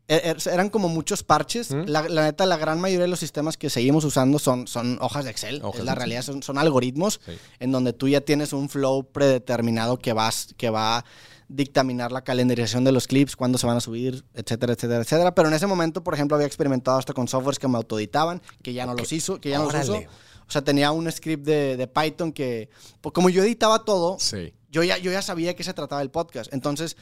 er- 0.09 0.49
Eran 0.53 0.69
como 0.71 0.88
muchos 0.88 1.23
parches. 1.23 1.71
¿Mm? 1.73 1.85
La, 1.87 2.09
la 2.09 2.25
neta, 2.25 2.47
la 2.47 2.57
gran 2.57 2.81
mayoría 2.81 3.03
de 3.05 3.09
los 3.09 3.21
sistemas 3.21 3.57
que 3.57 3.71
seguimos 3.71 4.05
usando 4.05 4.38
son, 4.38 4.66
son 4.66 4.99
hojas 5.01 5.25
de 5.25 5.31
Excel. 5.31 5.61
Hojas 5.62 5.81
es 5.81 5.85
la 5.85 5.92
de 5.92 5.97
realidad, 5.99 6.23
son, 6.23 6.42
son 6.42 6.59
algoritmos 6.59 7.21
Sí. 7.25 7.33
en 7.61 7.73
donde 7.73 7.92
tú 7.92 8.09
ya 8.09 8.21
tienes 8.21 8.53
un 8.53 8.69
flow 8.69 9.05
predeterminado 9.11 9.99
que, 9.99 10.12
vas, 10.12 10.55
que 10.57 10.71
va 10.71 10.99
a 10.99 11.05
dictaminar 11.49 12.11
la 12.12 12.23
calendarización 12.25 12.83
de 12.85 12.92
los 12.92 13.07
clips, 13.07 13.37
cuándo 13.37 13.57
se 13.59 13.66
van 13.66 13.77
a 13.77 13.81
subir, 13.81 14.25
etcétera, 14.35 14.73
etcétera, 14.73 15.01
etcétera. 15.03 15.35
Pero 15.35 15.49
en 15.49 15.55
ese 15.55 15.66
momento, 15.66 16.03
por 16.03 16.14
ejemplo, 16.14 16.35
había 16.35 16.47
experimentado 16.47 16.99
hasta 16.99 17.12
con 17.12 17.29
softwares 17.29 17.59
que 17.59 17.69
me 17.69 17.77
autoeditaban, 17.77 18.42
que 18.62 18.73
ya 18.73 18.85
no 18.87 18.95
los 18.95 19.12
hizo, 19.12 19.40
que 19.40 19.51
ya 19.51 19.59
no 19.59 19.64
los 19.71 19.75
uso. 19.75 19.92
Órale. 19.92 20.09
O 20.49 20.51
sea, 20.53 20.62
tenía 20.62 20.92
un 20.92 21.11
script 21.11 21.45
de, 21.45 21.77
de 21.77 21.87
Python 21.88 22.33
que, 22.33 22.69
pues, 23.01 23.12
como 23.12 23.29
yo 23.31 23.42
editaba 23.42 23.85
todo, 23.85 24.16
Sí. 24.21 24.55
yo 24.71 24.83
ya, 24.85 24.97
yo 24.99 25.11
ya 25.11 25.21
sabía 25.23 25.55
qué 25.57 25.64
se 25.64 25.75
trataba 25.75 26.03
el 26.03 26.11
podcast. 26.11 26.53
Entonces, 26.53 26.97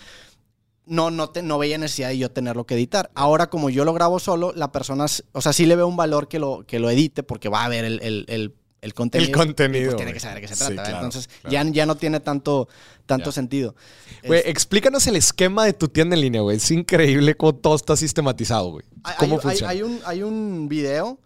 no, 0.86 1.10
no, 1.10 1.30
te, 1.30 1.42
no 1.42 1.58
veía 1.58 1.78
necesidad 1.78 2.08
de 2.08 2.18
yo 2.18 2.30
tenerlo 2.30 2.66
que 2.66 2.74
editar. 2.74 3.10
Ahora, 3.14 3.48
como 3.48 3.70
yo 3.70 3.84
lo 3.84 3.92
grabo 3.92 4.18
solo, 4.18 4.52
la 4.54 4.70
persona, 4.72 5.06
o 5.32 5.40
sea, 5.40 5.52
sí 5.52 5.66
le 5.66 5.76
veo 5.76 5.86
un 5.86 5.96
valor 5.96 6.28
que 6.28 6.38
lo, 6.38 6.64
que 6.66 6.78
lo 6.78 6.90
edite 6.90 7.22
porque 7.22 7.48
va 7.48 7.64
a 7.64 7.68
ver 7.68 7.84
el, 7.84 8.00
el, 8.02 8.24
el, 8.28 8.54
el 8.82 8.94
contenido. 8.94 9.30
El 9.30 9.36
contenido, 9.36 9.84
pues, 9.86 9.96
tiene 9.96 10.12
que 10.12 10.20
saber 10.20 10.36
de 10.36 10.40
qué 10.42 10.54
se 10.54 10.74
trata. 10.74 10.90
Entonces, 10.90 11.28
claro. 11.28 11.50
Ya, 11.52 11.72
ya 11.72 11.86
no 11.86 11.96
tiene 11.96 12.20
tanto, 12.20 12.68
tanto 13.06 13.32
sentido. 13.32 13.74
Güey, 14.26 14.40
Es- 14.40 14.46
explícanos 14.46 15.06
el 15.06 15.16
esquema 15.16 15.64
de 15.64 15.72
tu 15.72 15.88
tienda 15.88 16.16
en 16.16 16.20
línea, 16.20 16.42
güey. 16.42 16.58
Es 16.58 16.70
increíble 16.70 17.34
cómo 17.34 17.54
todo 17.54 17.76
está 17.76 17.96
sistematizado, 17.96 18.70
güey. 18.72 18.84
¿Cómo 19.18 19.36
hay, 19.36 19.40
funciona? 19.40 19.70
Hay, 19.70 19.78
hay 19.78 19.82
un, 19.82 20.00
hay 20.04 20.22
un 20.22 20.68
video 20.68 21.18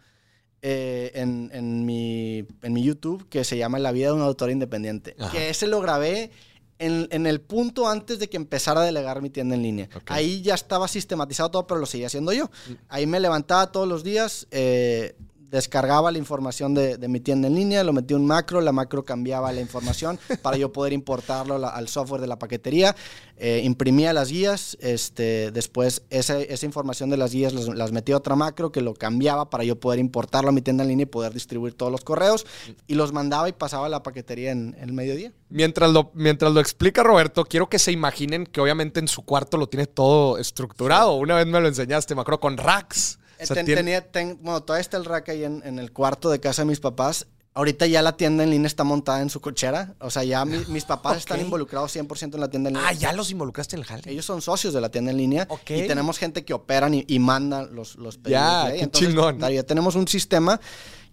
eh, 0.62 1.10
en, 1.14 1.50
en 1.52 1.84
mi, 1.84 2.44
en 2.62 2.72
mi 2.72 2.82
YouTube 2.84 3.28
que 3.28 3.42
se 3.44 3.56
llama 3.56 3.78
La 3.80 3.90
vida 3.92 4.08
de 4.08 4.12
un 4.12 4.22
autor 4.22 4.50
independiente. 4.50 5.16
Ajá. 5.18 5.32
Que 5.32 5.50
ese 5.50 5.66
lo 5.66 5.80
grabé 5.80 6.30
en, 6.78 7.08
en 7.10 7.26
el 7.26 7.40
punto 7.40 7.88
antes 7.88 8.18
de 8.18 8.28
que 8.28 8.36
empezara 8.36 8.82
a 8.82 8.84
delegar 8.84 9.22
mi 9.22 9.30
tienda 9.30 9.54
en 9.54 9.62
línea. 9.62 9.88
Ahí 10.06 10.42
ya 10.42 10.54
estaba 10.54 10.88
sistematizado 10.88 11.50
todo, 11.50 11.66
pero 11.66 11.80
lo 11.80 11.86
seguía 11.86 12.06
haciendo 12.06 12.32
yo. 12.32 12.50
Ahí 12.88 13.06
me 13.06 13.20
levantaba 13.20 13.72
todos 13.72 13.88
los 13.88 14.04
días, 14.04 14.46
eh, 14.50 15.16
descargaba 15.50 16.10
la 16.12 16.18
información 16.18 16.74
de, 16.74 16.96
de 16.98 17.08
mi 17.08 17.20
tienda 17.20 17.48
en 17.48 17.54
línea, 17.54 17.82
lo 17.84 17.92
metí 17.92 18.14
en 18.14 18.20
un 18.20 18.26
macro, 18.26 18.60
la 18.60 18.72
macro 18.72 19.04
cambiaba 19.04 19.52
la 19.52 19.60
información 19.60 20.18
para 20.42 20.56
yo 20.56 20.72
poder 20.72 20.92
importarlo 20.92 21.58
la- 21.58 21.68
al 21.70 21.88
software 21.88 22.20
de 22.20 22.26
la 22.26 22.38
paquetería, 22.38 22.94
eh, 23.36 23.62
imprimía 23.64 24.12
las 24.12 24.30
guías, 24.30 24.76
este, 24.80 25.50
después 25.50 26.02
esa, 26.10 26.38
esa 26.40 26.66
información 26.66 27.08
de 27.10 27.16
las 27.16 27.32
guías 27.32 27.52
las, 27.52 27.66
las 27.68 27.92
metí 27.92 28.12
a 28.12 28.16
otra 28.16 28.36
macro 28.36 28.72
que 28.72 28.80
lo 28.80 28.94
cambiaba 28.94 29.48
para 29.50 29.64
yo 29.64 29.78
poder 29.80 29.98
importarlo 29.98 30.50
a 30.50 30.52
mi 30.52 30.60
tienda 30.60 30.82
en 30.84 30.88
línea 30.90 31.04
y 31.04 31.06
poder 31.06 31.32
distribuir 31.32 31.74
todos 31.74 31.90
los 31.92 32.02
correos 32.04 32.46
y 32.86 32.94
los 32.94 33.12
mandaba 33.12 33.48
y 33.48 33.52
pasaba 33.52 33.86
a 33.86 33.88
la 33.88 34.02
paquetería 34.02 34.50
en 34.50 34.76
el 34.80 34.92
mediodía. 34.92 35.32
Mientras 35.48 35.90
lo, 35.90 36.10
mientras 36.14 36.52
lo 36.52 36.60
explica 36.60 37.02
Roberto, 37.02 37.44
quiero 37.44 37.68
que 37.68 37.78
se 37.78 37.90
imaginen 37.92 38.44
que 38.44 38.60
obviamente 38.60 39.00
en 39.00 39.08
su 39.08 39.22
cuarto 39.22 39.56
lo 39.56 39.66
tiene 39.68 39.86
todo 39.86 40.36
estructurado. 40.38 41.14
Una 41.14 41.36
vez 41.36 41.46
me 41.46 41.60
lo 41.60 41.68
enseñaste, 41.68 42.14
me 42.14 42.20
acuerdo, 42.20 42.40
con 42.40 42.56
racks. 42.58 43.18
O 43.40 43.46
sea, 43.46 43.54
Ten- 43.56 43.66
tiene- 43.66 43.80
tenía, 43.82 44.06
ten- 44.10 44.38
bueno, 44.42 44.62
todavía 44.62 44.80
está 44.82 44.96
el 44.96 45.04
rack 45.04 45.28
ahí 45.30 45.44
en, 45.44 45.62
en 45.64 45.78
el 45.78 45.92
cuarto 45.92 46.30
de 46.30 46.40
casa 46.40 46.62
de 46.62 46.66
mis 46.66 46.80
papás. 46.80 47.26
Ahorita 47.54 47.86
ya 47.86 48.02
la 48.02 48.16
tienda 48.16 48.44
en 48.44 48.50
línea 48.50 48.68
está 48.68 48.84
montada 48.84 49.20
en 49.20 49.30
su 49.30 49.40
cochera. 49.40 49.94
O 50.00 50.10
sea, 50.10 50.22
ya 50.22 50.44
mi- 50.44 50.64
mis 50.68 50.84
papás 50.84 51.16
están 51.16 51.40
involucrados 51.40 51.90
100% 51.96 52.34
en 52.36 52.40
la 52.40 52.48
tienda 52.48 52.68
en 52.70 52.74
línea. 52.76 52.88
Ah, 52.88 52.92
ya 52.92 53.12
los 53.12 53.30
involucraste 53.32 53.74
en 53.74 53.80
el 53.80 53.86
jale. 53.86 54.02
Ellos 54.06 54.24
son 54.24 54.40
socios 54.42 54.72
de 54.74 54.80
la 54.80 54.90
tienda 54.90 55.10
en 55.10 55.16
línea 55.16 55.46
Ok. 55.50 55.70
y 55.70 55.86
tenemos 55.88 56.18
gente 56.18 56.44
que 56.44 56.52
operan 56.54 56.94
y, 56.94 57.04
y 57.08 57.18
mandan 57.18 57.74
los, 57.74 57.96
los 57.96 58.16
pedidos. 58.16 58.40
Ya, 58.42 58.72
qué 58.78 58.90
chingón. 58.90 59.38
Ya 59.40 59.62
tenemos 59.64 59.96
un 59.96 60.06
sistema 60.06 60.60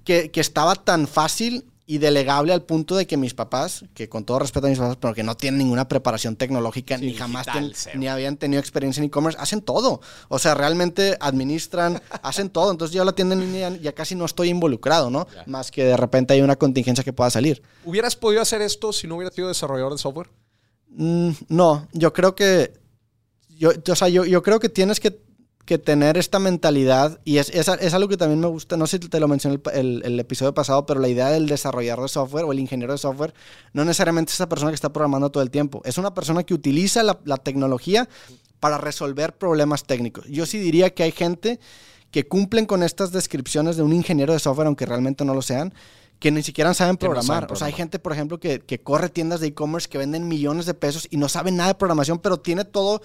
que, 0.03 0.29
que 0.29 0.39
estaba 0.41 0.75
tan 0.75 1.07
fácil 1.07 1.65
y 1.87 1.99
delegable 1.99 2.51
al 2.51 2.63
punto 2.63 2.95
de 2.95 3.05
que 3.05 3.15
mis 3.15 3.35
papás, 3.35 3.85
que 3.93 4.09
con 4.09 4.25
todo 4.25 4.39
respeto 4.39 4.65
a 4.65 4.69
mis 4.71 4.79
papás, 4.79 4.97
pero 4.99 5.13
que 5.13 5.21
no 5.21 5.35
tienen 5.37 5.59
ninguna 5.59 5.87
preparación 5.87 6.35
tecnológica, 6.35 6.97
Sí, 6.97 7.05
ni 7.05 7.13
jamás 7.13 7.45
digital, 7.45 7.73
ten- 7.83 7.99
ni 7.99 8.07
habían 8.07 8.37
tenido 8.37 8.59
experiencia 8.59 9.01
en 9.01 9.05
e-commerce, 9.07 9.37
hacen 9.39 9.61
todo. 9.61 10.01
O 10.27 10.39
sea, 10.39 10.55
realmente 10.55 11.15
administran, 11.19 12.01
hacen 12.23 12.49
todo. 12.49 12.71
Entonces 12.71 12.95
yo 12.95 13.05
la 13.05 13.11
tienda 13.13 13.35
en 13.35 13.41
línea 13.41 13.69
ya 13.77 13.93
casi 13.93 14.15
no 14.15 14.25
estoy 14.25 14.49
involucrado, 14.49 15.11
¿no? 15.11 15.27
Más 15.45 15.69
que 15.69 15.83
de 15.83 15.95
repente 15.95 16.33
hay 16.33 16.41
una 16.41 16.55
contingencia 16.55 17.03
que 17.03 17.13
pueda 17.13 17.29
salir. 17.29 17.61
¿Hubieras 17.83 18.15
podido 18.15 18.41
hacer 18.41 18.61
esto 18.63 18.91
si 18.91 19.05
no 19.07 19.17
hubieras 19.17 19.35
sido 19.35 19.47
desarrollador 19.47 19.91
de 19.91 19.97
software? 19.99 20.29
Mm, 20.89 21.31
no, 21.49 21.87
yo 21.93 22.13
creo 22.13 22.33
que. 22.33 22.73
Yo- 23.49 23.71
o 23.89 23.95
sea, 23.95 24.09
yo, 24.09 24.25
yo 24.25 24.41
creo 24.43 24.59
que 24.59 24.67
tienes 24.69 24.99
que, 24.99 25.17
que 25.65 25.77
tener 25.79 26.15
esta 26.17 26.37
mentalidad, 26.37 27.19
y 27.25 27.37
es, 27.37 27.49
es, 27.49 27.67
es 27.67 27.93
algo 27.95 28.07
que 28.07 28.17
también 28.17 28.39
me 28.39 28.47
gusta, 28.47 28.77
no 28.77 28.85
sé 28.85 28.99
si 29.01 29.09
te 29.09 29.19
lo 29.19 29.27
mencioné 29.27 29.59
el, 29.73 29.77
el- 29.79 30.01
el 30.05 30.19
episodio 30.19 30.53
pasado, 30.53 30.85
pero 30.85 30.99
la 30.99 31.07
idea 31.07 31.29
del 31.29 31.47
desarrollador 31.47 32.03
de 32.03 32.09
software 32.09 32.45
o 32.45 32.51
el 32.51 32.59
ingeniero 32.59 32.93
de 32.93 32.99
software 32.99 33.33
no 33.73 33.83
necesariamente 33.83 34.29
es 34.29 34.35
esa 34.35 34.47
persona 34.47 34.69
que 34.71 34.75
está 34.75 34.93
programando 34.93 35.31
todo 35.31 35.41
el 35.41 35.49
tiempo, 35.49 35.81
es 35.83 35.97
una 35.97 36.13
persona 36.13 36.43
que 36.43 36.53
utiliza 36.53 37.01
la, 37.01 37.19
la 37.25 37.37
tecnología 37.37 38.07
para 38.59 38.77
resolver 38.77 39.35
problemas 39.37 39.83
técnicos. 39.85 40.25
Yo 40.27 40.45
sí 40.45 40.59
diría 40.59 40.93
que 40.93 41.03
hay 41.03 41.11
gente 41.11 41.59
que 42.11 42.27
cumplen 42.27 42.65
con 42.67 42.83
estas 42.83 43.11
descripciones 43.11 43.75
de 43.75 43.83
un 43.83 43.91
ingeniero 43.91 44.33
de 44.33 44.39
software, 44.39 44.67
aunque 44.67 44.85
realmente 44.85 45.25
no 45.25 45.33
lo 45.33 45.41
sean, 45.41 45.73
que 46.19 46.31
ni 46.31 46.43
siquiera 46.43 46.73
saben 46.73 46.93
no 46.93 46.99
programar. 46.99 47.41
saben 47.41 47.51
O 47.51 47.55
sea, 47.55 47.65
hay 47.67 47.73
programar. 47.73 47.77
gente, 47.77 47.99
por 47.99 48.13
ejemplo, 48.13 48.39
que, 48.39 48.59
que 48.59 48.79
corre 48.79 49.09
tiendas 49.09 49.39
de 49.41 49.47
e-commerce 49.47 49.89
que 49.89 49.97
venden 49.97 50.27
millones 50.27 50.65
de 50.65 50.73
pesos 50.73 51.07
y 51.09 51.17
no 51.17 51.27
sabe 51.27 51.51
nada 51.51 51.69
de 51.69 51.75
programación, 51.75 52.19
pero 52.19 52.37
tiene 52.39 52.63
todo 52.63 53.01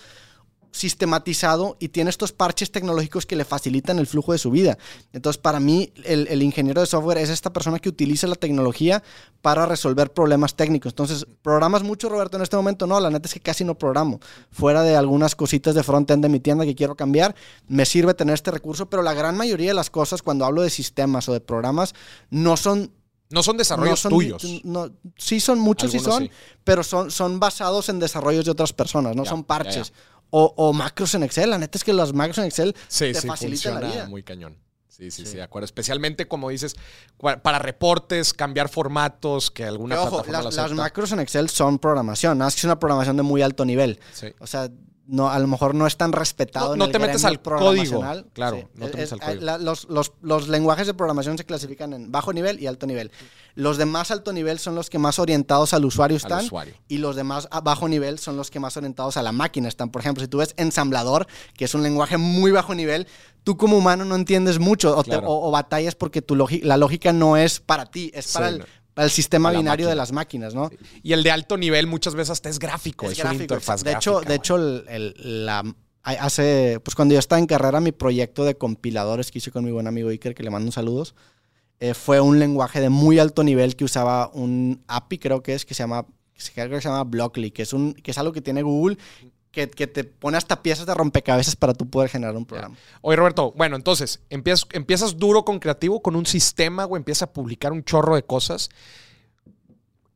sistematizado 0.73 1.77
y 1.81 1.89
tiene 1.89 2.11
estos 2.11 2.33
parches 2.33 2.71
tecnológicos 2.71 3.27
que 3.27 3.37
le 3.37 3.45
facilitan 3.45 3.99
el 3.99 4.07
flujo 4.07 4.33
de 4.33 4.39
su 4.39 4.51
vida. 4.51 4.79
Entonces, 5.13 5.41
para 5.41 5.61
mí, 5.61 5.93
el, 6.05 6.27
el 6.29 6.43
ingeniero 6.43 6.81
de 6.81 6.87
software 6.87 7.19
es 7.19 7.31
esta 7.31 7.53
persona 7.53 7.79
que 7.79 7.89
utiliza 7.89 8.27
la 8.27 8.35
tecnología 8.35 9.03
para 9.43 9.67
resolver 9.67 10.13
problemas 10.13 10.55
técnicos. 10.55 10.93
Entonces, 10.93 11.27
¿programas 11.43 11.83
mucho, 11.83 12.09
Roberto, 12.09 12.37
en 12.37 12.43
este 12.43 12.57
momento? 12.57 12.87
No, 12.87 13.01
la 13.01 13.11
neta 13.11 13.27
es 13.29 13.35
que 13.35 13.41
casi 13.41 13.65
no 13.65 13.77
programo. 13.77 14.21
Fuera 14.51 14.83
de 14.83 14.97
algunas 14.97 15.35
cositas 15.35 15.75
de 15.75 15.83
front-end 15.83 16.23
de 16.23 16.29
mi 16.29 16.41
tienda 16.41 16.65
que 16.65 16.75
quiero 16.75 16.95
cambiar, 16.97 17.35
me 17.69 17.85
sirve 17.87 18.15
tener 18.15 18.35
este 18.35 18.51
recurso, 18.51 18.89
pero 18.91 19.03
la 19.03 19.15
gran 19.15 19.37
mayoría 19.37 19.69
de 19.69 19.75
las 19.75 19.91
cosas, 19.91 20.23
cuando 20.23 20.45
hablo 20.45 20.63
de 20.63 20.71
sistemas 20.71 21.29
o 21.29 21.33
de 21.33 21.41
programas, 21.41 21.95
no 22.31 22.57
son 22.57 22.93
No 23.33 23.43
son 23.45 23.57
desarrollos 23.57 23.91
no 23.93 23.97
son 23.97 24.11
tuyos. 24.11 24.43
no- 24.65 24.91
sí 25.17 25.39
son 25.41 25.59
muchos, 25.61 25.91
sí 25.93 25.99
Algunos 25.99 26.15
son, 26.17 26.25
sí. 26.25 26.31
pero 26.65 26.83
son, 26.83 27.11
son 27.13 27.39
basados 27.39 27.89
en 27.89 27.99
desarrollos 28.01 28.45
de 28.45 28.51
otras 28.51 28.73
personas, 28.73 29.15
no 29.15 29.23
Ya, 29.25 29.31
son 29.31 29.41
ya, 29.43 29.47
parches. 29.47 29.93
ya. 29.93 29.95
O, 30.31 30.55
o 30.57 30.73
macros 30.73 31.15
en 31.15 31.23
Excel. 31.25 31.51
La 31.51 31.59
neta 31.59 31.77
es 31.79 31.85
que 31.85 31.93
las 31.93 32.13
macros 32.13 32.39
en 32.39 32.45
Excel 32.45 32.75
Sí, 32.89 33.13
te 33.13 33.21
sí, 33.21 33.27
facilitan 33.29 33.75
la 33.75 33.81
vida. 33.81 34.07
muy 34.07 34.23
cañón. 34.23 34.57
Sí, 34.89 35.11
sí, 35.11 35.25
sí, 35.25 35.31
Sí. 35.31 35.37
de 35.37 35.43
acuerdo. 35.43 35.65
Especialmente, 35.65 36.29
como 36.29 36.51
dices, 36.51 36.77
para 37.43 37.59
reportes, 37.59 38.35
cambiar 38.35 38.69
formatos, 38.69 39.51
que 39.51 39.65
alguna 39.65 39.95
Que, 39.95 40.01
ojo, 40.01 40.11
plataforma 40.23 40.33
las, 40.33 40.45
lo 40.45 40.51
las 40.51 40.59
acepta. 40.67 40.83
macros 40.83 41.13
en 41.13 41.21
Excel 41.21 41.49
son 41.49 41.79
programación, 41.79 42.37
nada 42.39 42.47
más 42.47 42.55
que 42.55 42.59
es 42.61 42.65
una 42.65 42.79
programación 42.79 43.17
de 43.17 43.23
muy 43.23 43.41
alto 43.43 43.65
nivel. 43.65 43.99
Sí. 44.13 44.27
O 44.41 44.47
sea, 44.47 44.69
no, 45.11 45.29
a 45.29 45.39
lo 45.41 45.47
mejor 45.49 45.75
no 45.75 45.87
es 45.87 45.97
tan 45.97 46.13
respetado. 46.13 46.69
No- 46.69 46.73
en 46.75 46.79
no 46.79 46.85
el 46.87 46.93
te 46.93 46.99
metes 47.01 47.25
al 47.25 47.43
código, 47.43 48.01
claro, 48.33 48.57
Sí. 48.59 48.65
no 48.75 48.87
te 48.87 48.91
Es- 48.93 48.95
metes 48.97 49.13
al 49.13 49.21
código. 49.21 49.43
la- 49.43 49.59
los, 49.59 49.89
los- 49.89 50.13
los 50.23 50.49
lenguajes 50.49 50.87
de 50.87 50.95
programación 50.95 51.37
se 51.37 51.45
clasifican 51.45 51.93
en 51.93 52.13
bajo 52.13 52.33
nivel 52.33 52.61
y 52.61 52.67
alto 52.67 52.87
nivel. 52.87 53.11
Los 53.57 53.77
de 53.77 53.87
más 53.87 54.11
alto 54.13 54.33
nivel 54.33 54.59
son 54.61 54.75
los 54.77 54.89
que 54.89 54.99
más 54.99 55.19
orientados 55.19 55.75
al 55.75 55.85
usuario 55.85 56.15
Al 56.17 56.23
están. 56.23 56.45
usuario. 56.45 56.75
Y 56.87 56.99
los 56.99 57.17
de 57.17 57.25
más 57.25 57.49
bajo 57.65 57.89
nivel 57.89 58.19
son 58.21 58.37
los 58.37 58.51
que 58.51 58.61
más 58.61 58.77
orientados 58.77 59.17
a 59.17 59.23
la 59.23 59.33
máquina 59.33 59.67
están. 59.69 59.91
Por 59.91 60.01
ejemplo, 60.01 60.23
si 60.23 60.29
tú 60.29 60.39
ves 60.39 60.55
ensamblador, 60.57 61.27
que 61.57 61.65
es 61.65 61.75
un 61.75 61.83
lenguaje 61.83 62.17
muy 62.17 62.53
bajo 62.53 62.75
nivel, 62.75 63.09
tú 63.43 63.57
como 63.57 63.77
humano 63.77 64.05
no 64.05 64.15
entiendes 64.15 64.59
mucho 64.61 64.97
o, 64.97 65.03
te- 65.03 65.11
Claro. 65.11 65.29
o- 65.29 65.49
o 65.49 65.51
batallas 65.51 65.97
porque 65.97 66.23
tu 66.23 66.37
la 66.37 66.77
lógica 66.77 67.13
no 67.13 67.37
es 67.37 67.59
para 67.59 67.87
ti, 67.87 68.13
es 68.15 68.27
Sí, 68.27 68.35
para, 68.35 68.49
el. 68.51 68.65
Para 68.95 69.05
el 69.07 69.11
sistema 69.11 69.51
la 69.53 69.59
binario 69.59 69.89
de 69.89 69.95
las 69.95 70.13
máquinas, 70.13 70.55
¿no? 70.55 70.71
Y 71.03 71.13
el 71.13 71.23
de 71.23 71.31
alto 71.31 71.57
nivel 71.57 71.87
muchas 71.87 72.15
veces 72.15 72.31
hasta 72.31 72.49
es 72.49 72.59
gráfico, 72.59 73.07
es, 73.07 73.13
Es 73.13 73.19
una 73.19 73.25
gráfico, 73.31 73.43
interfaz 73.55 73.85
De 73.85 73.93
hecho, 73.93 74.13
gráfica, 74.21 74.29
de 74.29 74.37
güey. 74.37 74.39
hecho 74.39 74.57
el- 74.57 75.15
el- 75.17 75.47
la, 75.47 75.75
hace, 76.03 76.81
pues 76.85 76.95
cuando 76.95 77.13
yo 77.15 77.19
estaba 77.19 77.39
en 77.39 77.47
carrera, 77.47 77.81
mi 77.81 77.93
proyecto 77.93 78.45
de 78.45 78.57
compiladores 78.57 79.31
que 79.31 79.39
hice 79.39 79.51
con 79.51 79.65
mi 79.65 79.71
buen 79.71 79.87
amigo 79.87 80.09
Iker, 80.11 80.35
que 80.35 80.43
le 80.43 80.51
mando 80.51 80.73
saludos, 80.73 81.15
eh, 81.79 81.95
fue 81.95 82.21
un 82.21 82.39
lenguaje 82.39 82.81
de 82.81 82.91
muy 82.91 83.19
alto 83.19 83.43
nivel 83.43 83.77
que 83.77 83.85
usaba 83.85 84.31
un 84.35 84.83
API, 84.87 85.19
creo 85.19 85.43
que 85.43 85.55
es, 85.55 85.65
que 85.65 85.75
se 85.75 85.83
llama, 85.83 86.07
que 86.35 86.41
se 86.43 86.81
llama 86.81 87.05
Blockly, 87.05 87.51
que 87.53 87.63
es, 87.63 87.73
un, 87.73 87.95
que 87.95 88.11
es 88.11 88.19
algo 88.19 88.33
que 88.33 88.43
tiene 88.43 88.63
Google, 88.63 88.99
que, 89.51 89.69
que 89.69 89.87
te 89.87 90.05
pone 90.05 90.37
hasta 90.37 90.63
piezas 90.63 90.87
de 90.87 90.95
rompecabezas 90.95 91.57
para 91.57 91.75
tú 91.75 91.89
poder 91.89 92.09
generar 92.09 92.37
un 92.37 92.47
programa. 92.47 92.77
Oye, 93.01 93.17
Roberto, 93.17 93.53
bueno, 93.57 93.77
entonces, 93.77 94.21
empiezas, 94.31 94.67
empiezas 94.73 95.17
duro 95.17 95.45
con 95.45 95.59
creativo, 95.59 96.03
con 96.03 96.17
un 96.17 96.27
sistema, 96.27 96.85
güey, 96.85 97.01
empiezas 97.01 97.23
a 97.23 97.33
publicar 97.33 97.73
un 97.73 97.85
chorro 97.85 98.15
de 98.15 98.23
cosas. 98.23 98.69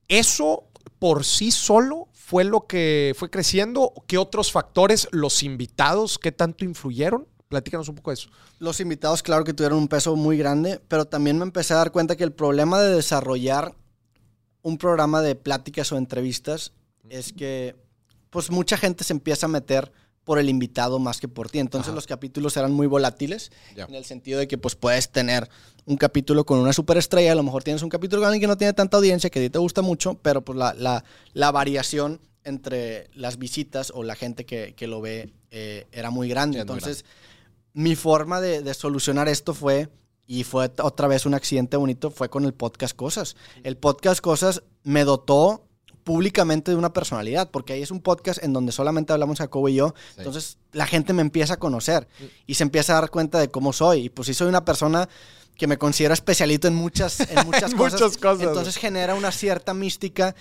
¿Eso 0.09 0.64
por 0.99 1.25
sí 1.25 1.51
solo 1.51 2.09
fue 2.12 2.44
lo 2.44 2.66
que 2.66 3.14
fue 3.16 3.31
creciendo? 3.31 3.92
¿Qué 4.07 4.18
otros 4.18 4.53
factores, 4.53 5.09
los 5.11 5.42
invitados, 5.42 6.18
qué 6.18 6.33
tanto 6.33 6.64
influyeron? 6.64 7.27
Platícanos 7.49 7.88
un 7.88 7.97
poco 7.97 8.11
de 8.11 8.14
eso. 8.14 8.31
Los 8.59 8.81
invitados, 8.81 9.23
claro 9.23 9.44
que 9.44 9.53
tuvieron 9.53 9.79
un 9.79 9.88
peso 9.88 10.16
muy 10.16 10.38
grande, 10.38 10.81
pero 10.88 11.05
también 11.05 11.38
me 11.38 11.44
empecé 11.44 11.75
a 11.75 11.79
dar 11.79 11.92
cuenta 11.92 12.16
que 12.16 12.25
el 12.25 12.33
problema 12.33 12.81
de 12.81 12.94
desarrollar 12.94 13.75
un 14.62 14.79
programa 14.79 15.20
de 15.20 15.35
pláticas 15.35 15.92
o 15.92 15.97
entrevistas 15.97 16.73
es 17.11 17.33
que 17.33 17.77
pues 18.35 18.51
mucha 18.51 18.77
gente 18.77 19.03
se 19.05 19.14
empieza 19.14 19.47
a 19.47 19.49
meter 19.49 19.90
por 20.25 20.38
el 20.38 20.49
invitado 20.51 20.99
más 20.99 21.20
que 21.20 21.29
por 21.29 21.49
ti. 21.51 21.59
Entonces 21.61 21.88
Ajá. 21.88 21.94
los 21.94 22.07
capítulos 22.07 22.57
eran 22.57 22.73
muy 22.73 22.87
volátiles 22.87 23.51
en 23.77 23.94
el 23.94 24.05
sentido 24.05 24.38
de 24.38 24.49
que 24.49 24.59
pues 24.59 24.75
puedes 24.75 25.11
tener 25.11 25.49
un 25.87 25.97
capítulo 25.97 26.44
con 26.44 26.59
una 26.59 26.73
superestrella, 26.73 27.33
a 27.33 27.35
lo 27.35 27.42
mejor 27.42 27.62
tienes 27.62 27.83
un 27.83 27.90
capítulo 27.90 28.20
con 28.23 28.27
alguien 28.29 28.40
que 28.42 28.47
no 28.47 28.57
tiene 28.59 28.73
tanta 28.73 28.97
audiencia, 28.99 29.31
que 29.31 29.38
a 29.38 29.42
ti 29.42 29.51
te 29.51 29.59
gusta 29.59 29.81
mucho, 29.83 30.14
pero 30.20 30.42
pues 30.42 30.59
la, 30.59 30.75
la- 30.75 31.05
la 31.33 31.51
variación 31.53 32.20
entre 32.42 33.09
las 33.14 33.38
visitas 33.38 33.90
o 33.94 34.03
la 34.03 34.14
gente 34.16 34.44
que, 34.47 34.75
que 34.77 34.87
lo 34.87 35.01
ve 35.01 35.33
eh, 35.51 35.87
era 35.92 36.11
muy 36.11 36.29
grande. 36.29 36.57
Sí, 36.59 36.61
es 36.61 36.66
muy 36.66 36.75
Entonces 36.77 37.05
mi 37.73 37.94
forma 37.97 38.40
de, 38.40 38.62
de 38.62 38.75
solucionar 38.75 39.29
esto 39.29 39.55
fue, 39.55 39.88
y 40.27 40.44
fue 40.44 40.71
otra 40.83 41.06
vez 41.06 41.27
un 41.27 41.35
accidente 41.35 41.77
bonito, 41.77 42.11
fue 42.11 42.31
con 42.31 42.46
el 42.46 42.54
podcast 42.54 42.96
Cosas. 42.96 43.37
El 43.63 43.77
podcast 43.77 44.23
Cosas 44.23 44.63
me 44.83 45.04
dotó 45.04 45.67
públicamente 46.05 46.71
de 46.71 46.77
una 46.77 46.92
personalidad, 46.92 47.50
porque 47.50 47.73
ahí 47.73 47.83
es 47.83 47.90
un 47.90 48.00
podcast 48.00 48.42
en 48.42 48.52
donde 48.52 48.73
solamente 48.73 49.13
hablamos 49.13 49.38
Jacobo 49.38 49.69
y 49.69 49.75
yo. 49.75 49.94
Sí. 49.96 50.15
Entonces 50.19 50.59
la 50.73 50.87
gente 50.87 51.13
me 51.13 51.23
empieza 51.23 51.55
a 51.55 51.57
conocer 51.57 52.07
y 52.46 52.55
se 52.55 52.63
empieza 52.63 52.96
a 52.96 53.00
dar 53.00 53.11
cuenta 53.11 53.38
de 53.40 53.48
cómo 53.48 53.73
soy. 53.73 54.05
Y 54.05 54.09
pues 54.11 54.27
sí 54.27 54.35
soy 54.35 54.48
una 54.48 54.65
persona 54.65 55.09
que 55.57 55.67
me 55.67 55.79
considero 55.79 56.15
especialito 56.15 56.69
en 56.69 56.75
muchas, 56.75 57.21
en 57.21 57.27
muchas, 57.46 57.73
En 57.73 57.79
cosas. 57.79 58.00
muchas 58.00 58.19
cosas. 58.19 58.46
Entonces 58.46 58.77
genera 58.77 59.15
una 59.15 59.33
cierta 59.33 59.73
mística 59.75 60.35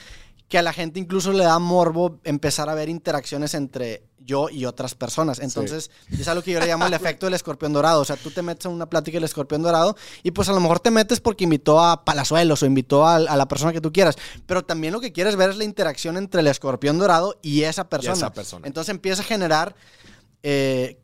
que 0.49 0.57
a 0.57 0.61
la 0.61 0.73
gente 0.73 0.99
incluso 0.99 1.31
le 1.31 1.45
da 1.45 1.57
morbo 1.59 2.19
empezar 2.23 2.69
a 2.69 2.75
ver 2.75 2.89
interacciones 2.89 3.53
entre 3.53 4.03
yo 4.25 4.49
y 4.49 4.65
otras 4.65 4.95
personas. 4.95 5.39
Entonces, 5.39 5.91
es 6.11 6.27
algo 6.27 6.41
que 6.43 6.51
yo 6.51 6.59
le 6.59 6.67
llamo 6.67 6.85
el 6.85 6.93
efecto 6.93 7.25
del 7.25 7.33
escorpión 7.33 7.73
dorado. 7.73 8.01
O 8.01 8.05
sea, 8.05 8.15
tú 8.15 8.31
te 8.31 8.41
metes 8.41 8.65
en 8.65 8.71
una 8.71 8.89
plática 8.89 9.15
del 9.17 9.23
escorpión 9.25 9.61
dorado 9.61 9.95
y 10.23 10.31
pues 10.31 10.49
a 10.49 10.53
lo 10.53 10.59
mejor 10.59 10.79
te 10.79 10.91
metes 10.91 11.19
porque 11.19 11.43
invitó 11.43 11.79
a 11.81 12.05
Palazuelos 12.05 12.63
o 12.63 12.65
invitó 12.65 13.05
a, 13.05 13.15
a 13.15 13.35
la 13.37 13.47
persona 13.47 13.73
que 13.73 13.81
tú 13.81 13.91
quieras. 13.91 14.15
Pero 14.45 14.63
también 14.63 14.93
lo 14.93 15.01
que 15.01 15.11
quieres 15.11 15.35
ver 15.35 15.49
es 15.49 15.57
la 15.57 15.63
interacción 15.63 16.17
entre 16.17 16.41
el 16.41 16.47
escorpión 16.47 16.97
dorado 16.97 17.37
y 17.41 17.63
esa 17.63 17.89
persona. 17.89 18.13
esa 18.13 18.33
persona. 18.33 18.67
Entonces 18.67 18.89
empieza 18.89 19.21
a 19.21 19.25
generar 19.25 19.75
eh, 20.43 20.99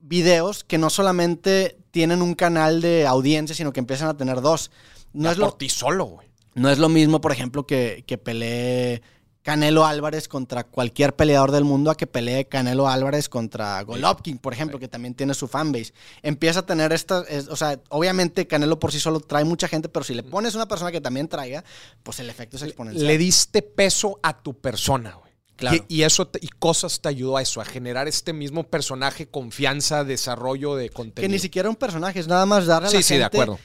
videos 0.00 0.64
que 0.64 0.78
no 0.78 0.90
solamente 0.90 1.78
tienen 1.90 2.22
un 2.22 2.34
canal 2.34 2.80
de 2.80 3.06
audiencia, 3.06 3.54
sino 3.54 3.72
que 3.72 3.80
empiezan 3.80 4.08
a 4.08 4.16
tener 4.16 4.40
dos. 4.40 4.70
No 5.12 5.24
Ya 5.24 5.32
es 5.32 5.38
lo, 5.38 5.46
por 5.50 5.58
ti 5.58 5.68
solo, 5.68 6.04
güey. 6.06 6.28
no 6.54 6.70
es 6.70 6.78
lo 6.78 6.88
mismo, 6.88 7.20
por 7.20 7.32
ejemplo, 7.32 7.66
que, 7.66 8.04
que 8.06 8.18
pelee 8.18 9.00
Canelo 9.44 9.84
Álvarez 9.84 10.26
contra 10.26 10.64
cualquier 10.64 11.14
peleador 11.14 11.52
del 11.52 11.64
mundo 11.64 11.90
a 11.90 11.96
que 11.98 12.06
pelee 12.06 12.46
Canelo 12.46 12.88
Álvarez 12.88 13.28
contra 13.28 13.80
Golovkin, 13.82 14.38
por 14.38 14.54
ejemplo, 14.54 14.78
que 14.78 14.88
también 14.88 15.12
tiene 15.14 15.34
su 15.34 15.48
fanbase. 15.48 15.92
Empieza 16.22 16.60
a 16.60 16.66
tener 16.66 16.94
esta, 16.94 17.22
es- 17.28 17.48
o 17.48 17.54
sea, 17.56 17.78
obviamente 17.90 18.46
Canelo 18.46 18.78
por 18.78 18.90
sí 18.90 18.98
solo 18.98 19.20
trae 19.20 19.44
mucha 19.44 19.68
gente, 19.68 19.90
pero 19.90 20.02
si 20.02 20.14
le 20.14 20.22
pones 20.22 20.54
una 20.54 20.66
persona 20.66 20.90
que 20.90 21.02
también 21.02 21.28
traiga, 21.28 21.62
pues 22.02 22.20
el 22.20 22.30
efecto 22.30 22.56
es 22.56 22.62
exponencial. 22.62 23.06
Le 23.06 23.18
diste 23.18 23.60
peso 23.60 24.18
a 24.22 24.40
tu 24.42 24.54
persona, 24.58 25.12
güey. 25.12 25.34
Claro. 25.56 25.76
Y, 25.88 25.96
y 25.98 26.02
eso 26.04 26.26
te- 26.26 26.38
y 26.42 26.48
cosas 26.48 27.00
te 27.02 27.10
ayudó 27.10 27.36
a 27.36 27.42
eso, 27.42 27.60
a 27.60 27.66
generar 27.66 28.08
este 28.08 28.32
mismo 28.32 28.64
personaje, 28.64 29.26
confianza, 29.28 30.04
desarrollo 30.04 30.74
de 30.74 30.88
contenido. 30.88 31.20
que 31.20 31.28
ni 31.28 31.38
siquiera 31.38 31.68
un 31.68 31.76
personaje, 31.76 32.18
es 32.18 32.26
nada 32.28 32.46
más 32.46 32.64
darle 32.66 32.88
a 32.88 32.90
Sí, 32.90 32.96
la 32.96 33.02
sí, 33.02 33.14
de 33.14 33.20
gente 33.20 33.36
acuerdo. 33.36 33.58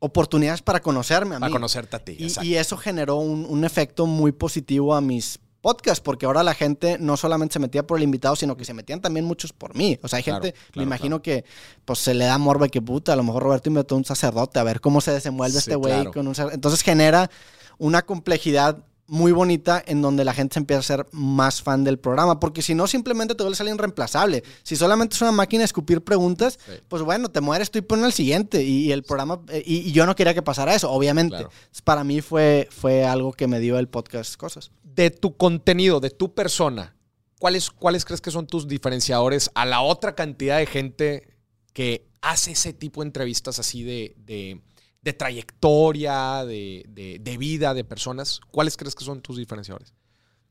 Oportunidades 0.00 0.62
para 0.62 0.80
conocerme 0.80 1.36
a 1.36 1.38
mí. 1.38 1.42
Para 1.42 1.52
conocerte 1.52 1.96
a 1.96 1.98
ti. 2.00 2.16
Y, 2.18 2.24
exacto. 2.24 2.48
y 2.48 2.56
eso 2.56 2.76
generó 2.76 3.16
un, 3.16 3.46
un 3.48 3.64
efecto 3.64 4.06
muy 4.06 4.32
positivo 4.32 4.94
a 4.94 5.00
mis 5.00 5.38
podcasts, 5.60 6.00
porque 6.00 6.26
ahora 6.26 6.42
la 6.42 6.54
gente 6.54 6.98
no 6.98 7.16
solamente 7.16 7.54
se 7.54 7.58
metía 7.58 7.86
por 7.86 7.98
el 7.98 8.04
invitado, 8.04 8.34
sino 8.36 8.56
que 8.56 8.64
se 8.64 8.74
metían 8.74 9.00
también 9.00 9.26
muchos 9.26 9.52
por 9.52 9.76
mí. 9.76 9.98
O 10.02 10.08
sea, 10.08 10.16
hay 10.16 10.22
gente, 10.22 10.52
claro, 10.52 10.66
me 10.74 10.82
imagino 10.82 11.22
que 11.22 11.44
pues 11.84 11.98
se 11.98 12.14
le 12.14 12.24
da 12.24 12.38
morbo 12.38 12.64
y 12.64 12.70
que 12.70 12.82
puta, 12.82 13.12
a 13.12 13.16
lo 13.16 13.22
mejor 13.22 13.42
Roberto 13.42 13.68
invitó 13.68 13.94
a 13.94 13.98
un 13.98 14.04
sacerdote 14.04 14.58
a 14.58 14.62
ver 14.62 14.80
cómo 14.80 15.00
se 15.00 15.12
desenvuelve 15.12 15.52
Sí, 15.52 15.58
este 15.58 15.74
güey 15.76 16.06
con 16.06 16.26
un 16.26 16.34
Entonces 16.52 16.82
genera 16.82 17.30
una 17.78 18.02
complejidad 18.02 18.84
muy 19.12 19.32
bonita 19.32 19.82
en 19.86 20.02
donde 20.02 20.24
la 20.24 20.32
gente 20.32 20.54
se 20.54 20.60
empieza 20.60 20.78
a 20.80 20.82
ser 20.84 21.06
más 21.10 21.62
fan 21.62 21.82
del 21.82 21.98
programa, 21.98 22.38
porque 22.38 22.62
si 22.62 22.76
no 22.76 22.86
simplemente 22.86 23.34
te 23.34 23.42
vuelves 23.42 23.60
alguien 23.60 23.76
reemplazable. 23.76 24.44
Si 24.62 24.76
solamente 24.76 25.16
es 25.16 25.20
una 25.22 25.32
máquina 25.32 25.62
de 25.62 25.64
escupir 25.64 26.00
preguntas, 26.02 26.58
Sí. 26.64 26.72
pues 26.88 27.02
bueno, 27.02 27.28
te 27.28 27.40
mueres 27.40 27.70
tú 27.72 27.78
y 27.78 27.82
ponen 27.82 28.04
al 28.04 28.12
siguiente 28.12 28.62
y, 28.62 28.84
y 28.86 28.92
el 28.92 29.02
programa 29.02 29.40
eh, 29.48 29.62
y, 29.66 29.78
y 29.88 29.92
yo 29.92 30.06
no 30.06 30.14
quería 30.14 30.32
que 30.32 30.42
pasara 30.42 30.74
eso, 30.76 30.90
obviamente. 30.92 31.36
Claro. 31.36 31.50
Para 31.84 32.04
mí 32.04 32.20
fue 32.20 32.68
fue 32.70 33.04
algo 33.04 33.32
que 33.32 33.48
me 33.48 33.58
dio 33.58 33.78
el 33.80 33.88
podcast 33.88 34.36
cosas. 34.36 34.70
de 34.84 35.10
tu 35.10 35.36
contenido, 35.36 35.98
de 35.98 36.10
tu 36.10 36.32
persona, 36.34 36.94
¿cuáles, 37.40 37.70
¿cuáles 37.70 38.04
crees 38.04 38.20
que 38.20 38.30
son 38.30 38.46
tus 38.46 38.68
diferenciadores 38.68 39.50
a 39.54 39.66
la 39.66 39.80
otra 39.80 40.14
cantidad 40.14 40.58
de 40.58 40.66
gente 40.66 41.28
que 41.72 42.06
hace 42.20 42.52
ese 42.52 42.72
tipo 42.72 43.00
de 43.00 43.06
entrevistas 43.08 43.58
así 43.58 43.82
de, 43.82 44.14
de, 44.18 44.60
de 45.02 45.12
trayectoria, 45.12 46.44
de, 46.44 46.84
de- 46.88 47.18
de 47.20 47.36
vida 47.38 47.74
de 47.74 47.84
personas? 47.84 48.40
¿Cuáles 48.50 48.76
crees 48.76 48.94
que 48.94 49.04
son 49.04 49.20
tus 49.20 49.36
diferenciadores? 49.36 49.92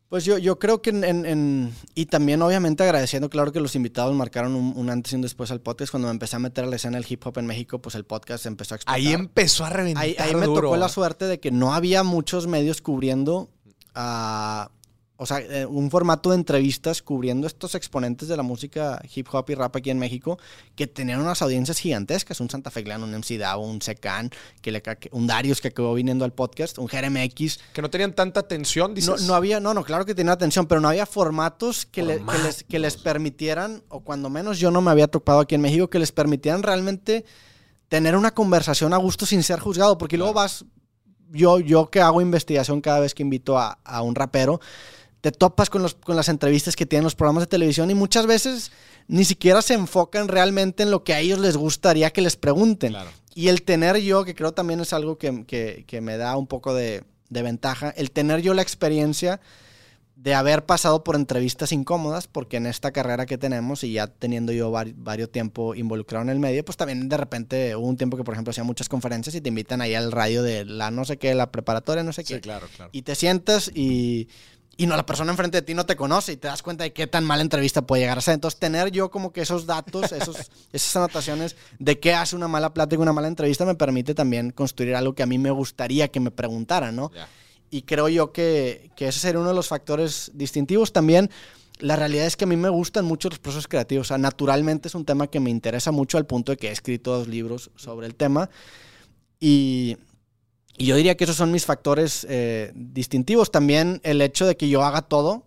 Pues 0.09 0.25
yo, 0.25 0.39
yo 0.39 0.57
creo 0.57 0.81
que 0.81 0.89
en, 0.89 1.03
en- 1.03 1.25
en- 1.25 1.73
Y 1.93 2.07
también 2.07 2.41
obviamente 2.41 2.81
agradeciendo, 2.83 3.29
claro 3.29 3.51
que 3.51 3.59
los 3.59 3.75
invitados 3.75 4.15
marcaron 4.15 4.55
un, 4.55 4.73
un 4.75 4.89
antes 4.89 5.13
y 5.13 5.15
un 5.17 5.21
después 5.21 5.51
al 5.51 5.61
podcast. 5.61 5.91
Cuando 5.91 6.07
me 6.07 6.11
empecé 6.13 6.35
a 6.35 6.39
meter 6.39 6.63
a 6.63 6.67
la 6.67 6.77
escena 6.77 6.97
del 6.97 7.05
hip 7.07 7.23
hop 7.27 7.37
en 7.37 7.45
México, 7.45 7.79
pues 7.79 7.93
el 7.93 8.05
podcast 8.05 8.47
empezó 8.47 8.73
a 8.73 8.77
explotar. 8.77 8.99
Ahí 8.99 9.13
empezó 9.13 9.65
a 9.65 9.69
reventar 9.69 10.03
ahí, 10.03 10.15
ahí 10.17 10.33
me 10.33 10.47
duro. 10.47 10.61
tocó 10.69 10.77
la 10.77 10.89
suerte 10.89 11.25
de 11.25 11.39
que 11.39 11.51
no 11.51 11.75
había 11.75 12.01
muchos 12.01 12.47
medios 12.47 12.81
cubriendo, 12.81 13.51
ah, 13.93 14.71
o 15.21 15.25
sea, 15.25 15.39
eh, 15.41 15.65
un 15.65 15.91
formato 15.91 16.29
de 16.29 16.37
entrevistas 16.37 17.01
cubriendo 17.01 17.45
estos 17.45 17.75
exponentes 17.75 18.29
de 18.29 18.37
la 18.37 18.41
música 18.43 19.01
hip 19.13 19.27
hop 19.33 19.45
y 19.49 19.53
rap 19.55 19.75
aquí 19.75 19.89
en 19.89 19.99
México 19.99 20.39
que 20.77 20.87
tenían 20.87 21.19
unas 21.19 21.41
audiencias 21.41 21.77
gigantescas. 21.77 22.39
Un 22.39 22.49
Santa 22.49 22.71
Fe 22.71 22.85
Clan, 22.85 23.03
un 23.03 23.11
MC 23.13 23.37
Davo, 23.37 23.65
un 23.65 23.81
Secan, 23.81 24.29
que 24.61 24.71
le, 24.71 24.81
un 25.11 25.27
Darius 25.27 25.59
que 25.59 25.67
acabó 25.67 25.93
viniendo 25.93 26.23
al 26.23 26.31
podcast, 26.31 26.77
un 26.77 26.87
JRMX. 26.87 27.59
Que 27.73 27.81
no 27.81 27.89
tenían 27.89 28.13
tanta 28.15 28.39
atención, 28.39 28.93
dices. 28.95 29.21
No, 29.21 29.27
no 29.27 29.35
había, 29.35 29.59
no, 29.59 29.73
no, 29.73 29.83
claro 29.83 30.05
que 30.05 30.15
tenía 30.15 30.31
atención, 30.31 30.67
pero 30.67 30.79
no 30.79 30.87
había 30.87 31.05
formatos 31.05 31.85
que, 31.85 32.01
le- 32.03 32.23
que 32.25 32.37
les, 32.43 32.63
que 32.63 32.79
les 32.79 32.95
permitieran, 32.95 33.83
o 33.89 33.99
cuando 33.99 34.29
menos 34.29 34.57
yo 34.57 34.71
no 34.71 34.79
me 34.81 34.89
había 34.89 35.07
topado 35.07 35.41
aquí 35.41 35.55
en 35.55 35.61
México, 35.61 35.89
que 35.89 35.99
les 35.99 36.13
permitieran 36.13 36.63
realmente 36.63 37.25
tener 37.89 38.15
una 38.15 38.31
conversación 38.33 38.93
a 38.93 38.97
gusto 38.97 39.25
sin 39.25 39.43
ser 39.43 39.59
juzgado, 39.59 39.97
porque 39.97 40.17
luego 40.17 40.31
vas, 40.33 40.63
yo, 41.31 41.59
yo 41.59 41.89
que 41.89 41.99
hago 42.01 42.21
investigación 42.21 42.81
cada 42.81 42.99
vez 43.01 43.13
que 43.13 43.23
invito 43.23 43.57
a, 43.57 43.79
a 43.83 44.01
un 44.01 44.15
rapero, 44.15 44.61
te 45.21 45.31
topas 45.31 45.69
con, 45.69 45.81
los, 45.83 45.95
con 45.95 46.15
las 46.15 46.29
entrevistas 46.29 46.75
que 46.75 46.85
tienen 46.85 47.03
los 47.03 47.15
programas 47.15 47.41
de 47.43 47.47
televisión 47.47 47.91
y 47.91 47.93
muchas 47.95 48.25
veces 48.25 48.71
ni 49.07 49.25
siquiera 49.25 49.61
se 49.61 49.73
enfocan 49.73 50.27
realmente 50.27 50.83
en 50.83 50.91
lo 50.91 51.03
que 51.03 51.13
a 51.13 51.19
ellos 51.19 51.39
les 51.39 51.57
gustaría 51.57 52.11
que 52.11 52.21
les 52.21 52.35
pregunten. 52.37 52.93
Claro. 52.93 53.09
Y 53.35 53.47
el 53.49 53.63
tener 53.63 53.97
yo, 53.97 54.23
que 54.25 54.35
creo 54.35 54.53
también 54.53 54.79
es 54.79 54.93
algo 54.93 55.17
que, 55.17 55.45
que- 55.45 55.83
que 55.87 56.01
me 56.01 56.17
da 56.17 56.35
un 56.37 56.47
poco 56.47 56.73
de, 56.73 57.03
de 57.29 57.41
ventaja, 57.41 57.89
el 57.97 58.11
tener 58.11 58.41
yo 58.41 58.53
la 58.53 58.61
experiencia 58.61 59.39
de 60.15 60.33
haber 60.33 60.65
pasado 60.65 61.03
por 61.05 61.15
entrevistas 61.15 61.71
incómodas, 61.71 62.27
porque 62.27 62.57
en 62.57 62.65
esta 62.65 62.91
carrera 62.91 63.25
que 63.25 63.37
tenemos 63.37 63.85
y 63.85 63.93
ya 63.93 64.07
teniendo 64.07 64.51
yo 64.51 64.69
vari- 64.69 64.93
varios 64.97 65.31
tiempo 65.31 65.75
involucrado 65.75 66.23
en 66.23 66.29
el 66.29 66.39
medio, 66.39 66.65
pues 66.65 66.75
también 66.75 67.07
de 67.07 67.15
repente 67.15 67.73
hubo 67.77 67.87
un 67.87 67.95
tiempo 67.95 68.17
que, 68.17 68.25
por 68.25 68.33
ejemplo, 68.33 68.51
hacía 68.51 68.65
muchas 68.65 68.89
conferencias 68.89 69.33
y 69.35 69.39
te 69.41 69.47
invitan 69.47 69.79
ahí 69.79 69.95
al 69.95 70.11
radio 70.11 70.43
de 70.43 70.65
la 70.65 70.91
no 70.91 71.05
sé 71.05 71.17
qué, 71.17 71.33
la 71.35 71.51
preparatoria, 71.51 72.03
no 72.03 72.11
sé 72.11 72.25
qué. 72.25 72.35
Sí, 72.35 72.41
claro, 72.41 72.67
claro. 72.75 72.89
Y 72.93 73.03
te 73.03 73.15
sientas 73.15 73.71
y, 73.73 74.27
y 74.79 74.87
no, 74.87 74.95
la 74.95 75.05
persona 75.05 75.29
enfrente 75.31 75.57
de 75.57 75.61
ti 75.61 75.73
no 75.73 75.85
te 75.85 75.97
conoce 75.97 76.31
y 76.31 76.37
te 76.37 76.47
das 76.47 76.63
cuenta 76.63 76.85
de 76.85 76.93
qué 76.93 77.05
tan 77.05 77.25
mala 77.25 77.41
entrevista 77.41 77.81
puede 77.81 78.03
llegar 78.03 78.17
a 78.17 78.21
ser. 78.21 78.35
Entonces, 78.35 78.61
tener 78.61 78.91
yo 78.91 79.11
como 79.11 79.33
que 79.33 79.41
esos 79.41 79.65
datos, 79.65 80.09
esos, 80.13 80.37
esas 80.71 80.95
anotaciones 80.95 81.57
de 81.79 81.99
qué 81.99 82.13
hace 82.13 82.37
una 82.37 82.47
mala 82.47 82.73
plática, 82.73 83.01
una 83.01 83.11
mala 83.11 83.27
entrevista, 83.27 83.65
me 83.65 83.75
permite 83.75 84.15
también 84.15 84.51
construir 84.51 84.95
algo 84.95 85.13
que 85.13 85.21
a 85.21 85.25
mí 85.25 85.37
me 85.37 85.51
gustaría 85.51 86.07
que 86.07 86.21
me 86.21 86.31
preguntaran, 86.31 86.95
¿no? 86.95 87.11
Y 87.69 87.81
creo 87.81 88.07
yo 88.07 88.31
que, 88.31 88.89
que 88.95 89.09
ese 89.09 89.19
sería 89.19 89.41
uno 89.41 89.49
de 89.49 89.55
los 89.55 89.67
factores 89.67 90.31
distintivos. 90.33 90.93
También, 90.93 91.29
la 91.79 91.97
realidad 91.97 92.25
es 92.25 92.37
que 92.37 92.45
a 92.45 92.47
mí 92.47 92.55
me 92.55 92.69
gustan 92.69 93.03
mucho 93.03 93.27
los 93.27 93.39
procesos 93.39 93.67
creativos. 93.67 94.07
O 94.07 94.09
sea, 94.09 94.17
naturalmente 94.17 94.87
es 94.87 94.95
un 94.95 95.03
tema 95.03 95.27
que 95.27 95.41
me 95.41 95.49
interesa 95.49 95.91
mucho 95.91 96.17
al 96.17 96.25
punto 96.25 96.53
de 96.53 96.57
que 96.57 96.69
he 96.69 96.71
escrito 96.71 97.17
dos 97.17 97.27
libros 97.27 97.69
sobre 97.75 98.07
el 98.07 98.15
tema. 98.15 98.49
Y, 99.41 99.97
y 100.79 100.85
yo 100.87 100.95
diría 100.95 101.15
que 101.15 101.25
esos 101.25 101.35
son 101.35 101.51
mis 101.51 101.65
factores 101.65 102.25
eh, 102.29 102.71
distintivos. 102.73 103.51
También 103.51 103.99
el 104.03 104.21
hecho 104.21 104.47
de 104.47 104.57
que 104.57 104.67
yo 104.69 104.83
haga 104.83 105.03
todo, 105.03 105.45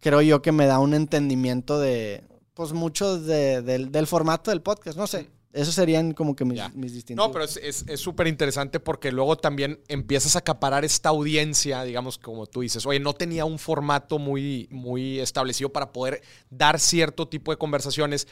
creo 0.00 0.20
yo 0.22 0.42
que 0.42 0.52
me 0.52 0.66
da 0.66 0.78
un 0.78 0.94
entendimiento 0.94 1.80
de, 1.80 2.22
pues, 2.54 2.72
mucho 2.72 3.18
de- 3.18 3.62
del, 3.62 3.90
del 3.90 4.06
formato 4.06 4.50
del 4.52 4.60
podcast. 4.62 4.96
No 4.96 5.06
sé. 5.08 5.30
Esos 5.52 5.74
serían 5.76 6.14
como 6.14 6.34
que 6.34 6.44
mis, 6.44 6.60
distintivos. 6.74 7.28
No, 7.28 7.32
pero 7.32 7.44
es- 7.44 7.56
es 7.62 7.84
es 7.86 8.00
súper 8.00 8.26
interesante 8.26 8.80
porque 8.80 9.12
luego 9.12 9.36
también 9.36 9.78
empiezas 9.86 10.34
a 10.34 10.40
acaparar 10.40 10.84
esta 10.84 11.10
audiencia, 11.10 11.84
digamos, 11.84 12.18
como 12.18 12.46
tú 12.46 12.62
dices, 12.62 12.84
oye, 12.86 12.98
no 12.98 13.14
tenía 13.14 13.44
un 13.44 13.60
formato 13.60 14.18
muy, 14.18 14.66
muy 14.72 15.20
establecido 15.20 15.70
para 15.72 15.92
poder 15.92 16.22
dar 16.50 16.80
cierto 16.80 17.28
tipo 17.28 17.52
de 17.52 17.56
conversaciones. 17.56 18.26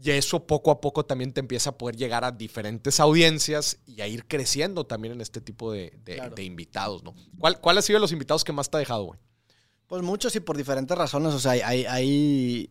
Y 0.00 0.10
eso 0.12 0.46
poco 0.46 0.70
a 0.70 0.80
poco 0.80 1.04
también 1.04 1.32
te 1.32 1.40
empieza 1.40 1.70
a 1.70 1.76
poder 1.78 1.96
llegar 1.96 2.24
a 2.24 2.30
diferentes 2.30 3.00
audiencias 3.00 3.78
y 3.86 4.00
a 4.00 4.06
ir 4.06 4.26
creciendo 4.26 4.86
también 4.86 5.14
en 5.14 5.20
este 5.20 5.40
tipo 5.40 5.72
de, 5.72 5.92
de- 6.04 6.14
Claro. 6.14 6.34
de 6.36 6.44
invitados, 6.44 7.02
¿no? 7.02 7.14
¿Cuál, 7.38 7.60
¿Cuál 7.60 7.78
ha 7.78 7.82
sido 7.82 7.96
de 7.96 8.02
los 8.02 8.12
invitados 8.12 8.44
que 8.44 8.52
más 8.52 8.70
te 8.70 8.76
ha 8.76 8.80
dejado, 8.80 9.04
güey? 9.06 9.18
Pues 9.88 10.02
muchos 10.02 10.36
y 10.36 10.40
por 10.40 10.56
diferentes 10.56 10.96
razones. 10.96 11.34
O 11.34 11.40
sea, 11.40 11.52
hay, 11.52 11.60
hay, 11.62 11.84
hay, 11.86 12.70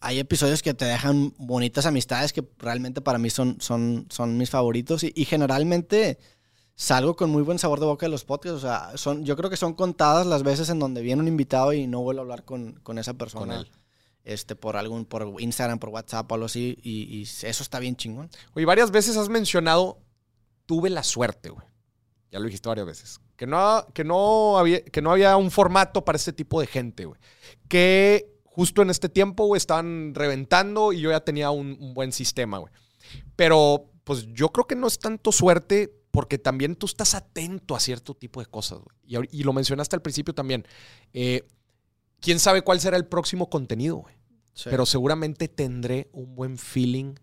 hay 0.00 0.18
episodios 0.20 0.62
que 0.62 0.72
te 0.72 0.84
dejan 0.86 1.34
bonitas 1.36 1.84
amistades 1.84 2.32
que 2.32 2.42
realmente 2.58 3.00
para 3.02 3.18
mí 3.18 3.28
son, 3.28 3.60
son, 3.60 4.06
son 4.08 4.38
mis 4.38 4.48
favoritos. 4.48 5.02
Y, 5.02 5.12
y 5.14 5.24
generalmente 5.26 6.18
salgo 6.76 7.16
con 7.16 7.28
muy 7.30 7.42
buen 7.42 7.58
sabor 7.58 7.80
de 7.80 7.86
boca 7.86 8.06
de 8.06 8.10
los 8.10 8.24
podcasts. 8.24 8.56
O 8.56 8.60
sea, 8.60 8.96
son, 8.96 9.24
yo 9.24 9.36
creo 9.36 9.50
que 9.50 9.56
son 9.56 9.74
contadas 9.74 10.26
las 10.26 10.44
veces 10.44 10.68
en 10.70 10.78
donde 10.78 11.02
viene 11.02 11.20
un 11.20 11.28
invitado 11.28 11.72
y 11.74 11.86
no 11.86 12.00
vuelvo 12.00 12.20
a 12.20 12.22
hablar 12.22 12.44
con, 12.44 12.74
con 12.82 12.98
esa 12.98 13.14
persona. 13.14 13.56
Con 13.56 13.66
él. 13.66 13.70
Este, 14.28 14.54
por 14.54 14.76
algún, 14.76 15.06
por 15.06 15.40
Instagram, 15.40 15.78
por 15.78 15.88
WhatsApp 15.88 16.30
o 16.30 16.34
algo 16.34 16.46
así. 16.46 16.78
Y, 16.82 17.22
eso 17.22 17.62
está 17.62 17.78
bien 17.78 17.96
chingón. 17.96 18.28
Oye, 18.52 18.66
varias 18.66 18.90
veces 18.90 19.16
has 19.16 19.30
mencionado, 19.30 20.02
tuve 20.66 20.90
la 20.90 21.02
suerte, 21.02 21.48
güey. 21.48 21.66
Ya 22.30 22.38
lo 22.38 22.44
dijiste 22.44 22.68
varias 22.68 22.86
veces. 22.86 23.20
Que 23.36 23.46
no, 23.46 23.86
que 23.94 24.04
no, 24.04 24.58
había, 24.58 24.84
que 24.84 25.00
no 25.00 25.12
había 25.12 25.34
un 25.38 25.50
formato 25.50 26.04
para 26.04 26.16
este 26.16 26.34
tipo 26.34 26.60
de 26.60 26.66
gente, 26.66 27.06
güey. 27.06 27.18
Que 27.68 28.38
justo 28.44 28.82
en 28.82 28.90
este 28.90 29.08
tiempo, 29.08 29.46
güey, 29.46 29.56
estaban 29.56 30.14
reventando 30.14 30.92
y 30.92 31.00
yo 31.00 31.10
ya 31.10 31.20
tenía 31.20 31.50
un, 31.50 31.94
buen 31.94 32.12
sistema, 32.12 32.58
güey. 32.58 32.70
Pero, 33.34 33.86
pues 34.04 34.26
yo 34.34 34.50
creo 34.50 34.66
que 34.66 34.76
no 34.76 34.88
es 34.88 34.98
tanto 34.98 35.32
suerte 35.32 35.90
porque 36.10 36.36
también 36.36 36.76
tú 36.76 36.84
estás 36.84 37.14
atento 37.14 37.74
a 37.74 37.80
cierto 37.80 38.12
tipo 38.12 38.40
de 38.40 38.46
cosas, 38.46 38.80
güey. 38.80 39.26
Y 39.32 39.42
lo 39.42 39.54
mencionaste 39.54 39.96
al 39.96 40.02
principio 40.02 40.34
también. 40.34 40.66
Eh, 41.14 41.48
¿Quién 42.20 42.38
sabe 42.38 42.60
cuál 42.60 42.78
será 42.78 42.98
el 42.98 43.06
próximo 43.06 43.48
contenido, 43.48 43.96
güey? 43.96 44.17
Pero 44.64 44.86
seguramente 44.86 45.48
tendré 45.48 46.08
un 46.12 46.34
buen 46.34 46.58
feeling 46.58 47.14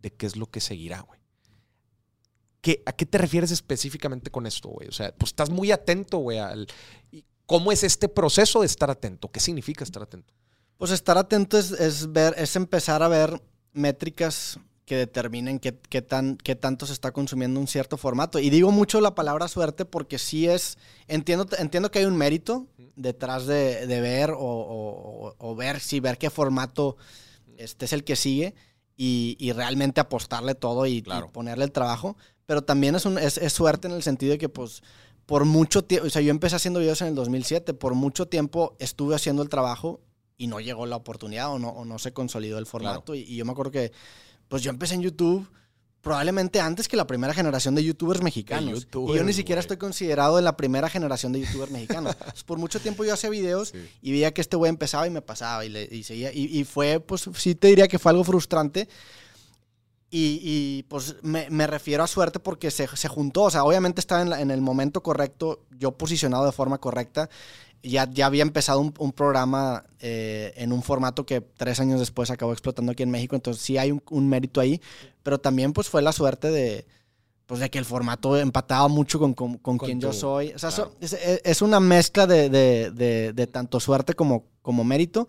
de 0.00 0.12
qué 0.12 0.26
es 0.26 0.36
lo 0.36 0.46
que 0.46 0.60
seguirá, 0.60 1.00
güey. 1.00 1.24
¿qué, 2.64 2.82
¿a 2.86 2.92
qué 2.92 3.04
te 3.04 3.18
refieres 3.18 3.50
específicamente 3.50 4.30
con 4.30 4.46
esto, 4.46 4.70
güey? 4.70 4.88
O 4.88 4.92
sea, 4.92 5.14
pues 5.14 5.30
estás 5.30 5.50
muy 5.50 5.70
atento, 5.70 6.18
güey, 6.18 6.38
al... 6.38 6.66
¿Cómo 7.44 7.70
es 7.70 7.84
este 7.84 8.08
proceso 8.08 8.60
de 8.60 8.66
estar 8.66 8.90
atento? 8.90 9.30
¿Qué 9.30 9.38
significa 9.38 9.84
estar 9.84 10.02
atento? 10.02 10.32
Pues 10.78 10.90
estar 10.90 11.18
atento 11.18 11.58
es, 11.58 11.72
es 11.72 12.10
ver, 12.10 12.34
es 12.38 12.56
empezar 12.56 13.02
a 13.02 13.08
ver 13.08 13.42
métricas 13.74 14.58
que 14.84 14.96
determinen 14.96 15.58
qué, 15.58 15.78
qué, 15.88 16.02
tan, 16.02 16.36
qué 16.36 16.54
tanto 16.56 16.86
se 16.86 16.92
está 16.92 17.12
consumiendo 17.12 17.58
un 17.58 17.66
cierto 17.66 17.96
formato. 17.96 18.38
Y 18.38 18.50
digo 18.50 18.70
mucho 18.70 19.00
la 19.00 19.14
palabra 19.14 19.48
suerte 19.48 19.84
porque 19.84 20.18
sí 20.18 20.46
es, 20.46 20.76
entiendo, 21.08 21.46
entiendo 21.58 21.90
que 21.90 22.00
hay 22.00 22.04
un 22.04 22.16
mérito 22.16 22.66
detrás 22.94 23.46
de, 23.46 23.86
de 23.86 24.00
ver 24.00 24.30
o, 24.32 24.38
o, 24.38 25.34
o, 25.38 25.56
ver, 25.56 25.80
sí, 25.80 26.00
ver 26.00 26.18
qué 26.18 26.28
formato 26.28 26.96
este 27.56 27.86
es 27.86 27.92
el 27.92 28.04
que 28.04 28.16
sigue 28.16 28.54
y, 28.96 29.36
y 29.38 29.52
realmente 29.52 30.00
apostarle 30.00 30.54
todo 30.54 30.86
y, 30.86 31.02
Claro. 31.02 31.26
y 31.28 31.32
ponerle 31.32 31.64
el 31.64 31.72
trabajo. 31.72 32.16
Pero 32.46 32.62
también 32.62 32.94
es, 32.94 33.06
un, 33.06 33.16
es, 33.16 33.38
es 33.38 33.52
suerte 33.54 33.88
en 33.88 33.94
el 33.94 34.02
sentido 34.02 34.32
de 34.32 34.38
que 34.38 34.50
pues 34.50 34.82
por 35.24 35.46
mucho 35.46 35.82
tiempo, 35.82 36.06
o 36.06 36.10
sea, 36.10 36.20
yo 36.20 36.30
empecé 36.30 36.56
haciendo 36.56 36.80
videos 36.80 37.00
en 37.00 37.08
el 37.08 37.14
2007, 37.14 37.72
por 37.72 37.94
mucho 37.94 38.28
tiempo 38.28 38.76
estuve 38.78 39.14
haciendo 39.14 39.42
el 39.42 39.48
trabajo 39.48 40.02
y 40.36 40.48
no 40.48 40.60
llegó 40.60 40.84
la 40.84 40.96
oportunidad 40.96 41.50
o 41.52 41.58
no, 41.58 41.70
o 41.70 41.86
no 41.86 41.98
se 41.98 42.12
consolidó 42.12 42.58
el 42.58 42.66
formato. 42.66 43.14
Y, 43.14 43.20
y 43.20 43.36
yo 43.36 43.46
me 43.46 43.52
acuerdo 43.52 43.70
que, 43.72 43.92
pues 44.48 44.62
yo 44.62 44.70
empecé 44.70 44.94
en 44.94 45.02
YouTube 45.02 45.48
probablemente 46.00 46.60
antes 46.60 46.86
que 46.86 46.96
la 46.98 47.06
primera 47.06 47.32
generación 47.32 47.74
de 47.74 47.82
youtubers 47.82 48.22
mexicanos. 48.22 48.80
youtubers, 48.84 49.14
y 49.14 49.18
yo 49.18 49.24
ni 49.24 49.32
siquiera 49.32 49.60
güey. 49.60 49.64
estoy 49.64 49.76
considerado 49.78 50.38
en 50.38 50.44
la 50.44 50.54
primera 50.56 50.90
generación 50.90 51.32
de 51.32 51.40
youtubers 51.40 51.70
mexicanos. 51.72 52.14
Entonces, 52.20 52.44
por 52.44 52.58
mucho 52.58 52.78
tiempo 52.78 53.04
yo 53.06 53.14
hacía 53.14 53.30
videos 53.30 53.68
Sí. 53.70 53.78
y 54.02 54.12
veía 54.12 54.34
que 54.34 54.42
este 54.42 54.56
güey 54.56 54.68
empezaba 54.68 55.06
y 55.06 55.10
me 55.10 55.22
pasaba 55.22 55.64
y, 55.64 55.70
le, 55.70 55.88
y 55.90 56.02
seguía. 56.02 56.30
Y, 56.32 56.44
y 56.58 56.64
fue, 56.64 57.00
pues 57.00 57.24
sí 57.38 57.54
te 57.54 57.68
diría 57.68 57.88
que 57.88 57.98
fue 57.98 58.10
algo 58.10 58.22
frustrante. 58.22 58.86
Y, 60.10 60.38
y, 60.42 60.82
pues 60.84 61.16
me, 61.22 61.48
me 61.50 61.66
refiero 61.66 62.04
a 62.04 62.06
suerte 62.06 62.38
porque 62.38 62.70
se, 62.70 62.86
se 62.96 63.08
juntó. 63.08 63.42
O 63.42 63.50
sea, 63.50 63.64
obviamente 63.64 64.00
estaba 64.00 64.22
en, 64.22 64.30
la- 64.30 64.40
en 64.40 64.50
el 64.50 64.60
momento 64.60 65.02
correcto, 65.02 65.64
yo 65.78 65.92
posicionado 65.92 66.44
de 66.46 66.52
forma 66.52 66.78
correcta. 66.78 67.28
Ya, 67.82 68.08
ya 68.10 68.26
había 68.26 68.42
empezado 68.42 68.80
un, 68.80 68.94
un 68.98 69.12
programa 69.12 69.84
eh, 70.00 70.54
en 70.56 70.72
un 70.72 70.82
formato 70.82 71.26
que 71.26 71.40
tres 71.40 71.80
años 71.80 72.00
después 72.00 72.30
acabó 72.30 72.52
explotando 72.52 72.92
aquí 72.92 73.02
en 73.02 73.10
México. 73.10 73.34
Entonces 73.34 73.62
sí 73.62 73.76
hay 73.76 73.90
un, 73.90 74.02
un 74.10 74.28
mérito 74.28 74.60
ahí. 74.60 74.80
Pero 75.22 75.38
también 75.38 75.72
pues 75.72 75.88
fue 75.88 76.00
la 76.00 76.12
suerte 76.12 76.50
de, 76.50 76.86
pues, 77.46 77.60
de 77.60 77.68
que 77.68 77.78
el 77.78 77.84
formato 77.84 78.38
empataba 78.38 78.86
mucho 78.88 79.18
con, 79.18 79.34
con, 79.34 79.58
con 79.58 79.76
Con 79.78 79.86
quien 79.86 80.00
yo 80.00 80.10
tu- 80.10 80.16
soy. 80.16 80.52
O 80.54 80.58
sea, 80.58 80.70
claro. 80.70 80.92
so- 80.92 80.96
es, 81.00 81.12
es- 81.12 81.40
es 81.44 81.60
una 81.60 81.80
mezcla 81.80 82.26
de, 82.26 82.48
de- 82.48 82.90
de- 82.92 83.32
de 83.34 83.46
tanto 83.48 83.80
suerte 83.80 84.14
como, 84.14 84.44
como 84.62 84.82
mérito. 84.84 85.28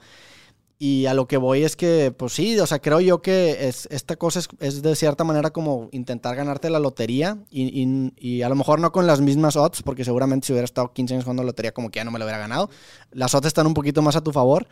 Y 0.77 1.05
a 1.05 1.13
lo 1.13 1.25
que 1.25 1.37
voy 1.37 1.63
es 1.63 1.77
que, 1.77 2.11
pues 2.11 2.33
sí, 2.33 2.59
o 2.59 2.67
sea, 2.67 2.79
creo 2.79 2.99
yo 2.99 3.21
que 3.21 3.69
es, 3.69 3.87
esta 3.91 4.17
cosa 4.17 4.39
es, 4.39 4.49
es 4.59 4.81
de 4.81 4.93
cierta 4.97 5.23
manera 5.23 5.51
como 5.51 5.87
intentar 5.93 6.35
ganarte 6.35 6.69
la 6.69 6.79
lotería 6.79 7.37
y, 7.49 7.63
y- 7.81 8.13
y 8.17 8.41
a 8.41 8.49
lo 8.49 8.55
mejor 8.55 8.81
no 8.81 8.91
con 8.91 9.07
las 9.07 9.21
mismas 9.21 9.55
odds, 9.55 9.81
porque 9.83 10.03
seguramente 10.03 10.47
si 10.47 10.51
hubiera 10.53 10.65
estado 10.65 10.91
15 10.91 11.13
años 11.13 11.23
jugando 11.23 11.43
lotería 11.43 11.71
como 11.73 11.89
que 11.89 11.97
ya 11.99 12.03
no 12.03 12.11
me 12.11 12.19
lo 12.19 12.25
hubiera 12.25 12.39
ganado. 12.39 12.69
Las 13.11 13.33
odds 13.33 13.47
están 13.47 13.67
un 13.67 13.73
poquito 13.73 14.01
más 14.01 14.17
a 14.17 14.21
tu 14.21 14.33
favor, 14.33 14.67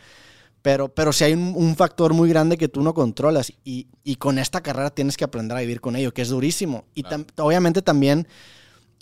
pero, 0.62 0.94
pero 0.94 1.14
sí 1.14 1.24
hay 1.24 1.34
un, 1.34 1.54
un 1.56 1.76
factor 1.78 2.14
muy 2.14 2.28
grande 2.28 2.58
que 2.58 2.68
tú 2.68 2.82
no 2.84 2.94
controlas 2.94 3.54
y, 3.64 3.88
y 4.04 4.16
con 4.18 4.40
esta 4.40 4.62
carrera 4.62 4.90
tienes 4.90 5.16
que 5.16 5.24
aprender 5.24 5.58
a 5.58 5.62
vivir 5.62 5.80
con 5.80 5.96
ello, 5.96 6.14
que 6.14 6.22
es 6.24 6.30
durísimo. 6.30 6.84
Y 6.96 7.04
tam- 7.04 7.26
obviamente 7.38 7.82
también 7.82 8.28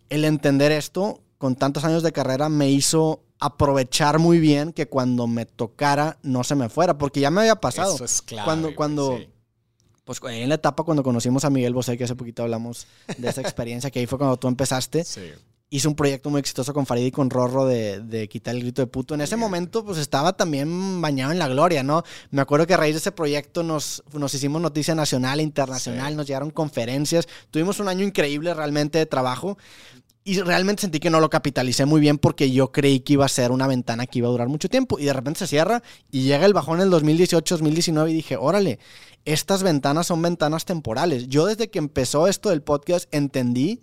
el 0.10 0.24
entender 0.26 0.72
esto 0.72 1.22
con 1.39 1.56
tantos 1.56 1.84
años 1.84 2.04
de 2.04 2.12
carrera 2.12 2.49
me 2.49 2.70
hizo 2.70 3.24
aprovechar 3.42 4.20
muy 4.20 4.39
bien 4.39 4.72
que 4.72 4.88
cuando 4.88 5.28
me 5.28 5.46
tocara 5.46 6.18
no 6.24 6.44
se 6.46 6.56
me 6.56 6.70
fuera, 6.70 6.98
porque 6.98 7.20
ya 7.20 7.30
me 7.32 7.42
había 7.42 7.56
pasado. 7.58 7.96
Eso 7.96 8.06
es 8.06 8.22
clave, 8.22 8.46
Cuando- 8.46 8.76
cuando- 8.76 9.18
sí. 9.18 9.28
Pues 10.04 10.20
en 10.30 10.50
la 10.50 10.56
etapa 10.56 10.84
cuando 10.84 11.04
conocimos 11.04 11.46
a 11.46 11.50
Miguel 11.50 11.74
Bosé, 11.74 11.98
que 11.98 12.04
hace 12.06 12.16
poquito 12.16 12.42
hablamos 12.44 12.88
de 13.18 13.30
esa 13.30 13.42
experiencia, 13.42 13.92
que 13.92 14.00
ahí 14.00 14.06
fue 14.08 14.18
cuando 14.18 14.36
tú 14.38 14.48
empezaste, 14.48 15.04
Sí. 15.06 15.22
hizo 15.70 15.88
un 15.88 15.96
proyecto 15.96 16.30
muy 16.30 16.39
exitoso 16.39 16.74
con 16.74 16.86
Farid 16.86 17.06
y 17.06 17.12
con 17.12 17.30
Rorro 17.30 17.66
de, 17.66 18.02
de 18.02 18.28
quitar 18.28 18.56
el 18.56 18.62
grito 18.62 18.82
de 18.82 18.88
puto. 18.88 19.14
En 19.14 19.22
ese 19.22 19.38
momento, 19.38 19.86
pues 19.86 20.00
estaba 20.00 20.34
también 20.34 21.00
bañado 21.02 21.32
en 21.32 21.39
la 21.39 21.48
gloria, 21.48 21.82
¿no? 21.84 22.04
Me 22.32 22.42
acuerdo 22.42 22.66
que 22.68 22.74
a 22.74 22.78
raíz 22.78 22.96
de 22.96 23.00
ese 23.00 23.12
proyecto 23.12 23.64
nos, 23.64 24.04
nos 24.12 24.34
hicimos 24.34 24.62
noticia 24.62 24.96
nacional 24.96 25.39
e 25.39 25.44
internacional, 25.44 26.10
Sí. 26.12 26.18
nos 26.18 26.28
llegaron 26.28 26.50
conferencias, 26.52 27.28
tuvimos 27.52 27.80
un 27.80 27.88
año 27.88 28.04
increíble 28.04 28.54
realmente 28.54 28.98
de 28.98 29.06
trabajo. 29.06 29.58
Y 30.24 30.39
realmente 30.41 30.82
sentí 30.82 30.99
que 30.99 31.09
no 31.09 31.19
lo 31.19 31.32
capitalicé 31.32 31.86
muy 31.86 31.99
bien 31.99 32.19
porque 32.19 32.51
yo 32.51 32.72
creí 32.72 32.99
que 32.99 33.13
iba 33.13 33.26
a 33.26 33.30
ser 33.30 33.51
una 33.51 33.65
ventana 33.65 34.05
que 34.05 34.19
iba 34.19 34.28
a 34.28 34.32
durar 34.32 34.49
mucho 34.49 34.69
tiempo. 34.69 34.99
Y 34.99 35.05
de 35.05 35.13
repente 35.13 35.39
se 35.39 35.47
cierra 35.47 35.82
y 36.11 36.24
llega 36.24 36.45
el 36.45 36.53
bajón 36.53 36.78
en 36.78 36.84
el 36.84 36.89
2018, 36.91 37.55
2019 37.55 38.11
y 38.11 38.13
dije, 38.13 38.38
órale, 38.38 38.78
estas 39.26 39.63
ventanas 39.63 40.05
son 40.07 40.22
ventanas 40.22 40.65
temporales. 40.65 41.28
Yo 41.28 41.47
desde 41.47 41.72
que 41.72 41.80
empezó 41.80 42.28
esto 42.28 42.49
del 42.49 42.61
podcast 42.61 43.07
entendí 43.11 43.82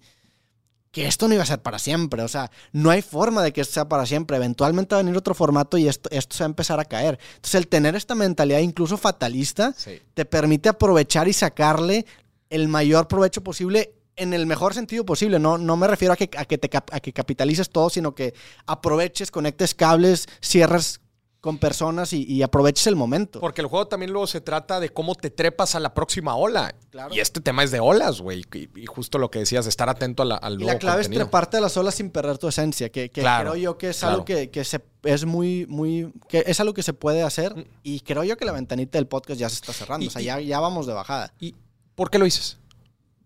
que 0.92 1.06
esto 1.06 1.26
no 1.28 1.34
iba 1.34 1.42
a 1.42 1.46
ser 1.46 1.60
para 1.60 1.80
siempre. 1.80 2.22
O 2.22 2.28
sea, 2.28 2.52
no 2.72 2.90
hay 2.90 3.02
forma 3.02 3.42
de 3.42 3.52
que 3.52 3.60
esto 3.60 3.74
sea 3.74 3.88
para 3.88 4.06
siempre. 4.06 4.36
Eventualmente 4.36 4.94
va 4.94 5.00
a 5.00 5.02
venir 5.02 5.18
otro 5.18 5.34
formato 5.34 5.76
y 5.76 5.88
esto, 5.88 6.08
esto 6.12 6.36
se 6.36 6.44
va 6.44 6.46
a 6.46 6.50
empezar 6.50 6.78
a 6.78 6.84
caer. 6.84 7.18
Entonces, 7.34 7.56
el 7.56 7.66
tener 7.66 7.96
esta 7.96 8.14
mentalidad 8.14 8.60
incluso 8.60 8.96
fatalista 8.96 9.74
Sí. 9.76 10.00
te 10.14 10.24
permite 10.24 10.68
aprovechar 10.68 11.26
y 11.26 11.32
sacarle 11.32 12.06
el 12.48 12.68
mayor 12.68 13.08
provecho 13.08 13.42
posible 13.42 13.92
en 14.18 14.34
el 14.34 14.46
mejor 14.46 14.74
sentido 14.74 15.04
posible. 15.04 15.38
No, 15.38 15.56
no 15.58 15.76
me 15.76 15.86
refiero 15.86 16.12
a 16.12 16.16
que, 16.16 16.28
a, 16.36 16.44
que 16.44 16.58
te, 16.58 16.70
a 16.76 17.00
que 17.00 17.12
capitalices 17.12 17.70
todo, 17.70 17.88
sino 17.90 18.14
que 18.14 18.34
aproveches, 18.66 19.30
conectes 19.30 19.74
cables, 19.74 20.26
cierres 20.40 21.00
con 21.40 21.56
personas 21.58 22.12
y, 22.12 22.24
y 22.24 22.42
aproveches 22.42 22.88
el 22.88 22.96
momento. 22.96 23.38
Porque 23.38 23.60
el 23.60 23.68
juego 23.68 23.86
también 23.86 24.10
luego 24.10 24.26
se 24.26 24.40
trata 24.40 24.80
de 24.80 24.88
cómo 24.88 25.14
te 25.14 25.30
trepas 25.30 25.76
a 25.76 25.80
la 25.80 25.94
próxima 25.94 26.34
ola. 26.34 26.74
Claro. 26.90 27.14
Y 27.14 27.20
este 27.20 27.40
tema 27.40 27.62
es 27.62 27.70
de 27.70 27.78
olas, 27.78 28.20
güey. 28.20 28.42
Y, 28.52 28.68
y 28.80 28.86
justo 28.86 29.18
lo 29.18 29.30
que 29.30 29.38
decías, 29.38 29.64
estar 29.68 29.88
atento 29.88 30.24
a 30.24 30.26
la- 30.26 30.34
al 30.36 30.54
Y 30.54 30.56
nuevo 30.56 30.72
la 30.72 30.78
clave 30.80 30.96
contenido. 31.02 31.22
es 31.22 31.26
treparte 31.28 31.56
a 31.58 31.60
las 31.60 31.76
olas 31.76 31.94
sin 31.94 32.10
perder 32.10 32.38
tu 32.38 32.48
esencia, 32.48 32.88
que, 32.90 33.08
que 33.10 33.20
Claro, 33.20 33.52
creo 33.52 33.62
yo 33.62 33.78
que 33.78 33.90
es 33.90 34.00
claro. 34.00 34.14
algo 34.14 34.24
que, 34.24 34.50
que 34.50 34.64
se, 34.64 34.80
es 35.04 35.24
muy, 35.26 35.64
muy, 35.68 36.12
que 36.28 36.42
es 36.44 36.58
algo 36.58 36.74
que 36.74 36.82
se 36.82 36.92
puede 36.92 37.22
Mm. 37.22 37.26
hacer 37.26 37.68
y 37.84 38.00
creo 38.00 38.24
yo 38.24 38.36
que 38.36 38.44
la 38.44 38.52
ventanita 38.52 38.98
del 38.98 39.06
podcast 39.06 39.38
ya 39.38 39.48
se 39.48 39.54
está 39.54 39.72
cerrando, 39.72 40.08
o 40.08 40.10
sea, 40.10 40.20
ya, 40.20 40.40
ya 40.40 40.58
vamos 40.58 40.86
de 40.88 40.92
bajada. 40.92 41.32
¿Y 41.38 41.54
por 41.94 42.10
qué 42.10 42.18
lo 42.18 42.24
dices? 42.24 42.58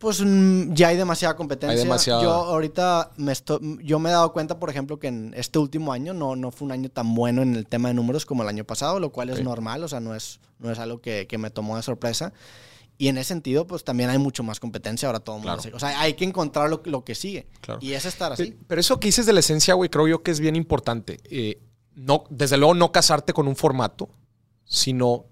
Pues 0.03 0.21
mm, 0.21 0.75
ya 0.75 0.89
hay 0.89 0.97
demasiada 0.97 1.37
competencia. 1.37 1.71
Hay 1.79 1.85
demasiada- 1.85 2.23
Yo 2.23 2.31
ahorita 2.33 3.13
me 3.17 3.31
estoy, 3.31 3.79
yo 3.85 4.01
me 4.01 4.11
he 4.11 4.13
dado 4.13 4.33
cuenta, 4.33 4.59
por 4.59 4.69
ejemplo, 4.69 4.99
que 4.99 5.07
en 5.07 5.33
este 5.37 5.61
último 5.61 5.93
año 5.93 6.13
no, 6.13 6.35
no 6.35 6.51
fue 6.51 6.67
un 6.67 6.73
año 6.73 6.89
tan 6.91 7.15
bueno 7.15 7.41
en 7.41 7.55
el 7.55 7.67
tema 7.69 7.87
de 7.89 7.95
números 7.95 8.27
como 8.27 8.43
el 8.43 8.49
año 8.49 8.65
pasado, 8.65 8.99
lo 8.99 9.11
cual 9.13 9.31
es 9.31 9.45
normal, 9.45 9.85
o 9.85 9.89
sea, 9.89 10.01
no 10.01 10.15
es, 10.17 10.41
no 10.59 10.73
es 10.73 10.81
algo 10.81 11.01
que, 11.01 11.29
que 11.29 11.39
me 11.39 11.51
tomó 11.51 11.77
de 11.77 11.83
sorpresa. 11.85 12.33
Y 12.99 13.07
en 13.09 13.17
ese 13.17 13.29
sentido, 13.29 13.65
pues 13.67 13.85
también 13.85 14.11
hay 14.11 14.19
mucho 14.19 14.43
más 14.43 14.59
competencia 14.59 15.07
ahora 15.09 15.21
todo 15.21 15.37
el 15.37 15.43
mundo. 15.45 15.63
Claro. 15.63 15.77
O 15.77 15.81
sea, 15.81 16.01
hay 16.01 16.15
que 16.15 16.25
encontrar 16.25 16.69
lo, 16.69 16.83
lo 16.85 17.05
que 17.05 17.15
sigue. 17.15 17.47
Claro. 17.61 17.79
Y 17.81 17.93
es 17.93 18.05
estar 18.05 18.33
así. 18.33 18.57
Pero 18.67 18.81
eso 18.81 18.99
que 18.99 19.07
dices 19.09 19.25
de 19.25 19.33
la 19.33 19.41
esencia, 19.41 19.75
güey, 19.75 19.89
creo 19.89 20.09
yo 20.09 20.23
que 20.25 20.33
es 20.33 20.41
bien 20.41 20.57
importante. 20.57 21.21
Eh, 21.31 21.61
no, 21.95 22.25
desde 22.29 22.57
luego, 22.57 22.75
no 22.75 22.91
casarte 22.91 23.33
con 23.33 23.47
un 23.47 23.55
formato, 23.55 24.09
sino 24.65 25.27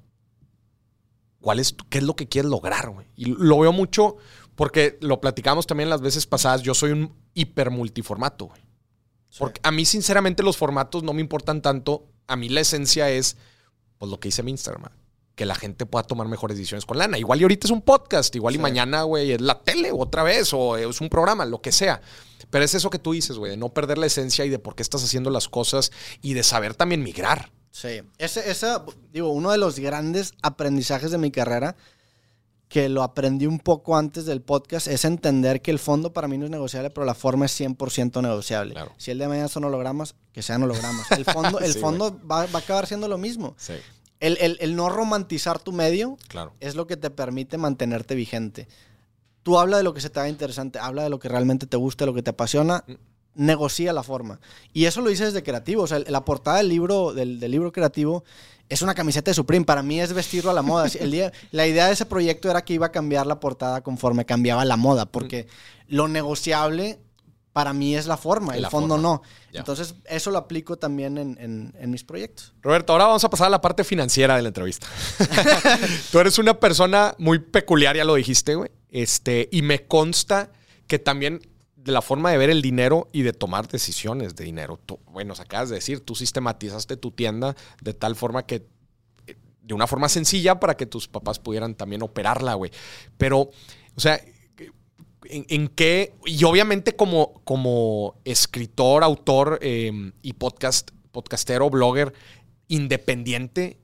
cuál 1.40 1.58
es, 1.58 1.74
qué 1.88 1.98
es 1.98 2.04
lo 2.04 2.14
que 2.16 2.28
quieres 2.28 2.50
lograr, 2.50 2.90
güey. 2.90 3.06
Y 3.16 3.26
lo 3.26 3.58
veo 3.60 3.72
mucho 3.72 4.16
porque 4.60 4.98
lo 5.00 5.22
platicamos 5.22 5.66
también 5.66 5.88
las 5.88 6.02
veces 6.02 6.26
pasadas. 6.26 6.60
Yo 6.60 6.74
soy 6.74 6.90
un 6.90 7.16
hiper 7.32 7.70
multiformato, 7.70 8.48
güey. 8.48 8.60
Porque 9.38 9.58
a 9.64 9.70
mí, 9.70 9.86
sinceramente, 9.86 10.42
los 10.42 10.58
formatos 10.58 11.02
no 11.02 11.14
me 11.14 11.22
importan 11.22 11.62
tanto. 11.62 12.04
A 12.26 12.36
mí 12.36 12.50
la 12.50 12.60
esencia 12.60 13.08
es, 13.08 13.38
pues, 13.96 14.10
lo 14.10 14.20
que 14.20 14.28
hice 14.28 14.42
en 14.42 14.44
mi 14.44 14.50
Instagram. 14.50 14.82
güey. 14.82 14.92
Que 15.34 15.46
la 15.46 15.54
gente 15.54 15.86
pueda 15.86 16.02
tomar 16.02 16.28
mejores 16.28 16.58
decisiones 16.58 16.84
con 16.84 16.98
lana. 16.98 17.16
Igual 17.16 17.40
y 17.40 17.44
ahorita 17.44 17.68
es 17.68 17.70
un 17.70 17.80
podcast, 17.80 18.36
igual 18.36 18.54
y 18.54 18.58
mañana, 18.58 19.04
güey, 19.04 19.32
es 19.32 19.40
la 19.40 19.62
tele 19.62 19.92
otra 19.92 20.24
vez, 20.24 20.52
o 20.52 20.76
es 20.76 21.00
un 21.00 21.08
programa, 21.08 21.46
lo 21.46 21.62
que 21.62 21.72
sea. 21.72 22.02
Pero 22.50 22.62
es 22.62 22.74
eso 22.74 22.90
que 22.90 22.98
tú 22.98 23.12
dices, 23.12 23.38
güey, 23.38 23.52
de 23.52 23.56
no 23.56 23.70
perder 23.70 23.96
la 23.96 24.04
esencia 24.04 24.44
y 24.44 24.50
de 24.50 24.58
por 24.58 24.74
qué 24.74 24.82
estás 24.82 25.02
haciendo 25.02 25.30
las 25.30 25.48
cosas 25.48 25.90
y 26.20 26.34
de 26.34 26.42
saber 26.42 26.74
también 26.74 27.02
migrar. 27.02 27.50
Sí, 27.70 28.02
ese, 28.18 28.50
esa, 28.50 28.84
digo, 29.10 29.30
uno 29.30 29.52
de 29.52 29.56
los 29.56 29.78
grandes 29.78 30.34
aprendizajes 30.42 31.12
de 31.12 31.16
mi 31.16 31.30
carrera, 31.30 31.76
que 32.70 32.88
lo 32.88 33.02
aprendí 33.02 33.46
un 33.46 33.58
poco 33.58 33.96
antes 33.96 34.24
del 34.24 34.40
podcast, 34.42 34.86
es 34.86 35.04
entender 35.04 35.60
que 35.60 35.72
el 35.72 35.78
fondo 35.80 36.12
para 36.14 36.28
mí 36.28 36.38
no 36.38 36.44
es 36.44 36.50
negociable, 36.52 36.88
pero 36.88 37.04
la 37.04 37.14
forma 37.14 37.44
es 37.46 37.60
100% 37.60 38.22
negociable. 38.22 38.74
Claro. 38.74 38.92
Si 38.96 39.10
el 39.10 39.18
de 39.18 39.26
mañana 39.28 39.48
son 39.48 39.64
hologramas, 39.64 40.14
que 40.32 40.40
sean 40.40 40.62
hologramas. 40.62 41.10
El 41.10 41.24
fondo, 41.24 41.58
el 41.60 41.72
Sí, 41.74 41.80
fondo 41.80 42.16
va, 42.26 42.46
va 42.46 42.60
a 42.60 42.62
acabar 42.62 42.86
siendo 42.86 43.08
lo 43.08 43.18
mismo. 43.18 43.54
Sí, 43.58 43.74
El, 44.20 44.38
el- 44.40 44.56
el 44.60 44.76
no 44.76 44.88
romantizar 44.88 45.58
tu 45.58 45.72
medio 45.72 46.16
claro. 46.28 46.52
es 46.60 46.76
lo 46.76 46.86
que 46.86 46.96
te 46.96 47.10
permite 47.10 47.58
mantenerte 47.58 48.14
vigente. 48.14 48.68
Tú 49.42 49.58
habla 49.58 49.76
de 49.78 49.82
lo 49.82 49.92
que 49.92 50.00
se 50.00 50.08
te 50.10 50.20
haga 50.20 50.28
interesante, 50.28 50.78
habla 50.78 51.02
de 51.02 51.10
lo 51.10 51.18
que 51.18 51.28
realmente 51.28 51.66
te 51.66 51.76
gusta, 51.76 52.06
lo 52.06 52.14
que 52.14 52.22
te 52.22 52.30
apasiona, 52.30 52.84
Mm. 52.86 52.92
Negocia 53.34 53.92
la 53.92 54.02
forma. 54.02 54.40
Y 54.72 54.84
eso 54.86 55.00
lo 55.00 55.10
hice 55.10 55.24
desde 55.26 55.42
creativo. 55.42 55.82
O 55.82 55.86
sea, 55.86 55.98
la 56.00 56.24
portada 56.24 56.58
del 56.58 56.68
libro, 56.68 57.12
del, 57.12 57.40
del 57.40 57.50
libro 57.50 57.72
creativo 57.72 58.24
es 58.68 58.82
una 58.82 58.94
camiseta 58.94 59.30
de 59.30 59.34
Supreme. 59.34 59.64
Para 59.64 59.82
mí 59.82 60.00
es 60.00 60.12
vestirlo 60.12 60.50
a 60.50 60.54
la 60.54 60.62
moda. 60.62 60.88
El 60.98 61.10
día, 61.10 61.32
la 61.50 61.66
idea 61.66 61.86
de 61.86 61.92
ese 61.92 62.06
proyecto 62.06 62.50
era 62.50 62.64
que 62.64 62.74
iba 62.74 62.86
a 62.86 62.92
cambiar 62.92 63.26
la 63.26 63.40
portada 63.40 63.80
conforme 63.82 64.24
cambiaba 64.26 64.64
la 64.64 64.76
moda, 64.76 65.06
porque 65.06 65.46
lo 65.88 66.08
negociable 66.08 67.00
para 67.52 67.72
mí 67.72 67.96
es 67.96 68.06
la 68.06 68.16
forma, 68.16 68.54
el 68.54 68.62
La 68.62 68.70
fondo 68.70 68.94
forma. 68.94 69.02
no. 69.02 69.22
Ya. 69.52 69.58
Entonces, 69.60 69.96
eso 70.08 70.30
lo 70.30 70.38
aplico 70.38 70.76
también 70.76 71.18
en, 71.18 71.36
en- 71.40 71.74
en 71.80 71.90
mis 71.90 72.04
proyectos. 72.04 72.54
Roberto, 72.62 72.92
ahora 72.92 73.06
vamos 73.06 73.24
a 73.24 73.28
pasar 73.30 73.48
a 73.48 73.50
la 73.50 73.60
parte 73.60 73.82
financiera 73.82 74.36
de 74.36 74.42
la 74.42 74.48
entrevista. 74.48 74.86
Tú 76.12 76.20
eres 76.20 76.38
una 76.38 76.54
persona 76.60 77.14
muy 77.18 77.38
peculiar, 77.40 77.96
ya 77.96 78.04
lo 78.04 78.14
dijiste, 78.14 78.54
güey. 78.54 78.70
Este, 78.90 79.48
y 79.50 79.62
me 79.62 79.86
consta 79.86 80.50
que 80.86 80.98
también 81.00 81.40
de 81.90 81.94
la 81.94 82.02
forma 82.02 82.30
de 82.30 82.38
ver 82.38 82.50
el 82.50 82.62
dinero 82.62 83.08
y 83.12 83.22
de 83.22 83.32
tomar 83.32 83.66
decisiones 83.66 84.36
de 84.36 84.44
dinero. 84.44 84.78
Tú, 84.86 85.00
bueno, 85.10 85.34
acabas 85.38 85.68
de 85.70 85.74
decir, 85.74 86.00
tú 86.00 86.14
sistematizaste 86.14 86.96
tu 86.96 87.10
tienda 87.10 87.56
de 87.82 87.94
tal 87.94 88.14
forma 88.14 88.46
que, 88.46 88.66
eh, 89.26 89.36
de 89.62 89.74
una 89.74 89.86
forma 89.86 90.08
sencilla 90.08 90.60
para 90.60 90.76
que 90.76 90.86
tus 90.86 91.08
papás 91.08 91.38
pudieran 91.40 91.74
también 91.74 92.02
operarla, 92.02 92.54
güey. 92.54 92.70
Pero, 93.18 93.50
o 93.96 94.00
sea, 94.00 94.20
¿en, 95.24 95.68
qué? 95.68 96.14
Y 96.24 96.44
obviamente 96.44 96.94
como, 96.94 97.42
como 97.44 98.14
escritor, 98.24 99.02
autor 99.02 99.58
eh, 99.60 100.12
y 100.22 100.32
podcast, 100.34 100.92
podcastero, 101.10 101.70
blogger 101.70 102.12
independiente, 102.68 103.78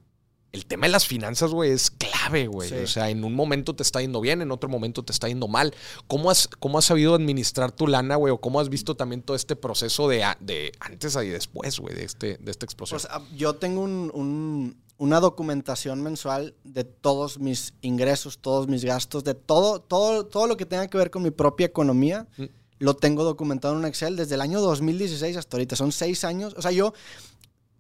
el 0.52 0.64
tema 0.66 0.86
de 0.86 0.92
las 0.92 1.06
finanzas, 1.06 1.50
güey, 1.50 1.70
es 1.70 1.90
clave, 1.90 2.46
güey. 2.46 2.68
Sí. 2.70 2.74
O 2.76 2.86
sea, 2.86 3.10
en 3.10 3.24
un 3.24 3.34
momento 3.34 3.74
te 3.76 3.82
está 3.82 4.00
yendo 4.00 4.20
bien, 4.20 4.40
en 4.40 4.50
otro 4.50 4.68
momento 4.68 5.04
te 5.04 5.12
está 5.12 5.28
yendo 5.28 5.48
mal. 5.48 5.74
¿Cómo 6.06 6.30
has, 6.30 6.48
cómo 6.60 6.78
has 6.78 6.86
sabido 6.86 7.14
administrar 7.14 7.72
tu 7.72 7.86
lana, 7.86 8.16
güey? 8.16 8.32
¿O 8.32 8.40
cómo 8.40 8.58
has 8.60 8.68
visto 8.70 8.94
también 8.96 9.20
todo 9.22 9.36
este 9.36 9.54
proceso 9.56 10.08
de, 10.08 10.24
de 10.40 10.72
antes 10.80 11.14
y 11.16 11.28
después, 11.28 11.78
güey, 11.78 11.94
de, 11.94 12.04
este, 12.04 12.38
de 12.38 12.50
esta 12.50 12.64
explosión? 12.64 12.98
Pues 13.00 13.08
ah, 13.12 13.22
yo 13.36 13.54
tengo 13.56 13.82
un- 13.82 14.10
un- 14.14 14.76
una 14.98 15.20
documentación 15.20 16.02
mensual 16.02 16.54
de 16.64 16.84
todos 16.84 17.38
mis 17.38 17.74
ingresos, 17.82 18.38
todos 18.38 18.66
mis 18.66 18.82
gastos, 18.82 19.24
de 19.24 19.34
todo, 19.34 19.78
todo, 19.80 20.24
todo 20.24 20.46
lo 20.46 20.56
que 20.56 20.64
tenga 20.64 20.86
que 20.88 20.96
ver 20.96 21.10
con 21.10 21.22
mi 21.22 21.30
propia 21.30 21.66
economía. 21.66 22.26
Mm. 22.38 22.44
Lo 22.78 22.94
tengo 22.94 23.22
documentado 23.24 23.74
en 23.74 23.80
un 23.80 23.86
Excel 23.86 24.16
desde 24.16 24.36
el 24.36 24.40
año 24.40 24.60
2016 24.62 25.36
hasta 25.36 25.56
ahorita. 25.56 25.76
Son 25.76 25.92
seis 25.92 26.24
años. 26.24 26.54
O 26.56 26.62
sea, 26.62 26.70
yo 26.72 26.94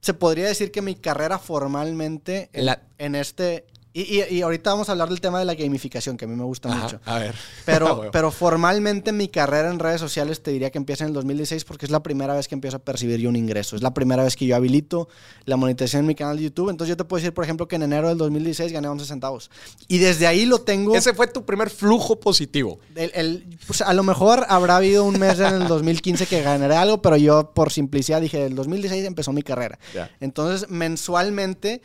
se 0.00 0.14
podría 0.14 0.46
decir 0.46 0.70
que 0.72 0.82
mi 0.82 0.94
carrera 0.94 1.38
formalmente 1.38 2.50
en, 2.52 2.66
La- 2.66 2.82
en 2.98 3.14
este... 3.14 3.66
Y, 3.98 4.20
y- 4.20 4.34
y 4.38 4.42
ahorita 4.42 4.68
vamos 4.72 4.90
a 4.90 4.92
hablar 4.92 5.08
del 5.08 5.22
tema 5.22 5.38
de 5.38 5.46
la 5.46 5.54
gamificación, 5.54 6.18
que 6.18 6.26
a 6.26 6.28
mí 6.28 6.36
me 6.36 6.44
gusta 6.44 6.68
Ajá, 6.68 6.82
mucho. 6.82 7.00
A 7.06 7.18
ver. 7.18 7.34
Pero, 7.64 8.08
pero 8.12 8.30
formalmente 8.30 9.10
mi 9.12 9.28
carrera 9.28 9.70
en 9.70 9.78
redes 9.78 10.00
sociales 10.02 10.42
te 10.42 10.50
diría 10.50 10.70
que 10.70 10.76
empieza 10.76 11.04
en 11.04 11.08
el 11.08 11.14
2016 11.14 11.64
porque 11.64 11.86
es 11.86 11.90
la 11.90 12.02
primera 12.02 12.34
vez 12.34 12.46
que 12.46 12.54
empiezo 12.54 12.76
a 12.76 12.80
percibir 12.80 13.18
yo 13.20 13.30
un 13.30 13.36
ingreso. 13.36 13.74
Es 13.74 13.80
la 13.80 13.94
primera 13.94 14.22
vez 14.22 14.36
que 14.36 14.44
yo 14.44 14.54
habilito 14.54 15.08
la 15.46 15.56
monetización 15.56 16.00
en 16.00 16.06
mi 16.08 16.14
canal 16.14 16.36
de 16.36 16.42
YouTube. 16.42 16.68
Entonces 16.68 16.90
yo 16.90 16.96
te 16.98 17.04
puedo 17.04 17.22
decir, 17.22 17.32
por 17.32 17.44
ejemplo, 17.44 17.66
que 17.68 17.76
en 17.76 17.84
enero 17.84 18.08
del 18.08 18.18
2016 18.18 18.70
gané 18.70 18.86
11 18.88 19.06
centavos. 19.06 19.50
Y 19.88 19.96
desde 19.96 20.26
ahí 20.26 20.44
lo 20.44 20.60
tengo... 20.60 20.94
Ese 20.94 21.14
fue 21.14 21.26
tu 21.26 21.46
primer 21.46 21.70
flujo 21.70 22.20
positivo. 22.20 22.78
el- 22.96 23.12
el- 23.14 23.58
pues, 23.66 23.80
a 23.80 23.94
lo 23.94 24.02
mejor 24.02 24.44
habrá 24.50 24.76
habido 24.76 25.04
un 25.04 25.18
mes 25.18 25.38
en 25.40 25.54
el 25.54 25.68
2015 25.68 26.26
que 26.26 26.42
ganaré 26.42 26.76
algo, 26.76 27.00
pero 27.00 27.16
yo 27.16 27.52
por 27.54 27.72
simplicidad 27.72 28.20
dije, 28.20 28.44
el 28.44 28.54
2016 28.56 29.06
empezó 29.06 29.32
mi 29.32 29.42
carrera. 29.42 29.78
Ya. 29.94 30.10
Entonces, 30.20 30.68
mensualmente, 30.68 31.80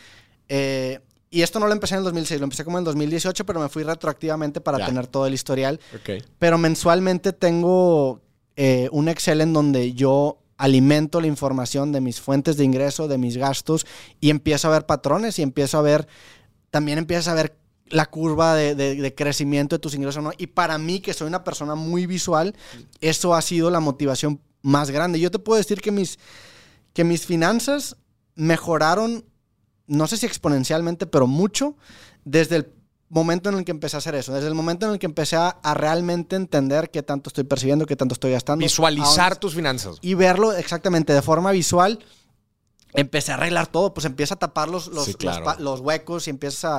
eh, 0.49 0.99
y 1.32 1.41
esto 1.41 1.59
no 1.59 1.65
lo 1.67 1.73
empecé 1.73 1.95
en 1.95 1.99
el 1.99 2.03
2006, 2.03 2.39
lo 2.41 2.43
empecé 2.43 2.63
como 2.65 2.77
en 2.77 2.82
el 2.82 2.86
2018, 2.86 3.45
pero 3.45 3.59
me 3.61 3.69
fui 3.69 3.84
retroactivamente 3.84 4.59
para 4.61 4.77
Ya. 4.79 4.86
tener 4.86 5.07
todo 5.07 5.25
el 5.25 5.34
historial. 5.34 5.79
Pero 6.38 6.57
mensualmente 6.57 7.32
tengo 7.34 8.19
eh, 8.57 8.89
un 8.91 9.07
Excel 9.07 9.39
en 9.41 9.53
donde 9.53 9.93
yo 9.93 10.38
alimento 10.57 11.21
la 11.21 11.27
información 11.27 11.91
de 11.93 12.01
mis 12.01 12.19
fuentes 12.21 12.57
de 12.57 12.65
ingreso, 12.65 13.07
de 13.07 13.17
mis 13.17 13.38
gastos, 13.38 13.88
y 14.19 14.29
empiezo 14.29 14.67
a 14.67 14.71
ver 14.71 14.86
patrones 14.86 15.39
y 15.39 15.41
empiezo 15.41 15.77
a 15.79 15.82
ver, 15.82 16.07
también 16.69 16.97
empiezas 16.99 17.29
a 17.29 17.34
ver 17.34 17.55
la 17.88 18.05
curva 18.05 18.53
de, 18.55 18.75
de- 18.75 18.95
de 18.95 19.15
crecimiento 19.15 19.75
de 19.75 19.79
tus 19.79 19.95
ingresos. 19.95 20.21
¿no? 20.23 20.32
Y 20.38 20.47
para 20.47 20.77
mí, 20.77 20.99
que 20.99 21.13
soy 21.13 21.27
una 21.27 21.43
persona 21.43 21.75
muy 21.75 22.05
visual, 22.05 22.53
eso 22.99 23.34
ha 23.34 23.41
sido 23.41 23.71
la 23.71 23.79
motivación 23.79 24.39
más 24.61 24.91
grande. 24.91 25.19
Yo 25.19 25.32
te 25.32 25.39
puedo 25.39 25.57
decir 25.57 25.82
que 25.82 25.91
mis, 25.91 26.19
que 26.93 27.03
mis 27.05 27.25
finanzas 27.25 27.95
mejoraron, 28.36 29.23
no 29.91 30.07
sé 30.07 30.17
si 30.17 30.25
exponencialmente, 30.25 31.05
pero 31.05 31.27
mucho, 31.27 31.75
desde 32.23 32.55
el 32.57 32.73
momento 33.09 33.49
en 33.49 33.57
el 33.57 33.65
que 33.65 33.71
empecé 33.71 33.97
a 33.97 33.99
hacer 33.99 34.15
eso, 34.15 34.33
desde 34.33 34.47
el 34.47 34.53
momento 34.55 34.85
en 34.85 34.93
el 34.93 34.99
que 34.99 35.05
empecé 35.05 35.35
a, 35.35 35.49
a 35.49 35.73
realmente 35.73 36.35
entender 36.37 36.89
qué 36.89 37.03
tanto 37.03 37.29
estoy 37.29 37.43
percibiendo, 37.43 37.85
qué 37.85 37.95
tanto 37.97 38.13
estoy 38.13 38.31
gastando. 38.31 38.63
Visualizar 38.63 39.33
Aún- 39.33 39.39
tus 39.39 39.53
finanzas. 39.53 39.97
y 40.01 40.13
verlo 40.13 40.53
exactamente 40.53 41.13
de 41.13 41.21
forma 41.21 41.51
visual. 41.51 41.99
Empecé 42.93 43.31
a 43.31 43.35
arreglar 43.35 43.67
todo, 43.67 43.93
pues 43.93 44.05
empieza 44.05 44.35
a 44.35 44.39
tapar 44.39 44.67
los, 44.69 44.87
los, 44.87 45.05
Sí, 45.05 45.11
los 45.11 45.17
claro. 45.17 45.45
pa- 45.45 45.55
los 45.59 45.79
huecos 45.79 46.27
y 46.27 46.29
empiezas 46.29 46.65
a, 46.65 46.77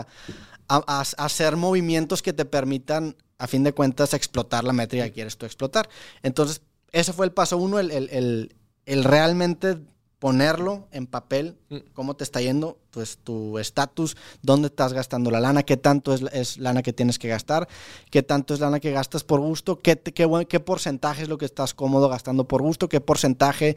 a- 0.69 0.85
a- 0.87 1.01
a 1.01 1.25
hacer 1.25 1.57
movimientos 1.57 2.23
que 2.23 2.33
te 2.33 2.45
permitan, 2.45 3.17
a 3.39 3.47
fin 3.47 3.63
de 3.65 3.73
cuentas, 3.73 4.13
explotar 4.15 4.65
la 4.65 4.73
métrica 4.73 5.05
que 5.05 5.13
quieres 5.13 5.37
tú 5.37 5.47
explotar. 5.47 5.89
Entonces, 6.23 6.63
ese 6.93 7.13
fue 7.13 7.27
el 7.27 7.33
paso 7.33 7.57
uno, 7.59 7.79
el, 7.79 7.91
el- 7.91 8.09
el- 8.11 8.57
el 8.87 9.05
realmente 9.05 9.79
ponerlo 10.23 10.87
en 10.93 11.09
papel, 11.09 11.57
Mm. 11.69 11.79
cómo 11.95 12.15
te 12.15 12.23
está 12.23 12.41
yendo, 12.41 12.79
pues 12.93 13.19
tu 13.25 13.59
estatus, 13.59 14.17
dónde 14.41 14.69
estás 14.69 14.93
gastando 14.93 15.33
la 15.33 15.41
lana, 15.41 15.65
qué 15.65 15.77
tanto 15.77 16.15
es, 16.15 16.23
es 16.33 16.59
lana 16.59 16.81
que 16.85 16.93
tienes 16.93 17.19
que 17.19 17.27
gastar, 17.27 17.67
qué 18.09 18.23
tanto 18.23 18.55
es 18.55 18.61
lana 18.61 18.79
que 18.79 18.93
gastas 18.93 19.25
por 19.25 19.41
gusto, 19.41 19.81
qué, 19.81 19.99
qué 19.99 20.61
porcentaje 20.61 21.23
es 21.23 21.29
lo 21.29 21.39
que 21.39 21.45
estás 21.45 21.75
cómodo 21.75 22.09
gastando 22.09 22.47
por 22.47 22.63
gusto, 22.63 22.89
qué 22.89 23.01
porcentaje 23.01 23.75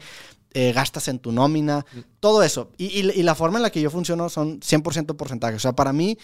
eh, 0.58 0.72
gastas 0.72 1.08
en 1.08 1.18
tu 1.18 1.32
nómina, 1.32 1.84
todo 2.18 2.42
eso. 2.42 2.70
Y, 2.78 2.86
y- 2.86 3.10
y 3.10 3.22
la 3.22 3.34
forma 3.34 3.58
en 3.58 3.62
la 3.62 3.70
que 3.70 3.80
yo 3.82 3.90
funciono 3.90 4.30
son 4.30 4.60
100% 4.60 5.14
porcentajes. 5.16 5.56
O 5.58 5.60
sea, 5.60 5.74
para 5.74 5.92
mí, 5.92 6.16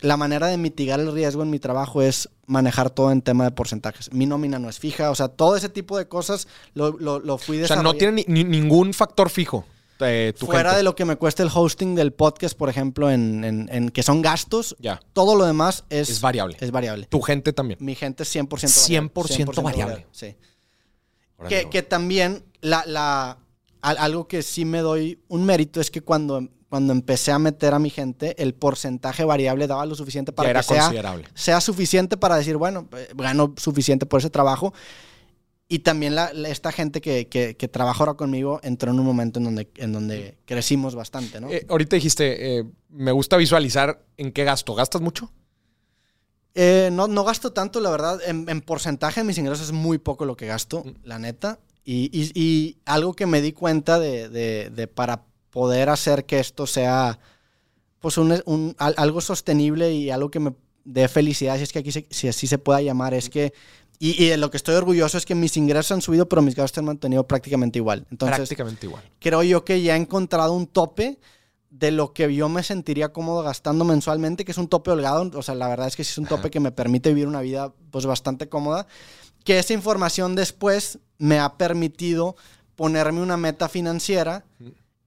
la 0.00 0.16
manera 0.16 0.46
de 0.46 0.56
mitigar 0.56 1.00
el 1.00 1.12
riesgo 1.12 1.42
en 1.42 1.50
mi 1.50 1.58
trabajo 1.58 2.00
es 2.00 2.30
manejar 2.46 2.88
todo 2.88 3.12
en 3.12 3.20
tema 3.20 3.44
de 3.44 3.50
porcentajes. 3.50 4.10
Mi 4.12 4.24
nómina 4.24 4.58
no 4.58 4.70
es 4.70 4.78
fija, 4.78 5.10
o 5.10 5.14
sea, 5.14 5.28
todo 5.28 5.54
ese 5.56 5.68
tipo 5.68 5.98
de 5.98 6.08
cosas 6.08 6.48
lo, 6.72 6.92
lo, 6.98 7.18
lo 7.20 7.36
fui 7.36 7.62
O 7.62 7.66
sea, 7.66 7.76
no 7.82 7.92
desarrollando. 7.92 8.22
tiene 8.22 8.24
ni- 8.26 8.44
ni- 8.44 8.60
ningún 8.60 8.94
factor 8.94 9.28
fijo. 9.28 9.66
eh, 10.00 10.32
Fuera 10.36 10.70
gente. 10.70 10.76
de 10.78 10.82
lo 10.82 10.96
que 10.96 11.04
me 11.04 11.16
cuesta 11.16 11.42
el 11.42 11.50
hosting 11.54 11.94
del 11.94 12.12
podcast, 12.12 12.56
por 12.58 12.68
ejemplo, 12.70 13.10
en, 13.10 13.44
en- 13.44 13.68
en 13.70 13.90
que 13.90 14.02
son 14.02 14.22
gastos, 14.22 14.74
Ya. 14.80 15.00
todo 15.12 15.36
lo 15.36 15.44
demás 15.44 15.84
es, 15.90 16.08
Es 16.10 16.20
variable. 16.20 16.56
es 16.60 16.70
variable. 16.72 17.06
Tu 17.06 17.20
gente 17.20 17.52
también. 17.52 17.78
Mi 17.80 17.94
gente 17.94 18.22
es 18.24 18.28
100% 18.34 18.68
100% 19.12 19.62
variable. 19.62 20.06
Sí. 20.10 20.34
Que, 21.48 21.68
que 21.70 21.82
también 21.82 22.44
la, 22.60 23.38
algo 23.90 24.26
que 24.28 24.42
sí 24.42 24.64
me 24.64 24.80
doy 24.80 25.20
un 25.28 25.44
mérito 25.44 25.80
es 25.80 25.90
que 25.90 26.00
cuando, 26.00 26.48
cuando 26.68 26.92
empecé 26.92 27.32
a 27.32 27.38
meter 27.38 27.74
a 27.74 27.78
mi 27.78 27.90
gente, 27.90 28.40
el 28.42 28.54
porcentaje 28.54 29.24
variable 29.24 29.66
daba 29.66 29.86
lo 29.86 29.94
suficiente 29.94 30.32
para 30.32 30.50
era 30.50 30.60
que 30.60 30.66
sea, 30.68 31.20
sea 31.34 31.60
suficiente 31.60 32.16
para 32.16 32.36
decir, 32.36 32.56
bueno, 32.56 32.88
eh, 32.96 33.08
gano 33.14 33.54
suficiente 33.56 34.06
por 34.06 34.20
ese 34.20 34.30
trabajo. 34.30 34.72
Y 35.66 35.78
también 35.78 36.14
la- 36.14 36.32
la- 36.34 36.50
esta 36.50 36.72
gente 36.72 37.00
que, 37.00 37.26
que, 37.28 37.56
que 37.56 37.68
trabaja 37.68 38.00
ahora 38.00 38.14
conmigo 38.14 38.60
entró 38.62 38.90
en 38.90 39.00
un 39.00 39.06
momento 39.06 39.38
en 39.38 39.44
donde, 39.44 39.70
en 39.76 39.92
donde 39.92 40.36
crecimos 40.44 40.94
bastante, 40.94 41.40
¿no? 41.40 41.48
Eh, 41.50 41.64
ahorita 41.68 41.96
dijiste, 41.96 42.58
eh, 42.58 42.64
me 42.90 43.12
gusta 43.12 43.36
visualizar 43.38 44.04
en 44.18 44.30
qué 44.32 44.44
gasto. 44.44 44.74
¿Gastas 44.74 45.00
mucho? 45.00 45.30
Eh, 46.54 46.90
no, 46.92 47.08
no 47.08 47.24
gasto 47.24 47.52
tanto, 47.52 47.80
la 47.80 47.90
verdad. 47.90 48.20
En, 48.26 48.48
en 48.48 48.60
porcentaje 48.60 49.20
de 49.20 49.24
mis 49.26 49.38
ingresos 49.38 49.66
es 49.66 49.72
muy 49.72 49.98
poco 49.98 50.24
lo 50.24 50.36
que 50.36 50.46
gasto, 50.46 50.84
Mm. 50.84 50.90
la 51.04 51.18
neta. 51.18 51.58
Y, 51.84 52.10
y- 52.12 52.32
y 52.34 52.78
algo 52.86 53.14
que 53.14 53.26
me 53.26 53.42
di 53.42 53.52
cuenta 53.52 53.98
de, 53.98 54.28
de- 54.28 54.70
de 54.70 54.86
para 54.86 55.24
poder 55.50 55.88
hacer 55.90 56.24
que 56.24 56.40
esto 56.40 56.66
sea 56.66 57.18
pues 58.00 58.18
un, 58.18 58.40
un- 58.46 58.74
al- 58.78 58.94
algo 58.96 59.20
sostenible 59.20 59.92
y 59.92 60.10
algo 60.10 60.30
que 60.30 60.40
me 60.40 60.54
dé 60.84 61.08
felicidad, 61.08 61.56
si 61.56 61.62
es 61.62 61.72
que 61.72 61.78
aquí 61.80 61.92
se- 61.92 62.06
si 62.10 62.28
así 62.28 62.46
se 62.46 62.58
pueda 62.58 62.80
llamar, 62.82 63.14
es 63.14 63.30
que... 63.30 63.52
Y, 64.00 64.22
y 64.22 64.28
de 64.28 64.36
lo 64.36 64.50
que 64.50 64.56
estoy 64.56 64.74
orgulloso 64.74 65.16
es 65.16 65.24
que 65.24 65.34
mis 65.36 65.56
ingresos 65.56 65.92
han 65.92 66.02
subido, 66.02 66.28
pero 66.28 66.42
mis 66.42 66.54
gastos 66.56 66.74
se 66.74 66.80
han 66.80 66.86
mantenido 66.86 67.26
prácticamente 67.26 67.78
igual. 67.78 68.04
Entonces, 68.10 68.36
Prácticamente 68.38 68.86
igual. 68.86 69.02
creo 69.20 69.42
yo 69.44 69.64
que 69.64 69.80
ya 69.82 69.94
he 69.94 69.98
encontrado 70.00 70.52
un 70.52 70.66
tope 70.66 71.18
de 71.70 71.90
lo 71.92 72.12
que 72.12 72.34
yo 72.34 72.48
me 72.48 72.62
sentiría 72.64 73.12
cómodo 73.12 73.42
gastando 73.42 73.84
mensualmente, 73.84 74.44
que 74.44 74.50
es 74.52 74.58
un 74.58 74.68
tope 74.68 74.90
holgado. 74.90 75.30
O 75.34 75.42
sea, 75.42 75.54
la 75.54 75.68
verdad 75.68 75.86
es 75.86 75.96
que 75.96 76.02
sí 76.04 76.10
es 76.10 76.18
un 76.18 76.26
tope 76.26 76.50
que 76.50 76.60
me 76.60 76.72
permite 76.72 77.10
vivir 77.10 77.28
una 77.28 77.40
vida 77.40 77.72
pues 77.90 78.04
bastante 78.04 78.48
cómoda. 78.48 78.86
Que 79.44 79.58
esa 79.60 79.72
información 79.72 80.34
después 80.34 80.98
me 81.18 81.38
ha 81.38 81.56
permitido 81.56 82.36
ponerme 82.76 83.20
una 83.20 83.36
meta 83.36 83.68
financiera 83.68 84.44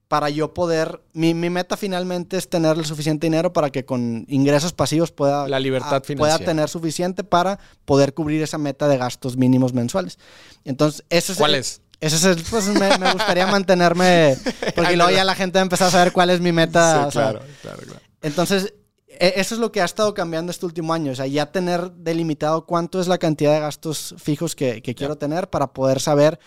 para 0.08 0.30
yo 0.30 0.54
poder... 0.54 1.02
Mi, 1.12 1.34
mi 1.34 1.50
meta 1.50 1.76
finalmente 1.76 2.38
es 2.38 2.48
tener 2.48 2.78
el 2.78 2.86
suficiente 2.86 3.26
dinero 3.26 3.52
para 3.52 3.70
que 3.70 3.84
con 3.84 4.24
ingresos 4.28 4.72
pasivos 4.72 5.12
pueda... 5.12 5.46
La 5.48 5.60
libertad 5.60 5.96
ah, 5.96 6.00
financiera. 6.00 6.36
Pueda 6.38 6.50
tener 6.50 6.68
suficiente 6.68 7.24
para 7.24 7.58
poder 7.84 8.14
cubrir 8.14 8.42
esa 8.42 8.56
meta 8.56 8.88
de 8.88 8.96
gastos 8.96 9.36
mínimos 9.36 9.74
mensuales. 9.74 10.18
Entonces, 10.64 11.04
ese 11.10 11.32
es... 11.32 11.38
¿Cuál 11.38 11.54
el- 11.54 11.60
es? 11.60 11.82
ese 12.00 12.16
es 12.16 12.24
el, 12.24 12.42
pues 12.44 12.66
me, 12.68 12.96
me 12.98 13.12
gustaría 13.12 13.46
mantenerme, 13.50 14.36
porque 14.74 14.96
luego 14.96 15.10
ya 15.10 15.24
la 15.24 15.34
gente 15.34 15.58
va 15.58 15.62
a 15.62 15.64
empezar 15.64 15.88
a 15.88 15.90
saber 15.90 16.12
cuál 16.12 16.30
es 16.30 16.40
mi 16.40 16.52
meta. 16.52 17.06
Sí, 17.06 17.10
claro, 17.10 17.40
claro, 17.60 17.78
claro. 17.78 18.00
entonces, 18.22 18.72
eso 19.18 19.54
es 19.54 19.60
lo 19.60 19.72
que 19.72 19.80
ha 19.80 19.84
estado 19.84 20.14
cambiando 20.14 20.50
este 20.50 20.66
último 20.66 20.92
año. 20.92 21.12
O 21.12 21.14
sea, 21.14 21.26
ya 21.26 21.50
tener 21.50 21.90
delimitado 21.92 22.64
cuánto 22.66 23.00
es 23.00 23.08
la 23.08 23.18
cantidad 23.18 23.54
de 23.54 23.60
gastos 23.60 24.14
fijos 24.18 24.54
que, 24.54 24.82
que 24.82 24.94
quiero 24.94 25.16
tener 25.16 25.48
para 25.50 25.72
poder 25.72 26.00
saber 26.00 26.38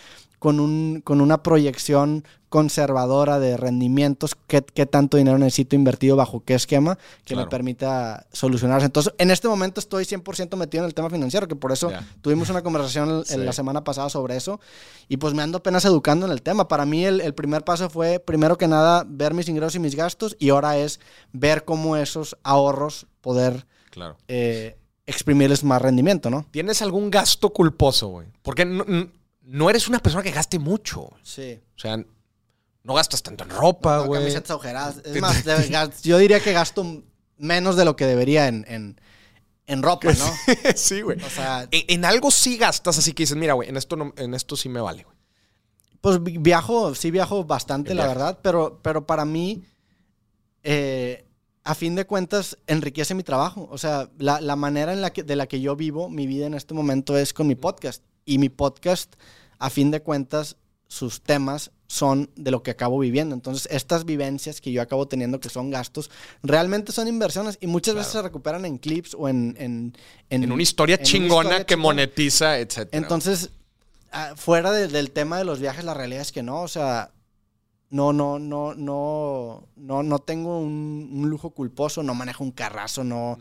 con, 0.41 0.59
un, 0.59 1.01
con 1.03 1.21
una 1.21 1.43
proyección 1.43 2.25
conservadora 2.49 3.37
de 3.37 3.57
rendimientos 3.57 4.35
qué, 4.47 4.63
qué 4.63 4.87
tanto 4.87 5.17
dinero 5.17 5.37
necesito 5.37 5.75
invertido 5.75 6.15
bajo 6.15 6.43
qué 6.43 6.55
esquema 6.55 6.97
que 7.25 7.35
Claro. 7.35 7.45
me 7.45 7.49
permita 7.51 8.25
solucionarse. 8.33 8.87
Entonces, 8.87 9.13
en 9.19 9.29
este 9.29 9.47
momento 9.47 9.79
estoy 9.79 10.03
100% 10.05 10.57
metido 10.57 10.83
en 10.83 10.87
el 10.87 10.95
tema 10.95 11.11
financiero, 11.11 11.47
que 11.47 11.55
por 11.55 11.71
eso 11.71 11.91
tuvimos 12.21 12.49
una 12.49 12.63
conversación 12.63 13.09
en- 13.19 13.25
Sí. 13.25 13.33
en 13.35 13.45
la 13.45 13.53
semana 13.53 13.83
pasada 13.83 14.09
sobre 14.09 14.35
eso 14.35 14.59
y 15.07 15.17
pues 15.17 15.35
me 15.35 15.43
ando 15.43 15.59
apenas 15.59 15.85
educando 15.85 16.25
en 16.25 16.31
el 16.31 16.41
tema. 16.41 16.67
Para 16.67 16.87
mí 16.87 17.05
el, 17.05 17.21
el 17.21 17.35
primer 17.35 17.63
paso 17.63 17.87
fue, 17.91 18.19
primero 18.19 18.57
que 18.57 18.67
nada, 18.67 19.05
ver 19.07 19.35
mis 19.35 19.47
ingresos 19.47 19.75
y 19.75 19.79
mis 19.79 19.93
gastos 19.95 20.35
y 20.39 20.49
ahora 20.49 20.75
es 20.75 20.99
ver 21.33 21.65
cómo 21.65 21.97
esos 21.97 22.35
ahorros 22.41 23.05
poder 23.21 23.67
Claro. 23.91 24.17
eh, 24.27 24.75
exprimirles 25.05 25.63
más 25.63 25.81
rendimiento, 25.81 26.31
¿no? 26.31 26.45
¿Tienes 26.49 26.81
algún 26.81 27.11
gasto 27.11 27.51
culposo, 27.53 28.07
güey? 28.07 28.27
Porque 28.41 28.65
no, 29.51 29.69
eres 29.69 29.87
una 29.87 29.99
persona 29.99 30.23
que 30.23 30.31
gaste 30.31 30.59
mucho. 30.59 31.09
Sí. 31.23 31.59
O 31.75 31.79
sea, 31.79 31.97
no 32.83 32.93
gastas 32.93 33.21
tanto 33.21 33.43
en 33.43 33.49
ropa, 33.49 33.97
No, 33.97 34.05
güey. 34.07 34.21
camisetas 34.21 34.51
agujeradas. 34.51 34.97
Es 35.05 35.21
más, 35.21 36.01
yo 36.03 36.17
diría 36.17 36.39
que 36.39 36.53
gasto 36.53 37.03
menos 37.37 37.75
de 37.75 37.85
lo 37.85 37.95
que 37.95 38.05
debería 38.05 38.47
en, 38.47 38.65
en, 38.67 38.99
en 39.67 39.83
ropa, 39.83 40.11
¿no? 40.13 40.33
sí, 40.75 41.01
güey. 41.01 41.21
O 41.23 41.29
sea, 41.29 41.67
En, 41.71 41.83
en 41.87 42.05
algo 42.05 42.31
sí 42.31 42.57
gastas, 42.57 42.97
así 42.97 43.13
que 43.13 43.23
dices, 43.23 43.37
mira, 43.37 43.53
güey, 43.53 43.69
en 43.69 43.77
esto, 43.77 43.95
no, 43.95 44.13
en 44.17 44.33
esto 44.33 44.55
sí 44.55 44.69
me 44.69 44.79
vale, 44.81 45.03
güey. 45.03 45.15
Pues 46.01 46.23
vi- 46.23 46.37
viajo, 46.39 46.95
sí 46.95 47.11
viajo 47.11 47.43
bastante, 47.43 47.93
la 47.93 48.03
viaje. 48.05 48.17
verdad, 48.17 48.39
pero, 48.41 48.79
pero 48.81 49.05
para 49.05 49.23
mí, 49.25 49.63
eh, 50.63 51.25
a 51.63 51.75
fin 51.75 51.93
de 51.95 52.05
cuentas, 52.05 52.57
enriquece 52.67 53.13
mi 53.13 53.23
trabajo. 53.23 53.67
O 53.71 53.77
sea, 53.77 54.09
la, 54.17 54.41
la 54.41 54.55
manera 54.55 54.93
en 54.93 55.01
la 55.01 55.11
que, 55.13 55.21
de 55.23 55.35
la 55.35 55.45
que 55.47 55.61
yo 55.61 55.75
vivo 55.75 56.09
mi 56.09 56.25
vida 56.25 56.47
en 56.47 56.53
este 56.55 56.73
momento 56.73 57.17
es 57.17 57.33
con 57.33 57.47
mi 57.47 57.55
podcast. 57.55 58.03
Y 58.25 58.37
mi 58.37 58.49
podcast, 58.49 59.13
a 59.61 59.69
fin 59.69 59.91
de 59.91 60.01
cuentas, 60.01 60.57
sus 60.87 61.21
temas 61.21 61.71
son 61.87 62.29
de 62.35 62.51
lo 62.51 62.63
que 62.63 62.71
acabo 62.71 62.99
viviendo. 62.99 63.35
Entonces, 63.35 63.67
estas 63.71 64.05
vivencias 64.05 64.59
que 64.61 64.71
yo 64.71 64.81
acabo 64.81 65.07
teniendo, 65.07 65.39
que 65.39 65.49
son 65.49 65.69
gastos, 65.69 66.09
realmente 66.41 66.91
son 66.91 67.07
inversiones 67.07 67.57
y 67.61 67.67
muchas 67.67 67.95
veces 67.95 68.11
se 68.13 68.21
recuperan 68.21 68.65
en 68.65 68.77
clips 68.77 69.13
o 69.17 69.29
en... 69.29 69.55
En, 69.59 69.93
En 70.29 70.51
una 70.51 70.63
historia 70.63 70.95
en 70.95 71.01
una 71.01 71.05
chingona 71.09 71.41
historia 71.49 71.65
que 71.65 71.73
chingona. 71.75 71.83
monetiza, 71.83 72.57
etcétera. 72.59 72.97
Entonces, 73.01 73.51
ah, 74.11 74.33
fuera 74.35 74.71
de- 74.71 74.87
del 74.87 75.11
tema 75.11 75.37
de 75.37 75.45
los 75.45 75.59
viajes, 75.59 75.85
la 75.85 75.93
realidad 75.93 76.21
es 76.21 76.31
que 76.31 76.43
no, 76.43 76.61
o 76.61 76.67
sea, 76.67 77.11
no, 77.89 78.13
no, 78.13 78.39
no, 78.39 78.73
no, 78.73 79.67
no, 79.75 80.01
no 80.03 80.19
tengo 80.19 80.59
un, 80.59 81.09
un 81.13 81.29
lujo 81.29 81.49
culposo, 81.51 82.03
no 82.03 82.15
manejo 82.15 82.43
un 82.43 82.51
carrazo, 82.51 83.03
no, 83.03 83.37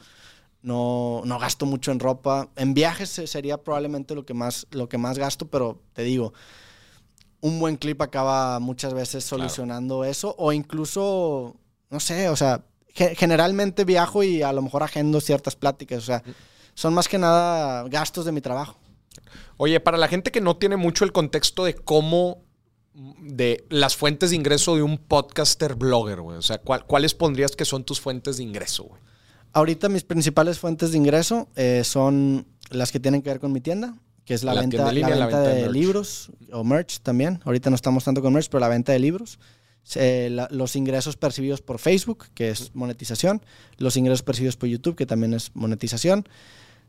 no, 0.62 1.22
no 1.24 1.38
gasto 1.38 1.66
mucho 1.66 1.90
en 1.92 2.00
ropa. 2.00 2.48
En 2.56 2.74
viajes 2.74 3.08
se- 3.08 3.26
sería 3.26 3.58
probablemente 3.58 4.14
lo 4.14 4.24
que 4.26 4.34
más, 4.34 4.66
lo 4.70 4.88
que 4.88 4.98
más 4.98 5.18
gasto, 5.18 5.46
pero 5.48 5.80
te 5.94 6.02
digo, 6.02 6.32
un 7.40 7.58
buen 7.58 7.76
clip 7.76 8.00
acaba 8.02 8.58
muchas 8.60 8.92
veces 8.94 9.24
Claro. 9.26 9.42
solucionando 9.44 10.04
eso, 10.04 10.34
o 10.38 10.52
incluso, 10.52 11.56
no 11.88 12.00
sé, 12.00 12.28
o 12.28 12.36
sea, 12.36 12.64
ge- 12.94 13.14
generalmente 13.14 13.84
viajo 13.84 14.22
y 14.22 14.42
a 14.42 14.52
lo 14.52 14.60
mejor 14.62 14.82
agendo 14.82 15.20
ciertas 15.20 15.56
pláticas, 15.56 15.98
o 15.98 16.06
sea, 16.06 16.22
son 16.74 16.92
más 16.94 17.08
que 17.08 17.18
nada 17.18 17.84
gastos 17.88 18.24
de 18.26 18.32
mi 18.32 18.40
trabajo. 18.42 18.76
Oye, 19.56 19.80
para 19.80 19.96
la 19.98 20.08
gente 20.08 20.30
que 20.30 20.40
no 20.40 20.56
tiene 20.56 20.76
mucho 20.76 21.04
el 21.04 21.12
contexto 21.12 21.64
de 21.64 21.74
cómo, 21.74 22.42
de 22.92 23.64
las 23.70 23.96
fuentes 23.96 24.30
de 24.30 24.36
ingreso 24.36 24.74
de 24.76 24.82
un 24.82 24.98
podcaster 24.98 25.74
blogger, 25.76 26.20
güey. 26.20 26.36
O 26.36 26.42
sea, 26.42 26.58
¿cuál- 26.58 26.84
¿cuáles 26.86 27.14
pondrías 27.14 27.54
que 27.56 27.64
son 27.64 27.84
tus 27.84 28.00
fuentes 28.00 28.36
de 28.38 28.42
ingreso, 28.42 28.84
güey? 28.84 29.00
Ahorita 29.52 29.88
mis 29.88 30.04
principales 30.04 30.58
fuentes 30.58 30.92
de 30.92 30.98
ingreso 30.98 31.48
eh, 31.56 31.82
son 31.84 32.46
las 32.70 32.92
que 32.92 33.00
tienen 33.00 33.22
que 33.22 33.30
ver 33.30 33.40
con 33.40 33.52
mi 33.52 33.60
tienda, 33.60 33.94
que 34.24 34.34
es 34.34 34.44
la, 34.44 34.54
La 34.54 34.60
venta, 34.60 34.92
línea, 34.92 35.10
la 35.10 35.16
la 35.16 35.26
venta 35.26 35.42
de 35.42 35.70
libros 35.72 36.30
o 36.52 36.62
merch 36.64 37.00
también. 37.00 37.40
Ahorita 37.44 37.68
no 37.70 37.76
estamos 37.76 38.04
tanto 38.04 38.22
con 38.22 38.32
merch, 38.32 38.48
pero 38.48 38.60
la 38.60 38.68
venta 38.68 38.92
de 38.92 38.98
libros. 39.00 39.38
La- 39.96 40.46
los 40.52 40.76
ingresos 40.76 41.16
percibidos 41.16 41.62
por 41.62 41.78
Facebook, 41.80 42.26
que 42.34 42.50
es 42.50 42.74
monetización. 42.74 43.42
Los 43.78 43.96
ingresos 43.96 44.22
percibidos 44.22 44.56
por 44.56 44.68
YouTube, 44.68 44.94
que 44.94 45.06
también 45.06 45.34
es 45.34 45.50
monetización. 45.54 46.28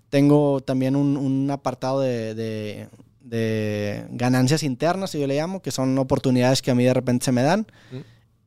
Tengo 0.09 0.59
también 0.61 0.95
un, 0.95 1.17
un 1.17 1.49
apartado 1.49 2.01
de, 2.01 2.35
de- 2.35 2.89
de 3.21 4.05
ganancias 4.11 4.61
internas, 4.63 5.13
yo 5.13 5.25
le 5.25 5.35
llamo, 5.37 5.61
que 5.61 5.71
son 5.71 5.97
oportunidades 5.97 6.61
que 6.61 6.69
a 6.71 6.75
mí 6.75 6.83
de 6.83 6.93
repente 6.93 7.25
se 7.25 7.31
me 7.31 7.41
dan. 7.43 7.61
Mm. 7.91 7.97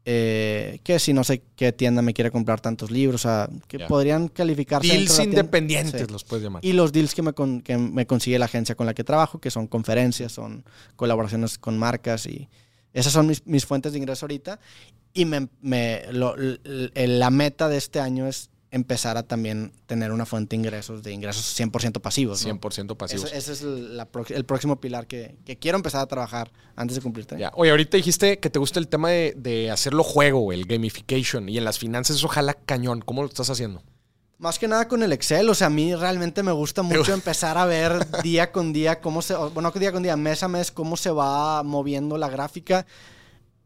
Eh, 0.06 0.80
que 0.84 0.98
si 0.98 1.14
no 1.14 1.24
sé 1.24 1.42
qué 1.56 1.72
tienda 1.72 2.02
me 2.02 2.12
quiere 2.12 2.30
comprar 2.30 2.60
tantos 2.60 2.90
libros, 2.90 3.22
o 3.24 3.28
sea, 3.28 3.48
que 3.68 3.78
Ya. 3.78 3.86
podrían 3.86 4.28
calificarse. 4.28 4.86
Deals 4.86 5.18
independientes 5.18 6.02
Sí. 6.02 6.12
los 6.12 6.24
puedes 6.24 6.44
llamar. 6.44 6.62
Y 6.64 6.74
los 6.74 6.92
deals 6.92 7.14
que 7.14 7.22
me, 7.22 7.32
con- 7.32 7.62
que 7.62 7.78
me 7.78 8.06
consigue 8.06 8.38
la 8.38 8.44
agencia 8.44 8.74
con 8.74 8.84
la 8.86 8.92
que 8.92 9.02
trabajo, 9.02 9.40
que 9.40 9.50
son 9.50 9.66
conferencias, 9.66 10.32
son 10.32 10.62
colaboraciones 10.96 11.56
con 11.56 11.78
marcas 11.78 12.26
y 12.26 12.48
esas 12.92 13.12
son 13.14 13.26
mis, 13.26 13.46
mis 13.46 13.64
fuentes 13.64 13.92
de 13.92 13.98
ingreso 13.98 14.26
ahorita. 14.26 14.60
Y 15.14 15.24
me, 15.24 15.48
me- 15.62 16.02
lo- 16.12 16.34
la 16.36 17.30
meta 17.30 17.68
de 17.70 17.78
este 17.78 17.98
año 17.98 18.26
es 18.26 18.50
empezar 18.74 19.16
a 19.16 19.22
también 19.22 19.72
tener 19.86 20.10
una 20.12 20.26
fuente 20.26 20.56
de 20.56 20.60
ingresos, 20.62 21.02
de 21.02 21.12
ingresos 21.12 21.58
100% 21.58 22.00
pasivos. 22.00 22.44
¿no? 22.44 22.54
100% 22.60 22.96
pasivos. 22.96 23.26
Ese, 23.26 23.36
ese 23.38 23.52
es 23.52 23.62
el, 23.62 23.96
la 23.96 24.10
prox- 24.10 24.34
el 24.34 24.44
próximo 24.44 24.80
pilar 24.80 25.06
que, 25.06 25.36
que 25.44 25.56
quiero 25.58 25.76
empezar 25.76 26.00
a 26.00 26.06
trabajar 26.06 26.50
antes 26.74 26.96
de 26.96 27.02
cumplir 27.02 27.24
30. 27.24 27.40
Ya. 27.40 27.52
Oye, 27.56 27.70
ahorita 27.70 27.96
dijiste 27.96 28.38
que 28.40 28.50
te 28.50 28.58
gusta 28.58 28.80
el 28.80 28.88
tema 28.88 29.10
de, 29.10 29.34
de 29.36 29.70
hacerlo 29.70 30.02
juego, 30.02 30.52
el 30.52 30.66
gamification. 30.66 31.48
Y 31.48 31.56
en 31.58 31.64
las 31.64 31.78
finanzas 31.78 32.16
eso 32.16 32.26
jala 32.28 32.54
cañón. 32.54 33.00
¿Cómo 33.00 33.22
lo 33.22 33.28
estás 33.28 33.48
haciendo? 33.48 33.82
Más 34.38 34.58
que 34.58 34.66
nada 34.66 34.88
con 34.88 35.02
el 35.04 35.12
Excel, 35.12 35.48
o 35.48 35.54
sea, 35.54 35.68
a 35.68 35.70
mí 35.70 35.94
realmente 35.94 36.42
me 36.42 36.50
gusta 36.50 36.82
mucho 36.82 37.14
empezar 37.14 37.56
a 37.56 37.64
ver 37.66 38.04
día 38.24 38.50
con 38.50 38.72
día 38.72 39.00
cómo 39.00 39.22
se, 39.22 39.34
bueno, 39.36 39.70
no 39.72 39.80
día 39.80 39.92
con 39.92 40.02
día, 40.02 40.16
mes 40.16 40.42
a 40.42 40.48
mes, 40.48 40.72
cómo 40.72 40.96
se 40.96 41.10
va 41.10 41.62
moviendo 41.62 42.18
la 42.18 42.28
gráfica. 42.28 42.84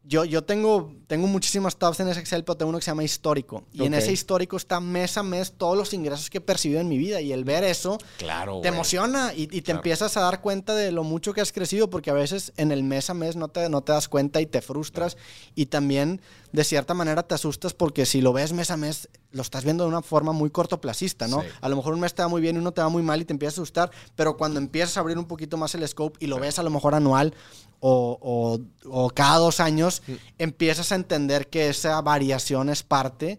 Yo, 0.08 0.24
yo 0.24 0.42
tengo, 0.42 0.90
tengo 1.06 1.26
muchísimas 1.26 1.76
tabs 1.76 2.00
en 2.00 2.08
ese 2.08 2.20
Excel, 2.20 2.42
pero 2.42 2.56
tengo 2.56 2.70
uno 2.70 2.78
que 2.78 2.84
se 2.86 2.90
llama 2.90 3.04
histórico. 3.04 3.64
Y 3.74 3.84
en 3.84 3.92
ese 3.92 4.10
histórico 4.10 4.56
está 4.56 4.80
mes 4.80 5.18
a 5.18 5.22
mes 5.22 5.52
todos 5.52 5.76
los 5.76 5.92
ingresos 5.92 6.30
que 6.30 6.38
he 6.38 6.40
percibido 6.40 6.80
en 6.80 6.88
mi 6.88 6.96
vida. 6.96 7.20
Y 7.20 7.30
el 7.32 7.44
ver 7.44 7.62
eso 7.62 7.98
Claro, 8.16 8.60
te 8.62 8.68
emociona 8.68 9.34
y, 9.34 9.42
y 9.42 9.46
te 9.48 9.60
Claro. 9.64 9.80
empiezas 9.80 10.16
a 10.16 10.20
dar 10.20 10.40
cuenta 10.40 10.74
de 10.74 10.92
lo 10.92 11.04
mucho 11.04 11.34
que 11.34 11.42
has 11.42 11.52
crecido, 11.52 11.90
porque 11.90 12.08
a 12.08 12.14
veces 12.14 12.54
en 12.56 12.72
el 12.72 12.84
mes 12.84 13.10
a 13.10 13.14
mes 13.14 13.36
no 13.36 13.48
te, 13.48 13.68
no 13.68 13.82
te 13.82 13.92
das 13.92 14.08
cuenta 14.08 14.40
y 14.40 14.46
te 14.46 14.62
frustras. 14.62 15.18
Y 15.54 15.66
también, 15.66 16.22
de 16.52 16.64
cierta 16.64 16.94
manera, 16.94 17.22
te 17.24 17.34
asustas 17.34 17.74
porque 17.74 18.06
si 18.06 18.22
lo 18.22 18.32
ves 18.32 18.54
mes 18.54 18.70
a 18.70 18.78
mes, 18.78 19.10
lo 19.32 19.42
estás 19.42 19.62
viendo 19.64 19.84
de 19.84 19.88
una 19.90 20.00
forma 20.02 20.32
muy 20.32 20.48
cortoplacista, 20.50 21.28
¿no? 21.28 21.42
Sí. 21.42 21.48
A 21.60 21.68
lo 21.68 21.76
mejor 21.76 21.92
un 21.94 22.00
mes 22.00 22.14
te 22.14 22.22
va 22.22 22.28
muy 22.28 22.40
bien 22.40 22.56
y 22.56 22.58
uno 22.60 22.72
te 22.72 22.80
va 22.80 22.88
muy 22.88 23.02
mal 23.02 23.20
y 23.20 23.24
te 23.24 23.32
empieza 23.34 23.52
a 23.52 23.56
asustar, 23.62 23.90
pero 24.16 24.36
cuando 24.36 24.58
empiezas 24.58 24.96
a 24.96 25.00
abrir 25.00 25.18
un 25.18 25.26
poquito 25.26 25.56
más 25.58 25.74
el 25.74 25.86
scope 25.86 26.16
y 26.20 26.26
lo 26.28 26.38
ves 26.38 26.58
a 26.58 26.62
lo 26.62 26.70
mejor 26.70 26.94
anual 26.94 27.34
o, 27.80 28.18
o- 28.20 28.58
o 29.04 29.10
cada 29.10 29.36
dos 29.38 29.60
años, 29.60 30.02
Mm. 30.06 30.12
empiezas 30.38 30.92
a 30.92 30.94
entender 30.94 31.48
que 31.48 31.68
esa 31.68 32.00
variación 32.00 32.70
es 32.70 32.82
parte 32.82 33.38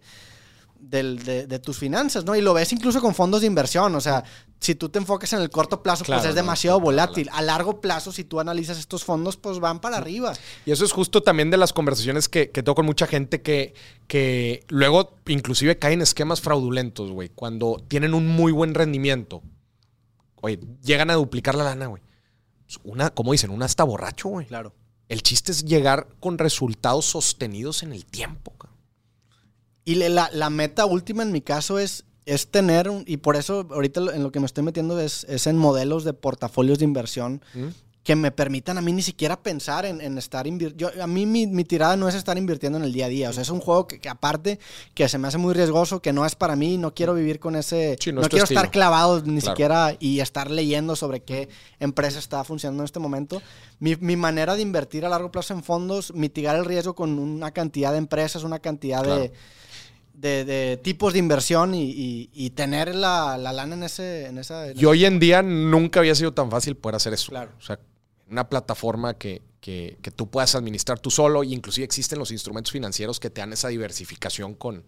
del- 0.80 1.23
de, 1.23 1.45
de 1.47 1.59
tus 1.59 1.77
finanzas, 1.77 2.25
¿no? 2.25 2.36
Y 2.36 2.41
lo 2.41 2.53
ves 2.53 2.71
incluso 2.73 3.01
con 3.01 3.13
fondos 3.13 3.41
de 3.41 3.47
inversión, 3.47 3.93
o 3.95 4.01
sea, 4.01 4.23
si 4.59 4.75
tú 4.75 4.89
te 4.89 4.99
enfocas 4.99 5.32
en 5.34 5.41
el 5.41 5.49
corto 5.49 5.82
plazo, 5.84 6.03
Claro, 6.03 6.21
pues 6.21 6.30
es 6.30 6.36
no, 6.36 6.41
demasiado 6.41 6.77
claro, 6.80 6.86
volátil. 6.86 7.30
A 7.32 7.41
largo 7.41 7.80
plazo, 7.80 8.11
si 8.11 8.23
tú 8.23 8.39
analizas 8.39 8.77
estos 8.77 9.03
fondos, 9.05 9.38
pues 9.38 9.59
van 9.59 9.80
para 9.80 9.97
arriba. 9.97 10.34
Y 10.65 10.71
eso 10.71 10.84
es 10.84 10.91
justo 10.91 11.21
también 11.23 11.49
de 11.49 11.57
las 11.57 11.71
conversaciones 11.73 12.27
que, 12.27 12.49
que 12.51 12.63
tengo 12.63 12.75
con 12.75 12.86
mucha 12.86 13.07
gente 13.07 13.41
que, 13.41 13.73
que 14.07 14.65
luego 14.67 15.15
inclusive 15.27 15.77
caen 15.80 15.95
en 15.95 16.01
esquemas 16.01 16.41
fraudulentos, 16.41 17.11
güey. 17.11 17.30
Cuando 17.30 17.82
tienen 17.88 18.13
un 18.13 18.27
muy 18.27 18.51
buen 18.51 18.73
rendimiento. 18.73 19.41
Oye, 20.41 20.59
llegan 20.84 21.09
a 21.09 21.15
duplicar 21.15 21.55
la 21.55 21.63
lana, 21.65 21.88
güey. 21.88 22.01
Pues 22.65 22.80
Una, 22.84 23.09
como 23.11 23.32
dicen, 23.32 23.49
una 23.51 23.65
hasta 23.65 23.84
borracho, 23.84 24.30
güey. 24.30 24.45
Claro. 24.47 24.73
El 25.07 25.23
chiste 25.23 25.51
es 25.51 25.65
llegar 25.65 26.07
con 26.19 26.38
resultados 26.38 27.05
sostenidos 27.05 27.82
en 27.84 27.93
el 27.93 28.05
tiempo. 28.05 28.51
cabrón. 28.51 28.68
Y 29.86 29.95
la, 29.95 30.30
la 30.34 30.49
meta 30.49 30.86
última 30.86 31.23
en 31.23 31.32
mi 31.32 31.41
caso 31.41 31.80
es, 31.80 32.05
es 32.25 32.49
tener, 32.51 32.89
un- 32.89 33.03
y 33.07 33.17
por 33.17 33.36
eso 33.36 33.67
ahorita 33.71 34.01
en 34.13 34.23
lo 34.23 34.32
que 34.32 34.39
me 34.39 34.45
estoy 34.45 34.63
metiendo 34.63 34.99
es, 34.99 35.23
es 35.30 35.47
en 35.47 35.57
modelos 35.57 36.03
de 36.03 36.13
portafolios 36.13 36.77
de 36.80 36.86
inversión 36.86 37.41
¿Mm? 37.55 37.67
que 38.03 38.15
me 38.15 38.32
permitan 38.32 38.77
a 38.77 38.82
mí 38.82 38.91
ni 38.93 39.01
siquiera 39.01 39.41
pensar 39.41 39.86
en, 39.86 39.99
en 40.01 40.17
estar 40.17 40.47
invirtiendo. 40.47 41.03
A 41.03 41.05
mí 41.07 41.25
mi, 41.25 41.45
mi 41.47 41.63
tirada 41.63 41.95
no 41.95 42.07
es 42.07 42.15
estar 42.15 42.38
invirtiendo 42.38 42.77
en 42.77 42.84
el 42.84 42.93
día 42.93 43.05
a 43.05 43.09
día. 43.09 43.30
O 43.30 43.34
sea, 43.34 43.41
es 43.43 43.49
un 43.49 43.59
juego 43.59 43.88
que, 43.88 43.99
que 43.99 44.09
aparte 44.09 44.57
que 44.95 45.07
se 45.09 45.17
me 45.17 45.27
hace 45.27 45.38
muy 45.38 45.53
riesgoso, 45.53 46.01
que 46.01 46.13
no 46.13 46.25
es 46.25 46.34
para 46.36 46.55
mí, 46.55 46.77
no 46.77 46.93
quiero 46.93 47.13
vivir 47.13 47.39
con 47.39 47.55
ese... 47.55 47.97
Sí, 47.99 48.11
no 48.11 48.17
no 48.17 48.21
es 48.23 48.30
quiero 48.30 48.45
estar 48.45 48.71
clavado 48.71 49.21
ni 49.21 49.41
Claro. 49.41 49.55
siquiera 49.55 49.95
y 49.99 50.21
estar 50.21 50.49
leyendo 50.49 50.95
sobre 50.95 51.21
qué 51.21 51.49
empresa 51.80 52.19
está 52.19 52.43
funcionando 52.43 52.84
en 52.84 52.86
este 52.86 52.99
momento. 52.99 53.41
Mi, 53.80 53.95
mi 53.97 54.15
manera 54.15 54.55
de 54.55 54.61
invertir 54.61 55.05
a 55.05 55.09
largo 55.09 55.32
plazo 55.32 55.53
en 55.53 55.61
fondos, 55.63 56.13
mitigar 56.13 56.55
el 56.55 56.65
riesgo 56.65 56.95
con 56.95 57.19
una 57.19 57.51
cantidad 57.51 57.91
de 57.91 57.97
empresas, 57.99 58.43
una 58.43 58.59
cantidad 58.59 59.03
Claro. 59.03 59.19
de... 59.21 59.34
De, 60.20 60.43
de 60.43 60.78
tipos 60.78 61.13
de 61.13 61.20
inversión 61.20 61.74
y, 61.74 61.84
y- 61.91 62.30
y 62.34 62.49
tener 62.49 62.93
la, 62.93 63.38
la 63.38 63.53
lana 63.53 63.76
en 63.76 63.84
ese 63.84 64.26
en 64.28 64.38
esa 64.38 64.67
en 64.70 64.78
Y 64.78 64.84
hoy 64.86 65.05
en 65.05 65.17
día 65.20 65.41
nunca 65.41 66.01
había 66.01 66.13
sido 66.13 66.34
tan 66.34 66.51
fácil 66.51 66.76
poder 66.76 66.95
hacer 66.95 67.13
eso. 67.13 67.30
Claro. 67.32 67.51
O 67.57 67.61
sea, 67.61 67.80
una 68.30 68.49
plataforma 68.49 69.13
que, 69.13 69.41
que, 69.61 69.97
que 70.01 70.11
tú 70.11 70.30
puedas 70.30 70.55
administrar 70.55 70.99
tú 70.99 71.09
solo. 71.09 71.43
Y 71.45 71.53
inclusive 71.53 71.86
existen 71.86 72.20
los 72.20 72.32
instrumentos 72.32 72.72
financieros 72.74 73.20
que 73.20 73.30
te 73.30 73.39
dan 73.39 73.53
esa 73.53 73.70
diversificación 73.70 74.55
con, 74.55 74.84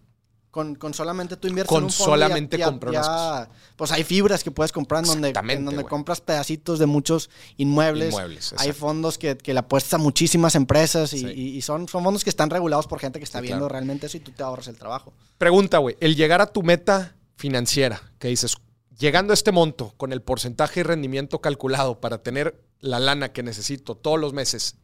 Con, 0.52 0.74
con 0.74 0.92
solamente 0.92 1.36
tú 1.38 1.48
inviertes 1.48 1.70
Con 1.70 1.78
en 1.78 1.84
un 1.86 1.90
fondo 1.90 2.14
y 2.14 2.18
ya- 2.20 2.26
solamente 2.26 2.58
ya- 2.58 2.66
comprar 2.66 2.92
unas 2.92 3.48
Pues 3.74 3.90
hay 3.90 4.04
fibras 4.04 4.44
que 4.44 4.50
puedes 4.50 4.70
comprar 4.70 5.02
en 5.02 5.08
donde, 5.08 5.32
en 5.48 5.64
donde 5.64 5.82
compras 5.84 6.20
pedacitos 6.20 6.78
de 6.78 6.84
muchos 6.84 7.30
inmuebles. 7.56 8.10
Inmuebles, 8.10 8.54
hay 8.58 8.72
fondos 8.72 9.16
que, 9.16 9.36
que 9.38 9.54
le 9.54 9.60
apuestas 9.60 9.94
a 9.94 9.98
muchísimas 9.98 10.54
empresas 10.54 11.14
y, 11.14 11.20
Sí. 11.20 11.26
y- 11.26 11.56
y 11.56 11.62
son, 11.62 11.88
son 11.88 12.04
fondos 12.04 12.22
que 12.22 12.28
están 12.30 12.50
regulados 12.50 12.86
por 12.86 13.00
gente 13.00 13.18
que 13.18 13.24
está 13.24 13.38
Sí, 13.38 13.44
viendo 13.46 13.60
claro. 13.64 13.72
realmente 13.72 14.06
eso 14.06 14.18
y 14.18 14.20
tú 14.20 14.30
te 14.30 14.42
ahorras 14.42 14.68
el 14.68 14.76
trabajo. 14.76 15.14
Pregunta, 15.38 15.78
güey. 15.78 15.96
El 16.00 16.16
llegar 16.16 16.42
a 16.42 16.46
tu 16.46 16.62
meta 16.62 17.16
financiera, 17.36 18.02
que 18.18 18.28
dices, 18.28 18.54
llegando 18.98 19.32
a 19.32 19.34
este 19.34 19.52
monto 19.52 19.94
con 19.96 20.12
el 20.12 20.20
porcentaje 20.20 20.80
de 20.80 20.84
rendimiento 20.84 21.40
calculado 21.40 21.98
para 21.98 22.18
tener 22.22 22.62
la 22.78 23.00
lana 23.00 23.32
que 23.32 23.42
necesito 23.42 23.96
todos 23.96 24.20
los 24.20 24.34
meses, 24.34 24.76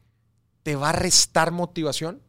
¿te 0.63 0.77
va 0.77 0.89
a 0.89 0.93
restar 0.93 1.53
motivación? 1.53 2.23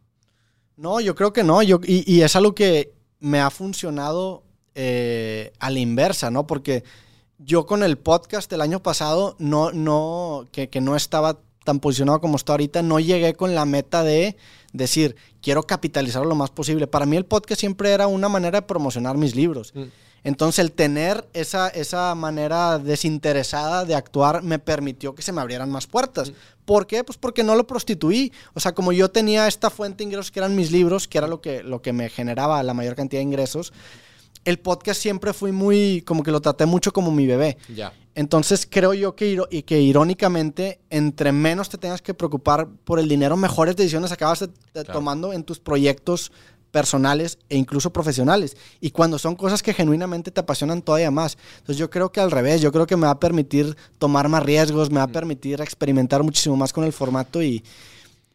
No, 0.75 0.99
yo 0.99 1.15
creo 1.15 1.31
que 1.31 1.43
no. 1.45 1.63
Yo, 1.63 1.79
y, 1.85 2.03
y 2.11 2.21
es 2.21 2.35
algo 2.35 2.53
que 2.53 2.98
me 3.19 3.39
ha 3.39 3.49
funcionado 3.49 4.43
eh, 4.75 5.51
a 5.59 5.69
la 5.69 5.79
inversa, 5.79 6.31
¿no? 6.31 6.47
Porque 6.47 6.83
yo 7.37 7.65
con 7.65 7.83
el 7.83 7.97
podcast 7.97 8.51
el 8.53 8.61
año 8.61 8.81
pasado, 8.81 9.35
no, 9.39 9.71
no, 9.71 10.45
que, 10.51 10.69
que 10.69 10.81
no 10.81 10.95
estaba 10.95 11.39
tan 11.63 11.79
posicionado 11.79 12.21
como 12.21 12.35
está 12.35 12.53
ahorita, 12.53 12.81
no 12.81 12.99
llegué 12.99 13.33
con 13.33 13.55
la 13.55 13.65
meta 13.65 14.03
de 14.03 14.35
decir, 14.73 15.15
quiero 15.41 15.63
capitalizarlo 15.63 16.29
lo 16.29 16.35
más 16.35 16.49
posible. 16.49 16.87
Para 16.87 17.05
mí 17.05 17.17
el 17.17 17.25
podcast 17.25 17.59
siempre 17.59 17.91
era 17.91 18.07
una 18.07 18.29
manera 18.29 18.61
de 18.61 18.67
promocionar 18.67 19.17
mis 19.17 19.35
libros. 19.35 19.73
Mm. 19.75 19.83
Entonces 20.23 20.59
el 20.59 20.71
tener 20.71 21.27
esa, 21.33 21.69
esa 21.69 22.13
manera 22.15 22.77
desinteresada 22.79 23.85
de 23.85 23.95
actuar 23.95 24.43
me 24.43 24.59
permitió 24.59 25.15
que 25.15 25.21
se 25.21 25.31
me 25.31 25.41
abrieran 25.41 25.69
más 25.69 25.87
puertas. 25.87 26.31
¿Por 26.65 26.85
qué? 26.87 27.03
Pues 27.03 27.17
porque 27.17 27.43
no 27.43 27.55
lo 27.55 27.65
prostituí. 27.65 28.31
O 28.53 28.59
sea, 28.59 28.73
como 28.73 28.91
yo 28.91 29.09
tenía 29.09 29.47
esta 29.47 29.69
fuente 29.69 29.99
de 29.99 30.03
ingresos 30.05 30.31
que 30.31 30.39
eran 30.39 30.55
mis 30.55 30.71
libros, 30.71 31.07
que 31.07 31.17
era 31.17 31.27
lo 31.27 31.41
que, 31.41 31.63
lo 31.63 31.81
que 31.81 31.93
me 31.93 32.09
generaba 32.09 32.61
la 32.63 32.73
mayor 32.73 32.95
cantidad 32.95 33.19
de 33.19 33.23
ingresos, 33.23 33.73
el 34.45 34.59
podcast 34.59 35.01
siempre 35.01 35.33
fui 35.33 35.51
muy, 35.51 36.01
como 36.05 36.23
que 36.23 36.31
lo 36.31 36.41
traté 36.41 36.65
mucho 36.65 36.93
como 36.93 37.11
mi 37.11 37.25
bebé. 37.25 37.57
Ya. 37.73 37.91
Entonces 38.15 38.67
creo 38.69 38.93
yo 38.93 39.15
que, 39.15 39.37
y 39.49 39.63
que 39.63 39.79
irónicamente, 39.81 40.79
entre 40.89 41.31
menos 41.31 41.69
te 41.69 41.77
tengas 41.77 42.01
que 42.01 42.13
preocupar 42.13 42.67
por 42.83 42.99
el 42.99 43.07
dinero, 43.07 43.37
mejores 43.37 43.75
decisiones 43.75 44.11
acabas 44.11 44.39
de- 44.41 44.47
de 44.47 44.53
Claro. 44.73 44.93
tomando 44.93 45.33
en 45.33 45.43
tus 45.43 45.59
proyectos 45.59 46.31
personales 46.71 47.37
e 47.49 47.57
incluso 47.57 47.91
profesionales. 47.91 48.55
Y 48.81 48.91
cuando 48.91 49.19
son 49.19 49.35
cosas 49.35 49.63
que 49.63 49.73
genuinamente 49.73 50.31
te 50.31 50.39
apasionan 50.39 50.81
todavía 50.81 51.11
más. 51.11 51.37
Entonces 51.57 51.77
yo 51.77 51.89
creo 51.89 52.11
que 52.11 52.19
al 52.19 52.31
revés, 52.31 52.61
yo 52.61 52.71
creo 52.71 52.87
que 52.87 52.95
me 52.95 53.05
va 53.05 53.11
a 53.11 53.19
permitir 53.19 53.75
tomar 53.97 54.29
más 54.29 54.43
riesgos, 54.43 54.89
me 54.89 54.97
va 54.97 55.03
a 55.03 55.07
permitir 55.07 55.61
experimentar 55.61 56.23
muchísimo 56.23 56.55
más 56.55 56.73
con 56.73 56.83
el 56.83 56.93
formato 56.93 57.41
y, 57.41 57.63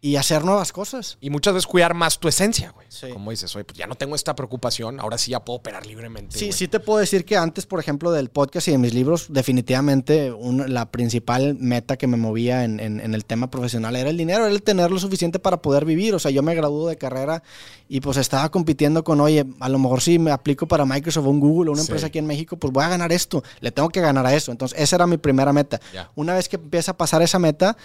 y 0.07 0.17
hacer 0.17 0.45
nuevas 0.45 0.71
cosas. 0.71 1.17
Y 1.23 1.31
muchas 1.31 1.55
veces 1.55 1.67
cuidar 1.67 1.95
más 1.95 2.19
tu 2.19 2.29
esencia, 2.29 2.73
güey. 2.73 2.87
Sí. 2.91 3.09
Como 3.11 3.31
dices, 3.31 3.57
oye, 3.57 3.65
pues 3.65 3.79
ya 3.79 3.87
no 3.87 3.95
tengo 3.95 4.15
esta 4.15 4.35
preocupación, 4.37 5.01
ahora 5.01 5.17
sí 5.17 5.31
ya 5.31 5.43
puedo 5.43 5.61
operar 5.61 5.87
libremente. 5.87 6.39
Sí, 6.39 6.45
güey. 6.45 6.53
sí 6.53 6.69
te 6.69 6.79
puedo 6.79 6.99
decir 6.99 7.25
que 7.25 7.39
antes, 7.39 7.65
por 7.65 7.81
ejemplo, 7.81 8.13
del 8.13 8.29
podcast 8.29 8.69
y 8.69 8.73
de 8.73 8.77
mis 8.79 8.93
libros, 8.93 9.29
definitivamente 9.31 10.31
un- 10.31 10.75
la 10.75 10.91
principal 10.91 11.55
meta 11.59 11.97
que 11.97 12.07
me 12.07 12.19
movía 12.19 12.65
en, 12.65 12.81
en- 12.81 13.01
en 13.01 13.15
el 13.15 13.25
tema 13.25 13.51
profesional 13.51 13.97
era 13.97 14.11
el 14.11 14.19
dinero, 14.19 14.45
era 14.45 14.53
el 14.55 14.63
tener 14.63 14.91
lo 14.91 14.99
suficiente 14.99 15.39
para 15.39 15.63
poder 15.63 15.87
vivir. 15.87 16.15
O 16.15 16.19
sea, 16.19 16.31
yo 16.31 16.43
me 16.43 16.55
graduó 16.55 16.87
de 16.87 16.99
carrera 16.99 17.43
y 17.89 18.01
pues 18.01 18.19
estaba 18.19 18.51
compitiendo 18.51 19.05
con, 19.05 19.23
oye, 19.23 19.47
a 19.61 19.69
lo 19.71 19.79
mejor 19.79 20.03
si 20.03 20.19
me 20.19 20.33
aplico 20.33 20.69
para 20.69 20.85
Microsoft 20.85 21.25
o 21.27 21.31
un 21.31 21.41
Google 21.41 21.71
o 21.71 21.73
una 21.73 21.81
Sí. 21.83 21.87
empresa 21.89 22.09
aquí 22.09 22.19
en 22.19 22.27
México, 22.27 22.59
pues 22.59 22.73
voy 22.75 22.85
a 22.85 22.89
ganar 22.91 23.11
esto, 23.11 23.43
le 23.61 23.73
tengo 23.73 23.89
que 23.89 24.03
ganar 24.03 24.27
a 24.27 24.35
eso. 24.35 24.53
Entonces, 24.53 24.79
esa 24.79 24.97
era 24.97 25.07
mi 25.07 25.17
primera 25.17 25.53
meta. 25.55 25.81
Una 26.15 26.35
vez 26.35 26.49
que 26.49 26.57
empieza 26.57 26.93
a 26.93 26.97
pasar 26.99 27.23
esa 27.23 27.39
meta, 27.39 27.77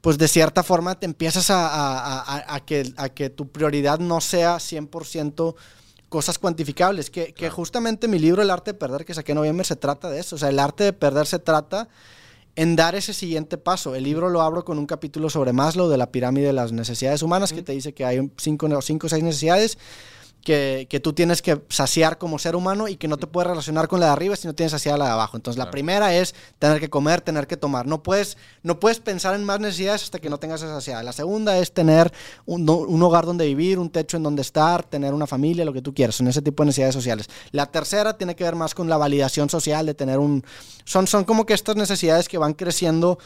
pues 0.00 0.18
de 0.18 0.28
cierta 0.28 0.62
forma 0.62 0.98
te 0.98 1.06
empiezas 1.06 1.50
a, 1.50 1.66
a- 1.68 2.20
a- 2.20 2.54
a 2.54 2.60
que, 2.64 2.92
a 2.96 3.08
que 3.10 3.30
tu 3.30 3.48
prioridad 3.50 3.98
no 3.98 4.20
sea 4.20 4.56
100% 4.56 5.54
cosas 6.08 6.38
cuantificables, 6.38 7.10
que, 7.10 7.32
que 7.34 7.50
justamente 7.50 8.08
mi 8.08 8.18
libro 8.18 8.42
El 8.42 8.50
arte 8.50 8.72
de 8.72 8.78
perder 8.78 9.04
que 9.04 9.14
saqué 9.14 9.32
en 9.32 9.36
noviembre 9.36 9.64
se 9.64 9.76
trata 9.76 10.10
de 10.10 10.18
eso, 10.20 10.36
o 10.36 10.38
sea, 10.38 10.48
el 10.48 10.58
arte 10.58 10.84
de 10.84 10.92
perder 10.92 11.26
se 11.26 11.38
trata 11.38 11.88
en 12.56 12.74
dar 12.74 12.96
ese 12.96 13.14
siguiente 13.14 13.58
paso. 13.58 13.94
El 13.94 14.02
libro 14.04 14.28
lo 14.28 14.42
abro 14.42 14.64
con 14.64 14.78
un 14.78 14.86
capítulo 14.86 15.30
sobre 15.30 15.52
Maslow 15.52 15.88
de 15.88 15.96
la 15.96 16.10
pirámide 16.10 16.48
de 16.48 16.52
las 16.52 16.72
necesidades 16.72 17.22
humanas, 17.22 17.52
que 17.52 17.62
te 17.62 17.72
dice 17.72 17.94
que 17.94 18.04
hay 18.04 18.28
cinco 18.38 18.66
o 18.66 18.82
cinco 18.82 19.06
o 19.06 19.10
seis 19.10 19.22
necesidades 19.22 19.78
que, 20.44 20.86
que 20.88 21.00
tú 21.00 21.12
tienes 21.12 21.42
que 21.42 21.60
saciar 21.68 22.18
como 22.18 22.38
ser 22.38 22.56
humano 22.56 22.88
y 22.88 22.96
que 22.96 23.08
no 23.08 23.16
te 23.16 23.26
puedes 23.26 23.48
relacionar 23.48 23.88
con 23.88 24.00
la 24.00 24.06
de 24.06 24.12
arriba 24.12 24.36
si 24.36 24.46
no 24.46 24.54
tienes 24.54 24.72
saciada 24.72 24.98
la 24.98 25.04
de 25.06 25.10
abajo. 25.12 25.36
Entonces, 25.36 25.58
la 25.58 25.70
primera 25.70 26.14
es 26.14 26.34
tener 26.58 26.80
que 26.80 26.88
comer, 26.88 27.20
tener 27.20 27.46
que 27.46 27.56
tomar. 27.56 27.86
No 27.86 28.02
puedes, 28.02 28.36
no 28.62 28.80
puedes 28.80 29.00
pensar 29.00 29.34
en 29.34 29.44
más 29.44 29.60
necesidades 29.60 30.04
hasta 30.04 30.18
que 30.18 30.30
no 30.30 30.38
tengas 30.38 30.62
esa 30.62 30.74
saciada. 30.74 31.02
La 31.02 31.12
segunda 31.12 31.58
es 31.58 31.72
tener 31.72 32.12
un, 32.46 32.68
un 32.68 33.02
hogar 33.02 33.26
donde 33.26 33.46
vivir, 33.46 33.78
un 33.78 33.90
techo 33.90 34.16
en 34.16 34.22
donde 34.22 34.42
estar, 34.42 34.82
tener 34.84 35.14
una 35.14 35.26
familia, 35.26 35.64
lo 35.64 35.72
que 35.72 35.82
tú 35.82 35.94
quieras. 35.94 36.16
Son 36.16 36.28
ese 36.28 36.42
tipo 36.42 36.62
de 36.62 36.68
necesidades 36.68 36.94
sociales. 36.94 37.28
La 37.52 37.66
tercera 37.66 38.16
tiene 38.16 38.34
que 38.34 38.44
ver 38.44 38.56
más 38.56 38.74
con 38.74 38.88
la 38.88 38.96
validación 38.96 39.48
social, 39.48 39.86
de 39.86 39.94
tener 39.94 40.18
un... 40.18 40.44
Son, 40.84 41.06
son 41.06 41.24
como 41.24 41.46
que 41.46 41.54
estas 41.54 41.76
necesidades 41.76 42.28
que 42.28 42.38
van 42.38 42.54
creciendo 42.54 43.18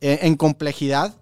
eh, 0.00 0.20
en 0.22 0.36
complejidad. 0.36 1.14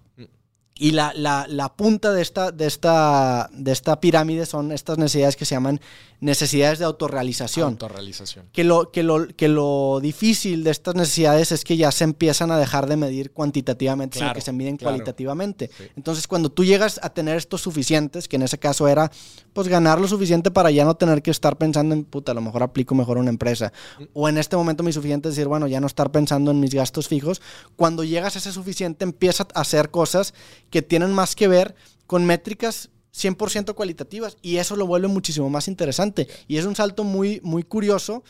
Y 0.79 0.93
la, 0.93 1.13
la- 1.15 1.47
la 1.49 1.69
punta 1.75 2.13
de 2.13 2.23
esta, 2.23 2.53
de, 2.53 2.67
esta, 2.67 3.51
de 3.53 3.73
esta 3.73 4.01
pirámide 4.01 4.47
son 4.47 4.71
estas 4.73 4.97
necesidades 4.97 5.35
que 5.37 5.45
se 5.45 5.55
llaman 5.57 5.81
necesidades 6.21 6.79
de 6.79 6.85
autorrealización. 6.85 7.73
Autorrealización. 7.73 8.49
Que 8.53 8.65
lo, 8.65 8.91
que, 8.91 9.03
lo, 9.03 9.29
que 9.29 9.49
lo 9.49 10.01
difícil 10.03 10.65
de 10.65 10.71
estas 10.71 10.95
necesidades 10.95 11.53
es 11.53 11.65
que 11.65 11.77
ya 11.77 11.93
se 11.93 12.05
empiezan 12.05 12.51
a 12.51 12.59
dejar 12.59 12.89
de 12.89 12.97
medir 12.97 13.31
cuantitativamente, 13.33 14.19
sino 14.19 14.33
que 14.33 14.41
se 14.41 14.53
miden 14.53 14.77
claro. 14.77 14.97
cualitativamente. 14.97 15.71
Sí. 15.77 15.85
Entonces, 15.97 16.27
cuando 16.27 16.51
tú 16.51 16.65
llegas 16.65 16.99
a 17.03 17.11
tener 17.11 17.37
estos 17.37 17.61
suficientes, 17.61 18.27
que 18.27 18.37
en 18.37 18.43
ese 18.43 18.59
caso 18.59 18.89
era, 18.89 19.11
pues 19.53 19.69
ganar 19.69 20.01
lo 20.01 20.09
suficiente 20.09 20.51
para 20.51 20.71
ya 20.71 20.85
no 20.85 20.97
tener 20.97 21.23
que 21.23 21.31
estar 21.31 21.57
pensando 21.57 21.95
en, 21.95 22.05
puta, 22.05 22.33
a 22.33 22.35
lo 22.35 22.41
mejor 22.41 22.63
aplico 22.63 22.95
mejor 22.95 23.19
a 23.19 23.21
una 23.21 23.31
empresa. 23.31 23.73
O 24.13 24.29
en 24.29 24.39
este 24.39 24.57
momento 24.57 24.83
mi 24.83 24.93
suficiente 24.93 25.29
es 25.29 25.37
decir, 25.37 25.49
bueno, 25.49 25.67
ya 25.67 25.81
no 25.81 25.87
estar 25.87 26.11
pensando 26.11 26.51
en 26.51 26.59
mis 26.59 26.75
gastos 26.75 27.09
fijos. 27.09 27.41
Cuando 27.77 28.03
llegas 28.03 28.35
a 28.35 28.39
ese 28.41 28.53
suficiente, 28.53 29.05
empiezas 29.05 29.47
a 29.55 29.61
hacer 29.61 29.91
cosas 29.91 30.35
que 30.71 30.83
tienen 30.83 31.13
más 31.13 31.37
que 31.37 31.49
ver 31.49 31.75
con 32.07 32.25
métricas 32.25 32.91
100% 33.19 33.75
cualitativas 33.75 34.37
y 34.43 34.57
eso 34.57 34.77
lo 34.77 34.87
vuelve 34.87 35.09
muchísimo 35.09 35.51
más 35.51 35.69
interesante. 35.69 36.29
Y 36.47 36.59
es 36.59 36.65
un 36.65 36.77
salto 36.77 37.05
muy, 37.05 37.41
muy 37.43 37.63
curioso 37.63 38.23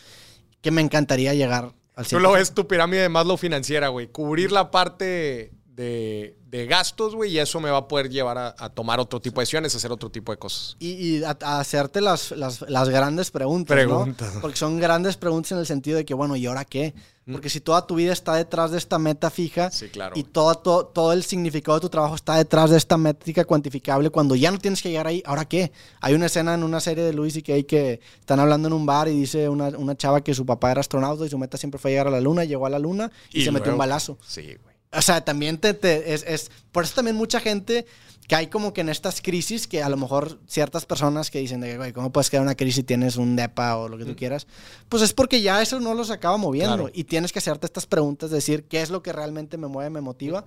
que 0.61 0.70
me 0.70 0.80
encantaría 0.80 1.34
llegar 1.34 1.74
al 1.95 2.05
100%. 2.05 2.09
Tú 2.09 2.20
lo 2.20 2.32
ves 2.32 2.55
tu 2.55 2.66
pirámide 2.66 3.03
de 3.03 3.09
Maslow 3.09 3.36
financiera, 3.36 3.89
güey. 3.89 4.09
Cubrir 4.09 4.53
la 4.53 4.70
parte 4.70 5.53
de, 5.79 6.35
de 6.51 6.66
gastos, 6.66 7.14
güey, 7.14 7.31
y 7.31 7.39
eso 7.39 7.61
me 7.61 7.70
va 7.70 7.79
a 7.79 7.89
poder 7.89 8.11
llevar 8.11 8.37
a, 8.37 8.55
a 8.59 8.68
tomar 8.68 8.99
otro 8.99 9.20
tipo 9.20 9.41
de 9.41 9.43
decisiones, 9.43 9.72
a 9.74 9.79
hacer 9.79 9.93
otro 9.93 10.11
tipo 10.11 10.33
de 10.33 10.39
cosas. 10.39 10.76
Y, 10.81 10.89
y 11.18 11.22
a, 11.22 11.39
a 11.41 11.61
hacerte 11.61 12.01
las, 12.01 12.33
las, 12.33 12.62
las 12.62 12.89
grandes 12.89 13.31
preguntas, 13.31 13.76
Preguntas. 13.76 14.35
¿no? 14.35 14.41
Porque 14.41 14.57
son 14.57 14.81
grandes 14.81 15.16
preguntas 15.16 15.53
en 15.53 15.59
el 15.59 15.66
sentido 15.66 15.97
de 15.97 16.05
que, 16.05 16.14
bueno, 16.14 16.35
¿y 16.35 16.47
ahora 16.47 16.64
qué? 16.64 16.95
Porque 17.31 17.49
si 17.51 17.61
toda 17.61 17.87
tu 17.87 17.95
vida 17.95 18.12
está 18.12 18.35
detrás 18.35 18.70
de 18.70 18.79
esta 18.79 18.99
meta 18.99 19.31
fija 19.31 19.70
Sí, 19.70 19.89
claro. 19.89 20.14
y 20.18 20.24
todo, 20.24 20.55
todo, 20.57 20.87
todo 20.87 21.12
el 21.12 21.22
significado 21.22 21.76
de 21.76 21.83
tu 21.83 21.91
trabajo 21.91 22.14
está 22.14 22.37
detrás 22.37 22.70
de 22.70 22.79
esta 22.79 22.97
métrica 22.97 23.45
cuantificable, 23.45 24.11
cuando 24.11 24.35
ya 24.35 24.51
no 24.51 24.59
tienes 24.59 24.83
que 24.83 24.89
llegar 24.89 25.07
ahí, 25.07 25.22
¿ahora 25.26 25.45
qué? 25.45 25.70
Hay 26.01 26.14
una 26.14 26.26
escena 26.26 26.55
en 26.55 26.64
una 26.64 26.81
serie 26.81 27.05
de 27.05 27.12
Louis 27.12 27.37
y 27.37 27.43
Kay 27.43 27.64
que 27.64 28.01
están 28.18 28.41
hablando 28.41 28.66
en 28.66 28.74
un 28.74 28.85
bar 28.87 29.09
y 29.09 29.12
dice 29.20 29.49
una, 29.49 29.68
una 29.68 29.95
chava 29.95 30.22
que 30.24 30.35
su 30.35 30.45
papá 30.45 30.72
era 30.72 30.81
astronauta 30.81 31.24
y 31.24 31.29
su 31.29 31.39
meta 31.39 31.57
siempre 31.57 31.79
fue 31.79 31.91
llegar 31.91 32.09
a 32.09 32.11
la 32.11 32.20
luna, 32.20 32.45
llegó 32.45 32.64
a 32.66 32.70
la 32.70 32.79
luna 32.79 33.12
y, 33.31 33.45
se 33.45 33.53
metió 33.53 33.70
un 33.70 33.79
balazo. 33.79 34.18
Sí, 34.26 34.43
güey. 34.43 34.67
O 34.93 35.03
sea, 35.03 35.22
también 35.24 35.59
te, 35.59 35.74
te- 35.74 36.14
es, 36.14 36.24
es- 36.26 36.51
Por 36.72 36.84
eso 36.84 36.95
también 36.95 37.16
mucha 37.16 37.41
gente 37.41 37.86
que 38.26 38.34
hay 38.36 38.47
como 38.49 38.74
que 38.74 38.82
en 38.82 38.91
estas 38.91 39.22
crisis, 39.22 39.66
que 39.66 39.82
a 39.82 39.89
lo 39.89 39.97
mejor 39.97 40.39
ciertas 40.47 40.84
personas 40.84 41.30
que 41.30 41.39
dicen, 41.39 41.61
de, 41.62 41.78
güey, 41.78 41.93
¿cómo 41.95 42.12
puedes 42.12 42.28
quedar 42.28 42.43
en 42.43 42.49
una 42.49 42.55
crisis 42.57 42.76
si 42.76 42.82
tienes 42.82 43.16
un 43.16 43.36
DEPA 43.36 43.78
o 43.78 43.89
lo 43.89 43.97
que 43.97 44.05
tú 44.05 44.16
quieras? 44.16 44.47
Pues 44.91 45.03
es 45.03 45.14
porque 45.14 45.41
ya 45.41 45.62
eso 45.62 45.80
no 45.80 45.95
los 45.95 46.11
acaba 46.11 46.36
moviendo. 46.36 46.74
Claro. 46.76 46.91
Y 46.95 47.05
tienes 47.05 47.32
que 47.32 47.39
hacerte 47.39 47.64
estas 47.66 47.86
preguntas, 47.86 48.30
decir, 48.30 48.64
¿qué 48.64 48.82
es 48.82 48.91
lo 48.91 49.03
que 49.03 49.14
realmente 49.14 49.57
me 49.57 49.66
mueve, 49.66 49.89
me 49.89 50.03
motiva? 50.03 50.45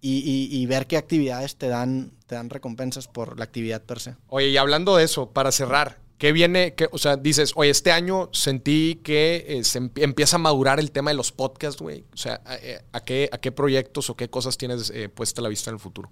Y, 0.00 0.18
y- 0.18 0.56
y 0.56 0.66
ver 0.66 0.86
qué 0.86 0.96
actividades 0.96 1.56
te 1.56 1.68
dan, 1.68 2.12
te 2.26 2.34
dan 2.36 2.50
recompensas 2.50 3.06
por 3.08 3.36
la 3.38 3.44
actividad 3.44 3.82
per 3.82 3.98
se. 4.00 4.16
Oye, 4.28 4.48
y 4.50 4.56
hablando 4.56 4.96
de 4.96 5.04
eso, 5.04 5.30
para 5.30 5.50
cerrar, 5.52 5.98
¿qué 6.22 6.30
viene? 6.30 6.72
o 6.92 6.98
sea, 6.98 7.16
dices, 7.16 7.50
oye, 7.56 7.70
este 7.70 7.90
año 7.90 8.28
sentí 8.32 9.00
que 9.02 9.44
eh, 9.48 9.64
se 9.64 9.80
empie- 9.80 10.04
empieza 10.04 10.36
a 10.36 10.38
madurar 10.38 10.78
el 10.78 10.92
tema 10.92 11.10
de 11.10 11.16
los 11.16 11.32
podcasts, 11.32 11.82
güey. 11.82 12.04
O 12.14 12.16
sea, 12.16 12.40
¿a, 12.44 12.54
eh, 12.58 12.80
qué, 13.04 13.28
¿a 13.32 13.38
qué 13.38 13.50
proyectos 13.50 14.08
o 14.08 14.14
qué 14.14 14.30
cosas 14.30 14.56
tienes 14.56 14.90
eh, 14.94 15.08
puesta 15.08 15.42
la 15.42 15.48
vista 15.48 15.70
en 15.70 15.74
el 15.74 15.80
futuro? 15.80 16.10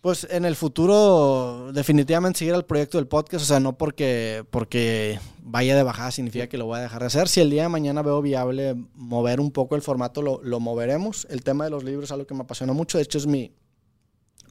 Pues 0.00 0.26
en 0.30 0.46
el 0.46 0.56
futuro 0.56 1.72
definitivamente 1.74 2.38
seguir 2.38 2.54
el 2.54 2.64
proyecto 2.64 2.96
del 2.96 3.06
podcast, 3.06 3.44
o 3.44 3.46
sea, 3.46 3.60
no 3.60 3.76
porque, 3.76 4.44
porque 4.50 5.20
vaya 5.42 5.76
de 5.76 5.82
bajada 5.82 6.10
significa 6.10 6.46
que 6.46 6.56
lo 6.56 6.64
voy 6.64 6.78
a 6.78 6.82
dejar 6.82 7.00
de 7.02 7.06
hacer. 7.08 7.28
Si 7.28 7.42
el 7.42 7.50
día 7.50 7.64
de 7.64 7.68
mañana 7.68 8.00
veo 8.00 8.22
viable 8.22 8.74
mover 8.94 9.40
un 9.40 9.50
poco 9.50 9.76
el 9.76 9.82
formato, 9.82 10.22
lo, 10.22 10.40
lo 10.42 10.58
moveremos. 10.58 11.26
El 11.28 11.42
tema 11.42 11.64
de 11.64 11.70
los 11.70 11.84
libros 11.84 12.04
es 12.04 12.12
algo 12.12 12.26
que 12.26 12.32
me 12.34 12.44
apasiona 12.44 12.72
mucho, 12.72 12.96
de 12.96 13.04
hecho 13.04 13.18
es 13.18 13.26
mi, 13.26 13.52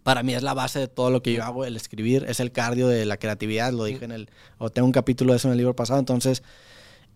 para 0.04 0.22
mí 0.24 0.34
es 0.34 0.44
la 0.44 0.54
base 0.54 0.80
de 0.80 0.88
todo 0.88 1.10
lo 1.10 1.24
que 1.24 1.34
yo 1.34 1.44
hago, 1.44 1.66
el 1.66 1.76
escribir, 1.76 2.26
es 2.28 2.40
el 2.40 2.52
cardio 2.52 2.88
de 2.88 3.06
la 3.06 3.18
creatividad, 3.18 3.72
lo 3.74 3.86
dije 3.86 4.06
en 4.06 4.12
el, 4.12 4.30
o 4.58 4.70
tengo 4.70 4.86
un 4.86 4.92
capítulo 4.92 5.34
de 5.34 5.38
eso 5.38 5.48
en 5.48 5.54
el 5.54 5.58
libro 5.58 5.76
pasado, 5.76 6.00
entonces 6.00 6.44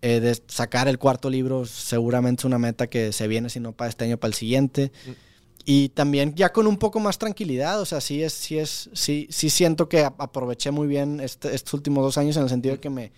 eh, 0.00 0.20
de 0.20 0.40
sacar 0.46 0.88
el 0.88 0.98
cuarto 0.98 1.28
libro 1.28 1.66
seguramente 1.66 2.40
es 2.42 2.44
una 2.44 2.58
meta 2.58 2.86
que 2.86 3.12
se 3.12 3.26
viene, 3.28 3.50
si 3.50 3.60
no 3.60 3.72
para 3.72 3.88
este 3.90 4.04
año, 4.04 4.16
para 4.16 4.28
el 4.28 4.34
siguiente. 4.34 4.92
Y 5.64 5.90
también 5.90 6.34
ya 6.34 6.50
con 6.52 6.66
un 6.66 6.78
poco 6.78 6.98
más 6.98 7.18
tranquilidad, 7.18 7.78
o 7.80 7.84
sea, 7.84 8.00
sí 8.00 8.22
es, 8.22 8.32
sí 8.32 8.58
es, 8.58 8.88
sí, 8.94 9.26
sí 9.30 9.50
siento 9.50 9.86
que 9.88 10.02
aproveché 10.04 10.70
muy 10.70 10.86
bien 10.88 11.20
este- 11.20 11.54
estos 11.54 11.74
últimos 11.74 12.02
dos 12.04 12.16
años 12.16 12.36
en 12.38 12.44
el 12.44 12.48
sentido 12.48 12.76
de 12.76 12.80
que 12.80 12.88
me, 12.88 13.12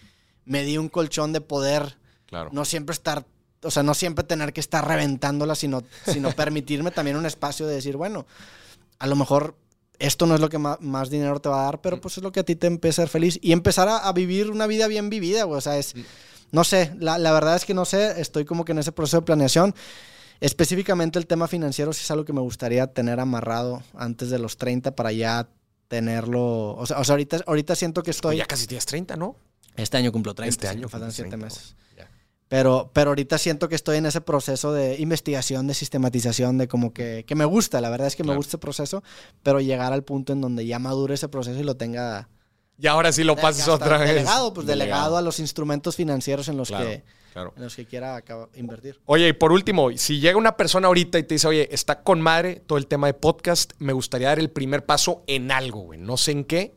me 0.46 0.64
di 0.64 0.76
un 0.78 0.88
colchón 0.88 1.32
de 1.32 1.40
poder 1.40 1.96
Claro. 2.26 2.50
no 2.52 2.64
siempre 2.64 2.92
estar, 2.94 3.24
o 3.62 3.70
sea, 3.70 3.82
no 3.84 3.94
siempre 3.94 4.24
tener 4.24 4.52
que 4.52 4.60
estar 4.60 4.86
reventándola, 4.88 5.54
sino, 5.54 5.82
sino 6.06 6.30
permitirme 6.36 6.90
también 6.90 7.16
un 7.16 7.26
espacio 7.26 7.66
de 7.68 7.74
decir, 7.76 7.96
bueno, 7.96 8.26
a 9.00 9.06
lo 9.08 9.16
mejor 9.16 9.56
esto 9.98 10.26
no 10.26 10.34
es 10.34 10.40
lo 10.40 10.48
que 10.48 10.58
más, 10.58 11.10
dinero 11.10 11.40
te 11.40 11.48
va 11.48 11.62
a 11.62 11.64
dar, 11.64 11.80
pero 11.80 12.00
pues 12.00 12.16
es 12.16 12.22
lo 12.22 12.30
que 12.30 12.40
a 12.40 12.44
ti 12.44 12.54
te 12.54 12.68
empieza 12.68 13.02
a 13.02 13.06
ser 13.06 13.10
feliz 13.10 13.38
y 13.42 13.52
empezar 13.52 13.88
a, 13.88 13.98
a 13.98 14.12
vivir 14.12 14.50
una 14.50 14.66
vida 14.66 14.86
bien 14.86 15.10
vivida, 15.10 15.44
güey, 15.44 15.58
o 15.58 15.60
sea, 15.60 15.76
es, 15.76 15.94
no 16.52 16.64
sé, 16.64 16.92
la, 16.98 17.18
la 17.18 17.32
verdad 17.32 17.56
es 17.56 17.64
que 17.64 17.74
no 17.74 17.84
sé, 17.84 18.20
estoy 18.20 18.44
como 18.44 18.64
que 18.64 18.72
en 18.72 18.78
ese 18.78 18.92
proceso 18.92 19.18
de 19.18 19.26
planeación. 19.26 19.74
Específicamente 20.40 21.18
el 21.18 21.26
tema 21.26 21.48
financiero 21.48 21.92
sí 21.92 22.00
es 22.02 22.10
algo 22.10 22.24
que 22.24 22.32
me 22.32 22.40
gustaría 22.40 22.86
tener 22.86 23.20
amarrado 23.20 23.82
antes 23.94 24.30
de 24.30 24.38
los 24.38 24.56
30 24.56 24.96
para 24.96 25.12
ya 25.12 25.48
tenerlo, 25.88 26.74
o 26.76 26.86
sea, 26.86 26.98
o 26.98 27.04
sea 27.04 27.12
ahorita, 27.14 27.42
ahorita 27.46 27.74
siento 27.74 28.02
que 28.02 28.10
estoy... 28.12 28.38
Ya 28.38 28.46
casi 28.46 28.66
tienes 28.66 28.86
30, 28.86 29.16
¿no? 29.16 29.36
Este 29.76 29.96
año 29.96 30.12
cumplo 30.12 30.34
30. 30.34 30.48
Este 30.48 30.68
año 30.68 30.88
faltan 30.88 31.10
cumples 31.10 31.16
7 31.16 31.30
30, 31.30 31.44
meses. 31.44 31.74
Ya. 31.96 32.09
Pero, 32.50 32.90
pero 32.92 33.10
ahorita 33.12 33.38
siento 33.38 33.68
que 33.68 33.76
estoy 33.76 33.98
en 33.98 34.06
ese 34.06 34.20
proceso 34.20 34.72
de 34.72 34.96
investigación, 34.98 35.68
de 35.68 35.74
sistematización, 35.74 36.58
de 36.58 36.66
como 36.66 36.92
que, 36.92 37.24
que 37.24 37.36
me 37.36 37.44
gusta, 37.44 37.80
la 37.80 37.90
verdad 37.90 38.08
es 38.08 38.16
que 38.16 38.24
me 38.24 38.34
gusta 38.34 38.50
ese 38.50 38.58
proceso, 38.58 39.04
pero 39.44 39.60
llegar 39.60 39.92
al 39.92 40.02
punto 40.02 40.32
en 40.32 40.40
donde 40.40 40.66
ya 40.66 40.80
madure 40.80 41.14
ese 41.14 41.28
proceso 41.28 41.60
y 41.60 41.62
lo 41.62 41.76
tenga... 41.76 42.28
Y 42.76 42.88
ahora 42.88 43.12
sí 43.12 43.22
lo 43.22 43.36
pases 43.36 43.68
otra 43.68 43.98
vez. 43.98 44.08
Delegado, 44.08 44.52
pues 44.52 44.66
delegado. 44.66 45.16
a 45.16 45.22
los 45.22 45.38
instrumentos 45.38 45.94
financieros 45.94 46.48
en 46.48 46.56
los 46.56 46.70
que... 46.70 47.04
En 47.36 47.62
los 47.62 47.76
que 47.76 47.86
quiera 47.86 48.20
invertir. 48.56 48.98
Oye, 49.06 49.28
y 49.28 49.32
por 49.32 49.52
último, 49.52 49.92
si 49.96 50.18
llega 50.18 50.36
una 50.36 50.56
persona 50.56 50.88
ahorita 50.88 51.20
y 51.20 51.22
te 51.22 51.36
dice, 51.36 51.46
oye, 51.46 51.68
está 51.72 52.02
con 52.02 52.20
madre 52.20 52.64
todo 52.66 52.78
el 52.78 52.88
tema 52.88 53.06
de 53.06 53.14
podcast, 53.14 53.74
me 53.78 53.92
gustaría 53.92 54.26
dar 54.26 54.40
el 54.40 54.50
primer 54.50 54.84
paso 54.84 55.22
en 55.28 55.52
algo, 55.52 55.82
güey. 55.82 56.00
No 56.00 56.16
sé 56.16 56.32
en 56.32 56.42
qué, 56.42 56.74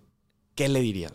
¿qué 0.53 0.69
le 0.69 0.81
dirías? 0.81 1.13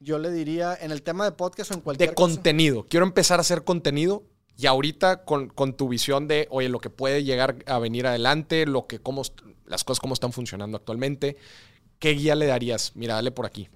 Yo 0.00 0.18
le 0.18 0.30
diría 0.30 0.76
en 0.80 0.92
el 0.92 1.02
tema 1.02 1.24
de 1.24 1.32
podcast 1.32 1.70
o 1.70 1.74
en 1.74 1.80
cualquier 1.80 2.08
De 2.08 2.14
contenido. 2.14 2.86
Quiero 2.88 3.04
empezar 3.04 3.38
a 3.38 3.42
hacer 3.42 3.64
contenido 3.64 4.24
y 4.56 4.66
ahorita 4.66 5.24
con, 5.24 5.76
tu 5.76 5.88
visión 5.88 6.26
de, 6.26 6.46
oye, 6.50 6.70
lo 6.70 6.80
que 6.80 6.90
puede 6.90 7.22
llegar 7.22 7.58
a 7.66 7.78
venir 7.78 8.06
adelante, 8.06 8.66
lo 8.66 8.86
que, 8.86 8.98
cómo, 8.98 9.22
las 9.66 9.84
cosas 9.84 10.00
cómo 10.00 10.14
están 10.14 10.32
funcionando 10.32 10.78
actualmente, 10.78 11.36
¿qué 11.98 12.10
guía 12.10 12.34
le 12.34 12.46
darías? 12.46 12.92
Mira, 12.94 13.14
dale 13.14 13.30
por 13.30 13.44
aquí. 13.44 13.68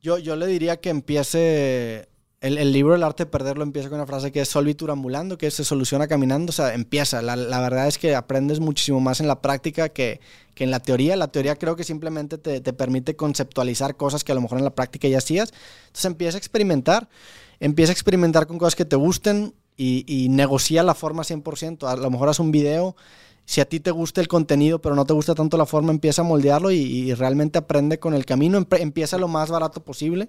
Yo, 0.00 0.18
yo 0.18 0.36
le 0.36 0.46
diría 0.46 0.80
que 0.80 0.90
empiece 0.90 2.08
el, 2.40 2.72
libro 2.72 2.94
El 2.94 3.02
arte 3.02 3.24
de 3.24 3.30
perderlo 3.30 3.64
empieza 3.64 3.88
con 3.88 3.98
una 3.98 4.06
frase 4.06 4.30
que 4.30 4.40
es 4.40 4.48
solvitur 4.48 4.92
ambulando, 4.92 5.36
que 5.36 5.50
se 5.50 5.64
soluciona 5.64 6.06
caminando, 6.06 6.50
o 6.50 6.52
sea, 6.52 6.72
empieza. 6.72 7.20
La, 7.20 7.34
verdad 7.60 7.88
es 7.88 7.98
que 7.98 8.14
aprendes 8.14 8.60
muchísimo 8.60 9.00
más 9.00 9.20
en 9.20 9.26
la 9.26 9.42
práctica 9.42 9.88
que, 9.88 10.20
en 10.56 10.70
la 10.70 10.78
teoría. 10.78 11.16
La 11.16 11.28
teoría 11.28 11.56
creo 11.56 11.74
que 11.74 11.82
simplemente 11.82 12.38
te, 12.38 12.72
permite 12.72 13.16
conceptualizar 13.16 13.96
cosas 13.96 14.22
que 14.22 14.30
a 14.30 14.34
lo 14.36 14.40
mejor 14.40 14.58
en 14.58 14.64
la 14.64 14.74
práctica 14.74 15.08
ya 15.08 15.18
hacías. 15.18 15.52
Entonces 15.86 16.04
empieza 16.04 16.36
a 16.36 16.38
experimentar, 16.38 17.08
empieza 17.58 17.90
a 17.90 17.94
experimentar 17.94 18.46
con 18.46 18.58
cosas 18.58 18.76
que 18.76 18.84
te 18.84 18.96
gusten 18.96 19.54
y, 19.76 20.28
negocia 20.30 20.84
la 20.84 20.94
forma 20.94 21.24
100%. 21.24 21.88
A 21.88 21.96
lo 21.96 22.10
mejor 22.10 22.28
haz 22.28 22.38
un 22.38 22.52
video. 22.52 22.94
Si 23.46 23.60
a 23.60 23.64
ti 23.68 23.80
te 23.80 23.90
gusta 23.90 24.20
el 24.20 24.28
contenido, 24.28 24.80
pero 24.80 24.94
no 24.94 25.06
te 25.06 25.14
gusta 25.14 25.34
tanto 25.34 25.56
la 25.56 25.66
forma, 25.66 25.90
empieza 25.90 26.22
a 26.22 26.24
moldearlo 26.24 26.70
y, 26.70 27.12
realmente 27.14 27.58
aprende 27.58 27.98
con 27.98 28.14
el 28.14 28.24
camino. 28.24 28.64
Empieza 28.78 29.18
lo 29.18 29.26
más 29.26 29.50
barato 29.50 29.82
posible. 29.82 30.28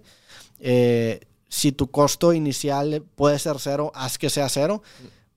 Eh, 0.60 1.20
si 1.50 1.72
tu 1.72 1.91
costo 1.91 2.32
inicial 2.32 3.04
puede 3.16 3.39
ser 3.39 3.58
cero, 3.60 3.91
haz 3.95 4.18
que 4.18 4.30
sea 4.30 4.47
cero 4.50 4.82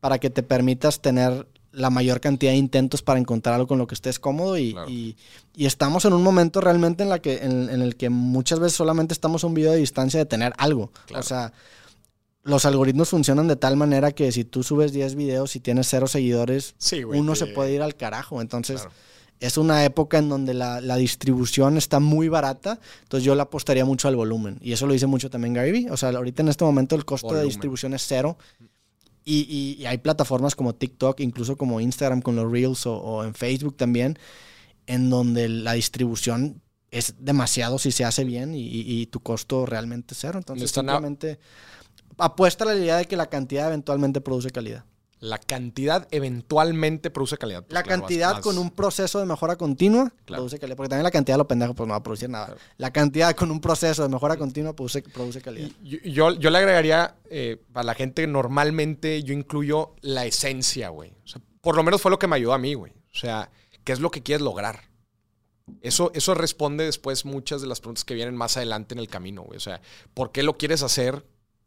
para 0.01 0.19
que 0.19 0.31
te 0.31 0.43
permitas 0.43 1.01
tener 1.01 1.47
la 1.73 1.89
mayor 1.89 2.21
cantidad 2.21 2.53
de 2.53 2.59
intentos 2.59 3.03
para 3.03 3.19
encontrar 3.19 3.55
algo 3.55 3.67
con 3.67 3.79
lo 3.79 3.87
que 3.87 3.95
estés 3.95 4.19
cómodo 4.19 4.59
y, 4.59 5.17
estamos 5.57 6.05
en 6.05 6.13
un 6.13 6.23
momento 6.23 6.61
realmente 6.61 7.03
en, 7.03 7.09
la 7.09 7.19
que, 7.19 7.39
en, 7.39 7.71
el 7.71 7.97
que 7.97 8.11
muchas 8.11 8.61
veces 8.61 8.77
solamente 8.77 9.15
estamos 9.15 9.43
a 9.43 9.47
un 9.47 9.55
video 9.55 9.73
de 9.73 9.79
distancia 9.79 10.21
de 10.21 10.27
tener 10.27 10.53
algo. 10.59 10.93
O 11.15 11.23
sea, 11.23 11.53
los 12.43 12.67
algoritmos 12.67 13.09
funcionan 13.09 13.49
de 13.49 13.57
tal 13.57 13.77
manera 13.77 14.13
que 14.13 14.33
si 14.33 14.45
tú 14.45 14.63
subes 14.63 14.93
10 14.93 15.15
videos 15.15 15.57
y 15.57 15.61
tienes 15.61 15.89
cero 15.89 16.09
seguidores, 16.09 16.75
uno 17.07 17.35
se 17.35 17.47
puede 17.47 17.73
ir 17.73 17.83
al 17.83 17.97
carajo. 17.97 18.43
Entonces 18.43 18.87
es 19.43 19.57
una 19.57 19.84
época 19.84 20.18
en 20.18 20.28
donde 20.28 20.55
la, 20.55 20.97
distribución 20.97 21.76
está 21.76 21.99
muy 21.99 22.28
barata, 22.28 22.78
entonces 23.03 23.24
yo 23.24 23.34
le 23.34 23.43
apostaría 23.43 23.84
mucho 23.84 24.07
al 24.07 24.14
volumen. 24.14 24.57
Y 24.62 24.70
eso 24.70 24.86
lo 24.86 24.93
dice 24.93 25.09
mucho 25.09 25.30
también 25.30 25.53
Gary 25.53 25.72
Vee. 25.72 25.90
O 25.90 25.97
sea, 25.97 26.11
ahorita 26.11 26.43
en 26.43 26.49
este 26.49 26.64
momento 26.64 26.95
el 26.95 27.05
costo 27.05 27.34
de 27.34 27.43
distribución 27.43 27.93
es 27.93 28.07
cero. 28.07 28.38
Y, 29.24 29.84
hay 29.84 29.99
plataformas 29.99 30.55
como 30.55 30.76
TikTok, 30.76 31.18
incluso 31.20 31.57
como 31.57 31.80
Instagram 31.80 32.22
con 32.22 32.36
los 32.36 32.51
Reels 32.51 32.86
o, 32.86 33.24
en 33.24 33.34
Facebook 33.34 33.76
también, 33.76 34.16
en 34.86 35.11
donde 35.11 35.49
la 35.49 35.72
distribución 35.72 36.62
es 36.93 37.16
demasiado 37.18 37.80
si 37.80 37.90
se 37.90 38.05
hace 38.05 38.22
bien 38.22 38.53
y, 38.55 39.07
tu 39.07 39.18
costo 39.18 39.66
realmente 39.66 40.14
es 40.14 40.20
cero. 40.20 40.38
Entonces, 40.38 40.70
simplemente 40.70 41.40
apuesta 42.16 42.62
a 42.62 42.68
la 42.68 42.76
idea 42.76 42.97
de 42.97 43.07
que 43.07 43.16
la 43.16 43.26
cantidad 43.26 43.66
eventualmente 43.66 44.20
produce 44.20 44.51
calidad 44.51 44.84
la 45.23 45.39
cantidad 45.39 46.09
eventualmente 46.11 47.09
produce 47.09 47.39
calidad. 47.39 47.62
Pues 47.62 47.73
la 47.73 47.85
cantidad 47.85 48.41
con 48.41 48.59
un 48.59 48.73
proceso 48.73 49.20
de 49.20 49.27
mejora 49.27 49.55
continua 49.55 50.12
produce 50.27 50.59
calidad. 50.59 50.77
Porque 50.77 50.89
también 50.89 51.05
la 51.05 51.12
cantidad 51.12 51.37
de 51.37 51.39
lo 51.39 51.47
pendejo 51.47 51.75
pues 51.75 51.87
no 51.87 51.93
va 51.93 51.99
a 51.99 52.03
producir 52.03 52.29
nada. 52.29 52.57
La 52.77 52.93
cantidad 52.93 53.33
con 53.37 53.53
un 53.53 53.61
proceso 53.61 54.03
de 54.03 54.09
mejora 54.09 54.37
continua 54.37 54.75
produce, 54.75 55.01
produce 55.01 55.41
calidad. 55.41 55.70
yo, 55.81 56.33
yo, 56.33 56.51
le 56.51 56.59
agregaría, 56.59 57.14
eh, 57.31 57.57
para 57.73 57.85
la 57.85 57.95
gente 57.95 58.27
normalmente 58.27 59.23
yo 59.23 59.33
incluyo 59.33 59.95
la 60.01 60.25
esencia, 60.25 60.89
güey. 60.89 61.12
por 61.61 61.77
lo 61.77 61.85
menos 61.85 62.03
fue 62.03 62.11
lo 62.11 62.18
que 62.18 62.27
me 62.27 62.35
ayudó 62.35 62.53
a 62.53 62.59
mí, 62.59 62.75
güey. 62.75 62.91
O 62.91 63.16
sea, 63.16 63.49
¿qué 63.85 63.93
es 63.93 64.01
lo 64.01 64.11
que 64.11 64.25
quieres 64.25 64.43
lograr? 64.43 64.91
Eso, 65.83 66.11
eso 66.16 66.35
responde 66.35 66.85
después 66.85 67.25
muchas 67.25 67.61
de 67.61 67.68
las 67.68 67.79
preguntas 67.79 68.05
que 68.05 68.14
vienen 68.14 68.35
más 68.35 68.57
adelante 68.57 68.93
en 68.97 68.99
el 68.99 69.07
camino, 69.07 69.43
güey. 69.43 69.57
O 69.57 69.61
sea, 69.61 69.81
¿por 70.14 70.33
qué 70.33 70.43
lo 70.43 70.59
quieres 70.59 70.83
hacer? 70.83 71.25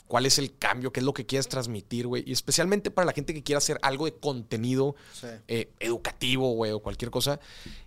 Cuál 0.08 0.26
es 0.26 0.38
el 0.40 0.58
cambio, 0.58 0.92
qué 0.92 1.00
es 1.00 1.06
lo 1.06 1.14
que 1.14 1.26
quieres 1.26 1.48
transmitir, 1.48 2.08
güey. 2.08 2.24
Y 2.26 2.32
especialmente 2.32 2.92
para 2.92 3.06
la 3.06 3.14
gente 3.14 3.34
que 3.34 3.44
quiera 3.44 3.58
hacer 3.58 3.80
algo 3.82 4.06
de 4.06 4.14
contenido 4.14 4.96
eh, 5.48 5.72
educativo, 5.80 6.54
güey, 6.54 6.72
o 6.72 6.80
cualquier 6.80 7.12
cosa. 7.12 7.40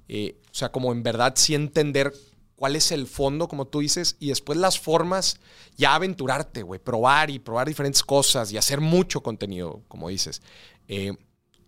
Eh, 0.08 0.36
o 0.50 0.54
sea, 0.54 0.70
como 0.70 0.92
en 0.92 1.02
verdad 1.02 1.34
sí 1.36 1.54
entender 1.54 2.12
cuál 2.56 2.74
es 2.74 2.90
el 2.90 3.06
fondo, 3.06 3.46
como 3.46 3.66
tú 3.66 3.80
dices, 3.80 4.16
y 4.18 4.28
después 4.28 4.58
las 4.58 4.80
formas, 4.80 5.38
ya 5.76 5.94
aventurarte, 5.94 6.62
güey, 6.62 6.80
probar 6.80 7.30
y 7.30 7.38
probar 7.38 7.68
diferentes 7.68 8.02
cosas 8.02 8.50
y 8.52 8.58
hacer 8.58 8.80
mucho 8.80 9.22
contenido, 9.22 9.82
como 9.86 10.08
dices. 10.08 10.42
Eh, 10.88 11.12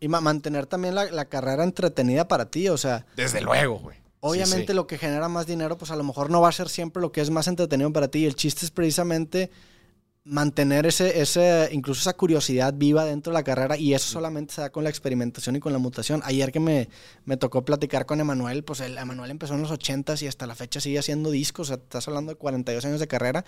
y 0.01 0.09
mantener 0.09 0.67
también 0.67 0.95
la, 0.95 1.25
carrera 1.27 1.63
entretenida 1.63 2.27
para 2.27 2.51
ti, 2.51 2.69
o 2.69 2.77
sea. 2.77 3.07
Desde 3.17 3.41
luego, 3.41 3.79
güey. 3.79 3.99
Obviamente 4.21 4.75
lo 4.75 4.87
que 4.87 4.99
genera 4.99 5.29
más 5.29 5.47
dinero, 5.47 5.79
pues 5.79 5.91
a 5.91 5.97
lo 5.97 6.05
mejor 6.05 6.29
no 6.31 6.41
va 6.43 6.49
a 6.49 6.53
ser 6.53 6.69
siempre 6.69 7.01
lo 7.01 7.11
que 7.11 7.21
es 7.23 7.31
más 7.31 7.49
entretenido 7.49 7.91
para 7.93 8.09
ti. 8.09 8.21
Y 8.21 8.27
el 8.27 8.35
chiste 8.35 8.65
es 8.67 8.71
precisamente 8.71 9.51
mantener 10.23 10.85
ese, 10.85 11.23
ese, 11.23 11.71
incluso 11.73 12.03
esa 12.03 12.13
curiosidad 12.13 12.75
viva 12.77 13.07
dentro 13.07 13.33
de 13.33 13.39
la 13.39 13.43
carrera 13.43 13.79
y 13.79 13.95
eso 13.95 14.07
solamente 14.07 14.55
se 14.55 14.61
da 14.61 14.71
con 14.71 14.85
la 14.85 14.91
experimentación 14.91 15.57
y 15.57 15.61
con 15.61 15.73
la 15.73 15.79
mutación. 15.79 16.21
Ayer 16.25 16.53
que 16.53 16.61
me, 16.61 16.91
me 17.25 17.39
tocó 17.39 17.65
platicar 17.65 18.05
con 18.05 18.21
Emanuel, 18.21 18.63
pues 18.63 18.81
el 18.81 18.99
Emanuel 18.99 19.31
empezó 19.31 19.55
en 19.55 19.63
los 19.63 19.71
80 19.71 20.17
y 20.21 20.27
hasta 20.27 20.47
la 20.47 20.55
fecha 20.55 20.79
sigue 20.79 20.99
haciendo 20.99 21.31
discos, 21.31 21.71
o 21.71 21.75
sea, 21.75 21.83
estás 21.83 22.07
hablando 22.07 22.33
de 22.33 22.37
42 22.37 22.85
años 22.85 23.01
de 23.01 23.09
carrera 23.09 23.47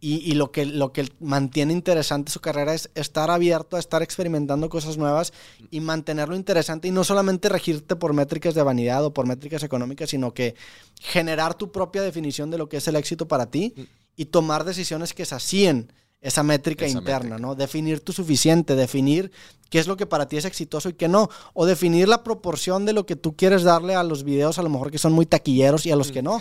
y, 0.00 0.16
y, 0.30 0.34
lo, 0.34 0.50
que, 0.50 0.64
lo 0.64 0.90
que 0.92 1.06
mantiene 1.20 1.74
interesante 1.74 2.32
su 2.32 2.40
carrera 2.40 2.72
es 2.72 2.90
estar 2.94 3.30
abierto 3.30 3.76
a 3.76 3.80
estar 3.80 4.02
experimentando 4.02 4.70
cosas 4.70 4.96
nuevas 4.96 5.34
y 5.70 5.80
mantenerlo 5.80 6.34
interesante 6.34 6.88
y 6.88 6.92
no 6.92 7.04
solamente 7.04 7.50
regirte 7.50 7.94
por 7.94 8.14
métricas 8.14 8.54
de 8.54 8.62
vanidad 8.62 9.04
o 9.04 9.12
por 9.12 9.26
métricas 9.26 9.62
económicas, 9.62 10.08
sino 10.08 10.32
que 10.32 10.54
generar 10.98 11.54
tu 11.54 11.70
propia 11.70 12.00
definición 12.00 12.50
de 12.50 12.56
lo 12.56 12.70
que 12.70 12.78
es 12.78 12.88
el 12.88 12.96
éxito 12.96 13.28
para 13.28 13.50
ti 13.50 13.74
mm. 13.76 13.82
y 14.16 14.24
tomar 14.26 14.64
decisiones 14.64 15.12
que 15.12 15.26
se 15.26 15.34
hacían 15.34 15.92
esa 16.26 16.42
métrica 16.42 16.88
interna, 16.88 17.38
¿no? 17.38 17.54
Definir 17.54 18.00
tu 18.00 18.12
suficiente, 18.12 18.74
definir 18.74 19.30
qué 19.70 19.78
es 19.78 19.86
lo 19.86 19.96
que 19.96 20.06
para 20.06 20.26
ti 20.26 20.36
es 20.36 20.44
exitoso 20.44 20.88
y 20.88 20.94
qué 20.94 21.06
no, 21.06 21.30
o 21.54 21.66
definir 21.66 22.08
la 22.08 22.24
proporción 22.24 22.84
de 22.84 22.92
lo 22.92 23.06
que 23.06 23.14
tú 23.14 23.36
quieres 23.36 23.62
darle 23.62 23.94
a 23.94 24.02
los 24.02 24.24
videos, 24.24 24.58
a 24.58 24.62
lo 24.62 24.68
mejor 24.68 24.90
que 24.90 24.98
son 24.98 25.12
muy 25.12 25.24
taquilleros 25.24 25.86
y 25.86 25.92
a 25.92 25.96
los 25.96 26.10
que 26.10 26.22
no. 26.22 26.40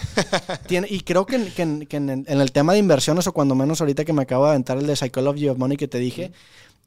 Tiene, 0.67 0.87
y 0.89 1.01
creo 1.01 1.27
que, 1.27 1.35
en, 1.55 2.25
el 2.27 2.51
tema 2.51 2.73
de 2.73 2.79
inversiones, 2.79 3.27
o 3.27 3.31
cuando 3.31 3.53
menos 3.53 3.79
ahorita 3.79 4.05
que 4.05 4.13
me 4.13 4.23
acabo 4.23 4.45
de 4.45 4.51
aventar 4.51 4.79
el 4.79 4.87
de 4.87 4.95
Psychology 4.95 5.49
of 5.49 5.59
Money 5.59 5.77
que 5.77 5.87
te 5.87 5.99
dije, 5.99 6.31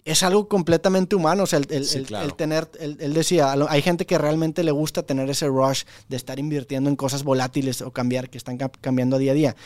es 0.04 0.24
algo 0.24 0.48
completamente 0.48 1.14
humano. 1.14 1.44
O 1.44 1.46
sea, 1.46 1.60
el, 1.60 2.34
tener, 2.34 2.68
él 2.80 3.14
decía, 3.14 3.54
hay 3.68 3.82
gente 3.82 4.06
que 4.06 4.18
realmente 4.18 4.64
le 4.64 4.72
gusta 4.72 5.04
tener 5.04 5.30
ese 5.30 5.46
rush 5.46 5.84
de 6.08 6.16
estar 6.16 6.40
invirtiendo 6.40 6.90
en 6.90 6.96
cosas 6.96 7.22
volátiles 7.22 7.80
o 7.80 7.92
cambiar, 7.92 8.28
que 8.28 8.38
están 8.38 8.58
cambiando 8.80 9.18
día 9.18 9.30
a 9.30 9.34
día 9.34 9.56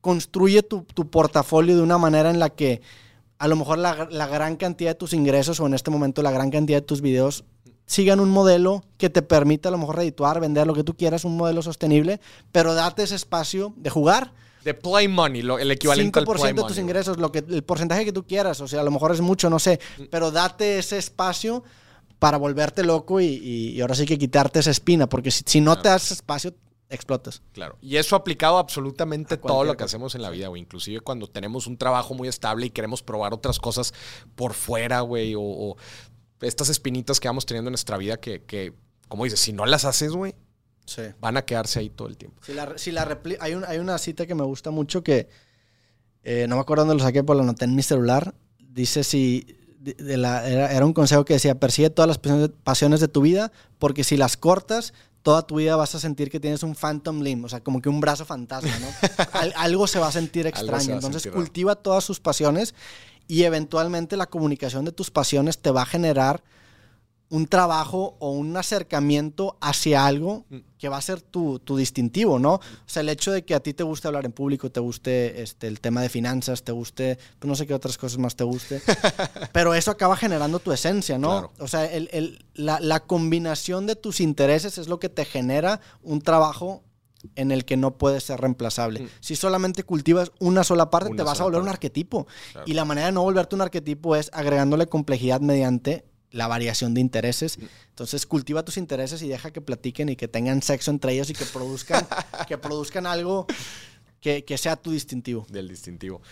construye 0.00 0.62
tu, 0.62 0.84
portafolio 0.84 1.76
de 1.76 1.82
una 1.82 1.98
manera 1.98 2.30
en 2.30 2.38
la 2.38 2.50
que 2.50 2.80
a 3.38 3.48
lo 3.48 3.56
mejor 3.56 3.78
la, 3.78 3.94
gran 4.26 4.56
cantidad 4.56 4.90
de 4.90 4.94
tus 4.94 5.12
ingresos 5.12 5.60
o 5.60 5.66
en 5.66 5.74
este 5.74 5.90
momento 5.90 6.22
la 6.22 6.30
gran 6.30 6.50
cantidad 6.50 6.78
de 6.78 6.86
tus 6.86 7.00
videos 7.00 7.44
sigan 7.86 8.20
un 8.20 8.30
modelo 8.30 8.84
que 8.98 9.10
te 9.10 9.22
permita 9.22 9.68
a 9.68 9.72
lo 9.72 9.78
mejor 9.78 9.96
redituar, 9.96 10.40
vender 10.40 10.66
lo 10.66 10.74
que 10.74 10.84
tú 10.84 10.94
quieras, 10.94 11.24
un 11.24 11.36
modelo 11.36 11.60
sostenible, 11.62 12.20
pero 12.52 12.74
date 12.74 13.02
ese 13.02 13.16
espacio 13.16 13.72
de 13.76 13.90
jugar. 13.90 14.32
De 14.62 14.74
play 14.74 15.08
money, 15.08 15.40
el 15.40 15.70
equivalente 15.70 16.18
al 16.20 16.24
play 16.26 16.52
de 16.52 16.62
tus 16.62 16.78
ingresos, 16.78 17.16
lo 17.16 17.32
que, 17.32 17.38
el 17.38 17.64
porcentaje 17.64 18.04
que 18.04 18.12
tú 18.12 18.24
quieras, 18.24 18.60
o 18.60 18.68
sea, 18.68 18.82
a 18.82 18.84
lo 18.84 18.90
mejor 18.90 19.10
es 19.12 19.20
mucho, 19.20 19.50
no 19.50 19.58
sé, 19.58 19.80
pero 20.10 20.30
date 20.30 20.78
ese 20.78 20.98
espacio 20.98 21.64
para 22.18 22.36
volverte 22.36 22.84
loco 22.84 23.20
y, 23.20 23.80
ahora 23.80 23.94
sí 23.94 24.04
que 24.04 24.18
quitarte 24.18 24.60
esa 24.60 24.70
espina, 24.70 25.08
porque 25.08 25.30
si, 25.30 25.42
si 25.46 25.60
no 25.60 25.80
te 25.80 25.88
das 25.88 26.12
espacio, 26.12 26.54
explotas. 26.90 27.42
Claro. 27.52 27.78
Y 27.80 27.96
eso 27.96 28.16
aplicado 28.16 28.56
a 28.56 28.60
absolutamente 28.60 29.36
todo 29.36 29.64
lo 29.64 29.76
que 29.76 29.84
hacemos 29.84 30.14
en 30.14 30.22
la 30.22 30.30
vida, 30.30 30.48
güey. 30.48 30.62
Inclusive 30.62 31.00
cuando 31.00 31.26
tenemos 31.28 31.66
un 31.66 31.76
trabajo 31.76 32.14
muy 32.14 32.28
estable 32.28 32.66
y 32.66 32.70
queremos 32.70 33.02
probar 33.02 33.32
otras 33.32 33.58
cosas 33.58 33.94
por 34.34 34.52
fuera, 34.54 35.00
güey. 35.00 35.34
O, 35.36 35.76
estas 36.40 36.68
espinitas 36.68 37.20
que 37.20 37.28
vamos 37.28 37.46
teniendo 37.46 37.68
en 37.68 37.72
nuestra 37.72 37.96
vida 37.96 38.18
que, 38.18 38.74
como 39.08 39.24
dices, 39.24 39.40
si 39.40 39.52
no 39.52 39.66
las 39.66 39.84
haces, 39.84 40.12
güey, 40.12 40.34
van 41.20 41.36
a 41.36 41.42
quedarse 41.42 41.78
ahí 41.78 41.90
todo 41.90 42.08
el 42.08 42.16
tiempo. 42.16 42.40
Si 42.42 42.52
la, 42.90 43.20
hay, 43.40 43.52
hay 43.66 43.78
una 43.78 43.98
cita 43.98 44.26
que 44.26 44.34
me 44.34 44.44
gusta 44.44 44.70
mucho 44.70 45.02
que 45.02 45.28
eh, 46.22 46.46
no 46.48 46.56
me 46.56 46.62
acuerdo 46.62 46.84
dónde 46.84 47.00
lo 47.00 47.06
saqué, 47.06 47.22
pero 47.22 47.34
lo 47.34 47.42
anoté 47.42 47.64
en 47.64 47.74
mi 47.74 47.82
celular. 47.82 48.34
Dice 48.58 49.04
si... 49.04 49.56
De 49.80 50.18
la, 50.18 50.46
era, 50.46 50.70
era 50.70 50.84
un 50.84 50.92
consejo 50.92 51.24
que 51.24 51.32
decía, 51.32 51.58
persigue 51.58 51.88
todas 51.88 52.06
las 52.06 52.18
pasiones 52.62 53.00
de 53.00 53.08
tu 53.08 53.22
vida, 53.22 53.50
porque 53.78 54.04
si 54.04 54.18
las 54.18 54.36
cortas, 54.36 54.92
toda 55.22 55.42
tu 55.42 55.56
vida 55.56 55.76
vas 55.76 55.94
a 55.94 56.00
sentir 56.00 56.30
que 56.30 56.40
tienes 56.40 56.62
un 56.62 56.74
phantom 56.74 57.20
limb, 57.20 57.44
o 57.44 57.48
sea, 57.48 57.60
como 57.60 57.82
que 57.82 57.88
un 57.88 58.00
brazo 58.00 58.24
fantasma, 58.24 58.72
¿no? 58.78 58.88
algo 59.56 59.86
se 59.86 59.98
va 59.98 60.08
a 60.08 60.12
sentir 60.12 60.46
extraño. 60.46 60.94
Entonces 60.94 61.26
cultiva 61.32 61.74
todas 61.74 62.04
sus 62.04 62.20
pasiones 62.20 62.74
y 63.28 63.44
eventualmente 63.44 64.16
la 64.16 64.26
comunicación 64.26 64.84
de 64.84 64.92
tus 64.92 65.10
pasiones 65.10 65.58
te 65.58 65.70
va 65.70 65.82
a 65.82 65.86
generar 65.86 66.42
un 67.30 67.46
trabajo 67.46 68.16
o 68.18 68.32
un 68.32 68.56
acercamiento 68.56 69.56
hacia 69.60 70.04
algo 70.04 70.44
Mm. 70.50 70.56
que 70.78 70.88
va 70.88 70.96
a 70.98 71.00
ser 71.00 71.20
tu, 71.22 71.60
tu 71.60 71.76
distintivo, 71.76 72.38
¿no? 72.40 72.54
O 72.54 72.60
sea, 72.86 73.02
el 73.02 73.08
hecho 73.08 73.30
de 73.30 73.44
que 73.44 73.54
a 73.54 73.60
ti 73.60 73.72
te 73.72 73.84
guste 73.84 74.08
hablar 74.08 74.24
en 74.24 74.32
público, 74.32 74.68
te 74.70 74.80
guste 74.80 75.40
este, 75.40 75.68
el 75.68 75.80
tema 75.80 76.02
de 76.02 76.08
finanzas, 76.08 76.64
te 76.64 76.72
guste, 76.72 77.18
pues 77.38 77.48
no 77.48 77.54
sé 77.54 77.66
qué 77.68 77.74
otras 77.74 77.96
cosas 77.98 78.18
más 78.18 78.34
te 78.34 78.42
guste, 78.44 78.82
pero 79.52 79.74
eso 79.74 79.90
acaba 79.92 80.16
generando 80.16 80.58
tu 80.58 80.72
esencia, 80.72 81.18
¿no? 81.18 81.28
Claro. 81.30 81.52
O 81.60 81.68
sea, 81.68 81.84
el- 81.86 82.08
el- 82.12 82.44
la, 82.54 82.80
la 82.80 83.00
combinación 83.00 83.86
de 83.86 83.94
tus 83.96 84.20
intereses 84.20 84.76
es 84.78 84.88
lo 84.88 84.98
que 84.98 85.08
te 85.08 85.24
genera 85.24 85.80
un 86.02 86.20
trabajo 86.22 86.82
en 87.36 87.52
el 87.52 87.64
que 87.66 87.76
no 87.76 87.96
puedes 87.98 88.24
ser 88.24 88.40
reemplazable. 88.40 89.00
Mm. 89.02 89.08
Si 89.20 89.36
solamente 89.36 89.84
cultivas 89.84 90.32
una 90.40 90.64
sola 90.64 90.88
parte, 90.90 91.10
Una 91.10 91.16
te 91.18 91.22
vas 91.22 91.40
a 91.40 91.44
volver 91.44 91.60
un 91.60 91.68
arquetipo. 91.68 92.26
Claro. 92.52 92.66
Y 92.66 92.72
la 92.72 92.84
manera 92.86 93.06
de 93.08 93.12
no 93.12 93.22
volverte 93.22 93.54
un 93.54 93.60
arquetipo 93.60 94.16
es 94.16 94.30
agregándole 94.32 94.86
complejidad 94.88 95.40
mediante 95.42 96.06
la 96.30 96.46
variación 96.46 96.94
de 96.94 97.00
intereses. 97.00 97.58
Entonces 97.88 98.26
cultiva 98.26 98.64
tus 98.64 98.76
intereses 98.76 99.22
y 99.22 99.28
deja 99.28 99.52
que 99.52 99.60
platiquen 99.60 100.08
y 100.08 100.16
que 100.16 100.28
tengan 100.28 100.62
sexo 100.62 100.90
entre 100.90 101.12
ellos 101.12 101.30
y 101.30 101.34
que 101.34 101.44
produzcan, 101.44 102.06
que 102.48 102.58
produzcan 102.58 103.06
algo 103.06 103.46
que, 104.20 104.44
que 104.44 104.58
sea 104.58 104.76
tu 104.76 104.90
distintivo. 104.90 105.46
Del 105.50 105.68
distintivo. 105.68 106.22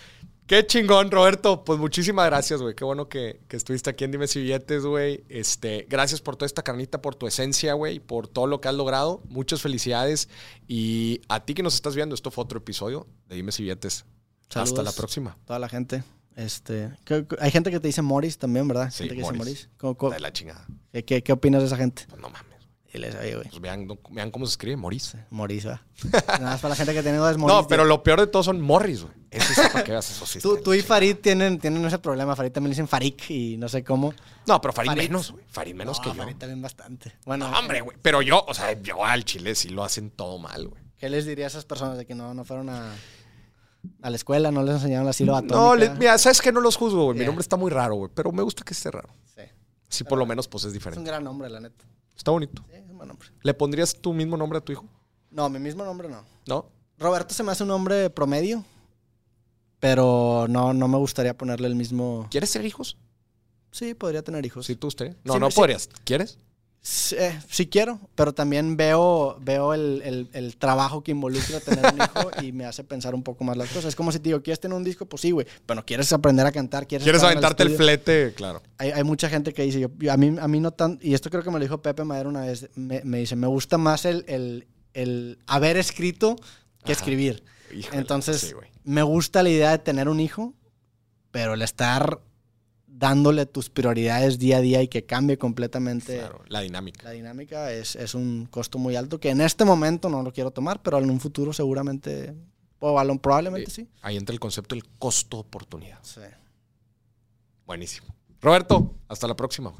Qué 0.49 0.67
chingón, 0.67 1.11
Roberto. 1.11 1.63
Pues 1.63 1.79
muchísimas 1.79 2.25
gracias, 2.25 2.63
güey. 2.63 2.75
Qué 2.75 2.83
bueno 2.83 3.07
que, 3.07 3.39
que 3.49 3.57
estuviste 3.59 3.91
aquí 3.91 4.05
en 4.05 4.13
Dime 4.13 4.27
Si 4.27 4.41
Billetes, 4.41 4.83
güey. 4.83 5.23
Este, 5.29 5.87
gracias 5.91 6.23
por 6.23 6.37
toda 6.37 6.47
esta 6.47 6.63
carnita, 6.63 7.03
por 7.03 7.15
tu 7.15 7.27
esencia, 7.27 7.75
güey, 7.75 7.99
por 7.99 8.29
todo 8.29 8.47
lo 8.47 8.59
que 8.59 8.69
has 8.69 8.75
logrado. 8.75 9.21
Muchas 9.29 9.61
felicidades. 9.61 10.31
Y 10.67 11.21
a 11.29 11.45
ti 11.45 11.53
que 11.53 11.63
nos 11.63 11.75
estás 11.75 11.95
viendo, 11.95 12.15
esto 12.15 12.31
fue 12.31 12.45
otro 12.45 12.61
episodio 12.61 13.07
de 13.29 13.37
Dime 13.37 13.53
Si 13.53 13.63
Billetes. 13.63 14.07
Hasta 14.55 14.83
la 14.83 14.93
próxima. 14.93 15.37
Toda 15.45 15.59
la 15.59 15.69
gente. 15.69 16.03
Este, 16.39 16.91
que- 17.05 17.27
que- 17.27 17.37
hay 17.41 17.51
gente 17.51 17.71
que 17.71 17.81
te 17.81 17.89
dice 17.89 18.01
Morris 18.01 18.39
también, 18.39 18.69
¿verdad? 18.69 18.91
Sí, 18.93 18.99
gente 19.09 19.17
que 19.17 19.23
Morris. 19.23 19.39
dice 19.41 19.45
Morris. 19.51 19.69
¿Cómo- 19.77 19.97
cómo- 19.97 20.13
De 20.13 20.21
la 20.21 20.33
chingada. 20.33 20.65
¿Qué, 20.93 21.05
qué, 21.05 21.23
qué 21.25 21.33
opinas 21.33 21.63
de 21.63 21.67
esa 21.67 21.77
gente? 21.77 22.05
Pues 22.09 22.21
no 22.21 22.31
mames. 22.31 22.47
Y 22.95 22.99
les 22.99 23.15
oye, 23.17 23.35
güey. 23.35 23.49
Pues 23.49 23.61
vean, 23.61 23.87
vean 24.13 24.31
cómo 24.31 24.47
se 24.47 24.53
escribe 24.53 24.77
Morris. 24.77 25.15
Morris, 25.31 25.65
¿verdad? 25.65 25.81
Nada 26.29 26.51
más 26.53 26.61
para 26.61 26.71
la 26.71 26.77
gente 26.77 26.95
que 26.95 27.03
tiene 27.03 27.19
dudas, 27.19 27.37
Morris. 27.37 27.57
No, 27.57 27.67
pero 27.67 27.85
lo 27.85 28.03
peor 28.05 28.21
de 28.21 28.29
todo 28.29 28.43
son 28.45 28.61
Morris, 28.61 29.03
güey. 29.03 29.15
Eso 29.31 29.53
sí, 29.53 29.61
para 29.73 29.85
que 29.85 29.91
veas 29.91 30.09
eso 30.11 30.25
sí. 30.25 30.39
Tú, 30.41 30.73
y. 30.73 30.81
Farid 30.81 31.17
tienen, 31.17 31.59
tienen 31.59 31.85
ese 31.85 31.99
problema. 31.99 32.35
Farid 32.37 32.51
también 32.53 32.71
le 32.71 32.75
dicen 32.75 32.89
Farik 32.89 33.29
y 33.31 33.57
no 33.59 33.69
sé 33.69 33.83
cómo. 33.85 34.15
No, 34.47 34.59
pero 34.61 34.73
Farid, 34.73 34.91
Farid. 34.91 35.03
menos, 35.03 35.33
güey. 35.33 35.45
Farid 35.49 35.75
menos 35.75 35.99
No, 35.99 36.05
que 36.05 36.17
yo. 36.17 36.23
Farid 36.23 36.37
también 36.37 36.63
bastante. 36.63 37.13
Bueno, 37.27 37.51
No, 37.51 37.59
hombre, 37.59 37.81
güey. 37.83 37.97
Pero 38.01 38.23
yo, 38.23 38.43
o 38.49 38.55
sea, 38.55 38.81
yo 38.81 39.05
al 39.05 39.25
chile 39.27 39.55
sí 39.57 39.69
lo 39.71 39.83
hacen 39.85 40.11
todo 40.11 40.39
mal, 40.39 40.69
güey. 40.69 40.83
¿qué 40.99 41.09
les 41.11 41.27
diría 41.27 41.45
a 41.45 41.49
esas 41.49 41.65
personas 41.65 41.97
de 41.99 42.07
que 42.07 42.15
no, 42.15 42.33
no 42.35 42.45
fueron 42.45 42.71
a, 42.71 42.93
a 44.03 44.11
la 44.11 44.17
escuela, 44.17 44.51
no 44.51 44.63
les 44.63 44.77
enseñaron 44.77 45.07
la 45.07 45.13
sílaba 45.13 45.41
No, 45.43 45.75
le- 45.75 45.85
atómica? 45.87 45.99
mira, 46.01 46.19
sabes 46.19 46.41
que 46.41 46.53
no 46.53 46.61
los 46.61 46.77
juzgo, 46.77 47.05
güey. 47.05 47.19
Mi 47.19 47.25
nombre 47.25 47.43
está 47.43 47.57
muy 47.57 47.71
raro, 47.71 47.95
güey. 47.95 48.11
Pero 48.15 48.33
me 48.33 48.43
gusta 48.43 48.65
que 48.65 48.75
esté 48.75 48.91
raro. 48.91 49.09
Sí. 49.35 49.43
Sí, 49.89 50.05
por 50.05 50.19
lo 50.19 50.27
menos, 50.27 50.49
pues 50.49 50.65
es 50.65 50.69
Es 50.69 50.73
un 50.73 50.79
diferente. 50.79 51.09
gran 51.11 51.25
nombre, 51.25 51.49
la 51.49 51.61
neta. 51.61 51.85
Está 52.17 52.31
bonito. 52.31 52.63
Sí, 52.69 52.75
es 52.77 52.91
un 52.91 52.97
buen 52.97 53.09
nombre. 53.09 53.29
¿Le 53.43 53.55
pondrías 53.55 53.95
tu 53.95 54.13
mismo 54.13 54.37
nombre 54.37 54.59
a 54.59 54.61
tu 54.61 54.73
hijo? 54.73 54.85
No, 55.31 55.49
mi 55.49 55.59
mismo 55.59 55.85
nombre 55.85 56.09
no. 56.09 56.25
¿No? 56.47 56.67
Roberto 56.99 57.33
se 57.35 57.43
me 57.43 57.53
hace 57.53 57.63
un 57.63 57.69
nombre 57.69 58.11
promedio, 58.11 58.65
pero 59.81 60.47
no, 60.49 60.75
no 60.75 60.89
me 60.89 60.99
gustaría 60.99 61.37
ponerle 61.37 61.69
el 61.69 61.77
mismo... 61.77 62.27
¿Quieres 62.31 62.51
tener 62.51 62.67
hijos? 62.67 62.97
Sí, 63.71 63.95
podría 63.95 64.23
tener 64.23 64.45
hijos. 64.45 64.67
Sí, 64.67 64.75
tú, 64.77 64.89
usted. 64.89 65.17
No, 65.25 65.39
no 65.39 65.51
sí. 65.51 65.57
podrías. 65.57 65.89
¿Quieres? 66.05 66.39
Sí, 66.91 67.17
eh, 67.19 67.39
sí 67.51 67.67
quiero, 67.67 68.01
pero 68.15 68.33
también 68.33 68.75
veo, 68.79 69.37
veo 69.43 69.75
el, 69.75 70.01
el- 70.07 70.31
el 70.33 70.57
trabajo 70.57 71.03
que 71.05 71.11
involucra 71.11 71.61
tener 71.61 71.85
un 71.93 72.01
hijo 72.01 72.31
y 72.43 72.53
me 72.53 72.65
hace 72.65 72.83
pensar 72.83 73.15
un 73.15 73.23
poco 73.23 73.45
más 73.45 73.59
las 73.59 73.69
cosas. 73.69 73.87
Es 73.87 73.95
como 73.95 74.11
si 74.11 74.19
te 74.21 74.31
digo, 74.31 74.41
¿quieres 74.43 74.59
tener 74.59 74.75
un 74.75 74.85
disco? 74.85 75.05
Pues 75.05 75.21
sí, 75.21 75.31
güey. 75.33 75.47
Pero 75.67 75.85
quieres 75.85 76.11
aprender 76.15 76.47
a 76.47 76.53
cantar, 76.53 76.87
quieres... 76.87 77.05
¿Quieres 77.05 77.23
aventarte 77.23 77.63
el 77.65 77.73
estudio? 77.73 77.85
flete? 77.87 78.33
Claro. 78.35 78.63
Hay, 78.79 78.91
hay 78.93 79.05
mucha 79.05 79.29
gente 79.29 79.53
que 79.53 79.65
dice, 79.65 79.81
yo, 79.81 79.91
a, 80.11 80.17
mí, 80.17 80.35
a 80.41 80.49
mí 80.49 80.61
no 80.61 80.71
tan... 80.71 80.99
Y 81.03 81.13
esto 81.13 81.29
creo 81.29 81.43
que 81.43 81.51
me 81.51 81.59
lo 81.59 81.65
dijo 81.65 81.83
Pepe 81.83 82.05
Madero 82.05 82.31
una 82.31 82.41
vez. 82.47 82.71
Me, 82.75 83.03
me 83.05 83.19
dice, 83.19 83.37
me 83.37 83.49
gusta 83.49 83.77
más 83.77 84.07
el, 84.07 84.25
el, 84.27 84.67
el 84.95 85.39
haber 85.47 85.77
escrito 85.77 86.37
que 86.87 86.93
Ajá. 86.93 87.01
escribir. 87.03 87.45
Híjole, 87.77 87.99
Entonces, 87.99 88.41
sí, 88.41 88.55
me 88.85 89.03
gusta 89.03 89.43
la 89.43 89.51
idea 89.51 89.73
de 89.73 89.79
tener 89.79 90.09
un 90.09 90.21
hijo, 90.21 90.55
pero 91.33 91.53
el 91.53 91.61
estar 91.61 92.21
dándole 92.99 93.47
tus 93.47 93.71
prioridades 93.71 94.39
día 94.39 94.57
a 94.59 94.61
día 94.61 94.83
y 94.83 94.89
que 94.89 95.05
cambie 95.05 95.39
completamente 95.39 96.19
Claro, 96.19 96.43
la 96.49 96.61
dinámica. 96.61 97.05
la 97.05 97.11
dinámica 97.13 97.73
es, 97.73 97.95
es 97.97 98.15
un 98.15 98.47
costo 98.51 98.79
muy 98.79 98.97
alto 98.97 99.21
que 99.21 99.31
en 99.31 99.41
este 99.41 99.65
momento 99.65 100.09
no 100.09 100.23
lo 100.23 100.33
quiero 100.33 100.51
tomar, 100.51 100.83
pero 100.83 100.99
en 100.99 101.09
un 101.11 101.21
futuro 101.21 101.53
seguramente, 101.53 102.35
o 102.81 103.01
probablemente 103.19 103.71
sí. 103.71 103.89
Ahí 104.03 104.17
entra 104.17 104.33
el 104.33 104.41
concepto 104.41 104.75
del 104.75 104.85
costo-oportunidad. 104.99 105.99
Sí. 106.03 106.21
Buenísimo. 107.67 108.09
Roberto, 108.41 108.95
hasta 109.09 109.27
la 109.27 109.37
próxima. 109.37 109.73